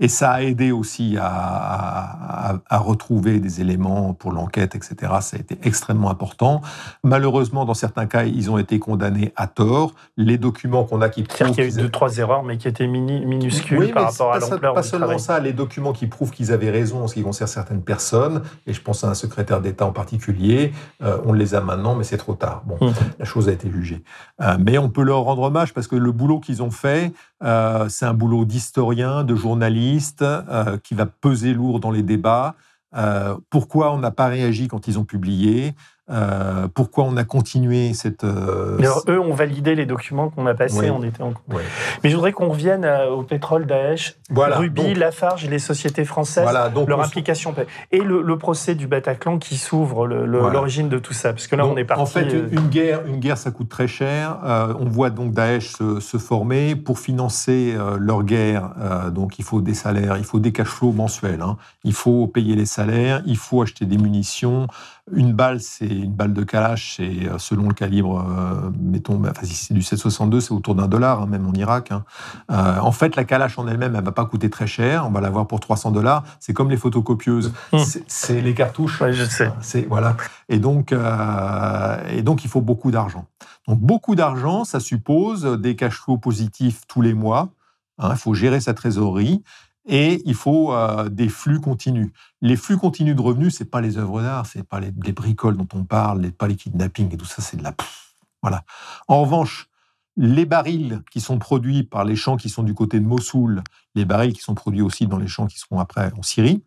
Et 0.00 0.08
ça 0.08 0.32
a 0.32 0.42
aidé 0.42 0.72
aussi 0.72 1.16
à, 1.18 1.26
à- 1.26 2.54
à 2.68 2.78
retrouver 2.78 3.38
des 3.38 3.60
éléments 3.60 4.14
pour 4.14 4.32
l'enquête, 4.32 4.74
etc. 4.74 4.94
Ça 5.20 5.36
a 5.36 5.40
été 5.40 5.58
extrêmement 5.62 6.10
important. 6.10 6.60
Malheureusement, 7.04 7.64
dans 7.64 7.74
certains 7.74 8.06
cas, 8.06 8.24
ils 8.24 8.50
ont 8.50 8.58
été 8.58 8.78
condamnés 8.78 9.32
à 9.36 9.46
tort. 9.46 9.94
Les 10.16 10.38
documents 10.38 10.84
qu'on 10.84 11.00
a 11.00 11.08
qui 11.08 11.20
C'est-à-dire 11.22 11.36
prouvent 11.46 11.54
qu'il 11.54 11.64
y 11.64 11.66
a 11.66 11.70
eu 11.70 11.82
deux, 11.82 11.90
trois 11.90 12.16
erreurs, 12.18 12.42
mais 12.42 12.56
qui 12.58 12.68
étaient 12.68 12.86
mini- 12.86 13.24
minuscules 13.24 13.78
oui, 13.78 13.92
par 13.92 14.10
rapport 14.10 14.32
à 14.32 14.38
l'ampleur 14.38 14.74
pas 14.74 14.82
seulement 14.82 15.06
travail. 15.06 15.20
ça, 15.20 15.40
les 15.40 15.52
documents 15.52 15.92
qui 15.92 16.06
prouvent 16.06 16.30
qu'ils 16.30 16.52
avaient 16.52 16.70
raison 16.70 17.02
en 17.04 17.08
ce 17.08 17.14
qui 17.14 17.22
concerne 17.22 17.48
certaines 17.48 17.82
personnes, 17.82 18.42
et 18.66 18.72
je 18.72 18.80
pense 18.82 19.04
à 19.04 19.08
un 19.08 19.14
secrétaire 19.14 19.60
d'État 19.60 19.86
en 19.86 19.92
particulier, 19.92 20.72
euh, 21.02 21.18
on 21.24 21.32
les 21.32 21.54
a 21.54 21.60
maintenant, 21.60 21.94
mais 21.94 22.04
c'est 22.04 22.16
trop 22.18 22.34
tard. 22.34 22.62
Bon, 22.66 22.76
Mm. 22.80 22.92
la 23.18 23.24
chose 23.24 23.48
a 23.48 23.52
été 23.52 23.70
jugée. 23.70 24.02
Euh, 24.40 24.56
mais 24.58 24.78
on 24.78 24.88
peut 24.88 25.02
rendre 25.20 25.42
hommage 25.42 25.74
parce 25.74 25.86
que 25.86 25.96
le 25.96 26.12
boulot 26.12 26.40
qu'ils 26.40 26.62
ont 26.62 26.70
fait, 26.70 27.12
euh, 27.42 27.88
c'est 27.88 28.06
un 28.06 28.14
boulot 28.14 28.44
d'historien, 28.44 29.24
de 29.24 29.34
journaliste, 29.34 30.22
euh, 30.22 30.78
qui 30.78 30.94
va 30.94 31.06
peser 31.06 31.54
lourd 31.54 31.80
dans 31.80 31.90
les 31.90 32.02
débats. 32.02 32.54
Euh, 32.94 33.36
pourquoi 33.50 33.92
on 33.92 33.98
n'a 33.98 34.10
pas 34.10 34.26
réagi 34.26 34.68
quand 34.68 34.88
ils 34.88 34.98
ont 34.98 35.04
publié? 35.04 35.74
Euh, 36.12 36.68
Pourquoi 36.74 37.04
on 37.04 37.16
a 37.16 37.24
continué 37.24 37.94
cette... 37.94 38.24
euh, 38.24 38.78
alors, 38.78 39.02
eux 39.08 39.18
ont 39.18 39.32
validé 39.34 39.74
les 39.74 39.86
documents 39.86 40.28
qu'on 40.28 40.46
a 40.46 40.54
passés, 40.54 40.90
on 40.90 41.02
était 41.02 41.22
en... 41.22 41.28
ouais. 41.52 41.62
Mais 42.04 42.10
je 42.10 42.14
voudrais 42.14 42.32
qu'on 42.32 42.48
revienne 42.50 42.84
à- 42.84 43.08
au 43.10 43.22
pétrole 43.22 43.66
Daesh, 43.66 44.16
Voilà, 44.30 44.58
Ruby, 44.58 44.82
donc- 44.88 44.96
Lafarge 44.98 45.48
les 45.48 45.58
sociétés 45.58 46.04
françaises. 46.04 46.44
Voilà, 46.44 46.68
donc 46.68 46.88
leur 46.88 46.98
on- 46.98 47.02
implication 47.02 47.54
et 47.90 48.00
le, 48.00 48.22
le 48.22 48.38
procès 48.38 48.74
du 48.74 48.86
Bataclan 48.86 49.38
qui 49.38 49.56
s'ouvre 49.56 50.06
Voilà. 50.06 50.52
l'origine 50.52 50.88
de 50.88 50.98
tout 50.98 51.12
ça 51.14 51.32
parce 51.32 51.46
que 51.46 51.56
là 51.56 51.62
Donc, 51.64 51.72
on 51.74 51.76
est 51.76 51.84
parti 51.84 52.02
En 52.02 52.06
fait, 52.06 52.32
euh, 52.34 52.48
une 52.52 52.68
guerre, 52.68 53.00
une 53.06 53.18
guerre, 53.18 53.38
ça 53.38 53.50
coûte 53.50 53.68
très 53.68 53.88
cher. 53.88 54.38
Euh, 54.44 54.74
on 54.78 54.84
voit 54.86 55.10
donc 55.10 55.32
Daesh 55.32 55.68
se, 55.72 56.00
se 56.00 56.18
former 56.18 56.76
pour 56.76 56.98
financer 56.98 57.74
euh, 57.76 57.96
leur 57.98 58.22
guerre. 58.22 58.70
euh, 58.80 59.10
donc, 59.10 59.38
il 59.38 59.44
faut 59.44 59.60
des 59.60 59.74
salaires, 59.74 60.16
il 60.18 60.24
faut 60.24 60.38
des 60.40 60.52
cash 60.52 60.66
flows 60.68 60.92
mensuels. 60.92 61.42
hein. 61.42 61.56
Il 61.84 61.94
faut 61.94 62.26
payer 62.26 62.54
les 62.56 62.66
salaires, 62.66 63.22
il 63.26 63.36
faut 63.36 63.62
acheter 63.62 63.84
des 63.86 63.98
munitions. 63.98 64.66
Une 65.14 65.32
balle, 65.34 65.60
c'est 65.60 65.86
une 65.86 66.12
balle 66.12 66.32
de 66.32 66.42
Kalash, 66.42 66.96
c'est 66.96 67.28
euh, 67.28 67.38
selon 67.38 67.68
le 67.68 67.74
calibre, 67.74 68.24
euh, 68.26 68.70
mettons, 68.80 69.16
bah, 69.18 69.28
enfin, 69.32 69.44
si 69.46 69.54
c'est 69.54 69.74
du 69.74 69.82
762, 69.82 70.40
c'est 70.40 70.52
autour 70.52 70.74
d'un 70.74 70.88
dollar, 70.88 71.22
hein, 71.22 71.26
même 71.26 71.46
en 71.46 71.52
Irak. 71.52 71.92
hein. 71.92 72.04
Euh, 72.50 72.78
en 72.80 72.92
fait, 72.92 73.14
la 73.16 73.24
Kalash 73.24 73.58
en 73.58 73.66
elle-même, 73.66 73.94
elle 73.94 74.04
va 74.04 74.12
pas 74.12 74.24
coûter 74.24 74.48
très 74.50 74.66
cher. 74.66 75.04
On 75.06 75.10
va 75.10 75.20
l'avoir 75.20 75.46
pour 75.46 75.60
300 75.60 75.90
dollars. 75.90 76.24
C'est 76.40 76.52
comme 76.54 76.70
les 76.70 76.76
photocopieuses. 76.76 77.52
Hmm. 77.72 77.78
C'est- 78.08 78.40
les 78.40 78.54
cartouches. 78.54 79.00
ouais, 79.00 79.12
je 79.12 79.24
sais 79.24 79.52
C'est 79.60 79.82
voilà. 79.88 80.16
Et 80.48 80.58
donc, 80.58 80.92
euh, 80.92 81.96
et 82.10 82.22
donc, 82.22 82.44
il 82.44 82.48
faut 82.50 82.60
beaucoup 82.62 82.90
d'argent. 82.90 83.26
Donc, 83.68 83.78
beaucoup 83.80 84.14
d'argent, 84.14 84.64
ça 84.64 84.80
suppose 84.80 85.44
des 85.60 85.76
cash 85.76 85.94
flows 86.00 86.18
positifs 86.18 86.82
tous 86.88 87.00
les 87.02 87.14
mois. 87.14 87.50
hein, 87.98 88.08
il 88.12 88.16
faut 88.18 88.34
gérer 88.34 88.60
sa 88.60 88.72
trésorerie 88.74 89.42
et 89.86 90.22
il 90.24 90.34
faut 90.34 90.72
euh, 90.72 91.08
des 91.08 91.28
flux 91.28 91.60
continus. 91.60 92.10
Les 92.40 92.56
flux 92.56 92.76
continus 92.76 93.16
de 93.16 93.20
revenus, 93.20 93.56
c'est 93.56 93.70
pas 93.70 93.80
les 93.80 93.98
œuvres 93.98 94.22
d'art, 94.22 94.46
c'est 94.46 94.62
pas 94.62 94.80
les, 94.80 94.92
les 95.04 95.12
bricoles 95.12 95.56
dont 95.56 95.68
on 95.74 95.84
parle, 95.84 96.30
pas 96.32 96.46
les 96.46 96.56
kidnappings 96.56 97.12
et 97.12 97.16
tout 97.16 97.24
ça, 97.24 97.42
c'est 97.42 97.56
de 97.56 97.62
la. 97.62 97.72
pff, 97.72 98.14
Voilà. 98.42 98.64
En 99.08 99.22
revanche, 99.22 99.68
les 100.16 100.44
barils 100.44 101.02
qui 101.10 101.20
sont 101.20 101.38
produits 101.38 101.82
par 101.84 102.04
les 102.04 102.16
champs 102.16 102.36
qui 102.36 102.48
sont 102.48 102.62
du 102.62 102.74
côté 102.74 103.00
de 103.00 103.06
Mossoul, 103.06 103.62
les 103.94 104.04
barils 104.04 104.32
qui 104.32 104.42
sont 104.42 104.54
produits 104.54 104.82
aussi 104.82 105.06
dans 105.06 105.18
les 105.18 105.26
champs 105.26 105.46
qui 105.46 105.58
seront 105.58 105.80
après 105.80 106.12
en 106.16 106.22
Syrie, 106.22 106.62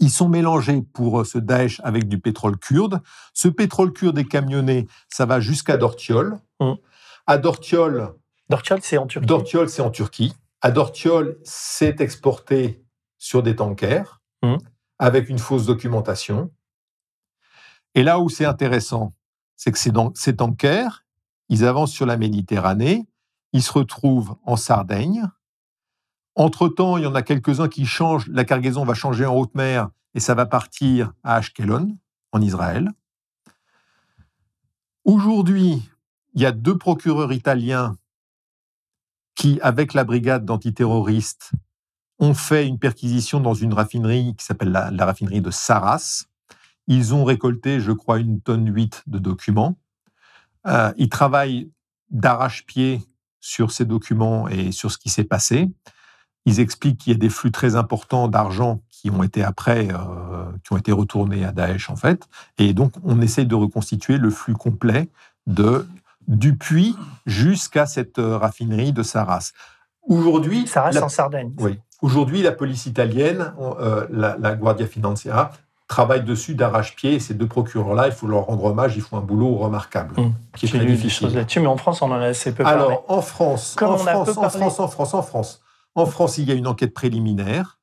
ils 0.00 0.10
sont 0.10 0.28
mélangés 0.28 0.82
pour 0.82 1.24
ce 1.26 1.38
Daesh 1.38 1.80
avec 1.84 2.08
du 2.08 2.18
pétrole 2.18 2.58
kurde. 2.58 3.00
Ce 3.34 3.48
pétrole 3.48 3.92
kurde 3.92 4.18
est 4.18 4.24
camionné, 4.24 4.88
ça 5.08 5.26
va 5.26 5.40
jusqu'à 5.40 5.76
Dortiol. 5.76 6.38
Mmh. 6.58 6.72
À 7.26 7.38
Dortiol, 7.38 8.14
Dortiol, 8.48 8.80
c'est 8.82 8.98
en 8.98 9.06
Turquie. 9.06 9.26
Dortiol, 9.26 9.68
c'est 9.68 9.82
en 9.82 9.90
Turquie. 9.90 10.34
À 10.60 10.70
Dortiol, 10.70 11.38
c'est 11.44 12.00
exporté 12.00 12.84
sur 13.18 13.42
des 13.42 13.56
tankers 13.56 14.20
Mmh. 14.42 14.56
avec 14.98 15.28
une 15.28 15.38
fausse 15.38 15.66
documentation. 15.66 16.50
Et 17.94 18.02
là 18.02 18.20
où 18.20 18.30
c'est 18.30 18.46
intéressant, 18.46 19.12
c'est 19.56 19.70
que 19.70 19.78
ces, 19.78 19.92
ces 20.14 20.36
tankers, 20.36 21.04
ils 21.50 21.64
avancent 21.64 21.92
sur 21.92 22.06
la 22.06 22.16
Méditerranée, 22.16 23.06
ils 23.52 23.62
se 23.62 23.72
retrouvent 23.72 24.36
en 24.44 24.56
Sardaigne. 24.56 25.28
Entre-temps, 26.36 26.96
il 26.96 27.02
y 27.02 27.06
en 27.06 27.14
a 27.14 27.22
quelques-uns 27.22 27.68
qui 27.68 27.84
changent, 27.84 28.28
la 28.28 28.44
cargaison 28.44 28.84
va 28.84 28.94
changer 28.94 29.26
en 29.26 29.34
haute 29.34 29.54
mer 29.54 29.90
et 30.14 30.20
ça 30.20 30.34
va 30.34 30.46
partir 30.46 31.12
à 31.22 31.36
Ashkelon, 31.36 31.98
en 32.32 32.40
Israël. 32.40 32.90
Aujourd'hui, 35.04 35.90
il 36.32 36.40
y 36.40 36.46
a 36.46 36.52
deux 36.52 36.78
procureurs 36.78 37.32
italiens 37.32 37.96
qui, 39.40 39.58
avec 39.62 39.94
la 39.94 40.04
brigade 40.04 40.44
d'antiterroristes, 40.44 41.52
ont 42.18 42.34
fait 42.34 42.66
une 42.66 42.78
perquisition 42.78 43.40
dans 43.40 43.54
une 43.54 43.72
raffinerie 43.72 44.34
qui 44.36 44.44
s'appelle 44.44 44.70
la, 44.70 45.06
raffinerie 45.06 45.40
de 45.40 45.50
Saras. 45.50 46.26
Ils 46.88 47.14
ont 47.14 47.24
récolté, 47.24 47.80
je 47.80 47.92
crois, 47.92 48.18
une 48.18 48.42
tonne 48.42 48.70
8 48.70 49.04
de 49.06 49.18
documents. 49.18 49.78
Euh, 50.66 50.92
ils 50.98 51.08
travaillent 51.08 51.70
d'arrache-pied 52.10 53.00
sur 53.40 53.70
ces 53.70 53.86
documents 53.86 54.46
et 54.46 54.72
sur 54.72 54.92
ce 54.92 54.98
qui 54.98 55.08
s'est 55.08 55.24
passé. 55.24 55.70
Ils 56.44 56.60
expliquent 56.60 56.98
qu'il 56.98 57.14
y 57.14 57.16
a 57.16 57.18
des 57.18 57.30
flux 57.30 57.50
très 57.50 57.76
importants 57.76 58.28
d'argent 58.28 58.82
qui 58.90 59.08
ont 59.08 59.22
été 59.22 59.42
après, 59.42 59.88
euh, 59.90 60.52
qui 60.64 60.74
ont 60.74 60.76
été 60.76 60.92
retournés 60.92 61.46
à 61.46 61.52
Daesh 61.52 61.88
en 61.88 61.96
fait. 61.96 62.28
Et 62.58 62.74
donc, 62.74 62.92
on 63.04 63.22
essaye 63.22 63.46
de 63.46 63.54
reconstituer 63.54 64.18
le 64.18 64.28
flux 64.28 64.52
complet 64.52 65.08
de, 65.46 65.88
du 66.28 66.56
puits 66.56 66.96
jusqu'à 67.26 67.86
cette 67.86 68.18
euh, 68.18 68.36
raffinerie 68.38 68.92
de 68.92 69.02
Saras. 69.02 69.52
Aujourd'hui, 70.02 70.64
la- 70.74 71.04
en 71.04 71.08
Sardaigne. 71.08 71.52
oui. 71.58 71.78
Aujourd'hui, 72.02 72.40
la 72.42 72.52
police 72.52 72.86
italienne, 72.86 73.52
euh, 73.60 74.06
la, 74.10 74.38
la 74.38 74.54
Guardia 74.54 74.86
Finanziaria, 74.86 75.50
travaille 75.86 76.24
dessus 76.24 76.54
d'arrache-pied. 76.54 77.12
Et 77.14 77.20
ces 77.20 77.34
deux 77.34 77.46
procureurs-là, 77.46 78.06
il 78.06 78.12
faut 78.14 78.26
leur 78.26 78.44
rendre 78.46 78.64
hommage, 78.64 78.96
ils 78.96 79.02
font 79.02 79.18
un 79.18 79.20
boulot 79.20 79.56
remarquable, 79.56 80.14
Mmh. 80.18 80.32
qui 80.56 80.64
est 80.64 80.68
J'ai 80.70 80.78
très 80.78 80.86
lu 80.86 80.92
des 80.92 80.96
difficile. 80.96 81.26
choses 81.26 81.34
là-dessus, 81.36 81.60
mais 81.60 81.66
en 81.66 81.76
France, 81.76 82.00
on 82.00 82.06
en 82.10 82.14
a 82.20 82.26
assez 82.28 82.52
peu 82.54 82.62
parlé. 82.64 82.78
Alors, 82.82 83.04
en 83.08 83.20
France, 83.20 83.74
Comme 83.76 83.90
en 83.90 83.98
France, 83.98 84.28
en. 84.30 84.32
France, 84.48 84.80
en 84.80 84.88
France, 84.88 85.12
en 85.14 85.22
France, 85.22 85.60
en 85.94 86.06
France, 86.06 86.38
il 86.38 86.44
y 86.48 86.52
a 86.52 86.54
une 86.54 86.66
enquête 86.68 86.94
préliminaire. 86.94 87.78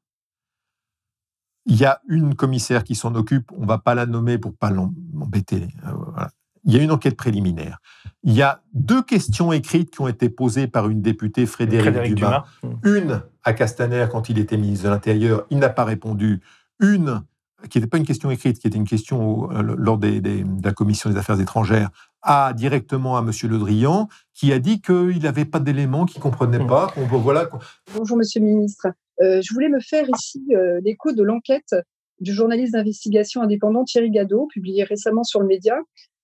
Il 1.67 1.75
y 1.75 1.85
a 1.85 1.99
une 2.07 2.33
commissaire 2.33 2.83
qui 2.83 2.95
s'en 2.95 3.13
occupe. 3.13 3.51
On 3.55 3.65
va 3.67 3.77
pas 3.77 3.93
la 3.93 4.05
nommer 4.07 4.37
pour 4.39 4.55
pas 4.55 4.71
l'em- 4.71 4.93
l'embêter. 5.13 5.67
Euh, 5.85 5.91
voilà. 6.13 6.29
Il 6.67 6.75
y 6.75 6.79
a 6.79 6.83
une 6.83 6.91
enquête 6.91 7.15
préliminaire. 7.17 7.79
Il 8.23 8.33
y 8.33 8.41
a 8.43 8.61
deux 8.73 9.01
questions 9.01 9.51
écrites 9.53 9.89
qui 9.89 10.01
ont 10.01 10.07
été 10.07 10.29
posées 10.29 10.67
par 10.67 10.89
une 10.89 11.01
députée, 11.01 11.45
Frédéric, 11.45 11.81
Frédéric 11.85 12.15
Dumas. 12.15 12.45
Dumas. 12.61 12.75
Mmh. 12.75 12.87
Une 12.97 13.21
à 13.43 13.53
Castaner 13.53 14.05
quand 14.11 14.29
il 14.29 14.37
était 14.37 14.57
ministre 14.57 14.85
de 14.85 14.89
l'Intérieur, 14.89 15.45
il 15.49 15.57
n'a 15.59 15.69
pas 15.69 15.85
répondu. 15.85 16.41
Une 16.79 17.21
qui 17.69 17.79
n'était 17.79 17.89
pas 17.89 17.97
une 17.97 18.05
question 18.05 18.29
écrite, 18.29 18.59
qui 18.59 18.67
était 18.67 18.77
une 18.77 18.85
question 18.87 19.25
au- 19.27 19.51
euh, 19.51 19.63
lors 19.77 19.97
des- 19.97 20.21
des- 20.21 20.43
de 20.43 20.63
la 20.63 20.73
commission 20.73 21.09
des 21.09 21.17
affaires 21.17 21.39
étrangères, 21.39 21.89
à 22.21 22.53
directement 22.53 23.17
à 23.17 23.21
M. 23.21 23.31
Le 23.49 23.57
Drian, 23.57 24.07
qui 24.35 24.53
a 24.53 24.59
dit 24.59 24.79
qu'il 24.81 25.19
n'avait 25.23 25.45
pas 25.45 25.59
d'éléments, 25.59 26.05
qu'il 26.05 26.19
ne 26.19 26.23
comprenait 26.23 26.59
Mm. 26.59 26.67
pas. 26.67 26.93
voilà, 27.09 27.49
Bonjour 27.95 28.15
Monsieur 28.17 28.41
le 28.41 28.45
Ministre. 28.45 28.87
Euh, 29.23 29.41
je 29.41 29.53
voulais 29.53 29.69
me 29.69 29.79
faire 29.79 30.05
ici 30.15 30.43
euh, 30.55 30.79
l'écho 30.83 31.13
de 31.13 31.23
l'enquête 31.23 31.73
du 32.19 32.31
journaliste 32.33 32.73
d'investigation 32.73 33.41
indépendant 33.41 33.83
Thierry 33.85 34.11
Gadot, 34.11 34.47
publiée 34.53 34.83
récemment 34.83 35.23
sur 35.23 35.39
le 35.39 35.47
média, 35.47 35.77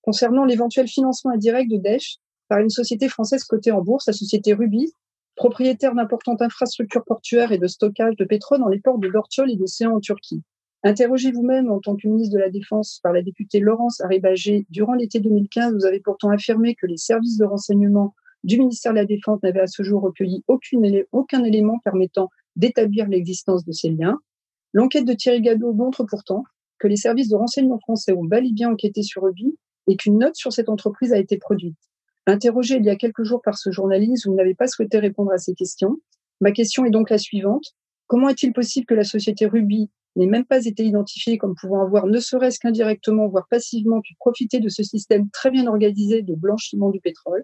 concernant 0.03 0.45
l'éventuel 0.45 0.87
financement 0.87 1.31
indirect 1.31 1.71
de 1.71 1.77
Daesh 1.77 2.17
par 2.49 2.59
une 2.59 2.69
société 2.69 3.09
française 3.09 3.43
cotée 3.43 3.71
en 3.71 3.81
bourse, 3.81 4.05
la 4.05 4.13
société 4.13 4.53
Ruby, 4.53 4.93
propriétaire 5.35 5.95
d'importantes 5.95 6.41
infrastructures 6.41 7.03
portuaires 7.03 7.51
et 7.51 7.57
de 7.57 7.67
stockage 7.67 8.15
de 8.17 8.25
pétrole 8.25 8.59
dans 8.59 8.67
les 8.67 8.79
ports 8.79 8.99
de 8.99 9.07
Dortiol 9.07 9.49
et 9.49 9.55
d'Océan 9.55 9.95
en 9.95 9.99
Turquie. 9.99 10.43
Interrogé 10.83 11.31
vous-même 11.31 11.71
en 11.71 11.79
tant 11.79 11.95
que 11.95 12.07
ministre 12.07 12.35
de 12.35 12.39
la 12.39 12.49
Défense 12.49 12.99
par 13.01 13.13
la 13.13 13.21
députée 13.21 13.61
Laurence 13.61 14.01
Aribagé 14.01 14.67
durant 14.69 14.93
l'été 14.93 15.21
2015, 15.21 15.73
vous 15.73 15.85
avez 15.85 16.01
pourtant 16.01 16.29
affirmé 16.29 16.75
que 16.75 16.85
les 16.85 16.97
services 16.97 17.37
de 17.37 17.45
renseignement 17.45 18.13
du 18.43 18.59
ministère 18.59 18.91
de 18.91 18.97
la 18.97 19.05
Défense 19.05 19.41
n'avaient 19.41 19.61
à 19.61 19.67
ce 19.67 19.81
jour 19.81 20.01
recueilli 20.01 20.43
aucun 20.47 21.43
élément 21.45 21.79
permettant 21.85 22.29
d'établir 22.57 23.07
l'existence 23.07 23.63
de 23.63 23.71
ces 23.71 23.89
liens. 23.89 24.19
L'enquête 24.73 25.05
de 25.05 25.13
Thierry 25.13 25.41
Gadot 25.41 25.71
montre 25.71 26.03
pourtant 26.03 26.43
que 26.79 26.89
les 26.89 26.97
services 26.97 27.29
de 27.29 27.37
renseignement 27.37 27.79
français 27.79 28.11
ont 28.11 28.25
bel 28.25 28.45
et 28.45 28.51
bien 28.51 28.69
enquêté 28.69 29.03
sur 29.03 29.23
Ruby 29.23 29.55
et 29.88 29.97
qu'une 29.97 30.19
note 30.19 30.36
sur 30.36 30.53
cette 30.53 30.69
entreprise 30.69 31.13
a 31.13 31.17
été 31.17 31.38
produite. 31.38 31.77
Interrogé 32.25 32.75
il 32.75 32.86
y 32.86 32.89
a 32.89 32.95
quelques 32.95 33.23
jours 33.23 33.41
par 33.41 33.57
ce 33.57 33.71
journaliste, 33.71 34.27
vous 34.27 34.34
n'avez 34.34 34.55
pas 34.55 34.67
souhaité 34.67 34.99
répondre 34.99 35.31
à 35.31 35.38
ces 35.38 35.53
questions. 35.53 35.99
Ma 36.39 36.51
question 36.51 36.86
est 36.86 36.91
donc 36.91 37.09
la 37.09 37.17
suivante. 37.17 37.73
Comment 38.07 38.29
est-il 38.29 38.53
possible 38.53 38.86
que 38.86 38.93
la 38.93 39.03
société 39.03 39.45
Ruby 39.45 39.89
n'ait 40.15 40.27
même 40.27 40.45
pas 40.45 40.65
été 40.65 40.86
identifiée 40.86 41.38
comme 41.38 41.55
pouvant 41.55 41.81
avoir, 41.81 42.07
ne 42.07 42.19
serait-ce 42.19 42.59
qu'indirectement, 42.59 43.27
voire 43.27 43.47
passivement, 43.49 44.01
pu 44.01 44.13
profiter 44.19 44.59
de 44.59 44.69
ce 44.69 44.84
système 44.84 45.29
très 45.31 45.51
bien 45.51 45.67
organisé 45.67 46.21
de 46.21 46.36
blanchiment 46.36 46.89
du 46.89 46.99
pétrole, 46.99 47.43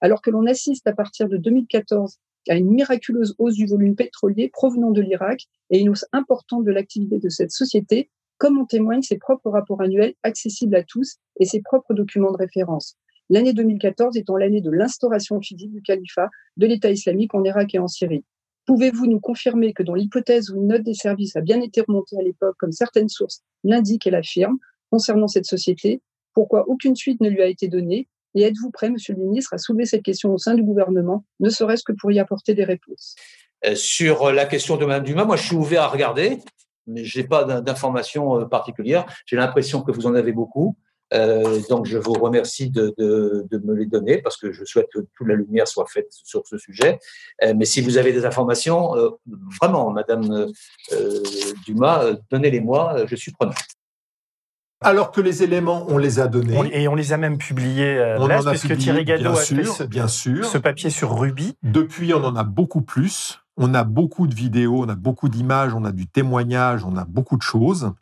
alors 0.00 0.22
que 0.22 0.30
l'on 0.30 0.46
assiste 0.46 0.86
à 0.86 0.92
partir 0.92 1.28
de 1.28 1.36
2014 1.36 2.18
à 2.48 2.54
une 2.54 2.70
miraculeuse 2.70 3.34
hausse 3.38 3.54
du 3.54 3.66
volume 3.66 3.96
pétrolier 3.96 4.48
provenant 4.48 4.92
de 4.92 5.00
l'Irak 5.00 5.46
et 5.70 5.80
une 5.80 5.88
hausse 5.88 6.06
importante 6.12 6.64
de 6.64 6.70
l'activité 6.70 7.18
de 7.18 7.28
cette 7.28 7.50
société, 7.50 8.10
comme 8.38 8.58
en 8.58 8.64
témoignent 8.64 9.02
ses 9.02 9.18
propres 9.18 9.50
rapports 9.50 9.80
annuels 9.80 10.14
accessibles 10.22 10.76
à 10.76 10.82
tous 10.82 11.16
et 11.40 11.44
ses 11.44 11.60
propres 11.60 11.94
documents 11.94 12.32
de 12.32 12.36
référence. 12.36 12.96
L'année 13.28 13.52
2014 13.52 14.16
étant 14.16 14.36
l'année 14.36 14.60
de 14.60 14.70
l'instauration 14.70 15.40
physique 15.40 15.72
du 15.72 15.82
califat 15.82 16.28
de 16.56 16.66
l'État 16.66 16.90
islamique 16.90 17.34
en 17.34 17.42
Irak 17.44 17.74
et 17.74 17.78
en 17.78 17.88
Syrie. 17.88 18.24
Pouvez-vous 18.66 19.06
nous 19.06 19.20
confirmer 19.20 19.72
que 19.72 19.82
dans 19.82 19.94
l'hypothèse 19.94 20.50
où 20.50 20.56
une 20.56 20.68
note 20.68 20.82
des 20.82 20.94
services 20.94 21.36
a 21.36 21.40
bien 21.40 21.60
été 21.60 21.82
remontée 21.82 22.16
à 22.18 22.22
l'époque, 22.22 22.56
comme 22.58 22.72
certaines 22.72 23.08
sources 23.08 23.42
l'indiquent 23.64 24.06
et 24.06 24.10
l'affirment, 24.10 24.58
concernant 24.90 25.28
cette 25.28 25.46
société, 25.46 26.00
pourquoi 26.34 26.68
aucune 26.68 26.96
suite 26.96 27.20
ne 27.20 27.28
lui 27.28 27.42
a 27.42 27.46
été 27.46 27.68
donnée 27.68 28.08
Et 28.34 28.42
êtes-vous 28.42 28.70
prêt, 28.70 28.90
Monsieur 28.90 29.14
le 29.14 29.20
Ministre, 29.20 29.54
à 29.54 29.58
soulever 29.58 29.86
cette 29.86 30.02
question 30.02 30.32
au 30.32 30.38
sein 30.38 30.54
du 30.54 30.62
gouvernement, 30.62 31.24
ne 31.40 31.48
serait-ce 31.48 31.84
que 31.84 31.92
pour 31.92 32.12
y 32.12 32.18
apporter 32.18 32.54
des 32.54 32.64
réponses? 32.64 33.14
Euh, 33.64 33.74
Sur 33.74 34.32
la 34.32 34.46
question 34.46 34.76
de 34.76 34.84
Mme 34.84 35.04
Dumas, 35.04 35.24
moi, 35.24 35.36
je 35.36 35.44
suis 35.44 35.56
ouvert 35.56 35.82
à 35.82 35.88
regarder, 35.88 36.38
mais 36.86 37.04
je 37.04 37.18
n'ai 37.20 37.26
pas 37.26 37.44
d'in- 37.44 37.60
d'informations 37.60 38.40
euh, 38.40 38.44
particulières. 38.44 39.06
J'ai 39.26 39.36
l'impression 39.36 39.82
que 39.82 39.92
vous 39.92 40.06
en 40.06 40.14
avez 40.14 40.32
beaucoup. 40.32 40.76
Euh, 41.14 41.60
donc, 41.70 41.86
je 41.86 41.98
vous 41.98 42.14
remercie 42.14 42.68
de, 42.68 42.92
de, 42.98 43.46
de 43.48 43.58
me 43.58 43.74
les 43.74 43.86
donner 43.86 44.18
parce 44.18 44.36
que 44.36 44.50
je 44.50 44.64
souhaite 44.64 44.88
que 44.92 44.98
toute 45.16 45.28
la 45.28 45.36
lumière 45.36 45.68
soit 45.68 45.86
faite 45.86 46.08
sur 46.10 46.42
ce 46.46 46.58
sujet. 46.58 46.98
Euh, 47.44 47.54
mais 47.56 47.64
si 47.64 47.80
vous 47.80 47.96
avez 47.96 48.12
des 48.12 48.26
informations, 48.26 48.96
euh, 48.96 49.10
vraiment, 49.60 49.90
Madame 49.92 50.48
euh, 50.92 51.22
Dumas, 51.64 52.06
donnez-les-moi, 52.32 53.06
je 53.06 53.14
suis 53.14 53.30
preneur. 53.30 53.54
Alors 54.82 55.10
que 55.10 55.20
les 55.20 55.42
éléments, 55.42 55.86
on 55.88 55.96
les 55.96 56.18
a 56.20 56.26
donnés. 56.26 56.56
On- 56.56 56.64
et 56.64 56.86
on 56.88 56.94
les 56.94 57.12
a 57.12 57.16
même 57.16 57.38
publiés, 57.38 57.96
euh, 57.96 58.18
on 58.18 58.26
là, 58.26 58.42
en 58.42 58.46
a 58.46 58.50
puisque 58.50 58.66
publié, 58.68 58.82
Thierry 58.84 59.04
Gadot 59.04 59.22
bien 59.22 59.32
a 59.32 59.36
fait 59.36 59.62
sûr, 59.64 59.74
ce, 59.74 59.82
bien 59.84 60.08
sûr. 60.08 60.44
ce 60.44 60.58
papier 60.58 60.90
sur 60.90 61.18
Ruby. 61.18 61.56
Depuis, 61.62 62.12
on 62.14 62.22
en 62.24 62.36
a 62.36 62.42
beaucoup 62.44 62.82
plus. 62.82 63.40
On 63.56 63.74
a 63.74 63.84
beaucoup 63.84 64.26
de 64.26 64.34
vidéos, 64.34 64.84
on 64.84 64.88
a 64.88 64.94
beaucoup 64.94 65.28
d'images, 65.28 65.74
on 65.74 65.84
a 65.84 65.92
du 65.92 66.06
témoignage, 66.06 66.84
on 66.84 66.96
a 66.96 67.04
beaucoup 67.04 67.36
de 67.36 67.42
choses. 67.42 67.92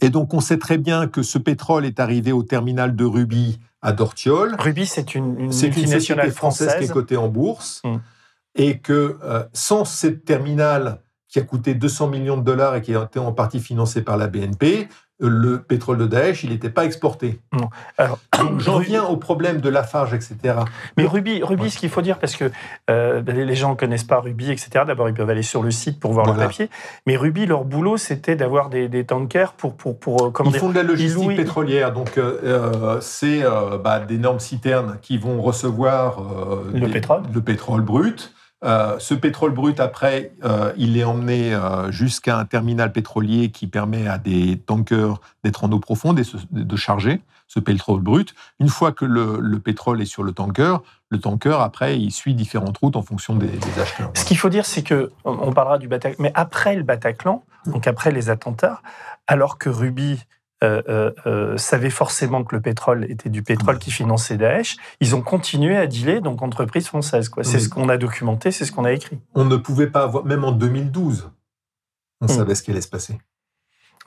Et 0.00 0.10
donc, 0.10 0.34
on 0.34 0.40
sait 0.40 0.58
très 0.58 0.78
bien 0.78 1.06
que 1.06 1.22
ce 1.22 1.38
pétrole 1.38 1.84
est 1.84 2.00
arrivé 2.00 2.32
au 2.32 2.42
terminal 2.42 2.96
de 2.96 3.04
Ruby 3.04 3.60
à 3.82 3.92
Dortiol. 3.92 4.56
Ruby, 4.58 4.86
c'est 4.86 5.14
une, 5.14 5.38
une 5.38 5.52
C'est 5.52 5.68
une 5.68 5.74
multinationale 5.74 6.26
société 6.26 6.36
française, 6.36 6.68
française. 6.68 6.86
qui 6.86 6.90
est 6.90 6.94
cotée 6.94 7.16
en 7.16 7.28
bourse. 7.28 7.82
Mm. 7.84 7.96
Et 8.56 8.78
que 8.78 9.18
euh, 9.22 9.44
sans 9.52 9.84
cette 9.84 10.24
terminal 10.24 11.00
qui 11.28 11.38
a 11.38 11.42
coûté 11.42 11.74
200 11.74 12.08
millions 12.08 12.36
de 12.36 12.42
dollars 12.42 12.74
et 12.74 12.82
qui 12.82 12.94
a 12.94 13.04
été 13.04 13.20
en 13.20 13.32
partie 13.32 13.60
financé 13.60 14.02
par 14.02 14.16
la 14.16 14.26
BNP, 14.26 14.88
le 15.20 15.60
pétrole 15.60 15.98
de 15.98 16.06
Daesh, 16.06 16.44
il 16.44 16.50
n'était 16.50 16.70
pas 16.70 16.84
exporté. 16.84 17.40
Alors, 17.98 18.18
Donc, 18.38 18.60
J'en 18.60 18.78
viens 18.78 19.04
au 19.04 19.16
problème 19.16 19.60
de 19.60 19.68
Lafarge, 19.68 20.14
etc. 20.14 20.36
Mais 20.96 21.04
Ruby, 21.06 21.42
Ruby 21.42 21.62
Ouais. 21.64 21.68
ce 21.68 21.76
qu'il 21.78 21.90
faut 21.90 22.00
dire, 22.02 22.18
parce 22.18 22.36
que 22.36 22.50
euh, 22.90 23.22
les 23.26 23.44
les 23.44 23.54
gens 23.54 23.70
ne 23.70 23.74
connaissent 23.74 24.04
pas 24.04 24.20
Ruby, 24.20 24.50
etc. 24.50 24.84
D'abord, 24.86 25.08
ils 25.08 25.14
peuvent 25.14 25.28
aller 25.28 25.42
sur 25.42 25.62
le 25.62 25.70
site 25.70 26.00
pour 26.00 26.12
voir 26.12 26.24
Voilà. 26.26 26.40
le 26.42 26.46
papier. 26.48 26.70
Mais 27.06 27.16
Ruby, 27.16 27.44
leur 27.46 27.64
boulot, 27.64 27.96
c'était 27.98 28.34
d'avoir 28.36 28.70
des, 28.70 28.88
des 28.88 29.04
tankers 29.04 29.52
pour, 29.52 29.74
pour, 29.76 29.98
pour 29.98 30.26
euh, 30.26 30.30
comment 30.30 30.48
Ils 30.50 30.52
dire, 30.54 30.60
font 30.62 30.68
de 30.70 30.74
la 30.74 30.82
logistique 30.82 31.22
louent- 31.22 31.36
pétrolière, 31.36 31.92
donc 31.92 32.16
euh, 32.16 32.98
c'est 33.00 33.42
euh, 33.44 33.76
bah, 33.78 34.00
d'énormes 34.00 34.40
citernes 34.40 34.98
qui 35.02 35.18
vont 35.18 35.40
recevoir 35.42 36.18
Le 36.72 36.80
des- 36.80 36.86
pétrole. 36.88 37.22
le 37.32 37.40
pétrole 37.40 37.80
brut, 37.82 38.32
Euh, 38.62 38.98
ce 38.98 39.14
pétrole 39.14 39.52
brut, 39.52 39.80
après, 39.80 40.32
euh, 40.44 40.72
il 40.76 40.98
est 40.98 41.04
emmené 41.04 41.54
euh, 41.54 41.90
jusqu'à 41.90 42.38
un 42.38 42.44
terminal 42.44 42.92
pétrolier 42.92 43.50
qui 43.50 43.66
permet 43.66 44.06
à 44.06 44.18
des 44.18 44.58
tankers 44.58 45.20
d'être 45.44 45.64
en 45.64 45.72
eau 45.72 45.78
profonde 45.78 46.18
et 46.18 46.24
de 46.50 46.76
charger 46.76 47.22
ce 47.48 47.58
pétrole 47.58 48.00
brut. 48.00 48.34
Une 48.60 48.68
fois 48.68 48.92
que 48.92 49.04
le, 49.04 49.58
pétrole 49.58 50.00
est 50.02 50.06
sur 50.06 50.22
le 50.22 50.32
tanker, 50.32 50.82
le 51.08 51.18
tanker, 51.18 51.60
après, 51.60 51.98
il 51.98 52.12
suit 52.12 52.34
différentes 52.34 52.78
routes 52.78 52.96
en 52.96 53.02
fonction 53.02 53.34
des, 53.34 53.50
acheteurs. 53.80 54.12
Ce 54.14 54.24
qu'il 54.24 54.38
faut 54.38 54.50
dire, 54.50 54.66
c'est 54.66 54.82
que, 54.82 55.10
on 55.24 55.52
parlera 55.52 55.78
du 55.78 55.88
Bataclan, 55.88 56.22
mais 56.22 56.32
après 56.34 56.76
le 56.76 56.84
Bataclan, 56.84 57.42
donc 57.66 57.86
après 57.88 58.12
les 58.12 58.30
attentats, 58.30 58.80
alors 59.26 59.58
que 59.58 59.68
Ruby 59.68 60.20
euh, 60.62 60.82
euh, 60.90 61.12
euh, 61.26 61.56
savaient 61.56 61.88
forcément 61.88 62.44
que 62.44 62.54
le 62.54 62.60
pétrole 62.60 63.10
était 63.10 63.30
du 63.30 63.42
pétrole 63.42 63.78
qui 63.78 63.90
finançait 63.90 64.36
Daesh, 64.36 64.76
ils 65.00 65.14
ont 65.14 65.22
continué 65.22 65.74
à 65.74 65.86
dealer, 65.86 66.20
donc 66.20 66.42
entreprise 66.42 66.86
française. 66.86 67.30
C'est 67.42 67.60
ce 67.60 67.70
qu'on 67.70 67.88
a 67.88 67.96
documenté, 67.96 68.50
c'est 68.50 68.66
ce 68.66 68.72
qu'on 68.72 68.84
a 68.84 68.92
écrit. 68.92 69.18
On 69.34 69.46
ne 69.46 69.56
pouvait 69.56 69.86
pas 69.86 70.02
avoir, 70.02 70.26
même 70.26 70.44
en 70.44 70.52
2012, 70.52 71.30
on 72.20 72.26
hmm. 72.26 72.28
savait 72.28 72.54
ce 72.54 72.62
qui 72.62 72.72
allait 72.72 72.82
se 72.82 72.88
passer. 72.88 73.18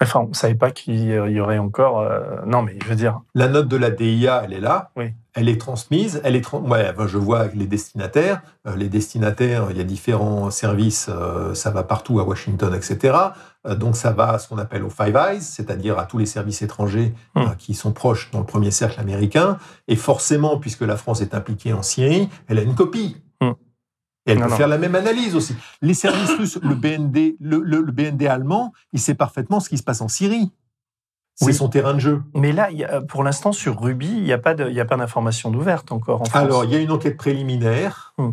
Enfin, 0.01 0.21
on 0.21 0.29
ne 0.29 0.33
savait 0.33 0.55
pas 0.55 0.71
qu'il 0.71 1.03
y 1.05 1.39
aurait 1.39 1.59
encore. 1.59 2.03
Non, 2.45 2.61
mais 2.61 2.77
je 2.83 2.89
veux 2.89 2.95
dire. 2.95 3.21
La 3.35 3.47
note 3.47 3.67
de 3.67 3.77
la 3.77 3.89
DIA, 3.89 4.41
elle 4.43 4.53
est 4.53 4.59
là. 4.59 4.91
Oui 4.95 5.13
elle 5.35 5.49
est 5.49 5.59
transmise, 5.59 6.21
elle 6.23 6.35
est 6.35 6.53
ouais, 6.53 6.93
je 7.07 7.17
vois 7.17 7.47
les 7.55 7.65
destinataires, 7.65 8.41
euh, 8.67 8.75
les 8.75 8.87
destinataires, 8.87 9.67
il 9.71 9.77
y 9.77 9.81
a 9.81 9.83
différents 9.83 10.51
services, 10.51 11.09
euh, 11.09 11.53
ça 11.55 11.71
va 11.71 11.83
partout 11.83 12.19
à 12.19 12.23
Washington, 12.23 12.73
etc. 12.73 13.17
Euh, 13.65 13.75
donc 13.75 13.95
ça 13.95 14.11
va 14.11 14.33
à 14.33 14.39
ce 14.39 14.47
qu'on 14.47 14.59
appelle 14.59 14.83
aux 14.83 14.91
Five 14.91 15.15
Eyes, 15.15 15.41
c'est-à-dire 15.41 15.97
à 15.97 16.05
tous 16.05 16.19
les 16.19 16.27
services 16.27 16.61
étrangers 16.61 17.13
hmm. 17.35 17.55
qui 17.57 17.73
sont 17.73 17.93
proches 17.93 18.29
dans 18.31 18.39
le 18.39 18.45
premier 18.45 18.71
cercle 18.71 18.99
américain. 18.99 19.57
Et 19.87 19.95
forcément, 19.95 20.57
puisque 20.59 20.81
la 20.81 20.97
France 20.97 21.21
est 21.21 21.33
impliquée 21.33 21.73
en 21.73 21.81
Syrie, 21.81 22.29
elle 22.47 22.59
a 22.59 22.61
une 22.61 22.75
copie. 22.75 23.17
Et 24.25 24.31
elle 24.31 24.39
peut 24.39 24.49
faire 24.49 24.67
la 24.67 24.77
même 24.77 24.95
analyse 24.95 25.35
aussi. 25.35 25.55
Les 25.81 25.93
services 25.93 26.31
russes, 26.37 26.59
le 26.61 26.75
BND, 26.75 27.35
le 27.39 27.91
BND 27.91 28.25
allemand, 28.25 28.73
il 28.93 28.99
sait 28.99 29.15
parfaitement 29.15 29.59
ce 29.59 29.69
qui 29.69 29.77
se 29.77 29.83
passe 29.83 30.01
en 30.01 30.07
Syrie. 30.07 30.51
C'est 31.35 31.53
son 31.53 31.67
terrain 31.67 31.93
de 31.93 31.99
jeu. 31.99 32.21
Mais 32.35 32.51
là, 32.51 32.69
pour 33.07 33.23
l'instant, 33.23 33.51
sur 33.51 33.79
Ruby, 33.81 34.07
il 34.07 34.23
n'y 34.23 34.31
a 34.31 34.37
pas 34.37 34.53
d'information 34.53 35.51
d'ouverte 35.51 35.91
encore 35.91 36.21
en 36.21 36.25
France. 36.25 36.43
Alors, 36.43 36.65
il 36.65 36.71
y 36.71 36.75
a 36.75 36.79
une 36.79 36.91
enquête 36.91 37.17
préliminaire. 37.17 38.13
Hmm. 38.17 38.31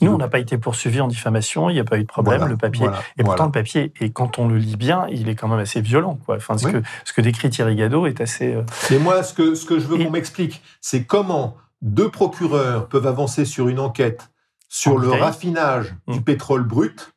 Nous, 0.00 0.12
on 0.12 0.16
n'a 0.16 0.28
pas 0.28 0.38
été 0.38 0.58
poursuivis 0.58 1.00
en 1.00 1.08
diffamation, 1.08 1.68
il 1.68 1.74
n'y 1.74 1.80
a 1.80 1.84
pas 1.84 1.98
eu 1.98 2.02
de 2.02 2.06
problème, 2.06 2.46
le 2.46 2.56
papier. 2.56 2.86
et 3.18 3.24
pourtant, 3.24 3.46
le 3.46 3.50
papier, 3.50 3.92
et 4.00 4.12
quand 4.12 4.38
on 4.38 4.46
le 4.46 4.56
lit 4.56 4.76
bien, 4.76 5.06
il 5.10 5.28
est 5.28 5.34
quand 5.34 5.48
même 5.48 5.58
assez 5.58 5.80
violent. 5.80 6.20
Quoi. 6.24 6.36
Enfin, 6.36 6.56
ce, 6.56 6.68
que, 6.68 6.82
ce 7.04 7.12
que 7.12 7.20
décrit 7.20 7.50
Thierry 7.50 7.74
Gadot 7.74 8.06
est 8.06 8.20
assez. 8.20 8.54
Euh, 8.54 8.62
Mais 8.92 8.98
moi, 8.98 9.24
ce 9.24 9.34
que, 9.34 9.56
ce 9.56 9.66
que 9.66 9.80
je 9.80 9.86
veux 9.86 9.98
qu'on 9.98 10.10
m'explique, 10.10 10.62
c'est 10.80 11.02
comment 11.02 11.56
deux 11.82 12.08
procureurs 12.08 12.88
peuvent 12.88 13.06
avancer 13.06 13.44
sur 13.44 13.68
une 13.68 13.80
enquête 13.80 14.30
sur 14.68 14.98
le 14.98 15.10
raffinage 15.10 15.94
du 16.08 16.20
hmm. 16.20 16.24
pétrole 16.24 16.62
brut 16.62 17.12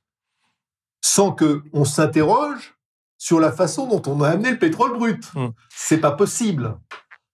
sans 1.01 1.31
qu'on 1.31 1.85
s'interroge 1.85 2.75
sur 3.17 3.39
la 3.39 3.51
façon 3.51 3.87
dont 3.87 4.01
on 4.11 4.21
a 4.21 4.29
amené 4.29 4.51
le 4.51 4.59
pétrole 4.59 4.97
brut. 4.97 5.23
Hmm. 5.35 5.49
C'est 5.69 5.99
pas 5.99 6.11
possible. 6.11 6.77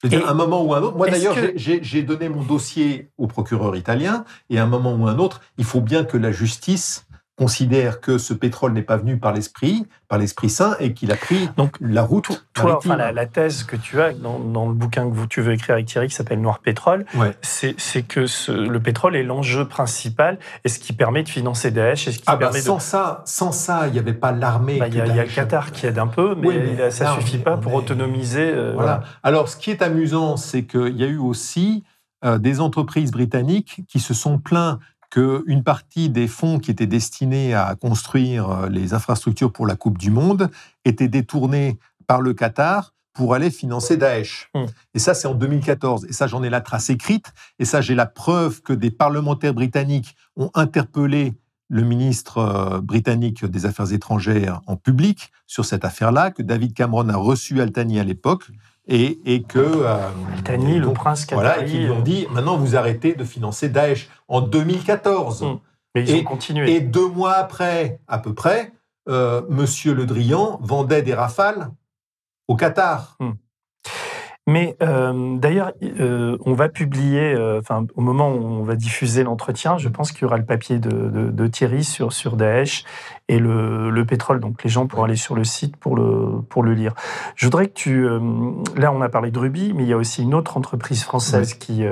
À 0.03 0.29
un 0.29 0.33
moment 0.33 0.63
ou 0.63 0.73
un 0.73 0.81
autre. 0.81 0.97
Moi, 0.97 1.09
d'ailleurs, 1.09 1.35
j'ai 1.55 2.03
donné 2.03 2.27
mon 2.29 2.43
dossier 2.43 3.11
au 3.17 3.27
procureur 3.27 3.75
italien, 3.75 4.25
et 4.49 4.57
à 4.57 4.63
un 4.63 4.67
moment 4.67 4.93
ou 4.93 5.07
un 5.07 5.19
autre, 5.19 5.41
il 5.57 5.63
faut 5.63 5.81
bien 5.81 6.03
que 6.03 6.17
la 6.17 6.31
justice 6.31 7.05
considère 7.41 8.01
que 8.01 8.19
ce 8.19 8.35
pétrole 8.35 8.71
n'est 8.73 8.83
pas 8.83 8.97
venu 8.97 9.17
par 9.17 9.33
l'esprit, 9.33 9.87
par 10.07 10.19
l'esprit 10.19 10.51
saint, 10.51 10.75
et 10.79 10.93
qu'il 10.93 11.11
a 11.11 11.15
pris 11.15 11.49
Donc, 11.57 11.75
la 11.81 12.03
route. 12.03 12.45
Toi, 12.53 12.77
enfin, 12.77 12.95
la, 12.95 13.25
thèse 13.25 13.63
que 13.63 13.75
tu 13.75 13.99
as 13.99 14.13
dans, 14.13 14.67
le 14.67 14.75
bouquin 14.75 15.09
que 15.09 15.25
tu 15.25 15.41
veux 15.41 15.53
écrire 15.53 15.73
avec 15.73 15.87
Thierry, 15.87 16.07
qui 16.07 16.13
s'appelle 16.13 16.39
Noir 16.39 16.59
Pétrole, 16.59 17.03
c'est 17.41 18.03
que 18.03 18.25
le 18.51 18.79
pétrole 18.79 19.15
est 19.15 19.23
l'enjeu 19.23 19.67
principal 19.67 20.37
et 20.63 20.69
ce 20.69 20.77
qui 20.77 20.93
permet 20.93 21.23
de 21.23 21.29
financer 21.29 21.71
Daesh. 21.71 22.07
Et 22.07 22.11
ce 22.11 22.19
qui 22.19 22.25
ah 22.27 22.33
bah, 22.33 22.45
permet 22.45 22.61
sans 22.61 22.77
ça, 22.77 23.23
sans 23.25 23.51
ça, 23.51 23.87
il 23.87 23.93
n'y 23.93 23.99
avait 23.99 24.13
pas 24.13 24.31
l'armée. 24.31 24.77
Bah, 24.77 24.87
il 24.87 24.95
y, 24.95 25.01
a 25.01 25.05
le 25.07 25.33
Qatar 25.33 25.71
qui 25.71 25.87
aide 25.87 25.97
un 25.97 26.05
peu, 26.05 26.35
mais, 26.35 26.91
ça 26.91 27.15
ne 27.15 27.21
suffit 27.21 27.39
pas 27.39 27.57
pour 27.57 27.73
autonomiser. 27.73 28.51
Euh, 28.53 28.73
voilà. 28.75 29.01
Alors, 29.23 29.49
ce 29.49 29.57
qui 29.57 29.71
est 29.71 29.81
amusant, 29.81 30.37
c'est 30.37 30.65
qu'il 30.65 30.95
y 30.95 31.03
a 31.03 31.07
eu 31.07 31.17
aussi 31.17 31.83
euh, 32.23 32.37
des 32.37 32.59
entreprises 32.59 33.09
britanniques 33.09 33.81
qui 33.87 33.99
se 33.99 34.13
sont 34.13 34.37
plaints 34.37 34.77
qu'une 35.11 35.63
partie 35.63 36.09
des 36.09 36.27
fonds 36.27 36.57
qui 36.57 36.71
étaient 36.71 36.87
destinés 36.87 37.53
à 37.53 37.75
construire 37.75 38.49
euh, 38.49 38.69
les 38.69 38.93
infrastructures 38.95 39.51
pour 39.51 39.67
la 39.67 39.75
Coupe 39.75 39.97
du 39.97 40.09
Monde 40.09 40.49
étaient 40.85 41.09
détournés 41.09 41.77
par 42.07 42.21
le 42.21 42.33
Qatar 42.33 42.93
pour 43.13 43.33
aller 43.33 43.51
financer 43.51 43.97
Daesh. 43.97 44.49
Hmm. 44.55 44.65
Et 44.93 44.99
ça, 44.99 45.13
c'est 45.13 45.27
en 45.27 45.35
2014. 45.35 46.05
Et 46.05 46.13
ça, 46.13 46.27
j'en 46.27 46.41
ai 46.43 46.49
la 46.49 46.61
trace 46.61 46.89
écrite. 46.89 47.33
Et 47.59 47.65
ça, 47.65 47.81
j'ai 47.81 47.93
la 47.93 48.05
preuve 48.05 48.61
que 48.61 48.73
des 48.73 48.89
parlementaires 48.89 49.53
britanniques 49.53 50.15
ont 50.37 50.49
interpellé 50.53 51.33
le 51.67 51.83
ministre 51.83 52.37
euh, 52.37 52.81
britannique 52.81 53.45
des 53.45 53.65
Affaires 53.65 53.91
étrangères 53.91 54.61
en 54.65 54.77
public 54.77 55.31
sur 55.45 55.65
cette 55.65 55.83
affaire-là, 55.83 56.31
que 56.31 56.41
David 56.41 56.73
Cameron 56.73 57.09
a 57.09 57.17
reçu 57.17 57.61
Altani 57.61 57.99
à 57.99 58.03
l'époque, 58.03 58.49
et, 58.91 59.21
et 59.25 59.41
que 59.41 59.59
euh, 59.59 60.09
le 60.49 60.93
prince 60.93 61.25
voilà, 61.31 61.61
et 61.61 61.65
qui 61.65 61.77
lui 61.77 61.89
ont 61.89 62.01
dit 62.01 62.27
maintenant 62.29 62.57
vous 62.57 62.75
arrêtez 62.75 63.13
de 63.13 63.23
financer 63.23 63.69
Daesh 63.69 64.09
en 64.27 64.41
2014. 64.41 65.43
Hum. 65.43 65.59
Mais 65.95 66.03
ils 66.03 66.15
et, 66.17 66.21
ont 66.21 66.23
continué. 66.25 66.75
Et 66.75 66.81
deux 66.81 67.07
mois 67.07 67.33
après, 67.33 67.99
à 68.07 68.17
peu 68.19 68.33
près, 68.33 68.73
euh, 69.09 69.41
Monsieur 69.49 69.93
Le 69.93 70.05
Drian 70.05 70.59
vendait 70.61 71.01
des 71.01 71.13
rafales 71.13 71.69
au 72.47 72.55
Qatar. 72.55 73.15
Hum. 73.19 73.35
Mais 74.47 74.75
euh, 74.81 75.37
d'ailleurs, 75.37 75.71
euh, 75.83 76.35
on 76.45 76.53
va 76.53 76.67
publier, 76.67 77.33
euh, 77.33 77.59
enfin, 77.59 77.85
au 77.95 78.01
moment 78.01 78.33
où 78.33 78.43
on 78.43 78.63
va 78.63 78.75
diffuser 78.75 79.23
l'entretien, 79.23 79.77
je 79.77 79.87
pense 79.87 80.11
qu'il 80.11 80.23
y 80.23 80.25
aura 80.25 80.37
le 80.37 80.45
papier 80.45 80.79
de, 80.79 81.47
Thierry 81.47 81.83
sur, 81.83 82.11
sur 82.11 82.37
Daesh 82.37 82.83
et 83.27 83.37
le, 83.37 84.03
pétrole. 84.07 84.39
Donc 84.39 84.63
les 84.63 84.69
gens 84.69 84.87
pourront 84.87 85.03
aller 85.03 85.15
sur 85.15 85.35
le 85.35 85.43
site 85.43 85.77
pour 85.77 85.95
le, 85.95 86.41
pour 86.49 86.63
le 86.63 86.73
lire. 86.73 86.95
Je 87.35 87.45
voudrais 87.45 87.67
que 87.67 87.73
tu. 87.73 88.03
là, 88.75 88.91
on 88.91 89.01
a 89.01 89.09
parlé 89.09 89.29
de 89.29 89.37
Ruby, 89.37 89.73
mais 89.75 89.83
il 89.83 89.89
y 89.89 89.93
a 89.93 89.97
aussi 89.97 90.23
une 90.23 90.33
autre 90.33 90.57
entreprise 90.57 91.03
française 91.03 91.53
qui, 91.53 91.85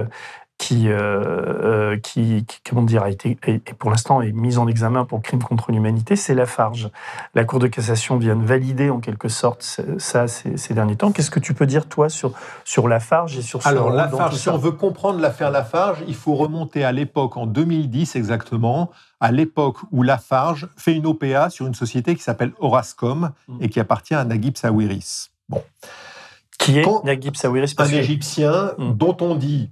qui, 0.59 0.89
euh, 0.89 0.97
euh, 0.99 1.97
qui, 1.97 2.45
comment 2.69 2.83
dire, 2.83 3.01
a 3.01 3.09
été, 3.09 3.37
et 3.47 3.59
pour 3.59 3.89
l'instant 3.89 4.21
est 4.21 4.33
mise 4.33 4.57
en 4.57 4.67
examen 4.67 5.05
pour 5.05 5.21
crime 5.21 5.41
contre 5.41 5.71
l'humanité, 5.71 6.17
c'est 6.17 6.35
Lafarge. 6.35 6.89
La 7.33 7.45
Cour 7.45 7.59
de 7.59 7.67
cassation 7.67 8.17
vient 8.17 8.35
de 8.35 8.45
valider 8.45 8.89
en 8.89 8.99
quelque 8.99 9.29
sorte 9.29 9.81
ça 9.97 10.27
ces, 10.27 10.73
derniers 10.73 10.97
temps. 10.97 11.13
Qu'est-ce 11.13 11.31
que 11.31 11.39
tu 11.39 11.53
peux 11.53 11.65
dire, 11.65 11.87
toi, 11.87 12.09
sur, 12.09 12.33
sur 12.65 12.89
Lafarge 12.89 13.37
et 13.37 13.41
sur 13.41 13.63
ce 13.63 13.69
Alors, 13.69 13.89
Lafarge, 13.89 14.35
si 14.35 14.49
on 14.49 14.57
veut 14.57 14.73
comprendre 14.73 15.21
l'affaire 15.21 15.49
Lafarge, 15.49 16.03
il 16.07 16.15
faut 16.15 16.35
remonter 16.35 16.83
à 16.83 16.91
l'époque, 16.91 17.37
en 17.37 17.45
2010 17.45 18.17
exactement, 18.17 18.91
à 19.21 19.31
l'époque 19.31 19.77
où 19.91 20.03
Lafarge 20.03 20.67
fait 20.75 20.93
une 20.93 21.05
OPA 21.05 21.49
sur 21.49 21.67
une 21.67 21.73
société 21.73 22.15
qui 22.15 22.21
s'appelle 22.21 22.51
Orascom 22.59 23.31
mmh. 23.47 23.57
et 23.61 23.69
qui 23.69 23.79
appartient 23.79 24.13
à 24.13 24.25
Naguib 24.25 24.57
Sawiris. 24.57 25.29
Bon. 25.47 25.63
Qui 26.59 26.79
est 26.79 26.85
Naguib 27.05 27.37
Sawiris 27.37 27.75
Un 27.77 27.85
Égyptien 27.85 28.73
mmh. 28.77 28.93
dont 28.95 29.15
on 29.21 29.35
dit 29.35 29.71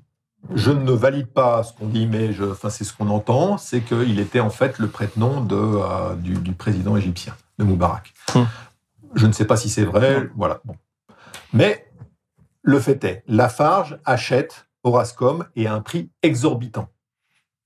je 0.56 0.72
ne 0.72 0.92
valide 0.92 1.28
pas 1.28 1.64
ce 1.64 1.74
qu'on 1.74 1.88
dit, 1.88 2.08
mais 2.08 2.34
je, 2.34 2.44
enfin, 2.44 2.70
c'est 2.70 2.84
ce 2.84 2.94
qu'on 2.94 3.10
entend, 3.10 3.58
c'est 3.58 3.82
qu'il 3.82 4.20
était 4.20 4.40
en 4.40 4.50
fait 4.50 4.80
le 4.80 4.88
prête-nom 4.88 5.42
de, 5.42 5.56
euh, 5.56 6.16
du, 6.16 6.54
président 6.54 6.96
égyptien, 6.96 7.36
de 7.60 7.64
Moubarak. 7.64 8.14
Hum. 8.36 8.48
Je 9.16 9.26
ne 9.26 9.32
sais 9.32 9.46
pas 9.46 9.58
si 9.58 9.70
c'est 9.70 9.86
vrai, 9.86 10.30
voilà. 10.36 10.62
Bon. 10.66 10.76
Mais 11.54 11.90
le 12.62 12.80
fait 12.80 13.04
est, 13.04 13.24
Lafarge 13.28 13.98
achète 14.06 14.68
Orascom 14.84 15.46
et 15.56 15.68
à 15.68 15.74
un 15.74 15.82
prix 15.82 16.10
exorbitant. 16.24 16.90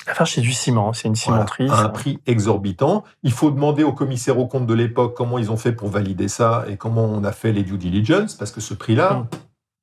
Lafarge, 0.07 0.33
c'est 0.33 0.41
du 0.41 0.53
ciment, 0.53 0.93
c'est 0.93 1.07
une 1.07 1.15
cimenterie. 1.15 1.69
à 1.69 1.79
un 1.81 1.89
prix 1.89 2.19
exorbitant. 2.25 3.03
Il 3.21 3.31
faut 3.31 3.51
demander 3.51 3.83
aux 3.83 3.93
commissaires 3.93 4.39
aux 4.39 4.47
comptes 4.47 4.65
de 4.65 4.73
l'époque 4.73 5.15
comment 5.15 5.37
ils 5.37 5.51
ont 5.51 5.57
fait 5.57 5.73
pour 5.73 5.89
valider 5.89 6.27
ça 6.27 6.65
et 6.67 6.77
comment 6.77 7.05
on 7.05 7.23
a 7.23 7.31
fait 7.31 7.51
les 7.51 7.63
due 7.63 7.77
diligence, 7.77 8.35
parce 8.35 8.51
que 8.51 8.61
ce 8.61 8.73
prix-là, 8.73 9.17
hum. 9.17 9.27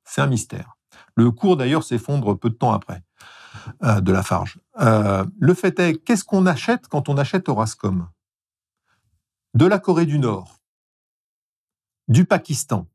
c'est 0.05 0.21
un 0.21 0.27
mystère. 0.27 0.78
Le 1.19 1.33
cours, 1.33 1.57
d'ailleurs, 1.57 1.83
s'effondre 1.83 2.39
peu 2.39 2.49
de 2.49 2.55
temps 2.55 2.73
après 2.73 3.03
euh, 3.83 4.01
de 4.01 4.13
la 4.13 4.23
Farge. 4.23 4.61
Euh, 4.81 5.27
le 5.41 5.53
fait 5.53 5.77
est, 5.81 5.97
qu'est-ce 5.97 6.23
qu'on 6.23 6.47
achète 6.47 6.87
quand 6.87 7.09
on 7.09 7.19
achète 7.19 7.49
Orascom? 7.49 8.09
De 9.55 9.67
la 9.67 9.81
Corée 9.81 10.07
du 10.07 10.21
Nord, 10.21 10.61
du 12.07 12.25
Pakistan, 12.25 12.87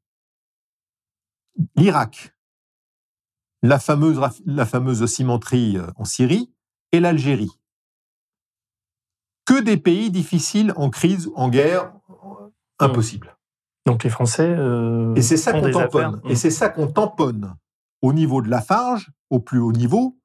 l'Irak, 1.76 2.34
la 3.61 3.78
fameuse, 3.78 4.21
la 4.45 4.65
fameuse 4.65 5.05
cimenterie 5.05 5.77
euh, 5.77 5.91
en 5.97 6.06
Syrie 6.06 6.49
et 6.93 7.02
l'Algérie. 7.02 7.52
Que 9.45 9.61
des 9.61 9.76
pays 9.76 10.11
difficiles 10.11 10.72
en 10.77 10.89
crise, 10.89 11.30
en 11.35 11.49
guerre, 11.49 11.93
impossible. 12.80 13.35
Donc 13.85 14.06
les 14.06 14.10
Français. 14.10 14.56
et 15.18 15.22
c'est 15.22 15.35
ça 15.35 15.52
qu'on 15.52 15.69
tamponne. 15.69 16.22
Et 16.23 16.38
c'est 16.38 16.52
ça 16.52 16.69
qu'on 16.69 16.88
tamponne 16.88 17.57
au 18.03 18.13
niveau 18.13 18.41
de 18.41 18.49
la 18.49 18.61
Farge, 18.61 19.11
au 19.30 19.39
plus 19.39 19.59
haut 19.59 19.71
niveau, 19.71 20.19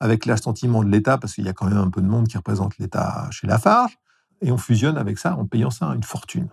avec 0.00 0.24
l'assentiment 0.24 0.84
de 0.84 0.88
l'État, 0.88 1.18
parce 1.18 1.34
qu'il 1.34 1.44
y 1.44 1.48
a 1.48 1.52
quand 1.52 1.66
même 1.66 1.76
un 1.76 1.90
peu 1.90 2.00
de 2.00 2.06
monde 2.06 2.28
qui 2.28 2.36
représente 2.36 2.78
l'État 2.78 3.28
chez 3.32 3.48
Lafarge, 3.48 3.98
et 4.40 4.52
on 4.52 4.56
fusionne 4.56 4.96
avec 4.96 5.18
ça 5.18 5.36
en 5.36 5.44
payant 5.44 5.70
ça 5.70 5.86
une 5.86 6.04
fortune. 6.04 6.48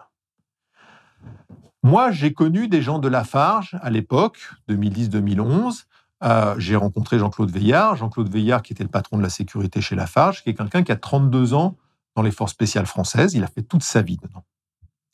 Moi, 1.83 2.09
j'ai 2.09 2.33
connu 2.33 2.67
des 2.67 2.81
gens 2.81 2.97
de 2.97 3.07
Lafarge 3.07 3.77
à 3.79 3.91
l'époque, 3.91 4.39
2010-2011, 4.67 5.85
euh, 6.23 6.55
j'ai 6.57 6.75
rencontré 6.75 7.19
Jean-Claude 7.19 7.51
Veillard. 7.51 7.95
Jean-Claude 7.95 8.29
Veillard, 8.29 8.63
qui 8.63 8.73
était 8.73 8.83
le 8.83 8.89
patron 8.89 9.17
de 9.17 9.21
la 9.21 9.29
sécurité 9.29 9.81
chez 9.81 9.95
Lafarge, 9.95 10.41
qui 10.41 10.49
est 10.49 10.55
quelqu'un 10.55 10.81
qui 10.81 10.91
a 10.91 10.95
32 10.95 11.53
ans 11.53 11.77
dans 12.15 12.23
les 12.23 12.31
forces 12.31 12.53
spéciales 12.53 12.87
françaises. 12.87 13.35
Il 13.35 13.43
a 13.43 13.47
fait 13.47 13.61
toute 13.61 13.83
sa 13.83 14.01
vie 14.01 14.17
dedans. 14.17 14.43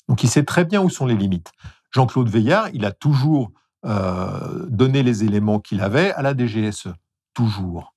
Donc 0.08 0.24
il 0.24 0.30
sait 0.30 0.44
très 0.44 0.64
bien 0.64 0.82
où 0.82 0.90
sont 0.90 1.06
les 1.06 1.18
limites. 1.18 1.52
Jean-Claude 1.90 2.30
Veillard, 2.30 2.70
il 2.74 2.86
a 2.86 2.92
toujours 2.92 3.52
euh, 3.86 4.66
donné 4.68 5.04
les 5.04 5.24
éléments 5.24 5.60
qu'il 5.60 5.82
avait 5.82 6.12
à 6.14 6.22
la 6.22 6.36
DGSE. 6.36 6.90
Toujours. 7.34 7.94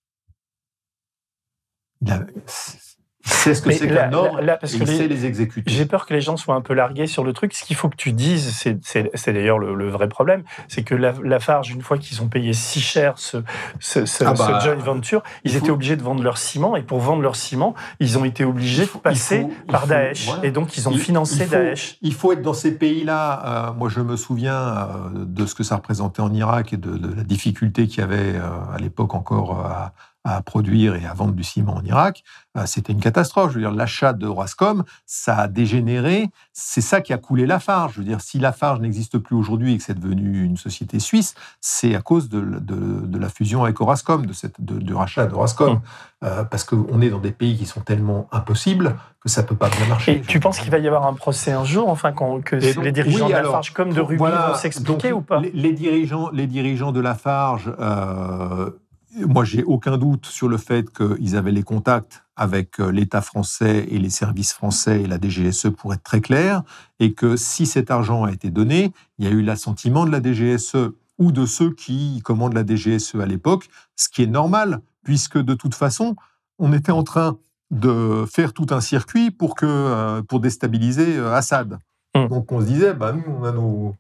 Il 3.26 3.30
c'est 3.32 3.54
ce 3.54 3.62
que 3.62 3.70
c'est 3.72 3.88
qu'un 3.88 4.12
ordre, 4.12 4.40
là- 4.42 4.56
parce 4.58 4.74
et 4.74 4.78
que 4.78 4.84
il 4.84 4.90
les- 4.90 4.96
sait 4.98 5.08
les 5.08 5.24
exécuter. 5.26 5.70
J'ai 5.70 5.86
peur 5.86 6.04
que 6.06 6.12
les 6.12 6.20
gens 6.20 6.36
soient 6.36 6.54
un 6.54 6.60
peu 6.60 6.74
largués 6.74 7.06
sur 7.06 7.24
le 7.24 7.32
truc. 7.32 7.54
Ce 7.54 7.64
qu'il 7.64 7.74
faut 7.76 7.88
que 7.88 7.96
tu 7.96 8.12
dises, 8.12 8.54
c'est- 8.82 9.32
d'ailleurs 9.32 9.58
le, 9.58 9.74
le 9.74 9.88
vrai 9.88 10.08
problème, 10.08 10.42
c'est 10.68 10.82
que 10.82 10.94
la, 10.94 11.12
Lafarge, 11.22 11.70
une 11.70 11.80
fois 11.82 11.96
qu'ils 11.98 12.20
ont 12.22 12.28
payé 12.28 12.52
si 12.52 12.80
cher 12.80 13.14
ce, 13.16 13.38
ce, 13.80 14.04
ce- 14.04 14.24
Ah 14.24 14.34
bah, 14.34 14.58
ce 14.60 14.64
joint 14.66 14.74
venture, 14.76 15.22
ils 15.44 15.52
faut- 15.52 15.58
étaient 15.58 15.70
obligés 15.70 15.96
de 15.96 16.02
vendre 16.02 16.22
leur 16.22 16.36
ciment. 16.38 16.76
Et 16.76 16.82
pour 16.82 16.98
vendre 17.00 17.22
leur 17.22 17.36
ciment, 17.36 17.74
ils 17.98 18.18
ont 18.18 18.24
été 18.24 18.44
obligés 18.44 18.84
faut- 18.86 18.98
de 18.98 19.02
passer 19.02 19.40
faut- 19.40 19.50
par 19.72 19.86
Daesh. 19.86 20.26
voilà. 20.26 20.44
Et 20.44 20.50
donc, 20.50 20.76
ils 20.76 20.86
ont 20.88 20.92
Il- 20.92 20.98
financé 20.98 21.44
il 21.44 21.48
Daesh. 21.50 21.96
Il 22.02 22.12
faut 22.14 22.32
être 22.32 22.42
dans 22.42 22.52
ces 22.54 22.72
pays-là. 22.76 23.68
Euh, 23.70 23.72
moi, 23.72 23.88
je 23.88 24.00
me 24.00 24.16
souviens 24.16 24.54
euh, 24.54 24.86
de 25.14 25.46
ce 25.46 25.54
que 25.54 25.62
ça 25.62 25.76
représentait 25.76 26.20
en 26.22 26.32
Irak 26.32 26.72
et 26.72 26.76
de, 26.76 26.90
de 26.96 27.14
la 27.16 27.22
difficulté 27.22 27.86
qu'il 27.86 28.00
y 28.00 28.02
avait 28.02 28.34
euh, 28.36 28.42
à 28.74 28.78
l'époque 28.78 29.14
encore 29.14 29.60
à, 29.64 29.92
à 30.24 30.40
produire 30.42 30.94
et 30.96 31.04
à 31.06 31.12
vendre 31.14 31.32
du 31.34 31.44
ciment 31.44 31.74
en 31.76 31.82
Irak. 31.84 32.24
Euh, 32.56 32.64
C'était 32.66 32.92
une 32.92 33.00
catastrophe. 33.00 33.50
Je 33.50 33.56
veux 33.56 33.60
dire, 33.60 33.72
l'achat 33.72 34.12
de 34.14 34.26
Orascom, 34.26 34.84
ça 35.06 35.36
a 35.36 35.48
dégénéré. 35.48 36.30
C'est 36.52 36.80
ça 36.80 37.00
qui 37.02 37.12
a 37.12 37.18
coulé 37.18 37.46
Lafarge. 37.46 37.94
Je 37.94 37.98
veux 37.98 38.04
dire, 38.06 38.20
si 38.20 38.38
Lafarge 38.38 38.80
n'existe 38.80 39.18
plus 39.18 39.36
aujourd'hui 39.36 39.74
et 39.74 39.76
que 39.78 39.82
c'est 39.82 39.98
devenu 39.98 40.42
une 40.44 40.56
société 40.56 40.98
suisse, 40.98 41.34
c'est 41.60 41.94
à 41.94 42.00
cause 42.00 42.28
de, 42.28 42.40
de- 42.40 43.06
de 43.06 43.18
la 43.18 43.28
fusion 43.28 43.64
avec 43.64 43.80
Orascom, 43.80 44.24
de 44.24 44.32
cette, 44.32 44.60
de- 44.64 44.78
du 44.78 44.94
rachat 44.94 45.26
d'Orascom. 45.26 45.74
Mm. 45.74 45.80
Euh, 46.24 46.42
parce 46.44 46.64
qu'on 46.64 47.02
est 47.02 47.10
dans 47.10 47.18
des 47.18 47.32
pays 47.32 47.58
qui 47.58 47.66
sont 47.66 47.80
tellement 47.82 48.28
impossibles 48.32 48.96
que 49.20 49.28
ça 49.28 49.42
peut 49.42 49.56
pas 49.56 49.68
bien 49.68 49.84
marcher. 49.86 50.12
Et 50.16 50.20
tu 50.22 50.40
penses 50.40 50.58
qu'il 50.58 50.70
va 50.70 50.78
y 50.78 50.86
avoir 50.86 51.06
un 51.06 51.12
procès 51.12 51.52
un 51.52 51.64
jour, 51.64 51.90
enfin, 51.90 52.12
que 52.12 52.74
donc, 52.74 52.84
les 52.84 52.92
dirigeants 52.92 53.26
oui, 53.26 53.32
de 53.32 53.36
alors, 53.36 53.52
Lafarge 53.52 53.74
comme 53.74 53.92
de 53.92 54.00
Ruby 54.00 54.16
Voilà, 54.16 54.48
vont 54.52 54.54
s'expliquer 54.54 55.12
ou 55.12 55.20
pas? 55.20 55.40
les, 55.40 55.50
les 55.52 55.72
dirigeants, 55.74 56.30
les 56.32 56.46
dirigeants 56.46 56.92
de 56.92 57.00
Lafarge, 57.00 57.70
euh, 57.78 58.70
moi, 59.16 59.44
j'ai 59.44 59.62
aucun 59.62 59.98
doute 59.98 60.26
sur 60.26 60.48
le 60.48 60.56
fait 60.56 60.86
qu'ils 60.90 61.36
avaient 61.36 61.52
les 61.52 61.62
contacts 61.62 62.24
avec 62.36 62.80
euh, 62.80 62.90
l'État 62.90 63.20
français 63.20 63.86
et 63.90 63.98
les 63.98 64.10
services 64.10 64.52
français 64.52 65.02
et 65.02 65.06
la 65.06 65.18
DGSE 65.20 65.68
pour 65.76 65.94
être 65.94 66.02
très 66.02 66.20
clair, 66.20 66.62
et 66.98 67.12
que 67.14 67.36
si 67.36 67.66
cet 67.66 67.90
argent 67.90 68.24
a 68.24 68.32
été 68.32 68.50
donné, 68.50 68.92
il 69.18 69.24
y 69.24 69.28
a 69.28 69.30
eu 69.30 69.42
l'assentiment 69.42 70.04
de 70.04 70.10
la 70.10 70.20
DGSE 70.20 70.90
ou 71.18 71.32
de 71.32 71.46
ceux 71.46 71.72
qui 71.72 72.20
commandent 72.24 72.54
la 72.54 72.66
DGSE 72.66 73.14
à 73.16 73.26
l'époque, 73.26 73.68
ce 73.96 74.08
qui 74.08 74.22
est 74.22 74.28
normal, 74.28 74.80
puisque 75.04 75.38
de 75.38 75.54
toute 75.54 75.74
façon, 75.74 76.16
on 76.58 76.72
était 76.72 76.92
en 76.92 77.04
train 77.04 77.38
de 77.70 78.24
faire 78.26 78.52
tout 78.52 78.66
un 78.70 78.80
circuit 78.80 79.30
pour, 79.30 79.54
que, 79.54 79.66
euh, 79.66 80.22
pour 80.22 80.40
déstabiliser 80.40 81.16
euh, 81.16 81.34
Assad. 81.34 81.78
Hmm. 82.14 82.28
Donc 82.28 82.50
on 82.52 82.60
se 82.60 82.66
disait, 82.66 82.94
bah, 82.94 83.12
nous, 83.12 83.24
on 83.32 83.44
a 83.44 83.52
nos, 83.52 83.94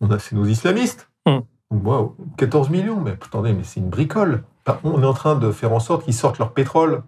on 0.00 0.10
a 0.10 0.18
nos 0.32 0.44
islamistes. 0.46 1.08
Hmm. 1.26 1.40
Wow, 1.70 2.16
14 2.36 2.70
millions, 2.70 3.00
mais 3.00 3.12
attendez, 3.12 3.52
mais 3.52 3.64
c'est 3.64 3.80
une 3.80 3.90
bricole. 3.90 4.44
On 4.84 5.02
est 5.02 5.06
en 5.06 5.12
train 5.14 5.34
de 5.36 5.50
faire 5.52 5.72
en 5.72 5.80
sorte 5.80 6.04
qu'ils 6.04 6.14
sortent 6.14 6.38
leur 6.38 6.52
pétrole. 6.52 7.02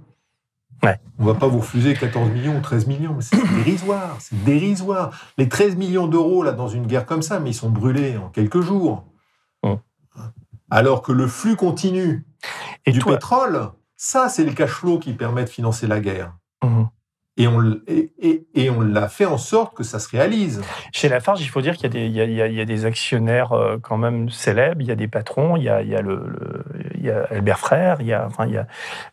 Ouais. 0.82 1.00
On 1.18 1.24
va 1.24 1.32
pas 1.34 1.46
vous 1.46 1.60
refuser 1.60 1.94
14 1.94 2.30
millions 2.30 2.56
ou 2.58 2.60
13 2.60 2.86
millions, 2.86 3.14
mais 3.14 3.22
c'est 3.22 3.36
dérisoire, 3.64 4.16
c'est 4.20 4.44
dérisoire. 4.44 5.10
Les 5.38 5.48
13 5.48 5.76
millions 5.76 6.06
d'euros 6.06 6.42
là 6.42 6.52
dans 6.52 6.68
une 6.68 6.86
guerre 6.86 7.06
comme 7.06 7.22
ça, 7.22 7.40
mais 7.40 7.50
ils 7.50 7.54
sont 7.54 7.70
brûlés 7.70 8.16
en 8.18 8.28
quelques 8.28 8.60
jours. 8.60 9.04
Alors 10.70 11.02
que 11.02 11.12
le 11.12 11.28
flux 11.28 11.54
continu 11.56 12.26
Et 12.86 12.92
du 12.92 12.98
toi, 12.98 13.12
pétrole, 13.14 13.68
ça 13.96 14.28
c'est 14.28 14.44
le 14.44 14.52
cash 14.52 14.70
flow 14.70 14.98
qui 14.98 15.12
permet 15.12 15.44
de 15.44 15.48
financer 15.48 15.86
la 15.86 16.00
guerre. 16.00 16.34
Mhm. 16.64 16.88
Et 17.38 17.46
on, 17.46 17.60
l- 17.62 17.82
et, 17.86 18.12
et- 18.18 18.46
et 18.54 18.70
on 18.70 18.80
l'a 18.80 19.08
fait 19.08 19.26
en 19.26 19.36
sorte 19.38 19.76
que 19.76 19.84
ça 19.84 19.98
se 20.00 20.08
réalise. 20.08 20.62
Chez 20.92 21.08
Lafarge, 21.08 21.40
il 21.42 21.48
faut 21.48 21.60
dire 21.60 21.76
qu'il 21.76 21.84
y 21.84 21.86
a 21.86 22.26
des, 22.26 22.32
y 22.32 22.72
y 22.74 22.84
a- 22.84 22.86
actionnaires 22.86 23.52
euh, 23.52 23.76
quand 23.80 23.98
même 23.98 24.28
célèbres, 24.30 24.80
il 24.80 24.86
y 24.88 24.90
a 24.90 24.96
des 24.96 25.06
patrons, 25.06 25.56
il 25.56 25.62
y 25.64 25.68
a, 25.68 25.82
il 25.82 25.88
y 25.88 25.94
a, 25.94 26.00
le, 26.00 26.64
y 27.06 27.10
a 27.10 27.26
Albert 27.30 27.58
Frère, 27.58 27.96
il 28.00 28.06
y 28.06 28.12
a, 28.12 28.26
enfin, 28.26 28.46
il 28.46 28.52
y 28.52 28.58
a, 28.58 28.66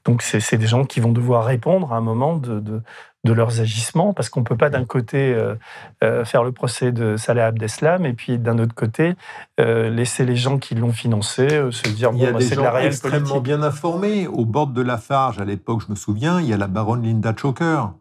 donc 0.05 0.21
c'est 0.21 0.57
des 0.57 0.67
gens 0.67 0.85
qui 0.85 0.99
vont 0.99 1.11
devoir 1.11 1.45
répondre 1.45 1.93
à 1.93 1.97
un 1.97 2.01
moment 2.01 2.35
de, 2.35 2.59
de, 2.59 2.81
de 3.25 3.33
leurs 3.33 3.61
agissements, 3.61 4.13
parce 4.13 4.29
qu'on 4.29 4.41
ne 4.41 4.45
peut 4.45 4.57
pas 4.57 4.69
d'un 4.69 4.83
côté 4.83 5.33
euh, 5.33 5.55
euh, 6.03 6.25
faire 6.25 6.43
le 6.43 6.51
procès 6.51 6.91
de 6.91 7.15
Salah 7.15 7.47
Abdeslam 7.47 8.05
et 8.05 8.13
puis 8.13 8.37
d'un 8.37 8.59
autre 8.59 8.75
côté 8.75 9.15
euh, 9.59 9.89
laisser 9.89 10.25
les 10.25 10.35
gens 10.35 10.57
qui 10.57 10.75
l'ont 10.75 10.91
financé 10.91 11.47
se 11.71 11.87
dire 11.89 12.11
Il 12.13 12.19
y 12.19 12.25
a 12.25 12.27
bon, 12.27 12.33
bah, 12.33 12.39
des 12.39 12.45
c'est 12.45 12.55
de 12.55 12.61
la 12.61 12.71
réelle 12.71 12.87
extrêmement 12.87 13.19
politique. 13.19 13.43
bien 13.43 13.63
informés. 13.63 14.27
Au 14.27 14.45
bord 14.45 14.67
de 14.67 14.81
Lafarge, 14.81 15.39
à 15.39 15.45
l'époque, 15.45 15.83
je 15.87 15.91
me 15.91 15.95
souviens, 15.95 16.41
il 16.41 16.47
y 16.47 16.53
a 16.53 16.57
la 16.57 16.67
baronne 16.67 17.03
Linda 17.03 17.33
Choker 17.35 17.93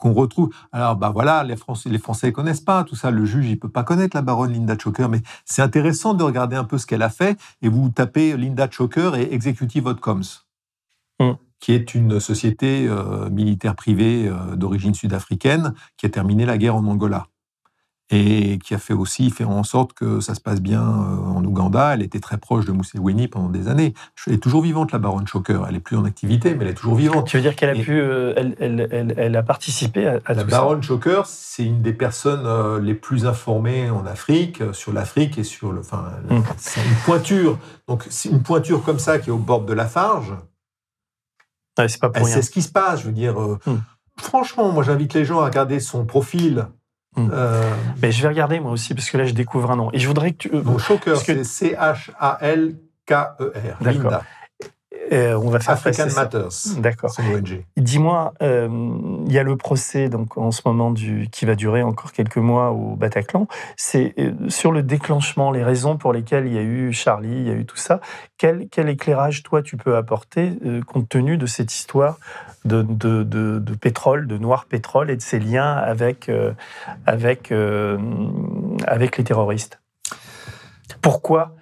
qu'on 0.00 0.12
retrouve. 0.12 0.50
Alors, 0.72 0.96
bah 0.96 1.10
voilà, 1.10 1.44
les 1.44 1.56
Français, 1.56 1.90
les 1.90 1.98
Français 1.98 2.32
connaissent 2.32 2.60
pas 2.62 2.82
tout 2.84 2.96
ça. 2.96 3.10
Le 3.10 3.24
juge, 3.24 3.48
il 3.48 3.58
peut 3.58 3.68
pas 3.68 3.84
connaître 3.84 4.16
la 4.16 4.22
baronne 4.22 4.52
Linda 4.52 4.76
Choker, 4.76 5.08
mais 5.08 5.20
c'est 5.44 5.62
intéressant 5.62 6.14
de 6.14 6.24
regarder 6.24 6.56
un 6.56 6.64
peu 6.64 6.78
ce 6.78 6.86
qu'elle 6.86 7.02
a 7.02 7.10
fait. 7.10 7.38
Et 7.62 7.68
vous 7.68 7.90
tapez 7.90 8.36
Linda 8.36 8.68
Choker 8.70 9.14
et 9.16 9.32
Executive 9.32 9.86
Outcomes, 9.86 10.24
Hmm. 11.20 11.34
qui 11.60 11.72
est 11.72 11.94
une 11.94 12.18
société 12.18 12.86
euh, 12.88 13.28
militaire 13.28 13.76
privée 13.76 14.26
euh, 14.26 14.56
d'origine 14.56 14.94
sud-africaine 14.94 15.74
qui 15.98 16.06
a 16.06 16.08
terminé 16.08 16.46
la 16.46 16.56
guerre 16.56 16.76
en 16.76 16.86
Angola 16.86 17.26
et 18.12 18.58
qui 18.58 18.74
a 18.74 18.78
fait 18.78 18.92
aussi 18.92 19.30
fait 19.30 19.44
en 19.44 19.62
sorte 19.62 19.92
que 19.92 20.20
ça 20.20 20.34
se 20.34 20.40
passe 20.40 20.60
bien 20.60 20.82
euh, 20.82 21.16
en 21.18 21.44
Ouganda. 21.44 21.94
Elle 21.94 22.02
était 22.02 22.18
très 22.18 22.38
proche 22.38 22.64
de 22.66 22.72
Museveni 22.72 23.28
pendant 23.28 23.48
des 23.48 23.68
années. 23.68 23.94
Elle 24.26 24.32
est 24.34 24.38
toujours 24.42 24.62
vivante, 24.62 24.90
la 24.90 24.98
baronne 24.98 25.26
Choker. 25.28 25.64
Elle 25.68 25.76
est 25.76 25.80
plus 25.80 25.96
en 25.96 26.04
activité, 26.04 26.54
mais 26.56 26.64
elle 26.64 26.72
est 26.72 26.74
toujours 26.74 26.96
vivante. 26.96 27.28
Tu 27.28 27.36
veux 27.36 27.42
dire 27.42 27.54
qu'elle 27.54 27.70
a 27.70 27.74
Et- 27.76 27.82
pu, 27.82 28.00
euh, 28.00 28.34
elle, 28.36 28.56
elle, 28.58 28.88
elle, 28.90 29.14
elle 29.16 29.36
a 29.36 29.42
participé 29.44 30.08
à, 30.08 30.18
à 30.24 30.34
La 30.34 30.42
tout 30.42 30.50
ça? 30.50 30.56
baronne 30.58 30.82
Choker, 30.82 31.24
c'est 31.26 31.64
une 31.64 31.82
des 31.82 31.92
personnes 31.92 32.42
euh, 32.46 32.80
les 32.80 32.94
plus 32.94 33.26
informées 33.26 33.90
en 33.90 34.04
Afrique, 34.06 34.62
sur 34.72 34.92
l'Afrique 34.92 35.38
et 35.38 35.44
sur 35.44 35.72
le. 35.72 35.78
Enfin, 35.80 36.10
Mm. 36.28 36.40
c'est 36.56 36.80
une 36.84 36.96
pointure. 37.04 37.58
Donc, 37.86 38.04
c'est 38.10 38.28
une 38.30 38.42
pointure 38.42 38.82
comme 38.82 38.98
ça 38.98 39.18
qui 39.20 39.28
est 39.30 39.32
au 39.32 39.38
bord 39.38 39.62
de 39.62 39.72
la 39.72 39.86
Farge. 39.86 40.34
Ouais, 41.78 41.88
c'est 41.88 42.00
pas 42.00 42.08
pour 42.10 42.26
Elle 42.26 42.32
rien. 42.34 42.42
ce 42.42 42.50
qui 42.50 42.62
se 42.62 42.70
passe. 42.72 43.00
Je 43.02 43.06
veux 43.06 43.12
dire, 43.12 43.40
euh, 43.40 43.58
Mm. 43.66 43.76
franchement, 44.18 44.72
moi, 44.72 44.82
j'invite 44.82 45.14
les 45.14 45.24
gens 45.24 45.40
à 45.40 45.44
regarder 45.44 45.78
son 45.80 46.04
profil. 46.04 46.66
Mm. 47.26 47.30
Euh, 47.32 47.62
Mais 48.02 48.10
je 48.12 48.22
vais 48.22 48.28
regarder 48.28 48.60
moi 48.60 48.72
aussi 48.72 48.94
parce 48.94 49.10
que 49.10 49.16
là 49.18 49.24
je 49.24 49.32
découvre 49.34 49.70
un 49.70 49.76
nom 49.76 49.90
et 49.92 49.98
je 49.98 50.06
voudrais 50.08 50.32
que 50.32 50.38
tu, 50.38 50.50
euh, 50.54 50.60
Bon, 50.62 50.78
Choker, 50.78 51.14
que- 51.24 51.42
c'est 51.44 51.44
C-H-A-L-K-E-R. 51.44 53.76
D'accord. 53.80 54.22
Euh, 55.12 55.34
on 55.34 55.50
va 55.50 55.58
faire 55.58 55.74
African. 55.74 56.06
Matters. 56.14 56.48
D'accord. 56.78 57.10
Dis-moi, 57.76 58.32
euh, 58.42 58.68
il 59.26 59.32
y 59.32 59.38
a 59.38 59.42
le 59.42 59.56
procès 59.56 60.08
donc 60.08 60.38
en 60.38 60.50
ce 60.52 60.62
moment 60.64 60.90
du 60.92 61.28
qui 61.32 61.46
va 61.46 61.54
durer 61.56 61.82
encore 61.82 62.12
quelques 62.12 62.36
mois 62.36 62.70
au 62.70 62.94
Bataclan. 62.94 63.48
C'est 63.76 64.14
euh, 64.18 64.32
sur 64.48 64.70
le 64.70 64.82
déclenchement, 64.82 65.50
les 65.50 65.64
raisons 65.64 65.96
pour 65.96 66.12
lesquelles 66.12 66.46
il 66.46 66.52
y 66.52 66.58
a 66.58 66.62
eu 66.62 66.92
Charlie, 66.92 67.28
il 67.40 67.46
y 67.48 67.50
a 67.50 67.54
eu 67.54 67.66
tout 67.66 67.76
ça. 67.76 68.00
Quel, 68.38 68.68
quel 68.70 68.88
éclairage 68.88 69.42
toi 69.42 69.62
tu 69.62 69.76
peux 69.76 69.96
apporter 69.96 70.52
compte 70.86 71.08
tenu 71.08 71.36
de 71.36 71.46
cette 71.46 71.74
histoire 71.74 72.18
de, 72.64 72.82
de, 72.82 73.22
de- 73.24 73.58
de 73.58 73.74
pétrole, 73.74 74.26
de 74.26 74.38
noir 74.38 74.66
pétrole 74.66 75.10
et 75.10 75.16
de 75.16 75.22
ses 75.22 75.40
liens 75.40 75.72
avec 75.74 76.30
avec 77.06 77.52
avec 78.86 79.16
les 79.16 79.24
terroristes? 79.24 79.80
Pourquoi 81.02 81.54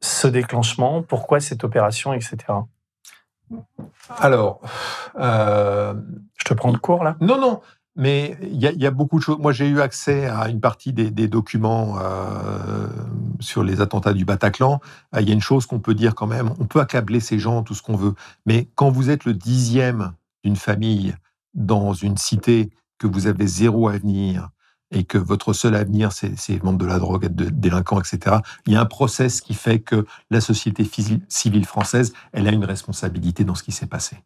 ce 0.00 0.26
déclenchement? 0.26 1.02
Pourquoi 1.02 1.40
cette 1.40 1.64
opération, 1.64 2.12
etc. 2.12 2.36
Alors, 4.18 4.60
euh, 5.18 5.94
Je 6.36 6.44
te 6.44 6.54
prends 6.54 6.72
de 6.72 6.78
court 6.78 7.04
là? 7.04 7.16
Non, 7.20 7.38
non, 7.40 7.60
mais 7.96 8.36
il 8.42 8.56
y, 8.60 8.66
a- 8.66 8.72
il 8.72 8.80
y 8.80 8.86
a 8.86 8.90
beaucoup 8.90 9.18
de 9.18 9.22
choses. 9.24 9.38
Moi, 9.38 9.52
j'ai 9.52 9.68
eu 9.68 9.80
accès 9.80 10.26
à 10.26 10.48
une 10.48 10.60
partie 10.60 10.92
des, 10.92 11.10
des 11.10 11.28
documents 11.28 11.96
euh, 12.00 12.86
sur 13.40 13.62
les 13.62 13.80
attentats 13.80 14.12
du 14.14 14.24
Bataclan. 14.24 14.80
Euh, 15.14 15.20
Il 15.20 15.28
y 15.28 15.30
a 15.30 15.34
une 15.34 15.40
chose 15.42 15.66
qu'on 15.66 15.80
peut 15.80 15.94
dire 15.94 16.14
quand 16.14 16.26
même. 16.26 16.50
On 16.60 16.64
peut 16.66 16.80
accabler 16.80 17.20
ces 17.20 17.38
gens, 17.38 17.62
tout 17.62 17.74
ce 17.74 17.82
qu'on 17.82 17.96
veut. 17.96 18.14
Mais 18.46 18.68
quand 18.74 18.90
vous 18.90 19.10
êtes 19.10 19.24
le 19.24 19.34
dixième 19.34 20.12
d'une 20.44 20.56
famille 20.56 21.14
dans 21.54 21.92
une 21.92 22.16
cité, 22.16 22.70
que 22.98 23.06
vous 23.06 23.26
avez 23.26 23.46
zéro 23.46 23.88
avenir 23.88 24.50
et 24.90 25.04
que 25.04 25.18
votre 25.18 25.52
seul 25.52 25.74
avenir, 25.74 26.12
c'est 26.12 26.38
c'est 26.38 26.56
vendre 26.58 26.78
de 26.78 26.86
la 26.86 26.98
drogue, 26.98 27.24
être 27.24 27.36
de- 27.36 27.48
délinquant, 27.48 28.00
etc., 28.00 28.38
il 28.66 28.72
y 28.72 28.76
a 28.76 28.80
un 28.80 28.86
process 28.86 29.40
qui 29.40 29.54
fait 29.54 29.80
que 29.80 30.06
la 30.30 30.40
société 30.40 30.88
civile 31.28 31.66
française, 31.66 32.12
elle 32.32 32.48
a 32.48 32.52
une 32.52 32.64
responsabilité 32.64 33.44
dans 33.44 33.54
ce 33.54 33.62
qui 33.62 33.72
s'est 33.72 33.86
passé. 33.86 34.16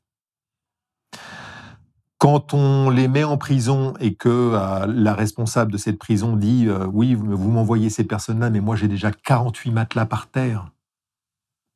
Quand 2.19 2.55
on 2.55 2.89
les 2.89 3.09
met 3.09 3.25
en 3.25 3.37
prison 3.37 3.95
et 4.01 4.15
que 4.15 4.29
euh, 4.29 4.87
la 4.87 5.15
responsable 5.15 5.73
de 5.73 5.77
cette 5.77 5.99
prison 5.99 6.37
dit 6.37 6.67
euh, 6.69 6.87
Oui, 6.87 7.15
vous, 7.15 7.37
vous 7.37 7.51
m'envoyez 7.51 7.91
ces 7.91 8.05
personnes-là, 8.05 8.49
mais 8.49 8.61
moi 8.61 8.77
j'ai 8.77 8.89
déjà 8.89 9.11
48 9.13 9.71
matelas 9.73 10.07
par 10.07 10.29
terre 10.29 10.71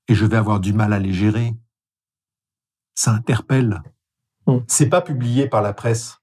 et 0.09 0.15
je 0.15 0.25
vais 0.25 0.37
avoir 0.37 0.59
du 0.59 0.73
mal 0.73 0.93
à 0.93 0.99
les 0.99 1.13
gérer, 1.13 1.55
ça 2.95 3.13
interpelle. 3.13 3.83
Mm. 4.47 4.59
C'est 4.67 4.89
pas 4.89 5.03
publié 5.03 5.49
par 5.49 5.61
la 5.63 5.73
presse. 5.73 6.18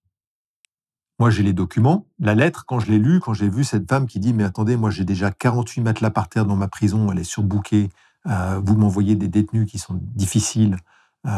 Moi, 1.19 1.29
j'ai 1.29 1.43
les 1.43 1.53
documents. 1.53 2.07
La 2.19 2.35
lettre, 2.35 2.65
quand 2.65 2.79
je 2.79 2.91
l'ai 2.91 2.99
lue, 2.99 3.19
quand 3.19 3.33
j'ai 3.33 3.49
vu 3.49 3.63
cette 3.63 3.89
femme 3.89 4.05
qui 4.05 4.19
dit 4.19 4.33
Mais 4.33 4.43
attendez, 4.43 4.75
moi 4.75 4.89
j'ai 4.89 5.05
déjà 5.05 5.31
48 5.31 5.81
matelas 5.81 6.09
par 6.09 6.27
terre 6.27 6.45
dans 6.45 6.57
ma 6.57 6.67
prison, 6.67 7.09
elle 7.11 7.19
est 7.19 7.23
surbookée, 7.23 7.89
euh, 8.27 8.59
vous 8.63 8.75
m'envoyez 8.75 9.15
des 9.15 9.27
détenus 9.27 9.69
qui 9.69 9.79
sont 9.79 9.97
difficiles, 9.99 10.77
euh, 11.25 11.29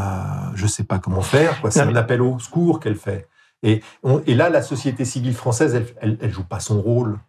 je 0.55 0.63
ne 0.63 0.67
sais 0.67 0.83
pas 0.83 0.99
comment 0.99 1.21
faire. 1.21 1.61
C'est 1.69 1.81
un 1.81 1.95
appel 1.95 2.21
au 2.21 2.39
secours 2.39 2.79
qu'elle 2.79 2.95
fait. 2.95 3.27
Et, 3.63 3.81
et, 4.27 4.35
là, 4.35 4.49
la 4.49 4.61
société 4.61 5.03
civile 5.03 5.33
française, 5.33 5.81
elle 6.01 6.17
ne 6.21 6.29
joue 6.29 6.43
pas 6.43 6.59
son 6.59 6.79
rôle. 6.79 7.19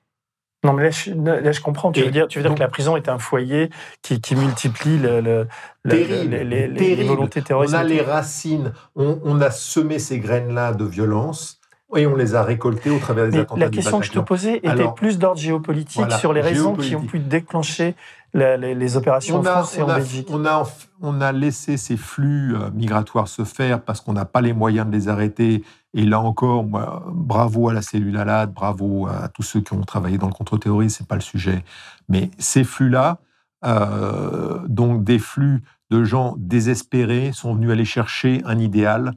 Non, 0.64 0.72
mais 0.72 0.82
là, 0.82 0.90
je, 0.90 1.60
comprends. 1.60 1.92
Tu 1.92 2.02
veux 2.02 2.10
dire, 2.10 2.26
tu 2.26 2.38
veux 2.38 2.44
dire 2.44 2.54
que 2.54 2.60
la 2.60 2.68
prison 2.68 2.96
est 2.96 3.08
un 3.08 3.18
foyer 3.18 3.70
qui, 4.02 4.34
multiplie 4.34 4.98
le, 4.98 5.46
les, 5.84 7.04
volontés 7.06 7.42
terroristes. 7.42 7.74
On 7.74 7.78
a 7.78 7.84
les 7.84 8.00
racines, 8.02 8.72
on, 8.96 9.40
a 9.40 9.52
semé 9.52 10.00
ces 10.00 10.18
graines-là 10.18 10.72
de 10.72 10.84
violence 10.84 11.57
et 11.96 12.06
on 12.06 12.16
les 12.16 12.34
a 12.34 12.42
récoltées 12.42 12.90
au 12.90 12.98
travers 12.98 13.26
des 13.26 13.38
mais 13.38 13.38
attentats 13.40 13.60
La 13.60 13.70
question 13.70 14.00
que 14.00 14.06
je 14.06 14.12
te 14.12 14.18
posais 14.18 14.56
était 14.56 14.88
plus 14.94 15.18
d'ordre 15.18 15.40
géopolitique 15.40 16.12
sur 16.12 16.32
les 16.32 16.40
raisons 16.40 16.74
qui 16.76 16.94
ont 16.94 17.02
pu 17.02 17.18
déclencher 17.18 17.94
les, 18.34 18.96
opérations 18.96 19.38
en 19.38 19.42
France 19.42 19.78
et 19.78 19.82
en 19.82 19.86
Belgique. 19.86 20.28
On 20.30 20.44
a, 20.44 20.68
on 21.00 21.20
a 21.20 21.32
laissé 21.32 21.76
ces 21.76 21.96
flux 21.96 22.54
euh, 22.54 22.70
migratoires 22.72 23.26
se 23.26 23.44
faire 23.44 23.80
parce 23.80 24.02
qu'on 24.02 24.12
n'a 24.12 24.26
pas 24.26 24.42
les 24.42 24.52
moyens 24.52 24.86
de 24.86 24.92
les 24.92 25.08
arrêter 25.08 25.64
et 25.94 26.04
là 26.04 26.20
encore, 26.20 26.64
bravo 26.64 27.68
à 27.68 27.72
la 27.72 27.82
cellule 27.82 28.18
Alad, 28.18 28.52
bravo 28.52 29.06
à 29.06 29.28
tous 29.28 29.42
ceux 29.42 29.60
qui 29.60 29.72
ont 29.72 29.80
travaillé 29.80 30.18
dans 30.18 30.26
le 30.26 30.34
contre-terrorisme, 30.34 30.98
c'est 30.98 31.08
pas 31.08 31.14
le 31.14 31.22
sujet. 31.22 31.64
Mais 32.08 32.30
ces 32.38 32.62
flux-là, 32.64 33.18
euh, 33.64 34.60
donc 34.68 35.02
des 35.02 35.18
flux 35.18 35.62
de 35.90 36.04
gens 36.04 36.34
désespérés, 36.36 37.32
sont 37.32 37.54
venus 37.54 37.70
aller 37.70 37.86
chercher 37.86 38.42
un 38.44 38.58
idéal 38.58 39.12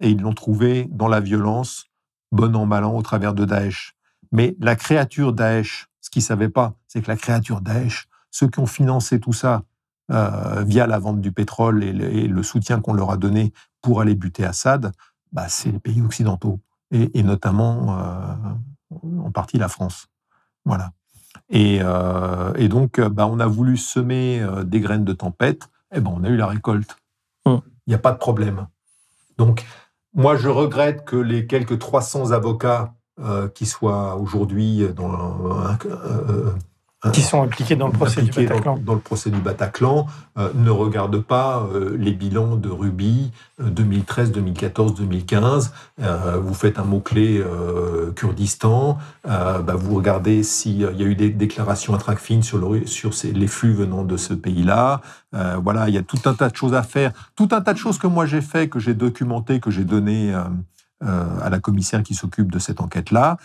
et 0.00 0.10
ils 0.10 0.20
l'ont 0.20 0.32
trouvé 0.32 0.88
dans 0.90 1.08
la 1.08 1.20
violence, 1.20 1.86
bon 2.32 2.56
an 2.56 2.66
mal 2.66 2.84
an, 2.84 2.94
au 2.94 3.02
travers 3.02 3.34
de 3.34 3.44
Daesh. 3.44 3.94
Mais 4.32 4.56
la 4.58 4.74
créature 4.74 5.32
Daesh, 5.32 5.88
ce 6.00 6.10
qu'ils 6.10 6.20
ne 6.20 6.26
savaient 6.26 6.48
pas, 6.48 6.74
c'est 6.88 7.02
que 7.02 7.08
la 7.08 7.16
créature 7.16 7.60
Daesh, 7.60 8.08
ceux 8.30 8.48
qui 8.48 8.58
ont 8.58 8.66
financé 8.66 9.20
tout 9.20 9.32
ça 9.32 9.62
euh, 10.10 10.64
via 10.66 10.86
la 10.86 10.98
vente 10.98 11.20
du 11.20 11.30
pétrole 11.30 11.84
et 11.84 11.92
le 11.92 12.42
soutien 12.42 12.80
qu'on 12.80 12.92
leur 12.92 13.10
a 13.10 13.16
donné 13.16 13.52
pour 13.82 14.00
aller 14.00 14.14
buter 14.14 14.44
Assad, 14.44 14.92
bah, 15.32 15.48
c'est 15.48 15.70
les 15.70 15.78
pays 15.78 16.02
occidentaux, 16.02 16.60
et, 16.90 17.22
notamment 17.22 17.98
euh, 17.98 18.34
en 19.24 19.30
partie 19.30 19.58
la 19.58 19.68
France. 19.68 20.08
Voilà. 20.64 20.92
Et, 21.48 21.78
euh, 21.80 22.68
donc, 22.68 23.00
bah, 23.00 23.26
on 23.26 23.38
a 23.38 23.46
voulu 23.46 23.76
semer 23.76 24.44
des 24.64 24.80
graines 24.80 25.04
de 25.04 25.12
tempête, 25.12 25.68
et 25.94 26.00
ben, 26.00 26.12
on 26.14 26.24
a 26.24 26.28
eu 26.28 26.36
la 26.36 26.46
récolte. 26.46 26.96
Hum. 27.44 27.60
Il 27.86 27.90
n'y 27.90 27.94
a 27.94 27.98
pas 27.98 28.12
de 28.12 28.18
problème. 28.18 28.66
Donc, 29.38 29.64
moi, 30.14 30.36
je 30.36 30.48
regrette 30.48 31.04
que 31.04 31.16
les 31.16 31.46
quelques 31.46 31.78
300 31.78 32.32
avocats 32.32 32.94
qui 33.54 33.66
soient 33.66 34.16
aujourd'hui 34.16 34.88
dans 34.94 35.76
qui 37.10 37.22
sont 37.22 37.42
impliqués 37.42 37.74
dans 37.74 37.88
le 37.88 37.92
procès 37.92 38.22
du 38.22 38.30
Bataclan. 38.30 38.78
Dans, 38.78 38.94
le 38.94 39.00
procès 39.00 39.30
du 39.30 39.40
Bataclan, 39.40 40.06
euh, 40.38 40.50
ne 40.54 40.70
regardent 40.70 41.20
pas 41.20 41.66
euh, 41.74 41.96
les 41.98 42.12
bilans 42.12 42.54
de 42.54 42.68
Ruby 42.68 43.32
2013, 43.58 44.30
2014, 44.30 44.94
2015. 44.94 45.72
vous 46.42 46.54
faites 46.54 46.78
un 46.78 46.84
mot-clé 46.84 47.38
euh, 47.38 48.12
Kurdistan, 48.12 48.98
bah, 49.24 49.74
vous 49.76 49.96
regardez 49.96 50.42
s'il 50.42 50.80
y 50.80 50.84
a 50.84 51.06
eu 51.06 51.16
des 51.16 51.30
déclarations 51.30 51.94
à 51.94 51.98
Tracfin 51.98 52.42
sur, 52.42 52.58
le, 52.58 52.86
sur 52.86 53.10
les 53.24 53.46
flux 53.48 53.72
venant 53.72 54.04
de 54.04 54.16
ce 54.16 54.34
pays-là. 54.34 55.00
voilà, 55.32 55.88
il 55.88 55.94
y 55.94 55.98
a 55.98 56.02
tout 56.02 56.20
un 56.26 56.34
tas 56.34 56.50
de 56.50 56.56
choses 56.56 56.74
à 56.74 56.82
faire, 56.82 57.12
tout 57.34 57.48
un 57.52 57.60
tas 57.60 57.72
de 57.72 57.78
choses 57.78 57.98
que 57.98 58.06
moi 58.06 58.26
j'ai 58.26 58.42
fait, 58.42 58.68
que 58.68 58.78
j'ai 58.78 58.94
documenté, 58.94 59.60
que 59.60 59.70
j'ai 59.70 59.84
donné 59.84 60.34
à 61.00 61.50
la 61.50 61.58
commissaire 61.58 62.02
qui 62.02 62.14
s'occupe 62.14 62.50
de 62.52 62.58
cette 62.58 62.80
enquête-là. 62.80 63.38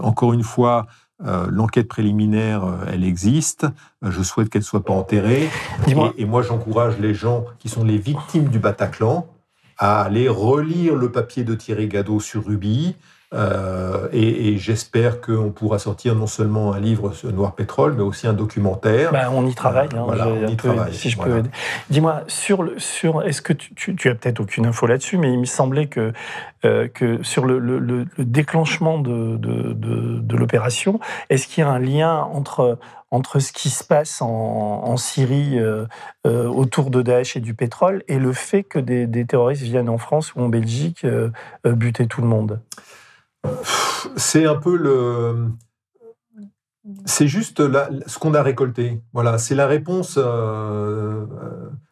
encore 0.00 0.32
une 0.32 0.44
fois, 0.44 0.86
euh, 1.26 1.46
l'enquête 1.50 1.88
préliminaire, 1.88 2.64
euh, 2.64 2.76
elle 2.90 3.04
existe. 3.04 3.64
Euh, 4.04 4.10
je 4.10 4.22
souhaite 4.22 4.48
qu'elle 4.48 4.62
ne 4.62 4.66
soit 4.66 4.84
pas 4.84 4.94
enterrée. 4.94 5.48
Et, 5.86 6.22
et, 6.22 6.24
moi, 6.24 6.42
j'encourage 6.42 6.98
les 6.98 7.12
gens 7.12 7.44
qui 7.58 7.68
sont 7.68 7.84
les 7.84 7.98
victimes 7.98 8.48
du 8.48 8.58
Bataclan 8.58 9.26
à 9.76 10.02
aller 10.02 10.28
relire 10.28 10.94
le 10.94 11.10
papier 11.10 11.44
de 11.44 11.54
Thierry 11.54 11.88
Gadot 11.88 12.20
sur 12.20 12.46
Ruby, 12.46 12.96
euh, 13.32 14.08
et, 14.12 14.58
j'espère 14.58 15.20
qu'on 15.20 15.50
pourra 15.50 15.78
sortir 15.78 16.16
non 16.16 16.26
seulement 16.26 16.72
un 16.72 16.80
livre 16.80 17.12
Noir 17.32 17.54
Pétrole, 17.54 17.94
mais 17.94 18.02
aussi 18.02 18.26
un 18.26 18.32
documentaire. 18.32 19.12
Ben, 19.12 19.30
on 19.32 19.46
y 19.46 19.54
travaille. 19.54 19.88
Hein, 19.94 20.02
voilà, 20.04 20.26
on 20.26 20.48
y 20.48 20.56
travaille. 20.56 20.92
Si 20.92 21.10
je 21.10 21.18
peux. 21.18 21.44
Dis-moi, 21.90 22.24
sur, 22.26 22.64
le, 22.64 22.78
sur, 22.78 23.22
est-ce 23.22 23.40
que 23.40 23.52
tu, 23.52 23.94
tu, 23.94 24.08
as 24.08 24.16
peut-être 24.16 24.40
aucune 24.40 24.66
info 24.66 24.86
là-dessus, 24.86 25.16
mais 25.16 25.32
il 25.32 25.38
me 25.38 25.44
semblait 25.44 25.86
que, 25.86 26.12
euh, 26.64 26.88
que 26.88 27.22
sur 27.22 27.46
le, 27.46 27.58
le, 27.60 28.06
déclenchement 28.18 28.98
de, 28.98 29.36
de, 29.36 29.74
de, 29.74 30.36
l'opération, 30.36 30.98
est-ce 31.28 31.46
qu'il 31.46 31.62
y 31.62 31.66
a 31.66 31.70
un 31.70 31.78
lien 31.78 32.16
entre 32.16 32.78
entre 33.12 33.40
ce 33.40 33.52
qui 33.52 33.70
se 33.70 33.82
passe 33.82 34.22
en, 34.22 34.28
en 34.28 34.96
Syrie 34.96 35.58
euh, 35.58 35.86
autour 36.24 36.90
de 36.90 37.02
Daesh 37.02 37.36
et 37.36 37.40
du 37.40 37.54
pétrole 37.54 38.04
et 38.06 38.20
le 38.20 38.32
fait 38.32 38.62
que 38.62 38.78
des, 38.78 39.08
des 39.08 39.24
terroristes 39.24 39.62
viennent 39.62 39.88
en 39.88 39.98
France 39.98 40.32
ou 40.36 40.42
en 40.42 40.48
Belgique 40.48 41.04
buter 41.64 42.06
tout 42.06 42.20
le 42.20 42.28
monde? 42.28 42.60
C'est 44.16 44.46
un 44.46 44.56
peu 44.56 44.76
le. 44.76 45.50
C'est 47.04 47.28
juste 47.28 47.62
ce 48.06 48.18
qu'on 48.18 48.34
a 48.34 48.42
récolté. 48.42 49.00
Voilà, 49.12 49.38
c'est 49.38 49.54
la 49.54 49.66
réponse 49.66 50.14
euh, 50.16 51.26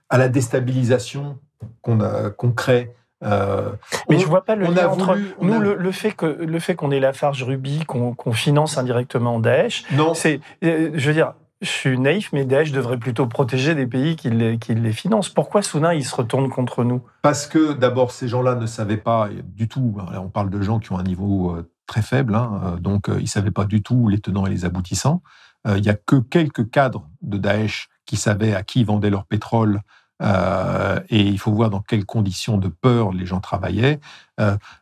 à 0.08 0.18
la 0.18 0.28
déstabilisation 0.28 1.38
qu'on 1.82 1.98
qu'on 2.36 2.52
crée. 2.52 2.94
Euh, 3.24 3.72
mais 4.08 4.18
je 4.18 4.26
vois 4.26 4.44
pas 4.44 4.54
le 4.54 4.66
lien 4.66 4.88
entre 4.88 5.18
nous 5.40 5.58
le, 5.58 5.92
fait 5.92 6.12
que 6.12 6.26
le 6.26 6.58
fait 6.60 6.76
qu'on 6.76 6.92
ait 6.92 7.00
la 7.00 7.12
farge 7.12 7.42
Ruby, 7.42 7.84
qu'on 7.84 8.32
finance 8.32 8.78
indirectement 8.78 9.40
Daesh. 9.40 9.84
Non, 9.92 10.14
c'est, 10.14 10.40
euh, 10.62 10.90
je 10.94 11.08
veux 11.08 11.14
dire, 11.14 11.34
je 11.60 11.68
suis 11.68 11.98
naïf, 11.98 12.30
mais 12.32 12.44
Daesh 12.44 12.70
devrait 12.70 12.98
plutôt 12.98 13.26
protéger 13.26 13.74
des 13.74 13.86
pays 13.86 14.14
qui 14.14 14.30
les, 14.30 14.92
financent. 14.92 15.28
Pourquoi 15.28 15.62
soudain 15.62 15.92
ils 15.92 16.04
se 16.04 16.14
retournent 16.14 16.50
contre 16.50 16.84
nous? 16.84 17.02
Parce 17.22 17.46
que 17.46 17.72
d'abord, 17.72 18.12
ces 18.12 18.28
gens-là 18.28 18.54
ne 18.54 18.66
savaient 18.66 18.96
pas 18.96 19.28
du 19.42 19.66
tout. 19.66 19.96
On 20.14 20.28
parle 20.28 20.50
de 20.50 20.62
gens 20.62 20.78
qui 20.78 20.92
ont 20.92 20.98
un 20.98 21.02
niveau 21.02 21.50
euh, 21.50 21.68
très 21.86 22.02
faible, 22.02 22.36
hein, 22.36 22.60
euh, 22.64 22.76
donc 22.76 23.08
euh, 23.08 23.16
ils 23.18 23.24
ne 23.24 23.28
savaient 23.28 23.50
pas 23.50 23.64
du 23.64 23.82
tout 23.82 24.08
les 24.08 24.20
tenants 24.20 24.46
et 24.46 24.50
les 24.50 24.64
aboutissants. 24.64 25.22
Il 25.66 25.82
n'y 25.82 25.90
a 25.90 25.94
que 25.94 26.16
quelques 26.16 26.70
cadres 26.70 27.10
de 27.20 27.36
Daesh 27.36 27.88
qui 28.06 28.16
savaient 28.16 28.54
à 28.54 28.62
qui 28.62 28.80
ils 28.80 28.86
vendaient 28.86 29.10
leur 29.10 29.26
pétrole. 29.26 29.82
et 30.22 31.20
il 31.20 31.38
faut 31.38 31.52
voir 31.52 31.68
dans 31.68 31.80
quelles 31.82 32.06
conditions 32.06 32.56
de 32.56 32.68
peur 32.68 33.12
les 33.12 33.26
gens 33.26 33.40
travaillaient. 33.40 34.00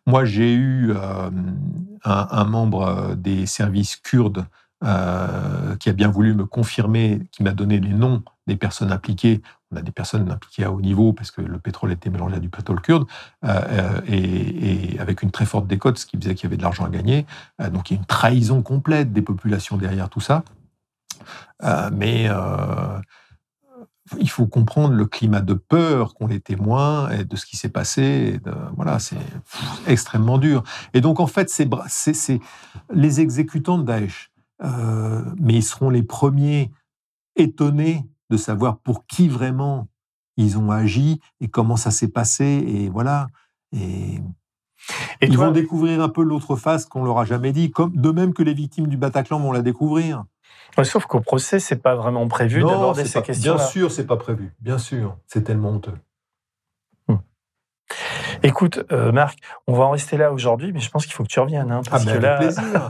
moi, 0.06 0.24
j'ai 0.26 0.52
eu 0.52 0.94
un, 2.04 2.44
membre 2.44 3.14
des 3.16 3.46
services 3.46 3.96
kurdes 3.96 4.46
euh, 4.86 5.74
qui 5.76 5.88
a 5.88 5.92
bien 5.92 6.08
voulu 6.08 6.32
me 6.32 6.44
confirmer, 6.44 7.20
qui 7.32 7.42
m'a 7.42 7.52
donné 7.52 7.80
les 7.80 7.92
noms 7.92 8.22
des 8.46 8.54
personnes 8.54 8.92
impliquées. 8.92 9.42
On 9.72 9.76
a 9.76 9.82
des 9.82 9.90
personnes 9.90 10.30
impliquées 10.30 10.62
à 10.62 10.70
haut 10.70 10.80
niveau 10.80 11.12
parce 11.12 11.32
que 11.32 11.40
le 11.40 11.58
pétrole 11.58 11.90
était 11.90 12.08
mélangé 12.08 12.36
à 12.36 12.38
du 12.38 12.48
pétrole 12.48 12.80
kurde 12.80 13.04
euh, 13.44 13.60
euh, 13.68 14.00
et, 14.06 14.96
avec 15.00 15.22
une 15.22 15.32
très 15.32 15.44
forte 15.44 15.66
décote, 15.66 15.98
ce 15.98 16.06
qui 16.06 16.16
faisait 16.16 16.36
qu'il 16.36 16.44
y 16.44 16.46
avait 16.46 16.56
de 16.56 16.62
l'argent 16.62 16.84
à 16.84 16.88
gagner. 16.88 17.26
donc 17.72 17.90
il 17.90 17.94
y 17.94 17.96
a 17.96 17.98
une 17.98 18.06
trahison 18.06 18.62
complète 18.62 19.12
des 19.12 19.22
populations 19.22 19.76
derrière 19.76 20.08
tout 20.08 20.20
ça. 20.20 20.44
mais 21.92 22.28
il 24.20 24.30
faut 24.30 24.46
comprendre 24.46 24.94
le 24.94 25.06
climat 25.06 25.40
de 25.40 25.54
peur 25.54 26.14
qu'ont 26.14 26.28
les 26.28 26.38
témoins 26.38 27.10
et 27.10 27.24
de 27.24 27.34
ce 27.34 27.44
qui 27.44 27.56
s'est 27.56 27.70
passé. 27.70 28.40
voilà, 28.76 29.00
c'est 29.00 29.16
extrêmement 29.88 30.38
dur. 30.38 30.62
Et 30.94 31.00
donc, 31.00 31.18
en 31.18 31.26
fait, 31.26 31.50
c'est 31.50 32.40
les 32.94 33.20
exécutants 33.20 33.78
de 33.78 33.84
Daesh 33.84 34.30
euh, 34.62 35.22
mais 35.38 35.54
ils 35.54 35.62
seront 35.62 35.90
les 35.90 36.02
premiers 36.02 36.70
étonnés 37.36 38.04
de 38.30 38.36
savoir 38.36 38.78
pour 38.78 39.06
qui 39.06 39.28
vraiment 39.28 39.88
ils 40.36 40.58
ont 40.58 40.70
agi 40.70 41.20
et 41.40 41.48
comment 41.48 41.76
ça 41.76 41.90
s'est 41.90 42.08
passé. 42.08 42.44
Et 42.44 42.88
voilà. 42.88 43.28
Et, 43.72 44.20
ils 45.22 45.36
vont 45.36 45.50
découvrir 45.50 46.00
un 46.00 46.08
peu 46.08 46.22
l'autre 46.22 46.54
face 46.56 46.84
qu'on 46.86 47.04
leur 47.04 47.18
a 47.18 47.24
jamais 47.24 47.52
dit, 47.52 47.70
comme 47.70 47.96
de 47.96 48.10
même 48.10 48.34
que 48.34 48.42
les 48.42 48.54
victimes 48.54 48.86
du 48.86 48.96
Bataclan 48.96 49.40
vont 49.40 49.52
la 49.52 49.62
découvrir. 49.62 50.24
sauf 50.82 51.06
qu'au 51.06 51.20
procès, 51.20 51.58
c'est 51.58 51.82
pas 51.82 51.96
vraiment 51.96 52.28
prévu 52.28 52.60
d'aborder 52.60 53.04
ces 53.04 53.22
questions. 53.22 53.56
Bien 53.56 53.64
sûr, 53.64 53.90
c'est 53.90 54.06
pas 54.06 54.16
prévu. 54.16 54.52
Bien 54.60 54.78
sûr, 54.78 55.16
c'est 55.26 55.42
tellement 55.42 55.70
honteux. 55.70 55.94
Écoute, 58.42 58.84
euh, 58.92 59.12
Marc, 59.12 59.38
on 59.66 59.74
va 59.74 59.84
en 59.84 59.90
rester 59.90 60.16
là 60.16 60.32
aujourd'hui, 60.32 60.72
mais 60.72 60.80
je 60.80 60.90
pense 60.90 61.06
qu'il 61.06 61.14
faut 61.14 61.22
que 61.22 61.28
tu 61.28 61.40
reviennes. 61.40 61.70
Hein, 61.70 61.82
parce 61.88 62.06
ah, 62.06 62.12
que 62.12 62.18
là... 62.18 62.36
plaisir. 62.36 62.88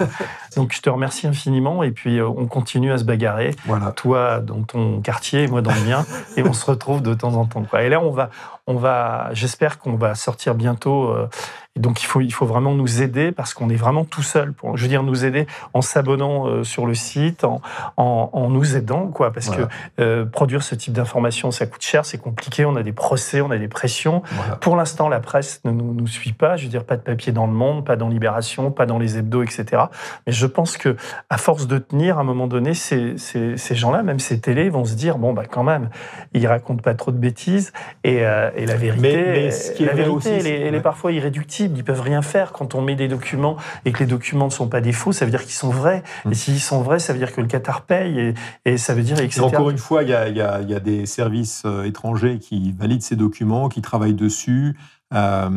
Donc, 0.56 0.72
je 0.72 0.80
te 0.80 0.90
remercie 0.90 1.26
infiniment 1.26 1.82
et 1.82 1.90
puis 1.90 2.18
euh, 2.18 2.28
on 2.28 2.46
continue 2.46 2.92
à 2.92 2.98
se 2.98 3.04
bagarrer. 3.04 3.54
Voilà. 3.66 3.92
Toi 3.92 4.40
dans 4.40 4.62
ton 4.62 5.00
quartier, 5.00 5.46
moi 5.46 5.62
dans 5.62 5.74
le 5.74 5.80
mien, 5.82 6.04
et 6.36 6.42
on 6.42 6.52
se 6.52 6.66
retrouve 6.70 7.02
de 7.02 7.14
temps 7.14 7.34
en 7.34 7.46
temps. 7.46 7.64
Et 7.78 7.88
là, 7.88 8.00
on 8.00 8.10
va, 8.10 8.30
on 8.66 8.76
va, 8.76 9.28
j'espère 9.32 9.78
qu'on 9.78 9.96
va 9.96 10.14
sortir 10.14 10.54
bientôt. 10.54 11.08
Euh, 11.08 11.28
Et 11.76 11.80
donc 11.80 12.02
il 12.02 12.06
faut, 12.06 12.20
il 12.20 12.32
faut 12.32 12.46
vraiment 12.46 12.72
nous 12.72 13.02
aider 13.02 13.32
parce 13.32 13.52
qu'on 13.52 13.68
est 13.68 13.76
vraiment 13.76 14.04
tout 14.04 14.22
seul. 14.22 14.52
Pour, 14.52 14.76
je 14.76 14.82
veux 14.82 14.88
dire, 14.88 15.02
nous 15.02 15.24
aider 15.24 15.46
en 15.72 15.82
s'abonnant 15.82 16.46
euh, 16.46 16.62
sur 16.62 16.86
le 16.86 16.94
site, 16.94 17.42
en, 17.42 17.60
en, 17.96 18.48
nous 18.48 18.76
aidant, 18.76 19.08
quoi. 19.08 19.32
Parce 19.32 19.50
que 19.50 19.62
euh, 19.98 20.24
produire 20.24 20.62
ce 20.62 20.76
type 20.76 20.92
d'information, 20.92 21.50
ça 21.50 21.66
coûte 21.66 21.82
cher, 21.82 22.06
c'est 22.06 22.18
compliqué, 22.18 22.64
on 22.64 22.76
a 22.76 22.84
des 22.84 22.92
procès, 22.92 23.40
on 23.40 23.50
a 23.50 23.58
des 23.58 23.66
pressions. 23.68 24.22
Pour 24.60 24.76
l'instant, 24.76 25.08
la 25.08 25.18
presse 25.18 25.60
ne 25.64 25.72
nous, 25.72 25.92
nous, 25.92 26.06
suit 26.06 26.32
pas. 26.32 26.56
Je 26.56 26.64
veux 26.64 26.70
dire, 26.70 26.84
pas 26.84 26.96
de 26.96 27.02
papier 27.02 27.32
dans 27.32 27.46
le 27.46 27.52
monde, 27.52 27.84
pas 27.84 27.96
dans 27.96 28.08
Libération, 28.08 28.70
pas 28.70 28.86
dans 28.86 28.98
les 28.98 29.18
hebdos, 29.18 29.42
etc. 29.42 29.82
Mais 30.26 30.32
je 30.32 30.46
pense 30.46 30.76
que 30.76 30.96
à 31.28 31.38
force 31.38 31.66
de 31.66 31.78
tenir, 31.78 32.18
à 32.18 32.20
un 32.20 32.24
moment 32.24 32.46
donné, 32.46 32.74
ces, 32.74 33.18
ces, 33.18 33.56
ces 33.56 33.74
gens-là, 33.74 34.04
même 34.04 34.20
ces 34.20 34.40
télés, 34.40 34.68
vont 34.70 34.84
se 34.84 34.94
dire 34.94 35.18
bon, 35.18 35.32
bah 35.32 35.42
quand 35.50 35.64
même, 35.64 35.90
ils 36.34 36.46
racontent 36.46 36.82
pas 36.82 36.94
trop 36.94 37.10
de 37.10 37.18
bêtises 37.18 37.72
et, 38.04 38.24
euh, 38.24 38.50
et 38.56 38.66
la 38.66 38.76
vérité, 38.76 39.50
ce 39.50 39.72
qui 39.72 39.84
la 39.84 39.94
vérité, 39.94 40.30
elle, 40.30 40.74
est, 40.74 40.80
parfois 40.80 41.12
irréductible. 41.12 41.78
Ils 41.78 41.84
peuvent 41.84 42.00
rien 42.00 42.22
faire 42.22 42.52
quand 42.52 42.74
on 42.74 42.82
met 42.82 42.94
des 42.94 43.08
documents 43.08 43.56
et 43.84 43.92
que 43.92 44.00
les 44.00 44.06
documents 44.06 44.46
ne 44.46 44.50
sont 44.50 44.68
pas 44.68 44.80
des 44.80 44.92
faux. 44.92 45.12
Ça 45.12 45.24
veut 45.24 45.30
dire 45.30 45.42
qu'ils 45.42 45.52
sont 45.52 45.70
vrais. 45.70 46.02
Mm. 46.24 46.32
Et 46.32 46.34
s'ils 46.34 46.60
sont 46.60 46.82
vrais, 46.82 46.98
ça 46.98 47.12
veut 47.12 47.18
dire 47.18 47.32
que 47.32 47.40
le 47.40 47.46
Qatar 47.46 47.82
paye 47.82 48.18
et, 48.18 48.34
et 48.64 48.76
ça 48.76 48.94
veut 48.94 49.02
dire 49.02 49.18
etc. 49.20 49.42
Encore 49.42 49.70
une 49.70 49.78
fois, 49.78 50.02
il 50.02 50.10
y 50.10 50.14
a, 50.14 50.28
y, 50.28 50.40
a, 50.40 50.60
y 50.60 50.74
a, 50.74 50.80
des 50.80 51.06
services 51.06 51.62
euh, 51.64 51.84
étrangers 51.84 52.38
qui 52.38 52.72
valident 52.72 53.02
ces 53.02 53.16
documents, 53.16 53.68
qui 53.68 53.82
travaillent 53.82 54.14
dessus. 54.14 54.76
Euh, 55.12 55.48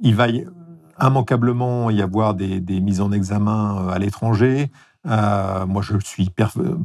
il 0.00 0.14
va 0.14 0.26
immanquablement 1.00 1.90
y 1.90 2.02
avoir 2.02 2.34
des, 2.34 2.60
des 2.60 2.80
mises 2.80 3.00
en 3.00 3.12
examen 3.12 3.88
à 3.90 3.98
l'étranger. 3.98 4.70
Euh, 5.06 5.66
moi, 5.66 5.82
je 5.82 5.94
suis 6.04 6.30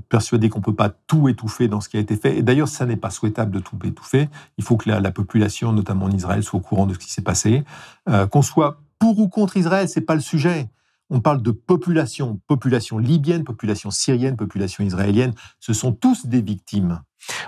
persuadé 0.09 0.49
qu'on 0.49 0.59
ne 0.59 0.63
peut 0.63 0.75
pas 0.75 0.89
tout 0.89 1.27
étouffer 1.27 1.67
dans 1.67 1.81
ce 1.81 1.89
qui 1.89 1.97
a 1.97 1.99
été 1.99 2.15
fait. 2.15 2.37
Et 2.37 2.43
d'ailleurs, 2.43 2.67
ça 2.67 2.85
n'est 2.85 2.95
pas 2.95 3.09
souhaitable 3.09 3.51
de 3.51 3.59
tout 3.59 3.77
étouffer. 3.83 4.29
Il 4.57 4.63
faut 4.63 4.77
que 4.77 4.89
la, 4.89 5.11
population, 5.11 5.73
notamment 5.73 6.05
en 6.05 6.11
Israël, 6.11 6.43
soit 6.43 6.59
au 6.59 6.63
courant 6.63 6.85
de 6.85 6.93
ce 6.93 6.99
qui 6.99 7.11
s'est 7.11 7.21
passé. 7.21 7.63
Euh, 8.09 8.27
qu'on 8.27 8.41
soit 8.41 8.81
pour 8.99 9.19
ou 9.19 9.27
contre 9.27 9.57
Israël, 9.57 9.89
c'est 9.89 10.01
pas 10.01 10.15
le 10.15 10.21
sujet. 10.21 10.69
On 11.09 11.19
parle 11.19 11.41
de 11.41 11.51
population, 11.51 12.39
population 12.47 12.97
libyenne, 12.97 13.43
population 13.43 13.91
syrienne, 13.91 14.37
population 14.37 14.83
israélienne. 14.83 15.33
Ce 15.59 15.73
sont 15.73 15.91
tous 15.91 16.25
des 16.25 16.41
victimes 16.41 17.01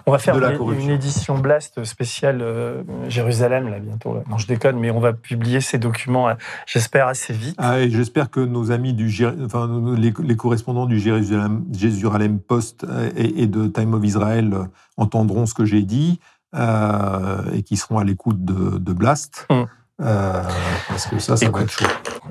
on 0.05 0.11
va 0.11 0.19
faire 0.19 0.35
une, 0.35 0.89
édition 0.89 1.37
Blast 1.37 1.83
spéciale 1.83 2.41
euh, 2.41 2.83
Jérusalem 3.07 3.69
là 3.69 3.79
bientôt. 3.79 4.17
Non, 4.29 4.37
je 4.37 4.47
déconne, 4.47 4.79
mais 4.79 4.91
on 4.91 4.99
va 4.99 5.13
publier 5.13 5.61
ces 5.61 5.77
documents, 5.77 6.29
euh, 6.29 6.33
j'espère 6.65 7.07
assez 7.07 7.33
vite. 7.33 7.55
Ah, 7.57 7.79
et 7.79 7.89
j'espère 7.89 8.29
que 8.29 8.39
nos 8.39 8.71
amis 8.71 8.93
du, 8.93 9.25
enfin 9.43 9.69
les, 9.97 10.35
correspondants 10.35 10.85
du 10.85 10.99
Jérusalem, 10.99 11.65
Jérusalem 11.71 12.39
Post 12.39 12.85
euh, 12.85 13.09
et, 13.15 13.47
de 13.47 13.67
Time 13.67 13.93
of 13.93 14.03
Israel 14.03 14.69
entendront 14.97 15.45
ce 15.45 15.53
que 15.53 15.65
j'ai 15.65 15.83
dit 15.83 16.19
et 16.53 17.61
qui 17.61 17.77
seront 17.77 17.99
à 17.99 18.03
l'écoute 18.03 18.43
de, 18.43 18.93
Blast. 18.93 19.45
Hum. 19.49 19.67
Euh, 19.99 20.43
parce 20.89 21.07
que 21.07 21.17
ça, 21.17 21.35
ça 21.35 21.49
va 21.49 21.61
être 21.61 21.71
chaud. 21.71 21.85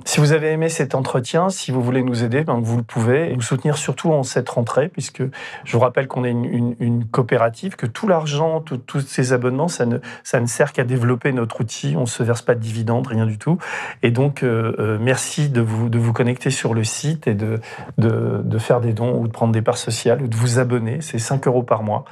Si 0.04 0.20
vous 0.20 0.30
avez 0.30 0.52
aimé 0.52 0.68
cet 0.68 0.94
entretien, 0.94 1.48
si 1.48 1.72
vous 1.72 1.82
voulez 1.82 2.02
nous 2.02 2.22
aider, 2.22 2.44
ben 2.44 2.60
vous 2.60 2.76
le 2.76 2.84
pouvez. 2.84 3.32
Et 3.32 3.34
nous 3.34 3.42
soutenir 3.42 3.76
surtout 3.76 4.12
en 4.12 4.22
cette 4.22 4.48
rentrée, 4.48 4.88
puisque 4.88 5.22
je 5.64 5.72
vous 5.72 5.80
rappelle 5.80 6.06
qu'on 6.06 6.24
est 6.24 6.30
une, 6.30 6.76
une, 6.78 7.04
coopérative, 7.04 7.74
que 7.74 7.86
tout 7.86 8.06
l'argent, 8.06 8.60
tous 8.60 9.00
ces 9.00 9.32
abonnements, 9.32 9.66
ça 9.66 9.84
ne, 9.84 9.98
ça 10.22 10.38
ne 10.38 10.46
sert 10.46 10.72
qu'à 10.72 10.84
développer 10.84 11.32
notre 11.32 11.60
outil. 11.60 11.94
On 11.96 12.02
ne 12.02 12.06
se 12.06 12.22
verse 12.22 12.42
pas 12.42 12.54
de 12.54 12.60
dividendes, 12.60 13.08
rien 13.08 13.26
du 13.26 13.36
tout. 13.36 13.58
Et 14.04 14.12
donc, 14.12 14.44
euh, 14.44 14.76
euh, 14.78 14.98
merci 15.00 15.48
de 15.48 15.60
vous, 15.60 15.88
de 15.88 15.98
vous 15.98 16.12
connecter 16.12 16.50
sur 16.50 16.72
le 16.72 16.84
site 16.84 17.26
et 17.26 17.34
de, 17.34 17.60
de, 17.98 18.42
de 18.44 18.58
faire 18.58 18.80
des 18.80 18.92
dons 18.92 19.18
ou 19.18 19.26
de 19.26 19.32
prendre 19.32 19.52
des 19.52 19.62
parts 19.62 19.78
sociales 19.78 20.22
ou 20.22 20.28
de 20.28 20.36
vous 20.36 20.60
abonner. 20.60 21.00
C'est 21.00 21.18
5 21.18 21.48
euros 21.48 21.64
par 21.64 21.82
mois. 21.82 22.04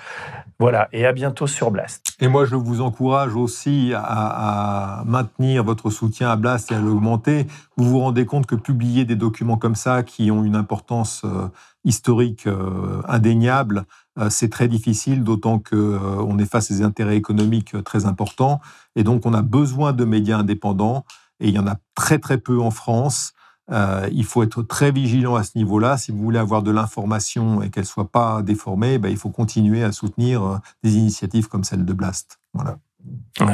Voilà, 0.60 0.88
et 0.92 1.04
à 1.04 1.12
bientôt 1.12 1.48
sur 1.48 1.72
Blast. 1.72 2.16
Et 2.20 2.28
moi, 2.28 2.44
je 2.44 2.54
vous 2.54 2.80
encourage 2.80 3.34
aussi 3.34 3.92
à, 3.94 5.02
maintenir 5.04 5.43
votre 5.62 5.90
soutien 5.90 6.30
à 6.30 6.36
Blast 6.36 6.72
et 6.72 6.74
à 6.74 6.80
l'augmenter. 6.80 7.46
Vous 7.76 7.88
vous 7.88 8.00
rendez 8.00 8.26
compte 8.26 8.46
que 8.46 8.54
publier 8.54 9.04
des 9.04 9.16
documents 9.16 9.56
comme 9.56 9.74
ça, 9.74 10.02
qui 10.02 10.30
ont 10.30 10.44
une 10.44 10.56
importance 10.56 11.22
euh, 11.24 11.48
historique 11.84 12.46
euh, 12.46 13.02
indéniable, 13.06 13.84
euh, 14.18 14.30
c'est 14.30 14.48
très 14.48 14.68
difficile, 14.68 15.22
d'autant 15.22 15.58
qu'on 15.58 16.38
est 16.38 16.50
face 16.50 16.70
à 16.70 16.74
des 16.74 16.82
intérêts 16.82 17.16
économiques 17.16 17.82
très 17.84 18.06
importants. 18.06 18.60
Et 18.96 19.04
donc, 19.04 19.26
on 19.26 19.34
a 19.34 19.42
besoin 19.42 19.92
de 19.92 20.04
médias 20.04 20.38
indépendants, 20.38 21.04
et 21.40 21.48
il 21.48 21.54
y 21.54 21.58
en 21.58 21.66
a 21.66 21.76
très 21.94 22.18
très 22.18 22.38
peu 22.38 22.60
en 22.60 22.70
France. 22.70 23.32
Il 23.70 24.24
faut 24.24 24.42
être 24.42 24.62
très 24.62 24.92
vigilant 24.92 25.36
à 25.36 25.42
ce 25.42 25.56
niveau-là. 25.56 25.96
Si 25.96 26.12
vous 26.12 26.18
voulez 26.18 26.38
avoir 26.38 26.62
de 26.62 26.70
l'information 26.70 27.62
et 27.62 27.70
qu'elle 27.70 27.84
ne 27.84 27.88
soit 27.88 28.10
pas 28.10 28.42
déformée, 28.42 28.98
ben, 28.98 29.08
il 29.08 29.16
faut 29.16 29.30
continuer 29.30 29.82
à 29.82 29.90
soutenir 29.90 30.60
des 30.82 30.96
initiatives 30.96 31.48
comme 31.48 31.64
celle 31.64 31.84
de 31.84 31.92
Blast. 31.94 32.38
Voilà. 32.52 32.76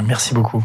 Merci 0.03 0.35
beaucoup. 0.35 0.65